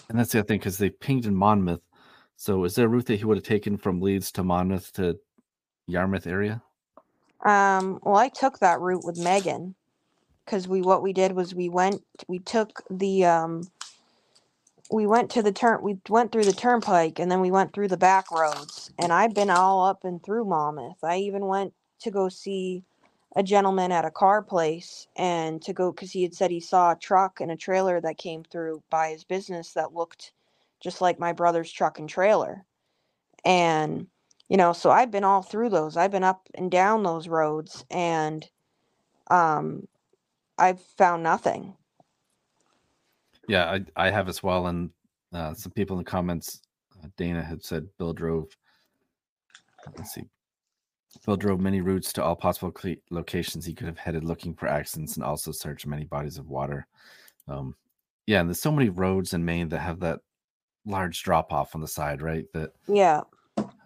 and 0.08 0.18
that's 0.18 0.32
the 0.32 0.40
other 0.40 0.48
thing 0.48 0.58
because 0.58 0.78
they 0.78 0.90
pinged 0.90 1.26
in 1.26 1.34
Monmouth. 1.34 1.82
So 2.36 2.64
is 2.64 2.74
there 2.74 2.86
a 2.86 2.88
route 2.88 3.06
that 3.06 3.16
he 3.16 3.24
would 3.24 3.38
have 3.38 3.44
taken 3.44 3.76
from 3.78 4.00
Leeds 4.00 4.32
to 4.32 4.44
Monmouth 4.44 4.92
to 4.94 5.18
Yarmouth 5.86 6.26
area? 6.26 6.62
Um, 7.44 8.00
well, 8.02 8.16
I 8.16 8.28
took 8.28 8.58
that 8.60 8.80
route 8.80 9.04
with 9.04 9.18
Megan 9.18 9.74
because 10.44 10.68
we 10.68 10.82
what 10.82 11.02
we 11.02 11.12
did 11.12 11.32
was 11.32 11.54
we 11.54 11.68
went 11.68 12.02
we 12.28 12.38
took 12.38 12.82
the 12.90 13.24
um 13.24 13.62
we 14.90 15.06
went 15.06 15.30
to 15.30 15.42
the 15.42 15.52
turn 15.52 15.80
we 15.82 15.98
went 16.08 16.32
through 16.32 16.44
the 16.44 16.52
turnpike 16.52 17.18
and 17.18 17.30
then 17.30 17.40
we 17.40 17.50
went 17.50 17.72
through 17.72 17.88
the 17.88 17.96
back 17.96 18.30
roads 18.30 18.92
and 18.98 19.12
I've 19.12 19.34
been 19.34 19.50
all 19.50 19.84
up 19.86 20.04
and 20.04 20.22
through 20.22 20.44
Monmouth. 20.44 20.98
I 21.02 21.18
even 21.18 21.46
went 21.46 21.74
to 22.00 22.10
go 22.10 22.28
see 22.28 22.84
a 23.36 23.42
gentleman 23.42 23.92
at 23.92 24.06
a 24.06 24.10
car 24.10 24.42
place 24.42 25.06
and 25.14 25.60
to 25.62 25.74
go 25.74 25.92
because 25.92 26.10
he 26.10 26.22
had 26.22 26.34
said 26.34 26.50
he 26.50 26.58
saw 26.58 26.92
a 26.92 26.96
truck 26.96 27.40
and 27.40 27.50
a 27.50 27.56
trailer 27.56 28.00
that 28.00 28.16
came 28.16 28.42
through 28.42 28.82
by 28.90 29.10
his 29.10 29.24
business 29.24 29.74
that 29.74 29.92
looked 29.92 30.32
just 30.80 31.02
like 31.02 31.18
my 31.18 31.32
brother's 31.32 31.70
truck 31.70 31.98
and 31.98 32.08
trailer. 32.08 32.64
And 33.44 34.06
you 34.48 34.56
know, 34.56 34.72
so 34.72 34.90
I've 34.90 35.10
been 35.10 35.24
all 35.24 35.42
through 35.42 35.70
those. 35.70 35.96
I've 35.96 36.10
been 36.10 36.24
up 36.24 36.48
and 36.54 36.70
down 36.70 37.02
those 37.02 37.28
roads 37.28 37.84
and 37.90 38.48
um 39.30 39.86
I've 40.58 40.80
found 40.80 41.22
nothing. 41.22 41.74
Yeah, 43.48 43.70
I, 43.70 44.06
I 44.06 44.10
have 44.10 44.28
as 44.28 44.42
well. 44.42 44.68
And 44.68 44.90
uh, 45.32 45.52
some 45.54 45.72
people 45.72 45.98
in 45.98 46.04
the 46.04 46.10
comments, 46.10 46.62
uh, 47.02 47.08
Dana 47.18 47.42
had 47.42 47.62
said 47.62 47.86
Bill 47.98 48.14
drove. 48.14 48.48
Let's 49.96 50.14
see. 50.14 50.24
Bill 51.24 51.36
drove 51.36 51.60
many 51.60 51.80
routes 51.80 52.12
to 52.14 52.24
all 52.24 52.36
possible 52.36 52.70
cle- 52.70 52.96
locations 53.10 53.64
he 53.64 53.74
could 53.74 53.86
have 53.86 53.98
headed 53.98 54.24
looking 54.24 54.54
for 54.54 54.66
accidents 54.68 55.16
and 55.16 55.24
also 55.24 55.52
searched 55.52 55.86
many 55.86 56.04
bodies 56.04 56.38
of 56.38 56.48
water. 56.48 56.86
Um, 57.48 57.74
yeah, 58.26 58.40
and 58.40 58.48
there's 58.48 58.60
so 58.60 58.72
many 58.72 58.88
roads 58.88 59.32
in 59.34 59.44
Maine 59.44 59.68
that 59.70 59.78
have 59.78 60.00
that 60.00 60.20
large 60.84 61.22
drop 61.22 61.52
off 61.52 61.74
on 61.74 61.80
the 61.80 61.88
side, 61.88 62.22
right? 62.22 62.44
That 62.52 62.72
Yeah. 62.88 63.22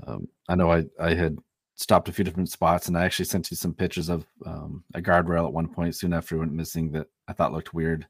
um, 0.06 0.28
I 0.48 0.54
know 0.54 0.70
I, 0.72 0.84
I 0.98 1.14
had 1.14 1.38
stopped 1.76 2.08
a 2.08 2.12
few 2.12 2.24
different 2.24 2.50
spots 2.50 2.88
and 2.88 2.96
I 2.96 3.04
actually 3.04 3.24
sent 3.24 3.50
you 3.50 3.56
some 3.56 3.72
pictures 3.72 4.08
of 4.08 4.26
um, 4.44 4.84
a 4.94 5.00
guardrail 5.00 5.46
at 5.46 5.52
one 5.52 5.68
point 5.68 5.94
soon 5.94 6.12
after 6.12 6.36
it 6.36 6.40
went 6.40 6.52
missing 6.52 6.90
that 6.92 7.06
I 7.28 7.32
thought 7.32 7.52
looked 7.52 7.72
weird. 7.72 8.06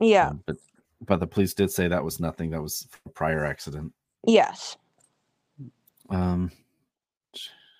Yeah. 0.00 0.28
Um, 0.28 0.42
but 0.46 0.56
but 1.06 1.20
the 1.20 1.26
police 1.26 1.54
did 1.54 1.70
say 1.70 1.86
that 1.86 2.02
was 2.02 2.18
nothing. 2.18 2.50
That 2.50 2.62
was 2.62 2.88
a 3.06 3.08
prior 3.10 3.44
accident. 3.44 3.92
Yes. 4.26 4.76
Um, 6.10 6.50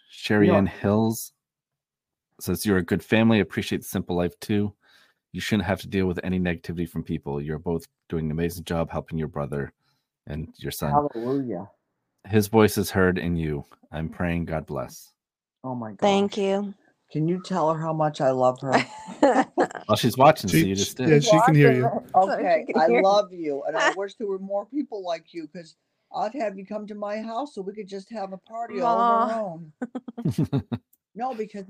Sherry 0.09 0.51
Ann 0.51 0.67
Hills 0.67 1.33
says 2.41 2.65
you're 2.65 2.79
a 2.79 2.85
good 2.85 3.03
family. 3.03 3.41
Appreciate 3.41 3.79
the 3.79 3.85
simple 3.89 4.17
life 4.17 4.39
too. 4.41 4.73
You 5.33 5.41
shouldn't 5.41 5.67
have 5.67 5.81
to 5.83 5.89
deal 5.89 6.07
with 6.07 6.19
any 6.25 6.39
negativity 6.41 6.89
from 6.89 7.03
people. 7.03 7.41
You're 7.41 7.59
both 7.59 7.87
doing 8.09 8.27
an 8.27 8.31
amazing 8.31 8.65
job 8.65 8.91
helping 8.91 9.19
your 9.19 9.29
brother 9.29 9.73
and 10.27 10.49
your 10.57 10.73
son. 10.73 10.91
Hallelujah. 10.93 11.69
His 12.27 12.49
voice 12.49 12.79
is 12.79 12.91
heard 12.91 13.19
in 13.19 13.37
you. 13.37 13.65
I'm 13.93 14.09
praying 14.09 14.47
God 14.47 14.67
bless. 14.67 15.13
Oh 15.65 15.75
my 15.75 15.91
god. 15.91 16.01
Thank 16.01 16.37
you. 16.37 16.75
Can 17.11 17.27
you 17.27 17.43
tell 17.43 17.73
her 17.73 17.81
how 17.81 17.93
much 17.93 18.21
I 18.21 18.31
love 18.31 18.61
her? 18.61 18.85
Well, 19.89 19.97
she's 19.97 20.19
watching, 20.19 20.51
so 20.51 20.59
She- 20.59 20.67
you 20.69 20.75
just 20.75 20.99
yeah, 21.01 21.07
did. 21.07 21.25
she 21.25 21.41
can 21.47 21.55
hear 21.55 21.73
you. 21.73 21.91
Okay, 22.15 22.65
she 22.67 22.73
can 22.75 22.83
I 22.83 22.89
hear 22.89 23.01
love 23.01 23.33
you, 23.33 23.63
and 23.67 23.75
I 23.75 23.93
wish 23.97 24.15
there 24.17 24.27
were 24.27 24.39
more 24.39 24.67
people 24.67 25.03
like 25.03 25.33
you 25.33 25.49
because 25.51 25.77
I'd 26.15 26.35
have 26.35 26.57
you 26.59 26.65
come 26.65 26.87
to 26.87 26.95
my 26.95 27.19
house 27.19 27.55
so 27.55 27.63
we 27.63 27.75
could 27.75 27.89
just 27.89 28.11
have 28.11 28.33
a 28.33 28.39
party 28.39 28.81
all 28.81 28.99
of 28.99 29.31
our 29.31 29.41
own. 29.41 29.73
No, 31.15 31.35
because 31.35 31.65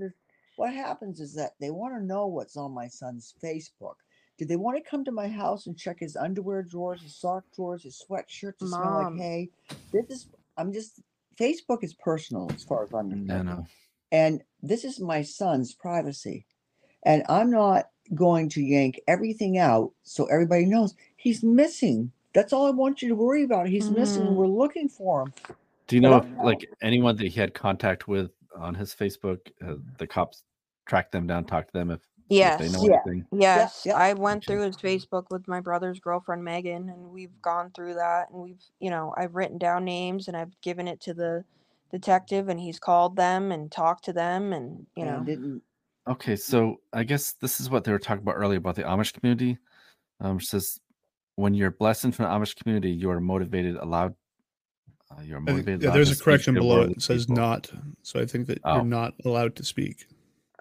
what 0.56 0.74
happens 0.74 1.20
is 1.20 1.35
that 1.35 1.52
they 1.59 1.70
want 1.70 1.94
to 1.94 2.05
know 2.05 2.27
what's 2.27 2.56
on 2.56 2.73
my 2.73 2.86
son's 2.86 3.35
Facebook. 3.43 3.94
Do 4.36 4.44
they 4.44 4.56
want 4.56 4.77
to 4.77 4.89
come 4.89 5.05
to 5.06 5.10
my 5.10 5.27
house 5.27 5.66
and 5.66 5.77
check 5.77 5.98
his 5.98 6.16
underwear 6.16 6.62
drawers, 6.62 7.02
his 7.02 7.16
sock 7.16 7.44
drawers, 7.56 7.82
his 7.82 8.05
sweatshirt 8.09 8.59
to 8.59 8.69
smell 8.69 8.81
like 8.81 9.05
Mom. 9.05 9.19
hay? 9.19 9.48
This 9.90 10.05
is 10.10 10.28
I'm 10.59 10.73
just 10.73 11.01
Facebook 11.40 11.82
is 11.82 11.94
personal 11.94 12.51
as 12.55 12.62
far 12.62 12.85
as 12.85 12.93
I'm 12.93 13.09
no, 13.09 13.15
concerned. 13.15 13.48
no. 13.48 13.66
And 14.12 14.43
this 14.62 14.85
is 14.85 15.01
my 15.01 15.23
son's 15.23 15.74
privacy. 15.74 16.44
And 17.05 17.23
I'm 17.28 17.51
not 17.51 17.86
going 18.15 18.48
to 18.51 18.62
yank 18.62 19.01
everything 19.09 19.59
out 19.59 19.93
so 20.02 20.27
everybody 20.27 20.66
knows 20.66 20.94
he's 21.16 21.43
missing. 21.43 22.12
That's 22.39 22.52
all 22.52 22.66
I 22.66 22.70
want 22.70 23.02
you 23.02 23.09
to 23.09 23.16
worry 23.16 23.43
about. 23.43 23.69
He's 23.69 23.90
missing 23.90 24.23
and 24.23 24.31
Mhm. 24.31 24.36
we're 24.36 24.47
looking 24.47 24.89
for 24.89 25.23
him. 25.23 25.32
Do 25.89 25.97
you 25.97 26.01
know 26.01 26.19
if 26.19 26.24
know. 26.24 26.44
like 26.44 26.70
anyone 26.81 27.16
that 27.16 27.24
he 27.27 27.40
had 27.40 27.52
contact 27.52 28.06
with 28.06 28.31
on 28.56 28.77
his 28.77 28.94
Facebook, 28.94 29.40
uh, 29.60 29.74
the 29.98 30.06
cops 30.06 30.44
tracked 30.86 31.10
them 31.10 31.27
down, 31.27 31.47
talked 31.47 31.73
to 31.73 31.73
them 31.73 31.90
if, 31.90 31.98
if 31.98 32.06
yes. 32.28 32.60
they 32.60 32.69
know 32.69 32.85
Yeah. 32.85 33.01
anything? 33.05 33.27
Yes. 33.32 33.82
yeah. 33.85 33.97
I 33.97 34.12
went 34.12 34.44
through 34.47 34.62
his 34.62 34.77
Facebook 34.77 35.24
with 35.32 35.48
my 35.48 35.60
brother's 35.60 35.98
girlfriend 35.98 36.44
Megan 36.44 36.90
and 36.90 37.10
we've 37.10 37.43
gone 37.43 37.73
through 37.73 37.94
that 37.94 38.31
and 38.31 38.40
we've 38.40 38.62
you 38.78 38.90
know, 38.90 39.12
I've 39.16 39.35
written 39.35 39.59
down 39.59 39.85
names 39.85 40.28
and 40.28 40.36
I've 40.36 40.55
given 40.60 40.86
it 40.86 41.01
to 41.01 41.15
the 41.15 41.44
detective 41.90 42.48
and 42.48 42.60
he's 42.60 42.78
called 42.78 43.16
them 43.16 43.51
and 43.51 43.73
talked 43.73 44.05
to 44.05 44.12
them 44.12 44.52
and 44.52 44.86
you 44.94 45.02
and 45.02 45.10
know 45.10 45.24
didn't 45.24 45.62
Okay, 46.06 46.36
so 46.36 46.81
I 46.93 47.02
guess 47.02 47.32
this 47.32 47.60
is 47.60 47.69
what 47.69 47.82
they 47.82 47.90
were 47.90 47.98
talking 47.98 48.23
about 48.23 48.36
earlier 48.36 48.59
about 48.59 48.77
the 48.77 48.85
Amish 48.85 49.12
community. 49.12 49.59
Um, 50.20 50.36
it 50.36 50.44
says 50.44 50.78
when 51.39 51.55
you're 51.55 51.70
blessed 51.70 52.05
into 52.06 52.27
an 52.27 52.28
Amish 52.40 52.56
community, 52.56 52.90
you 52.90 53.09
are 53.10 53.20
motivated, 53.20 53.77
allowed. 53.77 54.15
Uh, 55.10 55.23
you're 55.23 55.36
I 55.39 55.44
think- 55.44 55.48
motivated. 55.51 55.82
yeah, 55.85 55.90
there's 55.90 56.10
a 56.10 56.23
correction 56.23 56.55
below 56.55 56.77
it. 56.77 56.78
worldly 56.78 56.94
It 56.97 57.02
says 57.02 57.27
people, 57.27 57.36
not. 57.43 57.70
So 58.02 58.19
I 58.20 58.27
think 58.27 58.48
that 58.48 58.59
Oh. 58.65 58.74
you're 58.77 58.85
not 58.85 59.15
allowed 59.24 59.55
to 59.56 59.65
speak. 59.65 60.06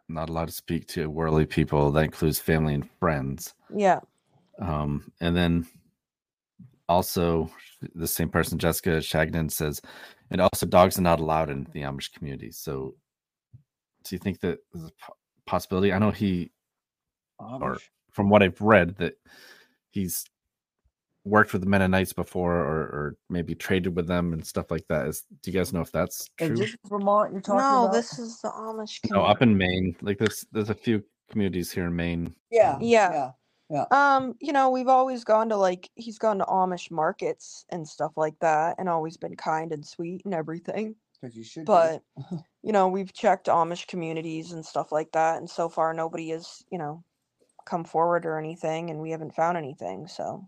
not 0.09 0.29
allowed 0.29 0.45
to 0.47 0.53
speak 0.53 0.87
to 0.87 1.09
worldly 1.09 1.45
people. 1.45 1.91
That 1.91 2.05
includes 2.05 2.39
family 2.39 2.73
and 2.75 2.89
friends. 2.99 3.53
yeah. 3.75 3.99
Um, 4.59 5.11
and 5.19 5.35
then 5.35 5.67
also 6.87 7.49
the 7.93 8.07
same 8.07 8.29
person, 8.29 8.57
Jessica 8.57 8.91
Shagnon, 9.01 9.51
says, 9.51 9.81
and 10.31 10.39
also 10.39 10.65
dogs 10.65 10.97
are 10.97 11.01
not 11.01 11.19
allowed 11.19 11.49
in 11.49 11.65
the 11.73 11.81
Amish 11.81 12.13
community. 12.13 12.51
So, 12.51 12.95
do 14.05 14.15
you 14.15 14.19
think 14.19 14.39
that 14.39 14.59
there's 14.71 14.85
a 14.85 14.91
possibility? 15.45 15.91
I 15.91 15.99
know 15.99 16.11
he, 16.11 16.51
or 17.39 17.77
from 18.11 18.29
what 18.29 18.41
I've 18.41 18.61
read, 18.61 18.95
that 18.97 19.15
he's 19.91 20.23
worked 21.27 21.53
with 21.53 21.61
the 21.61 21.69
Mennonites 21.69 22.13
before, 22.13 22.55
or, 22.55 22.79
or 22.79 23.15
maybe 23.29 23.53
traded 23.55 23.95
with 23.95 24.07
them 24.07 24.33
and 24.33 24.45
stuff 24.45 24.71
like 24.71 24.85
that. 24.89 25.07
Is 25.07 25.25
do 25.43 25.51
you 25.51 25.57
guys 25.57 25.73
know 25.73 25.81
if 25.81 25.91
that's 25.91 26.29
Is 26.39 26.47
true? 26.47 26.57
this 26.57 26.75
Vermont 26.85 27.31
you're 27.31 27.41
talking 27.41 27.59
No, 27.59 27.83
about? 27.85 27.93
this 27.93 28.17
is 28.17 28.39
the 28.41 28.49
Amish 28.49 28.99
No, 29.11 29.23
up 29.23 29.41
in 29.41 29.57
Maine, 29.57 29.95
like 30.01 30.17
there's 30.17 30.45
there's 30.51 30.69
a 30.69 30.75
few 30.75 31.03
communities 31.29 31.71
here 31.71 31.85
in 31.85 31.95
Maine. 31.95 32.33
yeah, 32.51 32.77
Yeah. 32.81 33.31
yeah. 33.69 33.85
Um, 33.91 34.35
you 34.39 34.53
know, 34.53 34.69
we've 34.69 34.87
always 34.87 35.23
gone 35.23 35.49
to 35.49 35.57
like 35.57 35.89
he's 35.95 36.17
gone 36.17 36.39
to 36.39 36.45
Amish 36.45 36.89
markets 36.89 37.65
and 37.69 37.87
stuff 37.87 38.13
like 38.15 38.39
that 38.39 38.75
and 38.79 38.87
always 38.89 39.17
been 39.17 39.35
kind 39.35 39.71
and 39.73 39.85
sweet 39.85 40.21
and 40.25 40.33
everything. 40.33 40.95
Because 41.21 41.35
you 41.35 41.43
should. 41.43 41.65
But 41.65 42.01
you 42.63 42.71
know, 42.71 42.87
we've 42.87 43.13
checked 43.13 43.47
Amish 43.47 43.87
communities 43.87 44.53
and 44.53 44.65
stuff 44.65 44.91
like 44.91 45.11
that 45.13 45.37
and 45.37 45.49
so 45.49 45.69
far 45.69 45.93
nobody 45.93 46.29
has, 46.29 46.63
you 46.71 46.77
know, 46.77 47.03
come 47.65 47.83
forward 47.83 48.25
or 48.25 48.39
anything 48.39 48.89
and 48.89 48.99
we 49.01 49.11
haven't 49.11 49.35
found 49.35 49.57
anything, 49.57 50.07
so 50.07 50.47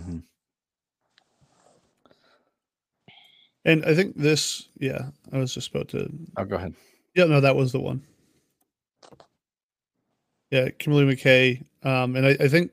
hmm 0.00 0.18
And 3.64 3.84
I 3.84 3.94
think 3.94 4.16
this, 4.16 4.68
yeah, 4.78 5.06
I 5.32 5.38
was 5.38 5.54
just 5.54 5.70
about 5.70 5.88
to. 5.88 6.10
Oh, 6.36 6.44
go 6.44 6.56
ahead. 6.56 6.74
Yeah, 7.14 7.24
no, 7.24 7.40
that 7.40 7.56
was 7.56 7.72
the 7.72 7.80
one. 7.80 8.02
Yeah, 10.50 10.68
Kimberly 10.78 11.16
McKay. 11.16 11.64
Um, 11.82 12.16
and 12.16 12.26
I, 12.26 12.36
I 12.40 12.48
think 12.48 12.72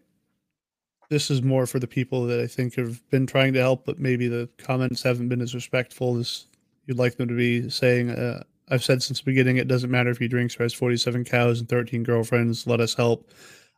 this 1.10 1.32
is 1.32 1.42
more 1.42 1.66
for 1.66 1.80
the 1.80 1.88
people 1.88 2.26
that 2.26 2.40
I 2.40 2.48
think 2.48 2.76
have 2.76 3.08
been 3.10 3.26
trying 3.26 3.54
to 3.54 3.60
help, 3.60 3.86
but 3.86 4.00
maybe 4.00 4.28
the 4.28 4.50
comments 4.58 5.02
haven't 5.04 5.30
been 5.30 5.42
as 5.42 5.56
respectful 5.56 6.18
as 6.18 6.48
you'd 6.88 6.98
like 7.00 7.16
them 7.16 7.28
to 7.28 7.36
be. 7.36 7.70
Saying, 7.70 8.12
uh, 8.12 8.44
"I've 8.70 8.84
said 8.84 9.02
since 9.02 9.20
the 9.20 9.26
beginning, 9.26 9.58
it 9.58 9.68
doesn't 9.68 9.92
matter 9.92 10.10
if 10.10 10.18
he 10.18 10.28
drinks 10.28 10.60
or 10.60 10.64
has 10.64 10.74
forty-seven 10.74 11.24
cows 11.24 11.60
and 11.60 11.70
thirteen 11.70 12.04
girlfriends. 12.04 12.68
Let 12.68 12.82
us 12.82 12.94
help." 12.94 13.30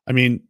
I 0.08 0.12
mean, 0.12 0.42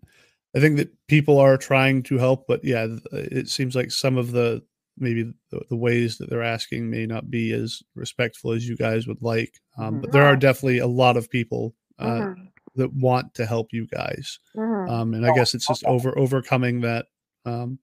I 0.56 0.60
think 0.60 0.78
that 0.78 0.92
people 1.08 1.40
are 1.40 1.58
trying 1.58 2.04
to 2.04 2.18
help, 2.18 2.46
but 2.48 2.64
yeah, 2.64 2.88
it 3.12 3.50
seems 3.50 3.76
like 3.76 3.92
some 3.92 4.18
of 4.18 4.32
the 4.32 4.62
maybe 4.98 5.34
the, 5.50 5.62
the 5.70 5.76
ways 5.76 6.18
that 6.20 6.30
they're 6.30 6.44
asking 6.44 6.88
may 6.90 7.08
not 7.08 7.32
be 7.32 7.52
as 7.52 7.82
respectful 7.96 8.52
as 8.52 8.68
you 8.70 8.78
guys 8.78 9.08
would 9.08 9.22
like. 9.24 9.60
Um, 9.80 10.00
but 10.00 10.12
there 10.12 10.26
are 10.26 10.36
definitely 10.36 10.78
a 10.78 10.88
lot 10.88 11.18
of 11.18 11.30
people 11.32 11.74
uh, 11.98 12.22
Mhm. 12.22 12.50
that 12.76 12.94
want 12.94 13.34
to 13.36 13.46
help 13.46 13.72
you 13.72 13.88
guys 13.88 14.40
Mhm. 14.56 14.90
um, 14.90 15.14
and 15.14 15.26
I 15.26 15.32
guess 15.32 15.54
it's 15.54 15.68
just 15.68 15.84
over 15.86 16.18
overcoming 16.18 16.82
that 16.82 17.06
um, 17.46 17.78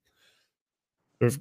sort 1.20 1.32
of 1.32 1.40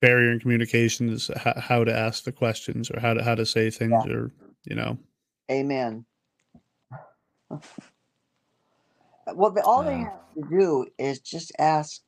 barrier 0.00 0.30
in 0.32 0.40
communication 0.40 1.08
is 1.08 1.30
how, 1.36 1.54
how 1.58 1.84
to 1.84 1.96
ask 1.96 2.24
the 2.24 2.32
questions 2.32 2.90
or 2.90 3.00
how 3.00 3.14
to 3.14 3.22
how 3.22 3.34
to 3.34 3.46
say 3.46 3.70
things 3.70 4.04
or 4.06 4.30
you 4.64 4.76
know 4.76 4.98
Amen. 5.50 6.04
Well, 9.34 9.50
the, 9.50 9.62
all 9.64 9.84
they 9.84 9.98
have 9.98 10.20
to 10.36 10.42
do 10.48 10.86
is 10.98 11.20
just 11.20 11.52
ask 11.58 12.02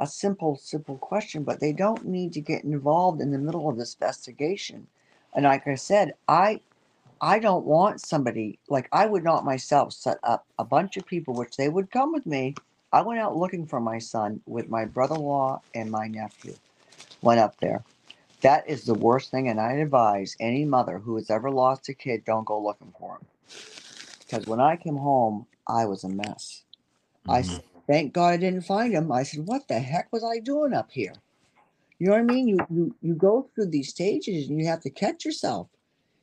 a 0.00 0.06
simple, 0.06 0.56
simple 0.56 0.98
question, 0.98 1.44
but 1.44 1.60
they 1.60 1.72
don't 1.72 2.06
need 2.06 2.32
to 2.34 2.40
get 2.40 2.64
involved 2.64 3.20
in 3.20 3.30
the 3.30 3.38
middle 3.38 3.68
of 3.68 3.78
this 3.78 3.94
investigation. 3.94 4.86
And 5.34 5.44
like 5.44 5.66
I 5.66 5.74
said, 5.76 6.14
I 6.28 6.60
I 7.20 7.38
don't 7.38 7.64
want 7.66 8.00
somebody 8.00 8.58
like 8.68 8.88
I 8.92 9.06
would 9.06 9.24
not 9.24 9.44
myself 9.44 9.92
set 9.92 10.18
up 10.22 10.46
a 10.58 10.64
bunch 10.64 10.96
of 10.96 11.06
people, 11.06 11.34
which 11.34 11.56
they 11.56 11.68
would 11.68 11.90
come 11.90 12.12
with 12.12 12.26
me. 12.26 12.54
I 12.92 13.02
went 13.02 13.20
out 13.20 13.36
looking 13.36 13.66
for 13.66 13.80
my 13.80 13.98
son 13.98 14.40
with 14.46 14.68
my 14.68 14.84
brother-in-law 14.84 15.62
and 15.74 15.90
my 15.90 16.08
nephew. 16.08 16.56
Went 17.22 17.40
up 17.40 17.56
there. 17.60 17.84
That 18.42 18.68
is 18.68 18.84
the 18.84 18.94
worst 18.94 19.30
thing, 19.30 19.48
and 19.48 19.60
I 19.60 19.74
advise 19.74 20.36
any 20.40 20.64
mother 20.64 20.98
who 20.98 21.16
has 21.16 21.30
ever 21.30 21.50
lost 21.50 21.88
a 21.88 21.94
kid, 21.94 22.24
don't 22.24 22.46
go 22.46 22.62
looking 22.62 22.92
for 22.98 23.16
him. 23.16 23.26
Because 24.26 24.46
when 24.46 24.60
I 24.60 24.76
came 24.76 24.96
home, 24.96 25.46
I 25.68 25.86
was 25.86 26.04
a 26.04 26.10
mess. 26.10 26.64
I 27.28 27.42
mhm. 27.42 27.44
said, 27.44 27.62
thank 27.88 28.14
God 28.14 28.34
I 28.34 28.36
didn't 28.38 28.62
find 28.66 28.94
him. 28.94 29.12
I 29.12 29.24
said, 29.24 29.46
what 29.46 29.68
the 29.68 29.80
heck 29.80 30.12
was 30.12 30.24
I 30.24 30.40
doing 30.40 30.74
up 30.74 30.90
here? 30.92 31.14
You 31.98 32.08
know 32.08 32.14
what 32.14 32.20
I 32.20 32.24
mean? 32.24 32.48
You 32.48 32.66
you 32.70 32.96
you 33.02 33.14
go 33.14 33.50
through 33.54 33.68
these 33.70 33.90
stages 33.90 34.48
and 34.48 34.60
you 34.60 34.66
have 34.68 34.82
to 34.82 34.90
catch 34.90 35.24
yourself. 35.24 35.68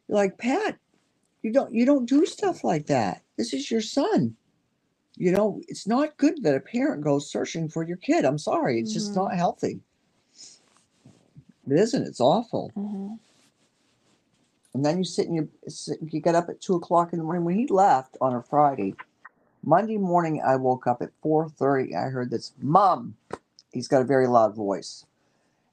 You're 0.09 0.17
like, 0.17 0.37
Pat, 0.37 0.77
you 1.43 1.53
don't 1.53 1.73
you 1.73 1.85
don't 1.85 2.07
do 2.09 2.25
stuff 2.25 2.63
like 2.63 2.87
that. 2.87 3.23
This 3.37 3.53
is 3.53 3.71
your 3.71 3.81
son. 3.81 4.37
You 5.17 5.31
know, 5.31 5.61
it's 5.67 5.87
not 5.87 6.17
good 6.17 6.43
that 6.43 6.55
a 6.55 6.61
parent 6.61 7.03
goes 7.03 7.31
searching 7.31 7.69
for 7.69 7.83
your 7.83 7.97
kid. 7.97 8.25
I'm 8.25 8.39
sorry. 8.39 8.79
It's 8.79 8.93
just 8.93 9.13
Mhm. 9.13 9.15
not 9.15 9.35
healthy. 9.35 9.81
It 11.67 11.79
isn't. 11.79 12.07
It's 12.07 12.21
awful. 12.21 12.73
Mhm. 12.77 13.19
And 14.73 14.83
then 14.83 14.97
you 14.97 15.03
sit 15.03 15.27
and 15.27 15.35
you 15.35 15.49
you 16.01 16.19
get 16.19 16.35
up 16.35 16.49
at 16.49 16.61
two 16.61 16.75
o'clock 16.75 17.13
in 17.13 17.19
the 17.19 17.25
morning. 17.25 17.45
When 17.45 17.57
he 17.57 17.67
left 17.67 18.17
on 18.19 18.33
a 18.33 18.41
Friday, 18.41 18.95
Monday 19.63 19.97
morning 19.97 20.41
I 20.45 20.55
woke 20.55 20.87
up 20.87 21.01
at 21.01 21.11
four 21.21 21.49
thirty. 21.49 21.95
I 21.95 22.09
heard 22.09 22.31
this, 22.31 22.53
"Mom." 22.59 23.15
He's 23.71 23.87
got 23.87 24.01
a 24.01 24.05
very 24.05 24.27
loud 24.27 24.55
voice, 24.55 25.05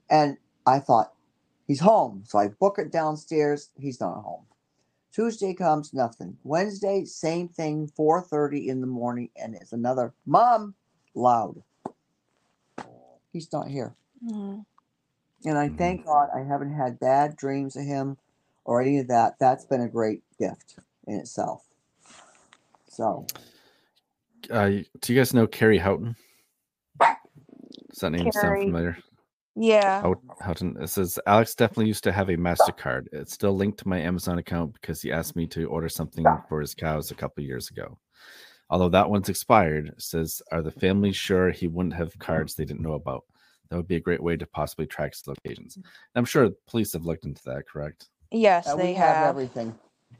and 0.09 0.39
I 0.67 0.81
thought 0.81 1.15
he's 1.67 1.81
home. 1.81 2.25
So 2.27 2.39
I 2.39 2.49
book 2.49 2.79
it 2.79 2.93
downstairs. 2.93 3.71
He's 3.79 4.01
not 4.01 4.23
home. 4.23 4.47
Tuesday 5.13 5.55
comes, 5.55 5.93
nothing. 5.93 6.39
Wednesday, 6.45 7.05
same 7.05 7.49
thing, 7.49 7.89
four 7.89 8.23
thirty 8.23 8.69
in 8.69 8.81
the 8.81 8.87
morning, 8.87 9.31
and 9.37 9.55
it's 9.55 9.73
another, 9.73 10.15
"Mom," 10.27 10.75
loud. 11.15 11.63
He's 13.33 13.53
not 13.53 13.69
here. 13.69 13.95
Mhm. 14.25 14.67
And 15.47 15.59
I 15.59 15.71
thank 15.71 16.05
God 16.05 16.29
I 16.35 16.41
haven't 16.41 16.75
had 16.75 17.01
bad 17.01 17.37
dreams 17.37 17.77
of 17.77 17.85
him 17.85 18.19
or 18.71 18.81
any 18.81 18.99
of 18.99 19.09
that. 19.09 19.35
That's 19.41 19.65
been 19.65 19.81
a 19.81 19.89
great 19.89 20.23
gift 20.39 20.77
in 21.09 21.17
itself. 21.17 21.67
So, 22.89 23.27
Uh, 24.49 24.69
do 25.01 25.13
you 25.13 25.19
guys 25.19 25.35
know 25.35 25.47
Carrie 25.47 25.77
Houghton? 25.79 26.15
Does 27.01 27.99
that 28.01 28.11
name 28.11 28.31
sound 28.31 28.59
familiar? 28.63 28.97
Yeah. 29.57 30.13
Houghton. 30.41 30.77
It 30.81 30.87
says 30.87 31.19
Alex 31.27 31.55
definitely 31.57 31.89
used 31.89 32.05
to 32.05 32.13
have 32.13 32.29
a 32.29 32.37
Mastercard. 32.37 33.09
It's 33.13 33.35
still 33.35 33.55
linked 33.55 33.81
to 33.81 33.89
my 33.89 33.99
Amazon 33.99 34.39
account 34.39 34.73
because 34.75 35.03
he 35.03 35.11
asked 35.11 35.35
me 35.35 35.47
to 35.49 35.67
order 35.69 35.89
something 35.89 36.25
for 36.49 36.61
his 36.61 36.75
cows 36.75 37.11
a 37.11 37.17
couple 37.17 37.43
years 37.43 37.71
ago. 37.71 37.99
Although 38.71 38.89
that 38.91 39.11
one's 39.11 39.29
expired, 39.29 39.95
says 39.99 40.41
are 40.53 40.63
the 40.63 40.71
family 40.71 41.13
sure 41.13 41.51
he 41.51 41.67
wouldn't 41.67 41.95
have 41.95 42.17
cards 42.21 42.55
they 42.55 42.65
didn't 42.65 42.83
know 42.83 42.95
about? 42.95 43.25
That 43.69 43.77
would 43.77 43.89
be 43.89 43.97
a 43.97 44.01
great 44.01 44.23
way 44.23 44.37
to 44.37 44.47
possibly 44.47 44.87
track 44.87 45.13
his 45.13 45.27
locations. 45.27 45.77
And 45.77 45.85
I'm 46.15 46.25
sure 46.25 46.51
police 46.69 46.93
have 46.93 47.05
looked 47.05 47.25
into 47.25 47.43
that, 47.45 47.69
correct? 47.69 48.09
Yes, 48.31 48.67
uh, 48.69 48.77
they 48.77 48.89
we 48.89 48.95
have 48.95 49.17
have. 49.17 49.29
everything. 49.29 49.75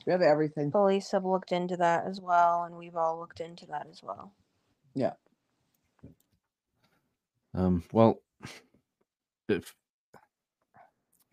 We 0.07 0.13
have 0.13 0.23
everything. 0.23 0.71
Police 0.71 1.11
have 1.13 1.25
looked 1.25 1.53
into 1.53 1.77
that 1.77 2.07
as 2.07 2.21
well, 2.21 2.65
and 2.65 2.77
we've 2.77 2.97
all 2.97 3.19
looked 3.19 3.41
into 3.41 3.67
that 3.67 3.87
as 3.91 4.03
well. 4.03 4.33
Yeah. 4.95 5.13
Um, 7.55 7.85
well, 7.93 8.21
if 9.49 9.75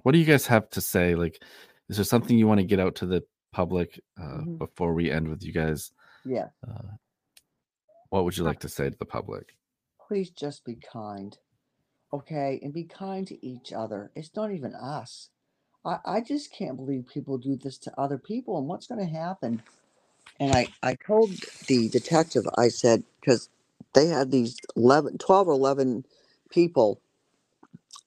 what 0.04 0.12
do 0.12 0.20
you 0.20 0.26
guys 0.26 0.48
have 0.48 0.70
to 0.72 0.82
say? 0.82 1.16
Like, 1.16 1.42
is 1.90 1.98
there 1.98 2.06
something 2.06 2.38
you 2.38 2.48
want 2.48 2.60
to 2.60 2.66
get 2.66 2.80
out 2.80 2.96
to 2.96 3.06
the 3.06 3.24
public 3.54 4.00
uh, 4.20 4.40
Mhm. 4.42 4.58
before 4.60 4.94
we 4.94 5.12
end 5.12 5.28
with 5.28 5.44
you 5.44 5.54
guys? 5.54 5.92
Yeah. 6.26 6.50
Uh, 6.68 6.96
what 8.10 8.24
would 8.24 8.38
you 8.38 8.44
like 8.44 8.60
to 8.62 8.70
say 8.70 8.90
to 8.90 8.98
the 8.98 9.06
public? 9.06 9.58
Please 10.08 10.30
just 10.30 10.64
be 10.64 10.76
kind. 10.76 11.38
Okay. 12.14 12.60
And 12.64 12.74
be 12.74 12.86
kind 12.86 13.28
to 13.28 13.46
each 13.46 13.74
other. 13.74 14.12
It's 14.16 14.34
not 14.36 14.52
even 14.52 14.74
us. 14.76 15.30
I, 15.88 16.00
I 16.06 16.22
just 16.22 16.54
can't 16.54 16.78
believe 16.78 17.08
people 17.14 17.40
do 17.40 17.58
this 17.58 17.80
to 17.80 18.02
other 18.02 18.20
people 18.20 18.60
and 18.60 18.68
what's 18.68 18.88
going 18.88 19.02
to 19.08 19.14
happen. 19.14 19.64
And 20.40 20.54
I, 20.54 20.68
I 20.84 20.96
told 21.08 21.32
the 21.68 21.90
detective, 21.90 22.46
I 22.58 22.70
said, 22.70 23.04
because 23.22 23.50
they 23.96 24.08
had 24.08 24.32
these 24.32 24.58
11, 24.78 25.20
12 25.20 25.48
or 25.50 25.54
11 25.54 26.06
people, 26.52 27.02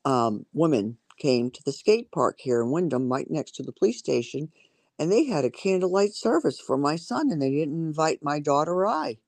um, 0.05 0.47
women 0.55 0.99
came 1.19 1.51
to 1.53 1.63
the 1.65 1.73
skate 1.73 2.13
park 2.13 2.37
here 2.41 2.63
in 2.63 2.73
Windham, 2.73 3.13
right 3.13 3.31
next 3.31 3.57
to 3.57 3.65
the 3.65 3.73
police 3.73 3.99
station, 3.99 4.51
and 4.99 5.13
they 5.13 5.27
had 5.27 5.45
a 5.47 5.51
candlelight 5.51 6.15
service 6.15 6.61
for 6.61 6.79
my 6.79 6.97
son, 6.97 7.31
and 7.33 7.43
they 7.43 7.51
didn't 7.53 7.87
invite 7.89 8.21
my 8.23 8.41
daughter 8.41 8.73
or 8.73 8.89
I, 8.89 9.19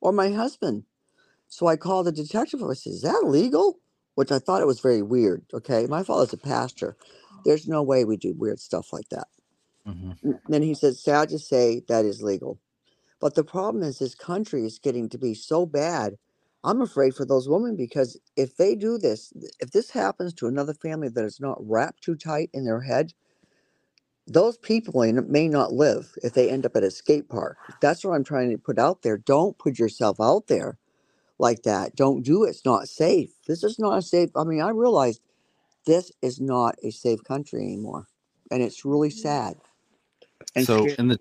or 0.00 0.12
my 0.12 0.30
husband. 0.32 0.84
So 1.48 1.66
I 1.68 1.76
called 1.76 2.06
the 2.06 2.12
detective. 2.12 2.60
And 2.62 2.70
I 2.70 2.74
said, 2.74 2.94
"Is 2.94 3.02
that 3.02 3.24
legal?" 3.26 3.80
Which 4.16 4.32
I 4.32 4.38
thought 4.40 4.62
it 4.62 4.66
was 4.68 4.80
very 4.80 5.02
weird. 5.02 5.44
Okay, 5.54 5.86
my 5.88 6.02
father's 6.04 6.32
a 6.32 6.38
pastor. 6.38 6.96
There's 7.44 7.68
no 7.68 7.82
way 7.82 8.04
we 8.04 8.16
do 8.18 8.34
weird 8.34 8.60
stuff 8.60 8.92
like 8.92 9.08
that. 9.10 9.28
Mhm. 9.86 10.18
Then 10.48 10.62
he 10.62 10.74
said, 10.74 10.96
sad 10.96 11.30
to 11.30 11.38
say, 11.40 11.82
that 11.88 12.04
is 12.04 12.22
legal. 12.22 12.60
But 13.20 13.34
the 13.34 13.44
problem 13.44 13.82
is, 13.82 13.98
this 13.98 14.14
country 14.14 14.64
is 14.66 14.78
getting 14.78 15.08
to 15.10 15.18
be 15.18 15.34
so 15.34 15.66
bad. 15.66 16.18
I'm 16.64 16.82
afraid 16.82 17.14
for 17.14 17.24
those 17.24 17.48
women 17.48 17.76
because 17.76 18.18
if 18.36 18.56
they 18.56 18.74
do 18.74 18.98
this, 18.98 19.32
if 19.60 19.70
this 19.72 19.90
happens 19.90 20.34
to 20.34 20.46
another 20.48 20.74
family 20.74 21.08
that 21.08 21.24
is 21.24 21.40
not 21.40 21.58
wrapped 21.60 22.02
too 22.02 22.16
tight 22.16 22.50
in 22.52 22.64
their 22.64 22.82
head, 22.82 23.12
those 24.26 24.58
people 24.58 25.02
may 25.28 25.48
not 25.48 25.72
live 25.72 26.14
if 26.22 26.34
they 26.34 26.50
end 26.50 26.66
up 26.66 26.76
at 26.76 26.84
a 26.84 26.90
skate 26.90 27.28
park. 27.28 27.58
That's 27.82 28.04
what 28.04 28.14
I'm 28.14 28.24
trying 28.24 28.50
to 28.50 28.58
put 28.58 28.78
out 28.78 29.02
there. 29.02 29.18
Don't 29.18 29.58
put 29.58 29.78
yourself 29.78 30.20
out 30.20 30.48
there 30.48 30.78
like 31.38 31.64
that. 31.64 31.96
Don't 31.96 32.24
do 32.24 32.44
it. 32.44 32.50
It's 32.50 32.66
not 32.66 32.88
safe. 32.88 33.30
This 33.48 33.64
is 33.64 33.78
not 33.78 34.04
safe. 34.04 34.30
I 34.36 34.44
mean, 34.44 34.62
I 34.62 34.70
realize 34.70 35.20
this 35.86 36.12
is 36.22 36.40
not 36.40 36.76
a 36.82 36.90
safe 36.90 37.22
country 37.24 37.62
anymore, 37.62 38.06
and 38.50 38.62
it's 38.62 38.84
really 38.84 39.10
sad. 39.10 39.56
And 40.54 40.64
so 40.66 40.80
scary. 40.80 40.96
in 40.98 41.08
the 41.08 41.18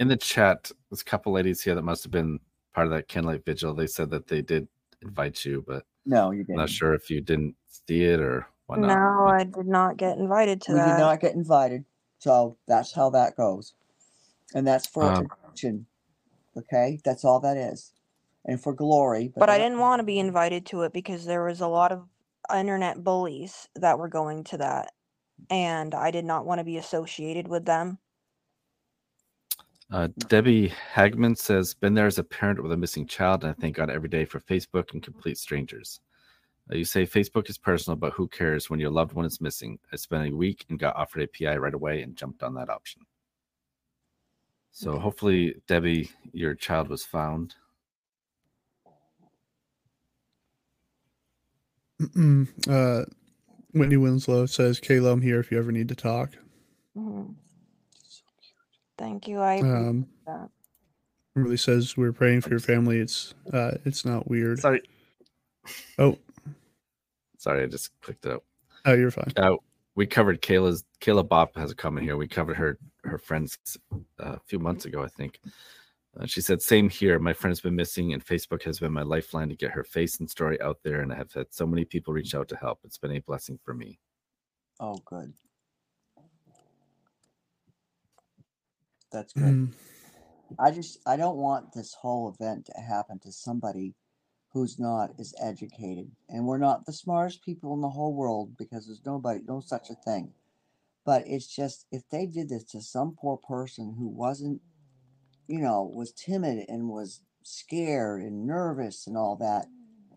in 0.00 0.08
the 0.08 0.16
chat, 0.16 0.70
there's 0.90 1.00
a 1.02 1.04
couple 1.04 1.32
ladies 1.32 1.62
here 1.62 1.74
that 1.74 1.82
must 1.82 2.02
have 2.02 2.12
been 2.12 2.40
part 2.74 2.86
of 2.86 2.92
that 2.92 3.08
candlelight 3.08 3.44
vigil. 3.44 3.74
They 3.74 3.86
said 3.86 4.10
that 4.10 4.26
they 4.26 4.42
did 4.42 4.66
invite 5.02 5.44
you, 5.44 5.64
but 5.66 5.84
no, 6.06 6.30
you 6.30 6.40
I'm 6.40 6.46
didn't. 6.46 6.56
not 6.56 6.70
sure 6.70 6.94
if 6.94 7.10
you 7.10 7.20
didn't 7.20 7.54
see 7.68 8.04
it 8.04 8.20
or 8.20 8.46
whatnot. 8.66 8.88
No, 8.88 9.26
I 9.26 9.44
did 9.44 9.66
not 9.66 9.96
get 9.96 10.18
invited 10.18 10.60
to 10.62 10.72
we 10.72 10.78
that. 10.78 10.96
did 10.96 10.98
not 10.98 11.20
get 11.20 11.34
invited, 11.34 11.84
so 12.18 12.56
that's 12.66 12.92
how 12.92 13.10
that 13.10 13.36
goes, 13.36 13.74
and 14.54 14.66
that's 14.66 14.86
for 14.86 15.10
Um, 15.10 15.28
attention. 15.46 15.86
Okay, 16.56 17.00
that's 17.04 17.24
all 17.24 17.40
that 17.40 17.56
is, 17.56 17.92
and 18.44 18.60
for 18.62 18.72
glory. 18.72 19.32
but 19.36 19.50
I 19.50 19.58
didn't 19.58 19.78
want 19.78 20.00
to 20.00 20.04
be 20.04 20.18
invited 20.18 20.66
to 20.66 20.82
it 20.82 20.92
because 20.92 21.24
there 21.24 21.44
was 21.44 21.60
a 21.60 21.68
lot 21.68 21.92
of 21.92 22.08
internet 22.54 23.04
bullies 23.04 23.68
that 23.76 23.98
were 23.98 24.08
going 24.08 24.44
to 24.44 24.58
that, 24.58 24.92
and 25.50 25.94
I 25.94 26.10
did 26.12 26.24
not 26.24 26.46
want 26.46 26.60
to 26.60 26.64
be 26.64 26.78
associated 26.78 27.48
with 27.48 27.66
them. 27.66 27.98
Uh, 29.92 30.08
Debbie 30.28 30.72
Hagman 30.94 31.38
says, 31.38 31.74
"Been 31.74 31.94
there 31.94 32.06
as 32.08 32.18
a 32.18 32.24
parent 32.24 32.62
with 32.62 32.72
a 32.72 32.76
missing 32.76 33.06
child, 33.06 33.44
and 33.44 33.52
I 33.52 33.60
thank 33.60 33.76
God 33.76 33.90
every 33.90 34.08
day 34.08 34.24
for 34.26 34.40
Facebook 34.40 34.92
and 34.92 35.02
complete 35.02 35.38
strangers." 35.38 36.00
Uh, 36.72 36.76
you 36.76 36.84
say 36.84 37.06
Facebook 37.06 37.50
is 37.50 37.58
personal, 37.58 37.96
but 37.96 38.12
who 38.14 38.28
cares 38.28 38.70
when 38.70 38.80
your 38.80 38.90
loved 38.90 39.14
one 39.14 39.26
is 39.26 39.40
missing? 39.40 39.78
I 39.92 39.96
spent 39.96 40.32
a 40.32 40.36
week 40.36 40.66
and 40.70 40.78
got 40.78 40.96
offered 40.96 41.22
a 41.22 41.28
PI 41.28 41.56
right 41.58 41.74
away 41.74 42.02
and 42.02 42.16
jumped 42.16 42.42
on 42.42 42.54
that 42.54 42.70
option. 42.70 43.02
So 44.72 44.98
Okay. 44.98 44.98
hopefully, 44.98 45.56
Debbie, 45.68 46.10
your 46.32 46.54
child 46.54 46.88
was 46.88 47.04
found. 47.04 47.54
Uh, 52.68 53.04
Whitney 53.72 53.96
Winslow 53.96 54.46
says, 54.46 54.80
"Kayla, 54.80 55.12
I'm 55.12 55.20
here 55.22 55.40
if 55.40 55.50
you 55.50 55.58
ever 55.58 55.72
need 55.72 55.88
to 55.88 55.94
talk." 55.94 56.30
Mhm. 56.96 57.34
Thank 58.96 59.26
you. 59.26 59.38
I 59.38 59.58
Um, 59.60 60.06
that. 60.26 60.48
really 61.34 61.56
says, 61.56 61.96
"We're 61.96 62.12
praying 62.12 62.42
for 62.42 62.50
your 62.50 62.60
family. 62.60 62.98
It's 62.98 63.34
uh, 63.52 63.72
it's 63.84 64.04
not 64.04 64.28
weird." 64.28 64.60
Sorry. 64.60 64.82
Oh, 65.98 66.18
Sorry, 67.38 67.62
I 67.62 67.66
just 67.66 67.90
clicked 68.00 68.24
it 68.26 68.32
out. 68.32 68.44
oh, 68.86 68.94
you're 68.94 69.10
fine. 69.10 69.32
Uh, 69.36 69.56
we 69.96 70.06
covered 70.06 70.40
Kayla's 70.40 70.84
Kayla 71.00 71.28
Bop 71.28 71.54
has 71.56 71.70
a 71.70 71.74
comment 71.74 72.04
here. 72.06 72.16
We 72.16 72.26
covered 72.28 72.56
her 72.56 72.78
her 73.04 73.18
friends 73.18 73.58
uh, 73.92 73.96
a 74.18 74.40
few 74.46 74.58
months 74.58 74.84
ago, 74.86 75.02
I 75.02 75.08
think. 75.08 75.40
Uh, 76.18 76.26
she 76.26 76.40
said, 76.40 76.62
"Same 76.62 76.88
here. 76.88 77.18
My 77.18 77.32
friend's 77.32 77.60
been 77.60 77.74
missing, 77.74 78.12
and 78.12 78.24
Facebook 78.24 78.62
has 78.62 78.78
been 78.78 78.92
my 78.92 79.02
lifeline 79.02 79.48
to 79.48 79.56
get 79.56 79.72
her 79.72 79.84
face 79.84 80.20
and 80.20 80.30
story 80.30 80.60
out 80.60 80.78
there. 80.82 81.00
And 81.00 81.12
I 81.12 81.16
have 81.16 81.32
had 81.32 81.52
so 81.52 81.66
many 81.66 81.84
people 81.84 82.14
reach 82.14 82.34
out 82.34 82.48
to 82.48 82.56
help. 82.56 82.80
It's 82.84 82.98
been 82.98 83.12
a 83.12 83.20
blessing 83.20 83.58
for 83.64 83.74
me." 83.74 83.98
Oh, 84.80 84.96
good. 85.04 85.32
That's 89.10 89.32
good. 89.32 89.44
Mm, 89.44 89.72
I 90.58 90.70
just 90.72 90.98
I 91.06 91.16
don't 91.16 91.36
want 91.36 91.72
this 91.72 91.94
whole 91.94 92.34
event 92.38 92.66
to 92.66 92.80
happen 92.80 93.18
to 93.20 93.32
somebody 93.32 93.94
who's 94.52 94.78
not 94.78 95.10
as 95.18 95.34
educated. 95.42 96.10
And 96.28 96.46
we're 96.46 96.58
not 96.58 96.86
the 96.86 96.92
smartest 96.92 97.44
people 97.44 97.74
in 97.74 97.80
the 97.80 97.88
whole 97.88 98.14
world 98.14 98.56
because 98.56 98.86
there's 98.86 99.04
nobody 99.04 99.40
no 99.46 99.60
such 99.60 99.90
a 99.90 99.94
thing. 99.94 100.32
But 101.04 101.24
it's 101.26 101.46
just 101.46 101.86
if 101.90 102.02
they 102.10 102.26
did 102.26 102.48
this 102.48 102.64
to 102.64 102.80
some 102.80 103.16
poor 103.20 103.36
person 103.36 103.94
who 103.98 104.08
wasn't, 104.08 104.60
you 105.48 105.60
know, 105.60 105.90
was 105.94 106.12
timid 106.12 106.64
and 106.68 106.88
was 106.88 107.20
scared 107.42 108.22
and 108.22 108.46
nervous 108.46 109.06
and 109.06 109.16
all 109.16 109.36
that, 109.36 109.66
mm. 109.66 110.16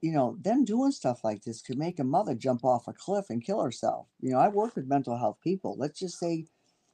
you 0.00 0.12
know, 0.12 0.36
them 0.40 0.64
doing 0.64 0.90
stuff 0.90 1.24
like 1.24 1.42
this 1.42 1.62
could 1.62 1.78
make 1.78 1.98
a 1.98 2.04
mother 2.04 2.34
jump 2.34 2.64
off 2.64 2.88
a 2.88 2.92
cliff 2.92 3.26
and 3.30 3.44
kill 3.44 3.62
herself. 3.62 4.06
You 4.20 4.32
know, 4.32 4.38
I 4.38 4.48
work 4.48 4.76
with 4.76 4.86
mental 4.86 5.16
health 5.16 5.38
people. 5.42 5.76
Let's 5.78 5.98
just 5.98 6.18
say 6.18 6.46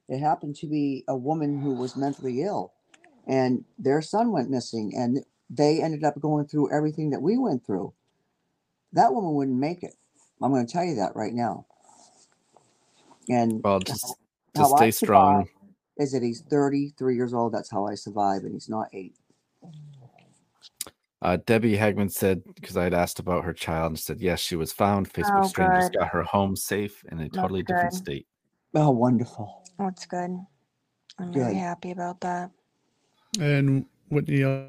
it 0.09 0.19
happened 0.19 0.57
to 0.57 0.67
be 0.67 1.05
a 1.09 1.17
woman 1.17 1.61
who 1.61 1.75
was 1.75 1.97
mentally 1.97 2.43
ill 2.43 2.73
and 3.27 3.65
their 3.79 4.03
son 4.03 4.33
went 4.33 4.51
missing 4.51 4.93
and 4.97 5.25
they 5.49 5.83
ended 5.83 6.05
up 6.05 6.21
going 6.21 6.47
through 6.47 6.73
everything 6.73 7.11
that 7.11 7.23
we 7.23 7.39
went 7.39 7.65
through 7.65 7.93
that 8.93 9.13
woman 9.13 9.35
wouldn't 9.35 9.59
make 9.59 9.83
it 9.83 9.95
i'm 10.43 10.51
going 10.51 10.67
to 10.67 10.73
tell 10.73 10.85
you 10.85 10.97
that 10.97 11.15
right 11.15 11.33
now 11.33 11.65
and 13.29 13.63
Well, 13.63 13.79
just 13.81 14.17
just 14.57 14.75
I 14.75 14.77
stay 14.77 14.91
strong. 14.91 15.49
Survived 16.01 16.07
is 16.07 16.13
that 16.13 16.23
he's 16.23 16.43
33 16.51 17.15
years 17.17 17.35
old 17.35 17.53
that's 17.53 17.71
how 17.71 17.87
i 17.87 17.95
survive 17.95 18.43
and 18.43 18.53
he's 18.53 18.69
not 18.69 18.89
eight 18.93 19.15
Uh, 21.23 21.37
Debbie 21.45 21.77
Hagman 21.77 22.11
said 22.11 22.43
because 22.55 22.79
I 22.79 22.85
had 22.85 22.95
asked 22.95 23.19
about 23.19 23.45
her 23.45 23.53
child 23.53 23.91
and 23.91 23.99
said 23.99 24.21
yes, 24.21 24.41
she 24.41 24.57
was 24.57 24.73
found. 24.73 25.13
Facebook 25.13 25.45
Oh, 25.45 25.49
strangers 25.49 25.91
good. 25.91 25.99
got 25.99 26.09
her 26.09 26.23
home 26.23 26.57
safe 26.57 27.05
in 27.13 27.21
a 27.21 27.29
totally 27.29 27.63
different 27.63 27.93
good. 27.93 27.99
state. 27.99 28.27
oh 28.75 28.91
wonderful 28.91 29.63
That's 29.79 30.07
good. 30.07 30.31
I'm 31.19 31.33
Good. 31.33 31.43
very 31.43 31.55
happy 31.57 31.91
about 31.91 32.21
that. 32.23 32.51
And 33.39 33.85
Whitney, 34.09 34.45
uh, 34.45 34.65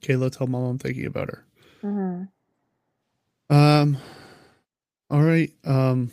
Kayla, 0.00 0.30
tell 0.30 0.46
mom 0.46 0.64
I'm 0.64 0.78
thinking 0.78 1.06
about 1.06 1.28
her. 1.28 1.44
hmm 1.80 2.22
Um, 3.50 3.98
all 5.10 5.22
right. 5.22 5.50
Um, 5.64 6.12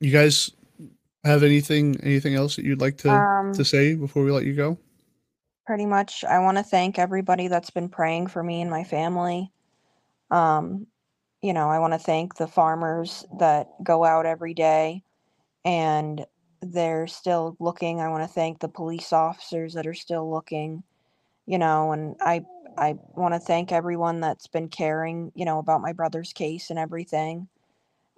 you 0.00 0.12
guys 0.12 0.52
have 1.24 1.42
anything 1.42 1.96
anything 2.02 2.34
else 2.34 2.56
that 2.56 2.64
you'd 2.64 2.80
like 2.80 2.98
to 2.98 3.10
Um, 3.10 3.52
to 3.54 3.64
say 3.64 3.94
before 3.94 4.24
we 4.24 4.30
let 4.32 4.44
you 4.44 4.54
go? 4.54 4.78
pretty 5.66 5.86
much. 5.86 6.24
I 6.24 6.40
want 6.40 6.58
to 6.58 6.64
thank 6.64 6.98
everybody 6.98 7.48
that's 7.48 7.70
been 7.70 7.88
praying 7.88 8.28
for 8.28 8.42
me 8.42 8.62
and 8.62 8.70
my 8.70 8.84
family. 8.84 9.52
Um 10.30 10.86
you 11.42 11.52
know 11.52 11.68
i 11.70 11.78
want 11.78 11.92
to 11.92 11.98
thank 11.98 12.36
the 12.36 12.46
farmers 12.48 13.24
that 13.38 13.68
go 13.84 14.04
out 14.04 14.26
every 14.26 14.54
day 14.54 15.02
and 15.64 16.26
they're 16.62 17.06
still 17.08 17.56
looking. 17.60 18.00
I 18.00 18.08
want 18.08 18.24
to 18.24 18.28
thank 18.28 18.60
the 18.60 18.68
police 18.68 19.12
officers 19.12 19.74
that 19.74 19.86
are 19.86 19.94
still 19.94 20.30
looking 20.30 20.84
you 21.46 21.58
know 21.58 21.92
and 21.92 22.16
i 22.22 22.42
i 22.78 22.94
want 23.16 23.34
to 23.34 23.40
thank 23.40 23.72
everyone 23.72 24.20
that's 24.20 24.46
been 24.48 24.68
caring 24.68 25.32
you 25.34 25.44
know 25.44 25.58
about 25.58 25.82
my 25.82 25.92
brother's 25.92 26.32
case 26.32 26.70
and 26.70 26.78
everything. 26.78 27.48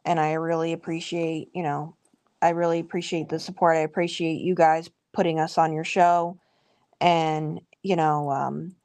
And 0.05 0.20
i 0.20 0.35
really 0.35 0.72
appreciate 0.74 1.51
you 1.55 1.62
know 1.62 1.97
i 2.44 2.50
really 2.50 2.80
appreciate 2.80 3.28
the 3.30 3.40
support 3.40 3.76
i 3.76 3.80
appreciate 3.80 4.40
you 4.42 4.54
guys 4.54 4.90
putting 5.14 5.40
us 5.40 5.58
on 5.58 5.72
your 5.72 5.84
show 5.84 6.38
and 7.00 7.60
you 7.82 7.96
know 7.96 8.30
um 8.30 8.76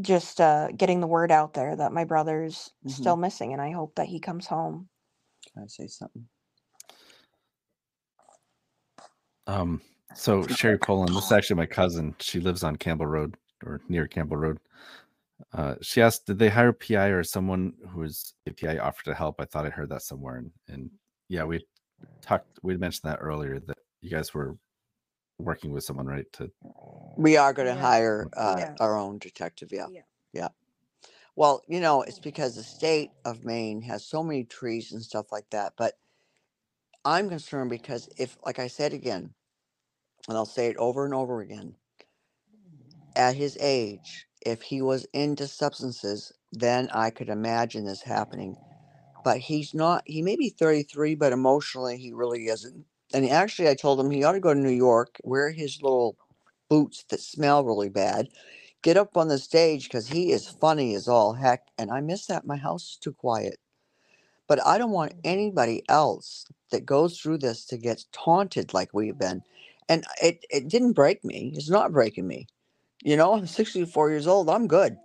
just 0.00 0.40
uh 0.40 0.68
getting 0.76 1.00
the 1.00 1.06
word 1.08 1.32
out 1.32 1.54
there 1.54 1.76
that 1.76 1.92
my 1.92 2.04
brother's 2.04 2.72
Mhm. 2.86 2.90
still 2.92 3.16
missing 3.16 3.52
and 3.52 3.62
i 3.62 3.72
hope 3.72 3.94
that 3.96 4.08
he 4.08 4.20
comes 4.20 4.46
home 4.46 4.88
can 5.54 5.64
i 5.64 5.66
say 5.68 5.88
something 5.88 6.28
Um, 9.46 9.82
so 10.14 10.46
Sherry 10.46 10.78
Poland, 10.78 11.16
this 11.16 11.26
is 11.26 11.32
actually 11.32 11.56
my 11.56 11.66
cousin. 11.66 12.14
She 12.20 12.40
lives 12.40 12.64
on 12.64 12.76
Campbell 12.76 13.06
Road 13.06 13.36
or 13.66 13.80
near 13.88 14.06
Campbell 14.08 14.38
Road. 14.38 14.58
Uh, 15.52 15.76
she 15.82 16.02
asked, 16.02 16.26
did 16.26 16.38
they 16.38 16.48
hire 16.48 16.68
a 16.70 16.74
PI 16.74 17.08
or 17.08 17.24
someone 17.24 17.74
who 17.90 18.02
is 18.04 18.34
was 18.46 18.54
API 18.62 18.78
offered 18.78 19.06
to 19.06 19.14
help? 19.14 19.40
I 19.40 19.46
thought 19.46 19.66
I 19.66 19.70
heard 19.70 19.90
that 19.90 20.02
somewhere. 20.02 20.36
And, 20.36 20.52
and 20.68 20.90
yeah, 21.28 21.44
we 21.44 21.64
talked, 22.22 22.58
we 22.62 22.76
mentioned 22.76 23.10
that 23.10 23.18
earlier 23.20 23.60
that 23.60 23.78
you 24.02 24.10
guys 24.10 24.34
were 24.34 24.56
working 25.38 25.72
with 25.72 25.84
someone, 25.84 26.06
right? 26.06 26.30
To 26.34 26.50
we 27.16 27.36
are 27.36 27.52
going 27.54 27.68
to 27.68 27.74
Yeah. 27.74 27.80
hire 27.80 28.28
uh, 28.36 28.56
Yeah. 28.56 28.76
our 28.80 28.96
own 28.98 29.18
detective 29.18 29.70
yeah 29.72 29.88
Yeah. 29.88 30.02
yeah 30.32 30.48
well 31.36 31.62
you 31.68 31.80
know 31.80 32.02
it's 32.02 32.20
because 32.20 32.56
the 32.56 32.64
state 32.64 33.12
of 33.24 33.44
maine 33.44 33.82
has 33.82 34.06
so 34.06 34.22
many 34.24 34.44
trees 34.44 34.92
and 34.92 35.02
stuff 35.02 35.32
like 35.32 35.50
that 35.50 35.74
but 35.78 35.94
i'm 37.04 37.28
concerned 37.30 37.70
because 37.70 38.08
if 38.18 38.38
like 38.44 38.58
i 38.58 38.68
said 38.68 38.92
again 38.94 39.34
and 40.28 40.36
i'll 40.38 40.46
say 40.46 40.68
it 40.68 40.76
over 40.78 41.04
and 41.04 41.14
over 41.14 41.40
again 41.40 41.76
at 43.16 43.36
his 43.36 43.58
age 43.60 44.26
if 44.46 44.62
he 44.62 44.82
was 44.82 45.06
into 45.14 45.46
substances 45.48 46.32
then 46.52 46.88
i 46.92 47.10
could 47.10 47.28
imagine 47.30 47.84
this 47.84 48.02
happening 48.02 48.56
but 49.24 49.38
he's 49.38 49.74
not 49.74 50.02
he 50.06 50.22
may 50.22 50.36
be 50.36 50.50
33 50.50 51.14
but 51.14 51.32
emotionally 51.32 51.98
he 51.98 52.12
really 52.12 52.46
isn't 52.46 52.84
and 53.12 53.28
actually 53.28 53.68
i 53.68 53.74
told 53.74 54.00
him 54.00 54.10
he 54.10 54.24
ought 54.24 54.32
to 54.32 54.40
go 54.40 54.54
to 54.54 54.60
new 54.60 54.70
york 54.70 55.16
wear 55.24 55.50
his 55.50 55.82
little 55.82 56.16
boots 56.68 57.04
that 57.10 57.20
smell 57.20 57.64
really 57.64 57.88
bad 57.88 58.28
get 58.82 58.96
up 58.96 59.16
on 59.16 59.28
the 59.28 59.38
stage 59.38 59.84
because 59.84 60.08
he 60.08 60.32
is 60.32 60.48
funny 60.48 60.94
as 60.94 61.08
all 61.08 61.34
heck 61.34 61.68
and 61.78 61.90
i 61.90 62.00
miss 62.00 62.26
that 62.26 62.46
my 62.46 62.56
house 62.56 62.92
is 62.92 62.96
too 62.96 63.12
quiet. 63.12 63.58
But 64.48 64.64
i 64.66 64.78
don't 64.78 64.90
want 64.92 65.14
mm. 65.14 65.20
anybody 65.24 65.82
else 65.88 66.46
that 66.70 66.86
goes 66.86 67.18
through 67.18 67.38
this 67.38 67.64
to 67.66 67.78
get 67.78 68.04
taunted 68.12 68.74
like 68.74 68.90
we've 68.94 69.18
been 69.18 69.42
and 69.88 70.04
it, 70.22 70.44
it 70.50 70.68
didn't 70.68 70.92
break 70.92 71.24
me 71.24 71.52
it's 71.56 71.70
not 71.70 71.92
breaking 71.92 72.26
me 72.26 72.46
you 73.02 73.16
know 73.16 73.34
i'm 73.34 73.46
64 73.46 74.10
years 74.10 74.26
old 74.26 74.50
i'm 74.50 74.66
good 74.66 74.96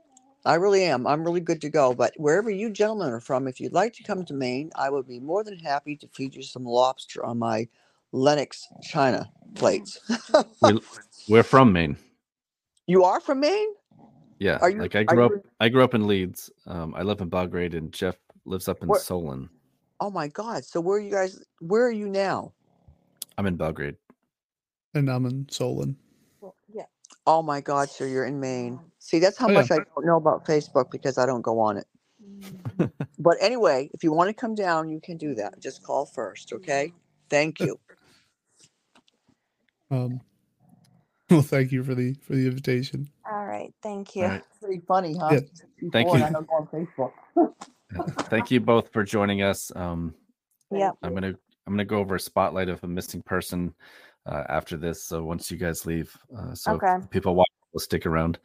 i 0.45 0.55
really 0.55 0.84
am 0.84 1.05
i'm 1.07 1.23
really 1.23 1.39
good 1.41 1.61
to 1.61 1.69
go 1.69 1.93
but 1.93 2.13
wherever 2.17 2.49
you 2.49 2.69
gentlemen 2.69 3.11
are 3.11 3.19
from 3.19 3.47
if 3.47 3.59
you'd 3.59 3.73
like 3.73 3.93
to 3.93 4.03
come 4.03 4.23
to 4.26 4.34
maine 4.34 4.69
i 4.76 4.89
would 4.89 5.07
be 5.07 5.19
more 5.19 5.43
than 5.43 5.57
happy 5.59 5.95
to 5.95 6.07
feed 6.09 6.34
you 6.35 6.41
some 6.41 6.63
lobster 6.65 7.26
on 7.26 7.38
my 7.39 7.67
Lenox 8.11 8.67
china 8.81 9.30
plates 9.55 9.99
we, 10.61 10.80
we're 11.30 11.43
from 11.43 11.73
Maine. 11.73 11.97
you 12.88 13.03
are 13.03 13.19
from 13.19 13.39
maine 13.41 13.73
Yeah. 14.39 14.57
Are 14.61 14.69
you- 14.69 14.81
like 14.81 14.95
I 14.95 15.03
grew 15.03 15.26
up, 15.26 15.31
in- 15.31 15.41
I 15.59 15.69
grew 15.69 15.84
up 15.84 15.93
in 15.93 16.07
Leeds. 16.07 16.49
Um, 16.67 16.93
I 16.95 17.01
live 17.03 17.22
in 17.22 17.30
Belgrade 17.30 17.73
and 17.73 17.91
Jeff 17.91 18.15
lives 18.45 18.67
up 18.67 18.81
in 18.84 18.89
Where- 18.89 18.99
Solon. 18.99 19.49
Oh 20.01 20.09
my 20.11 20.27
God! 20.27 20.65
So 20.65 20.81
where 20.81 20.97
are 20.97 20.99
you 21.01 21.09
guys? 21.09 21.41
Where 21.61 21.85
are 21.88 21.91
you 21.91 22.07
now? 22.09 22.51
I'm 23.38 23.45
in 23.47 23.55
Belgrade. 23.55 23.95
And 24.93 25.09
I'm 25.09 25.26
in 25.26 25.47
Solon. 25.49 25.95
Yeah 27.27 27.34
Oh 27.34 27.41
my 27.41 27.61
God! 27.61 27.89
sir, 27.89 28.07
you're 28.07 28.26
in 28.26 28.39
Maine. 28.39 28.80
See, 28.99 29.19
that's 29.19 29.38
how 29.38 29.47
Oh, 29.47 29.52
yeah. 29.52 29.60
much 29.61 29.72
I 29.72 29.77
don't 29.77 30.06
know 30.06 30.18
about 30.18 30.45
Facebook 30.45 30.91
because 30.91 31.18
I 31.18 31.26
don't 31.26 31.41
go 31.41 31.60
on 31.60 31.77
it. 31.77 31.88
But 33.19 33.38
anyway, 33.41 33.89
if 33.93 34.03
you 34.03 34.11
want 34.11 34.30
to 34.30 34.34
come 34.34 34.56
down, 34.56 34.89
you 34.89 34.99
can 35.02 35.18
do 35.18 35.35
that. 35.35 35.60
Just 35.60 35.84
call 35.84 36.06
first, 36.06 36.53
okay? 36.53 36.93
Thank 37.30 37.60
you. 37.60 37.80
Um, 39.91 40.19
well, 41.30 41.43
thank 41.43 41.72
you 41.72 41.84
for 41.84 41.93
the 41.93 42.15
for 42.23 42.34
the 42.35 42.47
invitation. 42.47 43.07
all 43.31 43.45
right 43.45 43.72
thank 43.84 44.15
you 44.15 44.23
All 44.23 44.30
right. 44.30 44.43
Pretty 44.60 44.81
funny, 44.88 45.15
huh? 45.15 45.34
Yeah. 45.34 45.39
Thank 45.91 46.07
Before, 46.07 46.18
you. 46.18 46.23
I 46.23 46.31
don't 46.31 46.47
go 46.47 46.56
on 46.56 46.68
Facebook. 46.68 47.11
Thank 48.31 48.49
you 48.49 48.60
both 48.60 48.91
for 48.91 49.03
joining 49.03 49.43
us. 49.43 49.72
Um, 49.76 50.15
yep 50.72 50.95
I'm 51.03 51.14
gonna 51.14 51.35
I'm 51.68 51.73
gonna 51.73 51.85
go 51.85 51.99
over 51.99 52.15
a 52.15 52.19
spotlight 52.19 52.68
of 52.68 52.84
a 52.84 52.88
missing 52.88 53.22
person 53.22 53.76
uh, 54.26 54.43
after 54.49 54.77
this. 54.77 55.03
So 55.03 55.23
once 55.23 55.52
you 55.52 55.57
guys 55.57 55.85
leave, 55.85 56.15
uh, 56.38 56.53
so 56.56 56.76
if 56.76 56.84
Okay. 56.84 57.06
people 57.10 57.35
watch 57.35 57.47
will 57.73 57.80
stick 57.80 58.06
around. 58.06 58.39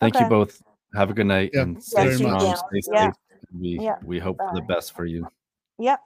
Thank 0.00 0.20
you 0.20 0.26
both. 0.26 0.60
Have 0.94 1.10
a 1.10 1.14
good 1.14 1.26
night 1.26 1.50
Yeah, 1.54 1.62
and 1.62 1.82
stay 1.82 2.08
very 2.08 2.18
much. 2.18 2.42
strong, 2.42 2.56
stay 2.82 2.92
Yeah. 2.92 3.06
safe. 3.06 3.14
We 3.58 3.68
Yeah. 3.80 3.96
we 4.02 4.18
hope 4.18 4.38
for 4.38 4.54
the 4.54 4.62
best 4.62 4.94
for 4.94 5.04
you. 5.04 5.26
yep 5.78 6.00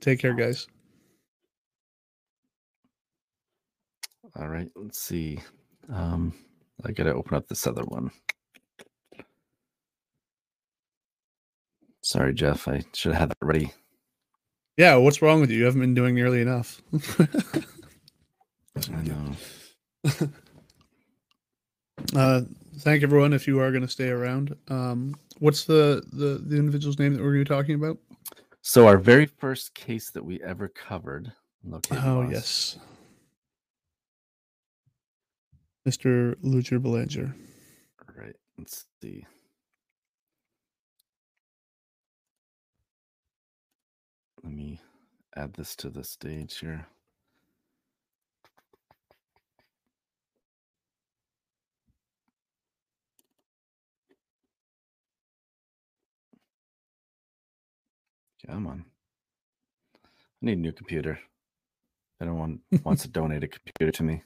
Take 0.00 0.18
care, 0.20 0.34
guys. 0.34 0.66
All 4.36 4.48
right, 4.48 4.70
let's 4.74 5.00
see. 5.00 5.40
Um, 5.90 6.34
I 6.84 6.92
gotta 6.92 7.14
open 7.14 7.34
up 7.34 7.48
this 7.48 7.66
other 7.66 7.82
one. 7.84 8.10
Sorry, 12.02 12.34
Jeff. 12.34 12.68
I 12.68 12.82
should 12.92 13.12
have 13.12 13.20
had 13.20 13.30
that 13.30 13.38
ready. 13.40 13.72
Yeah, 14.76 14.96
what's 14.96 15.22
wrong 15.22 15.40
with 15.40 15.50
you? 15.50 15.58
You 15.58 15.64
haven't 15.64 15.80
been 15.80 15.94
doing 15.94 16.14
nearly 16.14 16.42
enough. 16.42 16.82
I 18.76 19.02
know. 19.02 19.36
uh, 22.16 22.40
thank 22.78 23.02
everyone 23.02 23.32
if 23.32 23.46
you 23.46 23.60
are 23.60 23.70
going 23.70 23.82
to 23.82 23.88
stay 23.88 24.08
around. 24.08 24.56
Um, 24.68 25.14
what's 25.38 25.64
the, 25.64 26.02
the 26.12 26.42
the 26.44 26.56
individual's 26.56 26.98
name 26.98 27.14
that 27.14 27.22
we're 27.22 27.34
going 27.34 27.44
to 27.44 27.50
be 27.50 27.56
talking 27.56 27.74
about? 27.76 27.98
So 28.62 28.86
our 28.86 28.98
very 28.98 29.26
first 29.26 29.74
case 29.74 30.10
that 30.10 30.24
we 30.24 30.42
ever 30.42 30.68
covered. 30.68 31.32
Oh 31.92 32.28
yes, 32.28 32.78
Mr. 35.86 36.34
Luger 36.42 36.78
Belanger. 36.78 37.34
Right. 38.16 38.36
Let's 38.58 38.86
see. 39.02 39.26
Let 44.42 44.52
me 44.52 44.80
add 45.36 45.54
this 45.54 45.74
to 45.76 45.90
the 45.90 46.04
stage 46.04 46.58
here. 46.58 46.86
Come 58.46 58.66
on. 58.66 58.84
I 60.04 60.46
need 60.46 60.58
a 60.58 60.60
new 60.60 60.72
computer. 60.72 61.18
Anyone 62.20 62.60
wants 62.84 63.02
to 63.02 63.08
donate 63.08 63.44
a 63.44 63.48
computer 63.48 63.92
to 63.92 64.02
me. 64.02 64.22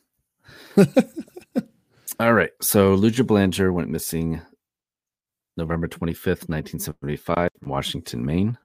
All 2.20 2.32
right. 2.32 2.51
So 2.61 2.97
Luja 2.97 3.27
Belanger 3.27 3.73
went 3.73 3.90
missing 3.90 4.40
November 5.57 5.89
25th, 5.89 6.49
1975, 6.49 7.51
in 7.62 7.69
Washington, 7.69 8.24
Maine. 8.24 8.59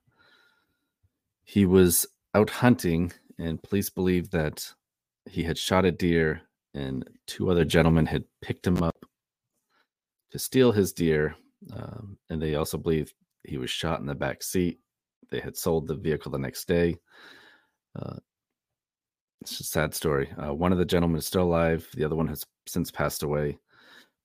He 1.43 1.65
was 1.65 2.05
out 2.33 2.49
hunting, 2.49 3.11
and 3.37 3.61
police 3.61 3.89
believe 3.89 4.31
that 4.31 4.73
he 5.29 5.43
had 5.43 5.57
shot 5.57 5.85
a 5.85 5.91
deer, 5.91 6.41
and 6.73 7.07
two 7.27 7.49
other 7.49 7.65
gentlemen 7.65 8.05
had 8.05 8.23
picked 8.41 8.65
him 8.65 8.81
up 8.81 9.05
to 10.31 10.39
steal 10.39 10.71
his 10.71 10.93
deer. 10.93 11.35
Um, 11.71 12.17
and 12.29 12.41
they 12.41 12.55
also 12.55 12.77
believe 12.77 13.13
he 13.43 13.57
was 13.57 13.69
shot 13.69 13.99
in 13.99 14.05
the 14.05 14.15
back 14.15 14.43
seat. 14.43 14.79
They 15.33 15.39
had 15.39 15.57
sold 15.57 15.87
the 15.87 15.95
vehicle 15.95 16.31
the 16.31 16.37
next 16.37 16.67
day. 16.67 16.95
Uh, 17.99 18.17
it's 19.41 19.59
a 19.59 19.63
sad 19.63 19.95
story. 19.95 20.31
Uh, 20.37 20.53
one 20.53 20.71
of 20.71 20.77
the 20.77 20.85
gentlemen 20.85 21.17
is 21.17 21.25
still 21.25 21.41
alive. 21.41 21.87
The 21.95 22.03
other 22.03 22.15
one 22.15 22.27
has 22.27 22.45
since 22.67 22.91
passed 22.91 23.23
away. 23.23 23.57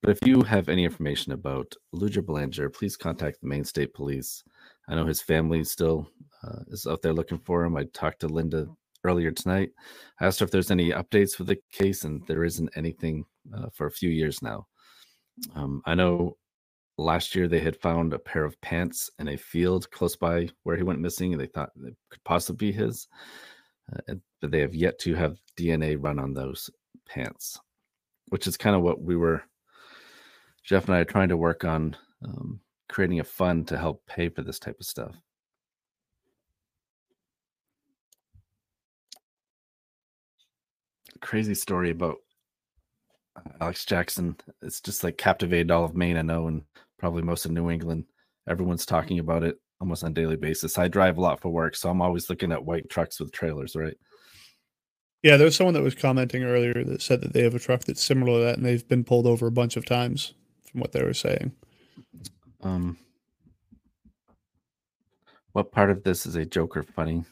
But 0.02 0.10
if 0.10 0.18
you 0.28 0.42
have 0.42 0.68
any 0.68 0.84
information 0.84 1.32
about 1.32 1.74
Luja 1.94 2.24
Belanger, 2.24 2.68
please 2.68 2.94
contact 2.94 3.40
the 3.40 3.48
Maine 3.48 3.64
State 3.64 3.94
Police. 3.94 4.44
I 4.86 4.96
know 4.96 5.06
his 5.06 5.22
family 5.22 5.64
still 5.64 6.10
uh, 6.44 6.60
is 6.68 6.86
out 6.86 7.00
there 7.00 7.14
looking 7.14 7.38
for 7.38 7.64
him. 7.64 7.74
I 7.78 7.84
talked 7.94 8.20
to 8.20 8.28
Linda 8.28 8.66
earlier 9.02 9.30
tonight. 9.30 9.70
I 10.20 10.26
asked 10.26 10.40
her 10.40 10.44
if 10.44 10.50
there's 10.50 10.70
any 10.70 10.90
updates 10.90 11.34
for 11.34 11.44
the 11.44 11.56
case, 11.72 12.04
and 12.04 12.22
there 12.26 12.44
isn't 12.44 12.76
anything 12.76 13.24
uh, 13.56 13.68
for 13.72 13.86
a 13.86 13.90
few 13.90 14.10
years 14.10 14.42
now. 14.42 14.66
Um, 15.54 15.80
I 15.86 15.94
know 15.94 16.36
last 16.98 17.34
year 17.34 17.48
they 17.48 17.60
had 17.60 17.76
found 17.76 18.12
a 18.12 18.18
pair 18.18 18.44
of 18.44 18.60
pants 18.60 19.10
in 19.18 19.28
a 19.28 19.36
field 19.36 19.90
close 19.90 20.16
by 20.16 20.48
where 20.64 20.76
he 20.76 20.82
went 20.82 21.00
missing, 21.00 21.32
and 21.32 21.40
they 21.40 21.46
thought 21.46 21.70
it 21.84 21.96
could 22.10 22.24
possibly 22.24 22.70
be 22.70 22.72
his. 22.72 23.06
Uh, 23.92 24.14
but 24.40 24.50
they 24.50 24.60
have 24.60 24.74
yet 24.74 24.98
to 24.98 25.14
have 25.14 25.38
DNA 25.56 25.96
run 25.98 26.18
on 26.18 26.34
those 26.34 26.68
pants, 27.08 27.58
which 28.28 28.46
is 28.46 28.56
kind 28.56 28.76
of 28.76 28.82
what 28.82 29.00
we 29.00 29.16
were, 29.16 29.42
Jeff 30.64 30.86
and 30.86 30.94
I 30.94 30.98
are 30.98 31.04
trying 31.04 31.30
to 31.30 31.36
work 31.36 31.64
on 31.64 31.96
um, 32.24 32.60
creating 32.88 33.20
a 33.20 33.24
fund 33.24 33.68
to 33.68 33.78
help 33.78 34.04
pay 34.06 34.28
for 34.28 34.42
this 34.42 34.58
type 34.58 34.76
of 34.78 34.86
stuff. 34.86 35.14
Crazy 41.20 41.54
story 41.54 41.90
about 41.90 42.16
uh, 43.36 43.50
Alex 43.60 43.84
Jackson. 43.84 44.36
It's 44.62 44.80
just 44.80 45.02
like 45.02 45.16
captivated 45.16 45.70
all 45.70 45.84
of 45.84 45.96
Maine, 45.96 46.16
I 46.16 46.22
know, 46.22 46.46
and 46.46 46.62
probably 46.98 47.22
most 47.22 47.44
of 47.44 47.52
New 47.52 47.70
England. 47.70 48.04
Everyone's 48.48 48.86
talking 48.86 49.18
about 49.18 49.44
it 49.44 49.56
almost 49.80 50.04
on 50.04 50.10
a 50.10 50.14
daily 50.14 50.36
basis. 50.36 50.78
I 50.78 50.88
drive 50.88 51.18
a 51.18 51.20
lot 51.20 51.40
for 51.40 51.50
work, 51.50 51.76
so 51.76 51.88
I'm 51.88 52.02
always 52.02 52.28
looking 52.28 52.52
at 52.52 52.64
white 52.64 52.88
trucks 52.88 53.20
with 53.20 53.32
trailers, 53.32 53.76
right? 53.76 53.96
Yeah, 55.22 55.36
there 55.36 55.44
was 55.44 55.56
someone 55.56 55.74
that 55.74 55.82
was 55.82 55.94
commenting 55.94 56.44
earlier 56.44 56.84
that 56.84 57.02
said 57.02 57.20
that 57.22 57.32
they 57.32 57.42
have 57.42 57.54
a 57.54 57.58
truck 57.58 57.84
that's 57.84 58.02
similar 58.02 58.38
to 58.38 58.44
that, 58.44 58.56
and 58.56 58.66
they've 58.66 58.86
been 58.86 59.04
pulled 59.04 59.26
over 59.26 59.46
a 59.46 59.52
bunch 59.52 59.76
of 59.76 59.84
times, 59.84 60.34
from 60.70 60.80
what 60.80 60.92
they 60.92 61.02
were 61.02 61.14
saying. 61.14 61.52
Um, 62.62 62.96
what 65.52 65.72
part 65.72 65.90
of 65.90 66.04
this 66.04 66.26
is 66.26 66.36
a 66.36 66.44
joke 66.44 66.76
or 66.76 66.82
funny? 66.82 67.24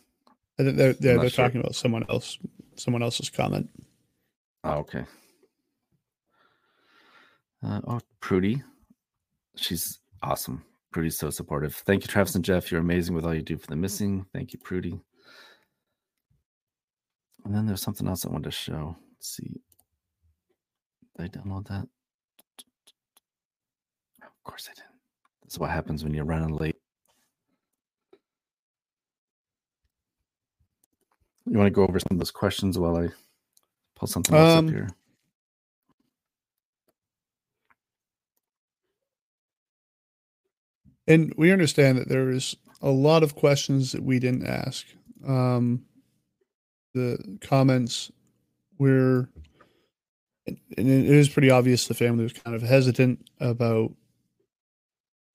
I 0.58 0.64
think 0.64 0.76
they're 0.76 0.94
they're, 0.94 1.18
they're 1.18 1.30
sure. 1.30 1.44
talking 1.44 1.60
about 1.60 1.74
someone 1.74 2.04
else, 2.08 2.38
someone 2.76 3.02
else's 3.02 3.30
comment. 3.30 3.68
Oh, 4.64 4.78
okay. 4.78 5.04
Uh, 7.62 7.80
oh, 7.86 8.00
Prudy. 8.20 8.62
She's 9.56 9.98
awesome. 10.22 10.64
Prudy's 10.92 11.18
so 11.18 11.30
supportive. 11.30 11.74
Thank 11.74 12.02
you, 12.02 12.08
Travis 12.08 12.34
and 12.34 12.44
Jeff. 12.44 12.70
You're 12.70 12.80
amazing 12.80 13.14
with 13.14 13.24
all 13.26 13.34
you 13.34 13.42
do 13.42 13.58
for 13.58 13.66
the 13.66 13.76
missing. 13.76 14.26
Thank 14.32 14.52
you, 14.52 14.58
Prudy. 14.58 15.00
And 17.44 17.54
then 17.54 17.66
there's 17.66 17.82
something 17.82 18.08
else 18.08 18.24
I 18.24 18.30
wanted 18.30 18.44
to 18.44 18.50
show. 18.50 18.96
Let's 19.12 19.36
see. 19.36 19.60
Did 21.18 21.24
I 21.24 21.28
download 21.38 21.68
that? 21.68 21.86
Of 24.22 24.42
course 24.44 24.68
I 24.70 24.74
didn't. 24.74 24.90
This 25.44 25.54
is 25.54 25.58
what 25.58 25.70
happens 25.70 26.02
when 26.02 26.14
you're 26.14 26.24
running 26.24 26.54
late. 26.54 26.76
You 31.48 31.56
want 31.58 31.68
to 31.68 31.70
go 31.70 31.84
over 31.86 31.98
some 32.00 32.08
of 32.12 32.18
those 32.18 32.32
questions 32.32 32.78
while 32.78 32.96
I 32.96 33.08
pull 33.94 34.08
something 34.08 34.34
else 34.34 34.58
Um, 34.58 34.66
up 34.66 34.72
here? 34.72 34.88
And 41.06 41.32
we 41.36 41.52
understand 41.52 41.98
that 41.98 42.08
there 42.08 42.30
is 42.30 42.56
a 42.82 42.90
lot 42.90 43.22
of 43.22 43.34
questions 43.34 43.92
that 43.92 44.02
we 44.02 44.18
didn't 44.18 44.46
ask. 44.46 44.86
Um, 45.26 45.84
the 46.94 47.38
comments 47.40 48.10
were, 48.78 49.28
and 50.46 50.58
it 50.88 51.06
is 51.06 51.28
pretty 51.28 51.50
obvious 51.50 51.86
the 51.86 51.94
family 51.94 52.24
was 52.24 52.32
kind 52.32 52.56
of 52.56 52.62
hesitant 52.62 53.28
about. 53.40 53.92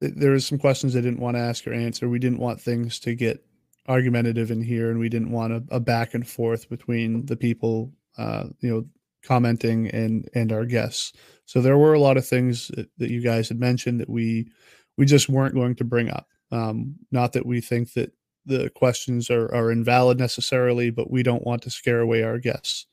There 0.01 0.33
is 0.33 0.47
some 0.47 0.57
questions 0.57 0.93
they 0.93 1.01
didn't 1.01 1.19
want 1.19 1.37
to 1.37 1.41
ask 1.41 1.67
or 1.67 1.73
answer. 1.73 2.09
We 2.09 2.19
didn't 2.19 2.39
want 2.39 2.59
things 2.59 2.99
to 3.01 3.13
get 3.13 3.45
argumentative 3.87 4.49
in 4.49 4.63
here, 4.63 4.89
and 4.89 4.99
we 4.99 5.09
didn't 5.09 5.31
want 5.31 5.53
a, 5.53 5.63
a 5.69 5.79
back 5.79 6.13
and 6.15 6.27
forth 6.27 6.69
between 6.69 7.25
the 7.27 7.35
people, 7.35 7.91
uh, 8.17 8.45
you 8.61 8.69
know, 8.69 8.85
commenting 9.23 9.87
and 9.89 10.27
and 10.33 10.51
our 10.51 10.65
guests. 10.65 11.13
So 11.45 11.61
there 11.61 11.77
were 11.77 11.93
a 11.93 11.99
lot 11.99 12.17
of 12.17 12.25
things 12.25 12.69
that, 12.69 12.89
that 12.97 13.11
you 13.11 13.21
guys 13.21 13.49
had 13.49 13.59
mentioned 13.59 13.99
that 13.99 14.09
we 14.09 14.49
we 14.97 15.05
just 15.05 15.29
weren't 15.29 15.55
going 15.55 15.75
to 15.75 15.83
bring 15.83 16.09
up. 16.09 16.27
Um, 16.51 16.95
not 17.11 17.33
that 17.33 17.45
we 17.45 17.61
think 17.61 17.93
that 17.93 18.11
the 18.45 18.69
questions 18.71 19.29
are, 19.29 19.53
are 19.53 19.71
invalid 19.71 20.19
necessarily, 20.19 20.89
but 20.89 21.11
we 21.11 21.23
don't 21.23 21.45
want 21.45 21.61
to 21.63 21.69
scare 21.69 21.99
away 21.99 22.23
our 22.23 22.39
guests. 22.39 22.87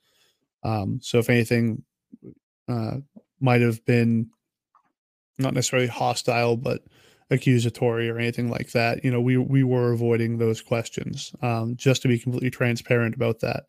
Um, 0.62 1.01
so 1.03 1.19
if 1.19 1.31
anything 1.31 1.83
uh, 2.69 2.99
might 3.41 3.61
have 3.61 3.85
been 3.85 4.31
not 5.39 5.55
necessarily 5.55 5.89
hostile, 5.89 6.57
but 6.57 6.83
accusatory 7.31 8.09
or 8.09 8.19
anything 8.19 8.51
like 8.51 8.73
that, 8.73 9.05
you 9.05 9.11
know, 9.11 9.20
we 9.20 9.37
we 9.37 9.62
were 9.62 9.93
avoiding 9.93 10.39
those 10.39 10.61
questions 10.61 11.33
um, 11.43 11.77
just 11.77 12.03
to 12.03 12.09
be 12.09 12.19
completely 12.19 12.51
transparent 12.51 13.15
about 13.15 13.41
that. 13.41 13.65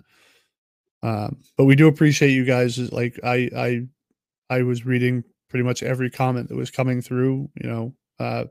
Um, 1.01 1.37
but 1.57 1.65
we 1.65 1.75
do 1.75 1.87
appreciate 1.87 2.31
you 2.31 2.45
guys. 2.45 2.77
Like 2.91 3.19
I 3.23 3.49
I 3.55 3.87
I 4.49 4.63
was 4.63 4.85
reading 4.85 5.23
pretty 5.49 5.63
much 5.63 5.83
every 5.83 6.09
comment 6.09 6.49
that 6.49 6.57
was 6.57 6.71
coming 6.71 7.01
through. 7.01 7.49
You 7.61 7.69
know, 7.69 7.95
uh, 8.19 8.45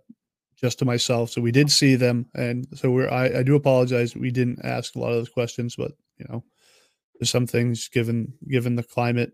just 0.57 0.79
to 0.81 0.85
myself. 0.85 1.31
So 1.31 1.41
we 1.41 1.53
did 1.53 1.71
see 1.71 1.95
them, 1.95 2.27
and 2.35 2.67
so 2.75 2.91
we're. 2.91 3.11
I, 3.11 3.39
I 3.39 3.43
do 3.43 3.55
apologize. 3.55 4.17
We 4.17 4.31
didn't 4.31 4.65
ask 4.65 4.95
a 4.95 4.99
lot 4.99 5.11
of 5.11 5.17
those 5.17 5.29
questions, 5.29 5.77
but 5.77 5.93
you 6.19 6.27
know, 6.29 6.45
there's 7.19 7.31
some 7.31 7.47
things 7.47 7.89
given 7.89 8.33
given 8.49 8.77
the 8.77 8.83
climate, 8.83 9.33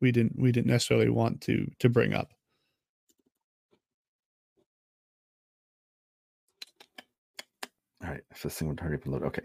we 0.00 0.12
didn't 0.12 0.38
we 0.38 0.52
didn't 0.52 0.70
necessarily 0.70 1.08
want 1.08 1.40
to 1.42 1.70
to 1.80 1.88
bring 1.88 2.14
up. 2.14 2.32
All 8.02 8.10
right, 8.10 8.22
if 8.30 8.42
this 8.42 8.54
thing 8.54 8.68
would 8.68 8.80
hurry 8.80 8.96
up 8.96 9.04
and 9.04 9.12
load. 9.12 9.24
Okay. 9.24 9.42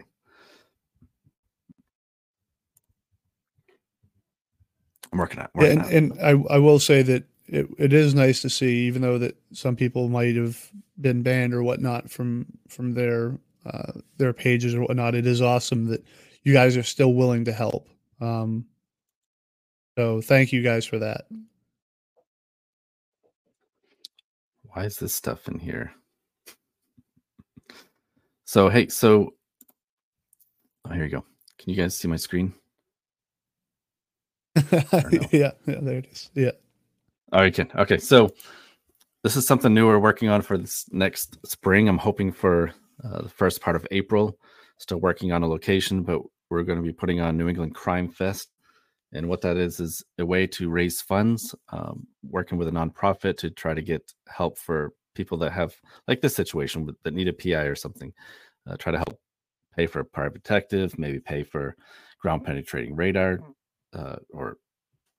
I'm 5.12 5.18
working 5.18 5.40
on 5.40 5.46
it. 5.46 5.50
Yeah, 5.60 5.68
and, 5.68 5.82
on 5.82 5.92
and 5.92 6.48
I 6.50 6.54
I 6.54 6.58
will 6.58 6.78
say 6.78 7.02
that 7.02 7.24
it, 7.46 7.68
it 7.78 7.92
is 7.92 8.14
nice 8.14 8.40
to 8.42 8.50
see, 8.50 8.86
even 8.86 9.02
though 9.02 9.18
that 9.18 9.36
some 9.52 9.76
people 9.76 10.08
might 10.08 10.36
have 10.36 10.70
been 11.00 11.22
banned 11.22 11.52
or 11.52 11.62
whatnot 11.62 12.10
from 12.10 12.46
from 12.68 12.94
their 12.94 13.38
uh, 13.66 13.92
their 14.16 14.32
pages 14.32 14.74
or 14.74 14.82
whatnot. 14.82 15.14
It 15.14 15.26
is 15.26 15.42
awesome 15.42 15.86
that 15.86 16.04
you 16.42 16.52
guys 16.52 16.76
are 16.76 16.82
still 16.82 17.14
willing 17.14 17.44
to 17.44 17.52
help. 17.52 17.88
Um, 18.20 18.66
so 19.96 20.20
thank 20.20 20.52
you 20.52 20.62
guys 20.62 20.86
for 20.86 20.98
that. 20.98 21.26
Why 24.62 24.84
is 24.84 24.96
this 24.96 25.14
stuff 25.14 25.46
in 25.48 25.58
here? 25.58 25.92
So 28.44 28.68
hey, 28.68 28.88
so 28.88 29.34
oh, 30.86 30.92
here 30.92 31.04
you 31.04 31.10
go. 31.10 31.24
Can 31.58 31.70
you 31.70 31.76
guys 31.76 31.96
see 31.96 32.08
my 32.08 32.16
screen? 32.16 32.54
no? 34.72 34.82
yeah, 35.32 35.52
yeah, 35.66 35.80
there 35.80 35.98
it 35.98 36.06
is. 36.10 36.30
Yeah. 36.34 36.50
Oh, 37.34 37.42
you 37.42 37.50
can. 37.50 37.68
Okay, 37.74 37.98
so 37.98 38.30
this 39.24 39.34
is 39.34 39.44
something 39.44 39.74
new 39.74 39.88
we're 39.88 39.98
working 39.98 40.28
on 40.28 40.40
for 40.40 40.56
this 40.56 40.86
next 40.92 41.36
spring. 41.44 41.88
I'm 41.88 41.98
hoping 41.98 42.30
for 42.30 42.72
uh, 43.02 43.22
the 43.22 43.28
first 43.28 43.60
part 43.60 43.74
of 43.74 43.84
April. 43.90 44.38
Still 44.78 45.00
working 45.00 45.32
on 45.32 45.42
a 45.42 45.48
location, 45.48 46.04
but 46.04 46.20
we're 46.48 46.62
going 46.62 46.78
to 46.78 46.84
be 46.84 46.92
putting 46.92 47.20
on 47.20 47.36
New 47.36 47.48
England 47.48 47.74
Crime 47.74 48.08
Fest. 48.08 48.50
And 49.12 49.28
what 49.28 49.40
that 49.40 49.56
is 49.56 49.80
is 49.80 50.04
a 50.20 50.24
way 50.24 50.46
to 50.46 50.70
raise 50.70 51.00
funds, 51.00 51.56
um, 51.70 52.06
working 52.22 52.56
with 52.56 52.68
a 52.68 52.70
nonprofit 52.70 53.36
to 53.38 53.50
try 53.50 53.74
to 53.74 53.82
get 53.82 54.12
help 54.28 54.56
for 54.56 54.92
people 55.16 55.36
that 55.38 55.52
have 55.52 55.74
like 56.06 56.20
this 56.20 56.36
situation 56.36 56.88
that 57.02 57.14
need 57.14 57.26
a 57.26 57.32
PI 57.32 57.64
or 57.64 57.74
something. 57.74 58.12
Uh, 58.64 58.76
try 58.76 58.92
to 58.92 58.98
help 58.98 59.18
pay 59.76 59.86
for 59.86 59.98
a 59.98 60.04
private 60.04 60.34
detective, 60.44 60.96
maybe 61.00 61.18
pay 61.18 61.42
for 61.42 61.74
ground 62.20 62.44
penetrating 62.44 62.94
radar, 62.94 63.40
uh, 63.92 64.16
or 64.32 64.58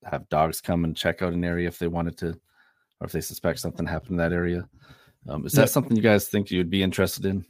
have 0.06 0.30
dogs 0.30 0.61
come 0.61 0.84
and 0.84 0.95
check 0.95 1.22
out 1.22 1.34
an 1.34 1.44
area 1.44 1.68
if 1.68 1.80
they 1.80 1.88
wanted 1.88 2.18
to, 2.19 2.27
or 2.27 3.06
if 3.06 3.11
they 3.11 3.22
suspect 3.22 3.60
something 3.60 3.86
happened 3.86 4.11
in 4.11 4.18
that 4.18 4.34
area. 4.34 4.68
Um, 5.27 5.45
is 5.45 5.53
that 5.53 5.69
something 5.69 5.95
you 5.95 6.03
guys 6.03 6.27
think 6.27 6.52
you 6.52 6.60
would 6.60 6.69
be 6.69 6.84
interested 6.84 7.26
in? 7.26 7.45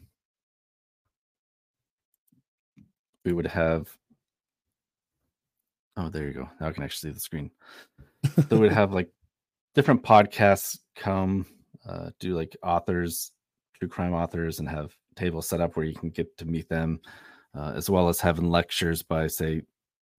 We 3.26 3.34
would 3.34 3.48
have. 3.48 3.90
Oh, 5.98 6.10
there 6.10 6.27
you 6.27 6.34
go. 6.34 6.49
Now 6.60 6.68
I 6.68 6.72
can 6.72 6.84
actually 6.84 7.11
see 7.11 7.14
the 7.14 7.19
screen. 7.19 7.52
so 8.49 8.57
we'd 8.57 8.72
have 8.72 8.94
like 8.94 9.10
different 9.73 10.03
podcasts 10.03 10.80
come, 10.95 11.45
uh, 11.88 12.11
do 12.19 12.36
like 12.36 12.56
authors, 12.64 13.32
true 13.77 13.88
crime 13.88 14.14
authors, 14.14 14.60
and 14.60 14.69
have 14.69 14.95
tables 15.15 15.48
set 15.48 15.61
up 15.61 15.76
where 15.76 15.86
you 15.86 15.95
can 15.95 16.10
get 16.10 16.38
to 16.38 16.45
meet 16.45 16.69
them, 16.69 16.99
uh, 17.57 17.73
as 17.76 17.90
well 17.90 18.10
as 18.10 18.19
having 18.19 18.49
lectures 18.49 19.03
by, 19.03 19.27
say, 19.27 19.61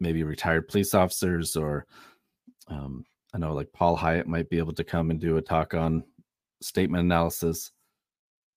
maybe 0.00 0.22
retired 0.22 0.68
police 0.68 0.94
officers 0.94 1.56
or 1.56 1.86
um, 2.68 3.04
I 3.34 3.38
know 3.38 3.54
like 3.54 3.72
Paul 3.72 3.96
Hyatt 3.96 4.26
might 4.26 4.48
be 4.48 4.58
able 4.58 4.74
to 4.74 4.84
come 4.84 5.10
and 5.10 5.20
do 5.20 5.36
a 5.36 5.42
talk 5.42 5.74
on 5.74 6.04
statement 6.60 7.04
analysis. 7.04 7.72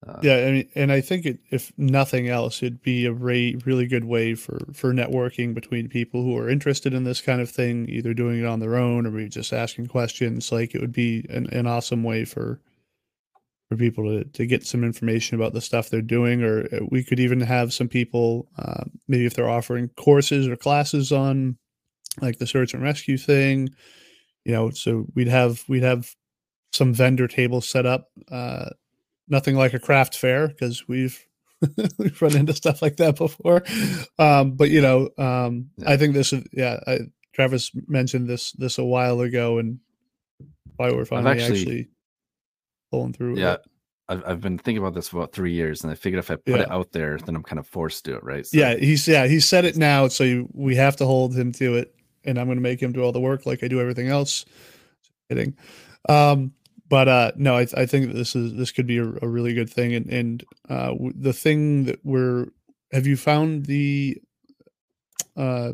Uh, 0.07 0.19
yeah, 0.22 0.36
I 0.48 0.52
mean, 0.52 0.69
and 0.76 0.91
I 0.94 1.02
think 1.02 1.26
it, 1.26 1.40
if 1.52 1.73
nothing 1.77 2.30
else, 2.30 2.64
it'd 2.64 2.81
be 2.81 3.06
a 3.06 3.11
re- 3.11 3.60
really 3.65 3.86
good 3.86 4.06
way 4.06 4.34
for 4.34 4.60
for 4.73 4.94
networking 4.94 5.53
between 5.53 5.90
people 5.90 6.23
who 6.23 6.38
are 6.38 6.49
interested 6.49 6.94
in 6.94 7.03
this 7.03 7.19
kind 7.19 7.41
of 7.41 7.49
thing, 7.49 7.90
either 7.90 8.14
doing 8.14 8.40
it 8.40 8.45
on 8.45 8.61
their 8.61 8.77
own 8.77 9.06
or 9.06 9.11
maybe 9.11 9.30
just 9.30 9.52
asking 9.52 9.88
questions. 9.88 10.52
Like 10.52 10.73
it 10.73 10.80
would 10.80 10.94
be 10.94 11.26
an, 11.30 11.48
an 11.48 11.68
awesome 11.68 12.03
way 12.03 12.23
for 12.23 12.61
for 13.69 13.76
people 13.77 14.06
to, 14.06 14.23
to 14.23 14.45
get 14.45 14.65
some 14.65 14.84
information 14.84 15.36
about 15.36 15.53
the 15.53 15.61
stuff 15.61 15.90
they're 15.90 16.02
doing 16.02 16.44
or 16.44 16.65
uh, 16.73 16.80
we 16.90 17.03
could 17.03 17.19
even 17.19 17.40
have 17.40 17.72
some 17.72 17.88
people 17.88 18.48
uh, 18.57 18.84
maybe 19.07 19.26
if 19.26 19.36
they're 19.36 19.49
offering 19.49 19.90
courses 19.90 20.48
or 20.48 20.56
classes 20.56 21.11
on 21.11 21.56
like 22.19 22.40
the 22.40 22.48
search 22.48 22.73
and 22.73 22.81
rescue 22.81 23.18
thing 23.18 23.69
you 24.45 24.52
know 24.52 24.70
so 24.70 25.06
we'd 25.16 25.28
have 25.28 25.64
we'd 25.68 25.84
have 25.84 26.16
some 26.72 26.94
vendor 26.94 27.28
tables 27.28 27.68
set 27.68 27.86
up 27.86 28.10
uh, 28.32 28.70
nothing 29.28 29.56
like 29.56 29.74
a 29.74 29.80
craft 29.80 30.16
fair 30.16 30.48
because 30.48 30.88
we've 30.88 31.26
we've 31.98 32.22
run 32.22 32.36
into 32.38 32.53
stuff 32.53 32.82
like 32.82 32.98
that 32.98 33.18
before 33.18 33.64
um, 34.18 34.52
but 34.52 34.70
you 34.70 34.82
know 34.82 35.10
um, 35.18 35.70
i 35.86 35.98
think 35.98 36.14
this 36.14 36.32
is 36.32 36.44
yeah 36.53 36.80
I, 36.88 36.99
travis 37.34 37.72
mentioned 37.88 38.28
this 38.28 38.52
this 38.53 38.78
a 38.78 38.84
while 38.84 39.22
ago 39.22 39.57
and 39.57 39.80
why 40.80 40.91
we're 40.91 41.06
finally 41.06 41.32
actually, 41.32 41.60
actually 41.60 41.90
pulling 42.91 43.14
through. 43.14 43.38
Yeah. 43.38 43.57
I've, 44.07 44.24
I've 44.26 44.41
been 44.41 44.57
thinking 44.57 44.82
about 44.82 44.95
this 44.95 45.10
for 45.10 45.18
about 45.18 45.34
three 45.34 45.53
years, 45.53 45.84
and 45.84 45.91
I 45.91 45.95
figured 45.95 46.20
if 46.20 46.32
I 46.32 46.36
put 46.36 46.56
yeah. 46.56 46.61
it 46.61 46.72
out 46.72 46.91
there, 46.91 47.18
then 47.18 47.36
I'm 47.36 47.44
kind 47.44 47.60
of 47.60 47.68
forced 47.68 48.06
to 48.06 48.16
it, 48.16 48.24
right? 48.24 48.45
So, 48.45 48.57
yeah, 48.57 48.76
he's 48.76 49.07
yeah 49.07 49.28
he 49.28 49.40
said 49.40 49.66
it 49.66 49.78
now, 49.78 50.07
so 50.07 50.24
you, 50.24 50.49
we 50.52 50.76
have 50.78 50.95
to 50.95 51.06
hold 51.06 51.36
him 51.36 51.52
to 51.53 51.76
it, 51.76 51.94
and 52.26 52.38
I'm 52.38 52.48
going 52.48 52.58
to 52.58 52.62
make 52.62 52.82
him 52.82 52.91
do 52.91 53.04
all 53.04 53.12
the 53.12 53.20
work 53.20 53.46
like 53.46 53.64
I 53.64 53.68
do 53.68 53.80
everything 53.80 54.08
else. 54.08 54.46
Kidding, 55.30 55.56
um, 56.08 56.54
but 56.88 57.08
uh, 57.08 57.32
no, 57.36 57.56
I, 57.56 57.68
I 57.76 57.86
think 57.86 58.14
this 58.14 58.36
is 58.36 58.56
this 58.56 58.72
could 58.72 58.88
be 58.88 58.98
a, 58.98 59.06
a 59.22 59.28
really 59.28 59.54
good 59.54 59.70
thing, 59.70 59.94
and 59.94 60.08
and 60.08 60.44
uh, 60.70 60.94
the 61.16 61.34
thing 61.34 61.86
that 61.86 62.00
we're 62.04 62.48
have 62.91 63.06
you 63.06 63.16
found 63.16 63.66
the 63.66 64.18
uh, 65.38 65.74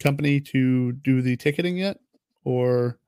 company 0.00 0.40
to 0.40 0.92
do 0.92 1.22
the 1.22 1.36
ticketing 1.36 1.76
yet, 1.76 1.98
or 2.44 2.98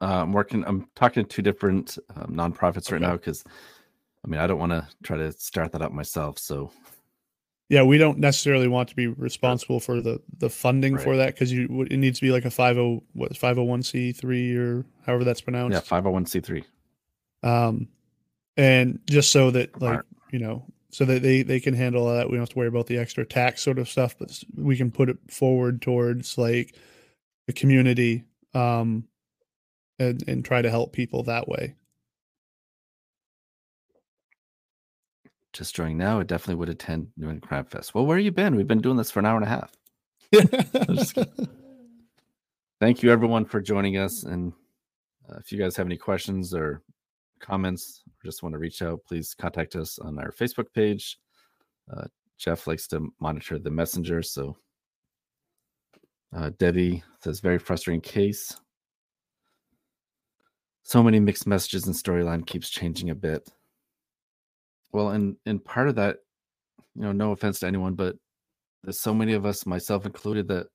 uh, 0.00 0.22
I'm 0.22 0.32
working. 0.32 0.64
I'm 0.66 0.86
talking 0.94 1.24
to 1.24 1.28
two 1.28 1.42
different 1.42 1.98
um, 2.16 2.32
nonprofits 2.32 2.86
okay. 2.86 2.94
right 2.94 3.02
now 3.02 3.12
because, 3.12 3.44
I 4.24 4.28
mean, 4.28 4.40
I 4.40 4.46
don't 4.46 4.58
want 4.58 4.72
to 4.72 4.86
try 5.02 5.18
to 5.18 5.32
start 5.32 5.72
that 5.72 5.82
up 5.82 5.92
myself. 5.92 6.38
So, 6.38 6.72
yeah, 7.70 7.84
we 7.84 7.98
don't 7.98 8.18
necessarily 8.18 8.68
want 8.68 8.88
to 8.90 8.96
be 8.96 9.06
responsible 9.06 9.80
for 9.80 10.00
the 10.00 10.20
the 10.38 10.50
funding 10.50 10.94
right. 10.94 11.02
for 11.02 11.16
that 11.16 11.34
because 11.34 11.52
you 11.52 11.86
it 11.88 11.96
needs 11.96 12.18
to 12.18 12.26
be 12.26 12.32
like 12.32 12.44
a 12.44 12.50
five 12.50 12.76
oh 12.76 13.02
what 13.12 13.34
five 13.36 13.58
oh 13.58 13.62
one 13.62 13.82
c 13.82 14.12
three 14.12 14.56
or 14.56 14.84
however 15.06 15.24
that's 15.24 15.40
pronounced. 15.40 15.74
Yeah, 15.74 15.80
five 15.80 16.06
oh 16.06 16.10
one 16.10 16.26
c 16.26 16.40
three. 16.40 16.64
Um, 17.42 17.88
and 18.56 18.98
just 19.06 19.30
so 19.30 19.52
that 19.52 19.80
like 19.80 20.00
you 20.32 20.40
know 20.40 20.66
so 20.90 21.04
that 21.04 21.22
they 21.22 21.42
they 21.42 21.60
can 21.60 21.72
handle 21.72 22.12
that 22.12 22.28
we 22.28 22.32
don't 22.32 22.42
have 22.42 22.50
to 22.50 22.58
worry 22.58 22.68
about 22.68 22.88
the 22.88 22.98
extra 22.98 23.24
tax 23.24 23.62
sort 23.62 23.78
of 23.78 23.88
stuff 23.88 24.16
but 24.18 24.42
we 24.56 24.76
can 24.76 24.90
put 24.90 25.08
it 25.08 25.16
forward 25.28 25.80
towards 25.80 26.36
like 26.36 26.74
the 27.46 27.52
community 27.52 28.24
um 28.54 29.04
and, 30.00 30.24
and 30.26 30.44
try 30.44 30.62
to 30.62 30.70
help 30.70 30.92
people 30.92 31.22
that 31.24 31.46
way. 31.46 31.76
Just 35.52 35.74
joining 35.74 35.98
now, 35.98 36.20
I 36.20 36.22
definitely 36.22 36.56
would 36.56 36.68
attend 36.68 37.08
New 37.16 37.24
England 37.24 37.42
Crime 37.42 37.64
Fest. 37.64 37.94
Well, 37.94 38.06
where 38.06 38.16
have 38.16 38.24
you 38.24 38.30
been? 38.30 38.54
We've 38.54 38.68
been 38.68 38.80
doing 38.80 38.96
this 38.96 39.10
for 39.10 39.18
an 39.18 39.26
hour 39.26 39.36
and 39.36 39.44
a 39.44 39.48
half. 39.48 39.72
Thank 42.80 43.02
you, 43.02 43.10
everyone, 43.10 43.44
for 43.44 43.60
joining 43.60 43.96
us. 43.96 44.22
And 44.22 44.52
uh, 45.28 45.38
if 45.38 45.50
you 45.50 45.58
guys 45.58 45.76
have 45.76 45.86
any 45.86 45.96
questions 45.96 46.54
or 46.54 46.82
comments, 47.40 48.02
or 48.06 48.26
just 48.28 48.42
want 48.42 48.52
to 48.52 48.58
reach 48.58 48.80
out, 48.80 49.00
please 49.04 49.34
contact 49.34 49.74
us 49.74 49.98
on 49.98 50.18
our 50.18 50.30
Facebook 50.30 50.72
page. 50.72 51.18
Uh, 51.92 52.04
Jeff 52.38 52.66
likes 52.66 52.86
to 52.88 53.12
monitor 53.20 53.58
the 53.58 53.70
messenger. 53.70 54.22
So 54.22 54.56
uh, 56.34 56.50
Debbie 56.58 57.02
says, 57.22 57.40
very 57.40 57.58
frustrating 57.58 58.00
case 58.00 58.56
so 60.90 61.04
many 61.04 61.20
mixed 61.20 61.46
messages 61.46 61.86
and 61.86 61.94
storyline 61.94 62.44
keeps 62.44 62.68
changing 62.68 63.10
a 63.10 63.14
bit. 63.14 63.48
Well, 64.92 65.10
and 65.10 65.36
and 65.46 65.64
part 65.64 65.88
of 65.88 65.96
that, 65.96 66.18
you 66.94 67.02
know, 67.02 67.12
no 67.12 67.32
offense 67.32 67.60
to 67.60 67.66
anyone, 67.66 67.94
but 67.94 68.16
there's 68.82 69.00
so 69.00 69.14
many 69.14 69.34
of 69.34 69.46
us, 69.46 69.66
myself 69.66 70.06
included, 70.06 70.48
that 70.48 70.66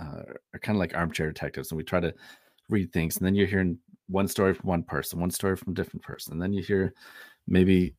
uh, 0.00 0.22
are 0.54 0.60
kind 0.60 0.76
of 0.76 0.80
like 0.80 0.94
armchair 0.94 1.28
detectives, 1.28 1.70
and 1.70 1.76
we 1.76 1.84
try 1.84 2.00
to 2.00 2.14
read 2.68 2.92
things, 2.92 3.16
and 3.16 3.26
then 3.26 3.34
you're 3.34 3.46
hearing 3.46 3.78
one 4.08 4.28
story 4.28 4.54
from 4.54 4.68
one 4.68 4.82
person, 4.82 5.20
one 5.20 5.30
story 5.30 5.56
from 5.56 5.72
a 5.72 5.76
different 5.76 6.02
person, 6.02 6.32
and 6.32 6.42
then 6.42 6.52
you 6.52 6.62
hear 6.62 6.92
maybe 7.46 7.94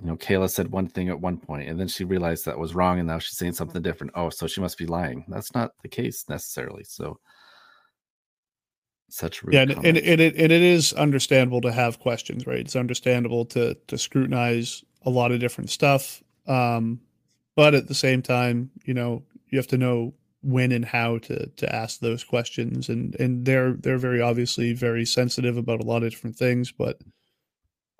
you 0.00 0.06
know 0.06 0.16
Kayla 0.16 0.50
said 0.50 0.70
one 0.70 0.88
thing 0.88 1.08
at 1.08 1.20
one 1.20 1.38
point, 1.38 1.68
and 1.68 1.78
then 1.80 1.88
she 1.88 2.04
realized 2.04 2.44
that 2.44 2.58
was 2.58 2.74
wrong, 2.74 2.98
and 2.98 3.08
now 3.08 3.18
she's 3.18 3.38
saying 3.38 3.54
something 3.54 3.82
different. 3.82 4.12
Oh, 4.14 4.30
so 4.30 4.46
she 4.46 4.60
must 4.60 4.78
be 4.78 4.86
lying. 4.86 5.24
That's 5.28 5.54
not 5.54 5.72
the 5.82 5.88
case 5.88 6.24
necessarily. 6.28 6.84
So 6.84 7.18
such 9.14 9.44
yeah 9.52 9.62
and, 9.62 9.70
and, 9.70 9.96
and, 9.96 10.20
it, 10.20 10.34
and 10.34 10.50
it 10.50 10.62
is 10.62 10.92
understandable 10.94 11.60
to 11.60 11.70
have 11.70 12.00
questions 12.00 12.48
right? 12.48 12.58
It's 12.58 12.74
understandable 12.74 13.44
to 13.46 13.74
to 13.86 13.96
scrutinize 13.96 14.82
a 15.02 15.10
lot 15.10 15.30
of 15.30 15.38
different 15.38 15.70
stuff 15.70 16.20
um 16.48 17.00
but 17.54 17.74
at 17.74 17.86
the 17.86 17.94
same 17.94 18.22
time 18.22 18.70
you 18.84 18.92
know 18.92 19.22
you 19.50 19.58
have 19.58 19.68
to 19.68 19.78
know 19.78 20.14
when 20.42 20.72
and 20.72 20.84
how 20.84 21.18
to 21.18 21.46
to 21.46 21.74
ask 21.74 22.00
those 22.00 22.24
questions 22.24 22.88
and 22.88 23.14
and 23.20 23.46
they're 23.46 23.74
they're 23.74 23.98
very 23.98 24.20
obviously 24.20 24.72
very 24.72 25.06
sensitive 25.06 25.56
about 25.56 25.80
a 25.80 25.86
lot 25.86 26.02
of 26.02 26.10
different 26.10 26.36
things 26.36 26.72
but 26.72 27.00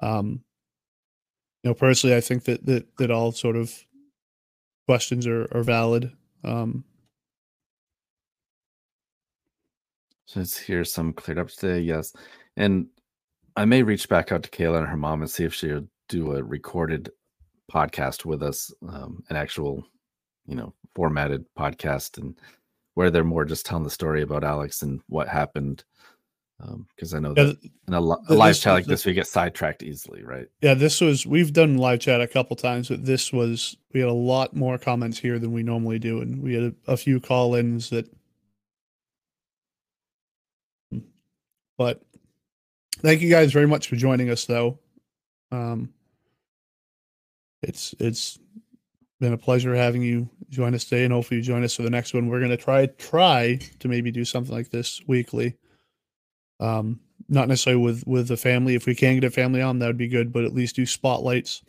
um 0.02 0.42
you 1.62 1.70
know 1.70 1.74
personally 1.74 2.16
i 2.16 2.20
think 2.20 2.44
that 2.44 2.66
that 2.66 2.84
that 2.96 3.12
all 3.12 3.30
sort 3.30 3.54
of 3.54 3.72
questions 4.86 5.28
are 5.28 5.46
are 5.52 5.62
valid 5.62 6.12
um 6.42 6.84
So 10.26 10.40
let's 10.40 10.56
hear 10.56 10.84
some 10.84 11.12
cleared 11.12 11.38
up 11.38 11.48
today. 11.48 11.80
Yes. 11.80 12.12
And 12.56 12.86
I 13.56 13.64
may 13.64 13.82
reach 13.82 14.08
back 14.08 14.32
out 14.32 14.42
to 14.42 14.50
Kayla 14.50 14.78
and 14.78 14.88
her 14.88 14.96
mom 14.96 15.22
and 15.22 15.30
see 15.30 15.44
if 15.44 15.54
she'll 15.54 15.86
do 16.08 16.36
a 16.36 16.42
recorded 16.42 17.10
podcast 17.72 18.24
with 18.24 18.42
us, 18.42 18.72
um, 18.88 19.22
an 19.28 19.36
actual, 19.36 19.84
you 20.46 20.54
know, 20.54 20.72
formatted 20.94 21.44
podcast 21.58 22.18
and 22.18 22.38
where 22.94 23.10
they're 23.10 23.24
more 23.24 23.44
just 23.44 23.66
telling 23.66 23.84
the 23.84 23.90
story 23.90 24.22
about 24.22 24.44
Alex 24.44 24.82
and 24.82 25.00
what 25.08 25.28
happened. 25.28 25.84
Because 26.96 27.12
um, 27.12 27.16
I 27.16 27.20
know 27.20 27.34
that 27.34 27.58
yeah, 27.60 27.70
in 27.88 27.94
a, 27.94 27.98
a 27.98 28.00
live 28.00 28.50
this, 28.50 28.60
chat 28.60 28.74
like 28.74 28.84
this, 28.86 29.04
we 29.04 29.12
get 29.12 29.26
sidetracked 29.26 29.82
easily, 29.82 30.22
right? 30.22 30.46
Yeah, 30.62 30.74
this 30.74 31.00
was 31.00 31.26
we've 31.26 31.52
done 31.52 31.78
live 31.78 31.98
chat 32.00 32.20
a 32.20 32.28
couple 32.28 32.54
times, 32.54 32.88
but 32.88 33.04
this 33.04 33.32
was 33.32 33.76
we 33.92 34.00
had 34.00 34.08
a 34.08 34.12
lot 34.12 34.54
more 34.54 34.78
comments 34.78 35.18
here 35.18 35.40
than 35.40 35.52
we 35.52 35.64
normally 35.64 35.98
do, 35.98 36.20
and 36.20 36.40
we 36.40 36.54
had 36.54 36.74
a, 36.86 36.92
a 36.92 36.96
few 36.96 37.18
call-ins 37.18 37.90
that 37.90 38.08
But 41.76 42.02
thank 42.98 43.20
you 43.20 43.30
guys 43.30 43.52
very 43.52 43.66
much 43.66 43.88
for 43.88 43.96
joining 43.96 44.30
us, 44.30 44.44
though. 44.44 44.78
Um, 45.50 45.92
it's 47.62 47.94
it's 47.98 48.38
been 49.20 49.32
a 49.32 49.38
pleasure 49.38 49.74
having 49.74 50.02
you 50.02 50.28
join 50.50 50.74
us 50.74 50.84
today, 50.84 51.04
and 51.04 51.12
hopefully 51.12 51.38
you 51.38 51.44
join 51.44 51.64
us 51.64 51.74
for 51.74 51.82
the 51.82 51.90
next 51.90 52.14
one. 52.14 52.28
We're 52.28 52.40
gonna 52.40 52.56
try 52.56 52.86
try 52.86 53.58
to 53.80 53.88
maybe 53.88 54.10
do 54.10 54.24
something 54.24 54.54
like 54.54 54.70
this 54.70 55.00
weekly. 55.06 55.56
Um, 56.60 57.00
not 57.28 57.48
necessarily 57.48 57.82
with 57.82 58.06
with 58.06 58.28
the 58.28 58.36
family. 58.36 58.74
If 58.74 58.86
we 58.86 58.94
can 58.94 59.14
get 59.14 59.24
a 59.24 59.30
family 59.30 59.62
on, 59.62 59.78
that 59.78 59.86
would 59.86 59.98
be 59.98 60.08
good. 60.08 60.32
But 60.32 60.44
at 60.44 60.54
least 60.54 60.76
do 60.76 60.86
spotlights 60.86 61.62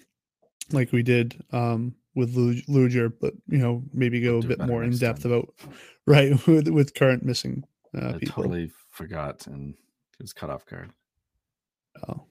like 0.71 0.91
we 0.91 1.03
did 1.03 1.41
um, 1.51 1.95
with 2.15 2.35
Lu- 2.35 2.61
Luger. 2.67 3.09
But 3.09 3.33
you 3.47 3.57
know, 3.57 3.83
maybe 3.93 4.21
go 4.21 4.39
a 4.39 4.43
bit 4.43 4.59
more 4.59 4.83
in 4.83 4.95
depth 4.97 5.23
time. 5.23 5.31
about 5.31 5.53
right 6.07 6.45
with 6.47 6.67
with 6.67 6.93
current 6.93 7.23
missing 7.23 7.63
uh, 7.97 8.09
I 8.09 8.17
people. 8.17 8.43
totally 8.43 8.71
forgot 8.91 9.47
and 9.47 9.75
it 10.19 10.23
was 10.23 10.33
cut 10.33 10.49
off 10.49 10.65
guard. 10.65 10.91
Oh. 12.07 12.23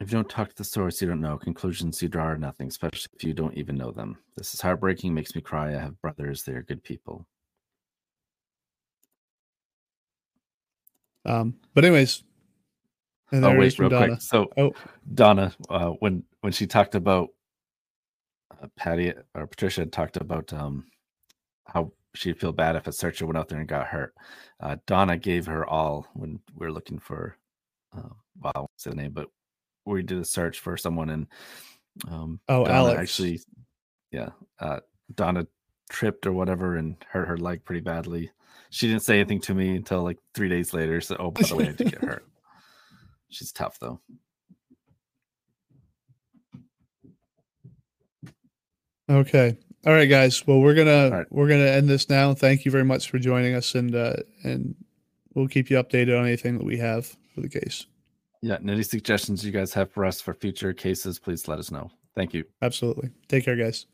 If 0.00 0.12
you 0.12 0.16
don't 0.18 0.28
talk 0.30 0.50
to 0.50 0.56
the 0.56 0.64
source, 0.64 1.02
you 1.02 1.08
don't 1.08 1.20
know. 1.20 1.36
Conclusions 1.36 2.00
you 2.00 2.08
draw 2.08 2.24
are 2.24 2.38
nothing, 2.38 2.68
especially 2.68 3.10
if 3.16 3.24
you 3.24 3.34
don't 3.34 3.56
even 3.56 3.76
know 3.76 3.90
them. 3.90 4.16
This 4.36 4.54
is 4.54 4.60
heartbreaking, 4.60 5.12
makes 5.12 5.34
me 5.34 5.40
cry. 5.40 5.70
I 5.74 5.80
have 5.80 6.00
brothers, 6.00 6.44
they 6.44 6.52
are 6.52 6.62
good 6.62 6.82
people. 6.84 7.26
Um, 11.24 11.54
but 11.74 11.84
anyways, 11.84 12.22
oh 13.32 13.40
there 13.40 13.60
it 13.60 13.66
is 13.66 13.74
wait, 13.74 13.78
real 13.80 13.88
Donna. 13.90 14.06
quick. 14.08 14.20
So 14.22 14.48
Oh. 14.56 14.72
Donna, 15.14 15.52
uh, 15.68 15.90
when 15.98 16.22
when 16.40 16.52
she 16.52 16.66
talked 16.66 16.94
about 16.94 17.28
uh, 18.62 18.68
Patty 18.76 19.12
or 19.34 19.46
Patricia 19.46 19.80
had 19.82 19.92
talked 19.92 20.16
about 20.16 20.52
um, 20.52 20.86
how 21.66 21.92
she'd 22.14 22.40
feel 22.40 22.52
bad 22.52 22.76
if 22.76 22.86
a 22.86 22.92
searcher 22.92 23.26
went 23.26 23.36
out 23.38 23.48
there 23.48 23.58
and 23.60 23.68
got 23.68 23.86
hurt. 23.86 24.14
Uh, 24.60 24.76
Donna 24.86 25.16
gave 25.16 25.46
her 25.46 25.66
all 25.66 26.06
when 26.14 26.40
we 26.54 26.66
were 26.66 26.72
looking 26.72 26.98
for, 26.98 27.36
uh, 27.96 28.08
well, 28.40 28.52
I 28.54 28.58
won't 28.60 28.70
say 28.76 28.90
the 28.90 28.96
name, 28.96 29.12
but 29.12 29.28
we 29.84 30.02
did 30.02 30.18
a 30.18 30.24
search 30.24 30.58
for 30.60 30.76
someone 30.76 31.10
and 31.10 31.26
um, 32.08 32.40
Oh, 32.48 32.64
Donna 32.64 32.78
Alex. 32.78 33.00
actually, 33.00 33.40
yeah, 34.10 34.30
uh, 34.60 34.80
Donna 35.14 35.46
tripped 35.90 36.26
or 36.26 36.32
whatever 36.32 36.76
and 36.76 36.96
hurt 37.08 37.28
her 37.28 37.38
leg 37.38 37.64
pretty 37.64 37.80
badly. 37.80 38.30
She 38.70 38.86
didn't 38.88 39.02
say 39.02 39.18
anything 39.20 39.40
to 39.42 39.54
me 39.54 39.76
until 39.76 40.02
like 40.02 40.18
three 40.34 40.48
days 40.48 40.74
later. 40.74 41.00
So, 41.00 41.16
oh, 41.18 41.30
by 41.30 41.42
the 41.42 41.56
way, 41.56 41.68
I 41.68 41.72
did 41.72 41.90
get 41.90 42.04
hurt. 42.04 42.26
She's 43.30 43.52
tough 43.52 43.78
though. 43.78 44.00
Okay. 49.10 49.56
All 49.86 49.92
right, 49.92 50.06
guys. 50.06 50.46
Well, 50.46 50.60
we're 50.60 50.74
gonna 50.74 51.10
right. 51.10 51.26
we're 51.30 51.48
gonna 51.48 51.64
end 51.64 51.88
this 51.88 52.08
now. 52.08 52.34
Thank 52.34 52.64
you 52.64 52.70
very 52.70 52.84
much 52.84 53.10
for 53.10 53.18
joining 53.18 53.54
us, 53.54 53.74
and 53.74 53.94
uh, 53.94 54.16
and 54.42 54.74
we'll 55.34 55.48
keep 55.48 55.70
you 55.70 55.76
updated 55.76 56.18
on 56.18 56.26
anything 56.26 56.58
that 56.58 56.64
we 56.64 56.76
have 56.78 57.16
for 57.34 57.40
the 57.40 57.48
case. 57.48 57.86
Yeah, 58.42 58.54
and 58.54 58.68
any 58.68 58.82
suggestions 58.82 59.44
you 59.44 59.52
guys 59.52 59.72
have 59.74 59.90
for 59.90 60.04
us 60.04 60.20
for 60.20 60.34
future 60.34 60.72
cases, 60.72 61.18
please 61.18 61.48
let 61.48 61.58
us 61.58 61.70
know. 61.70 61.90
Thank 62.14 62.34
you. 62.34 62.44
Absolutely. 62.62 63.10
Take 63.28 63.44
care, 63.44 63.56
guys. 63.56 63.86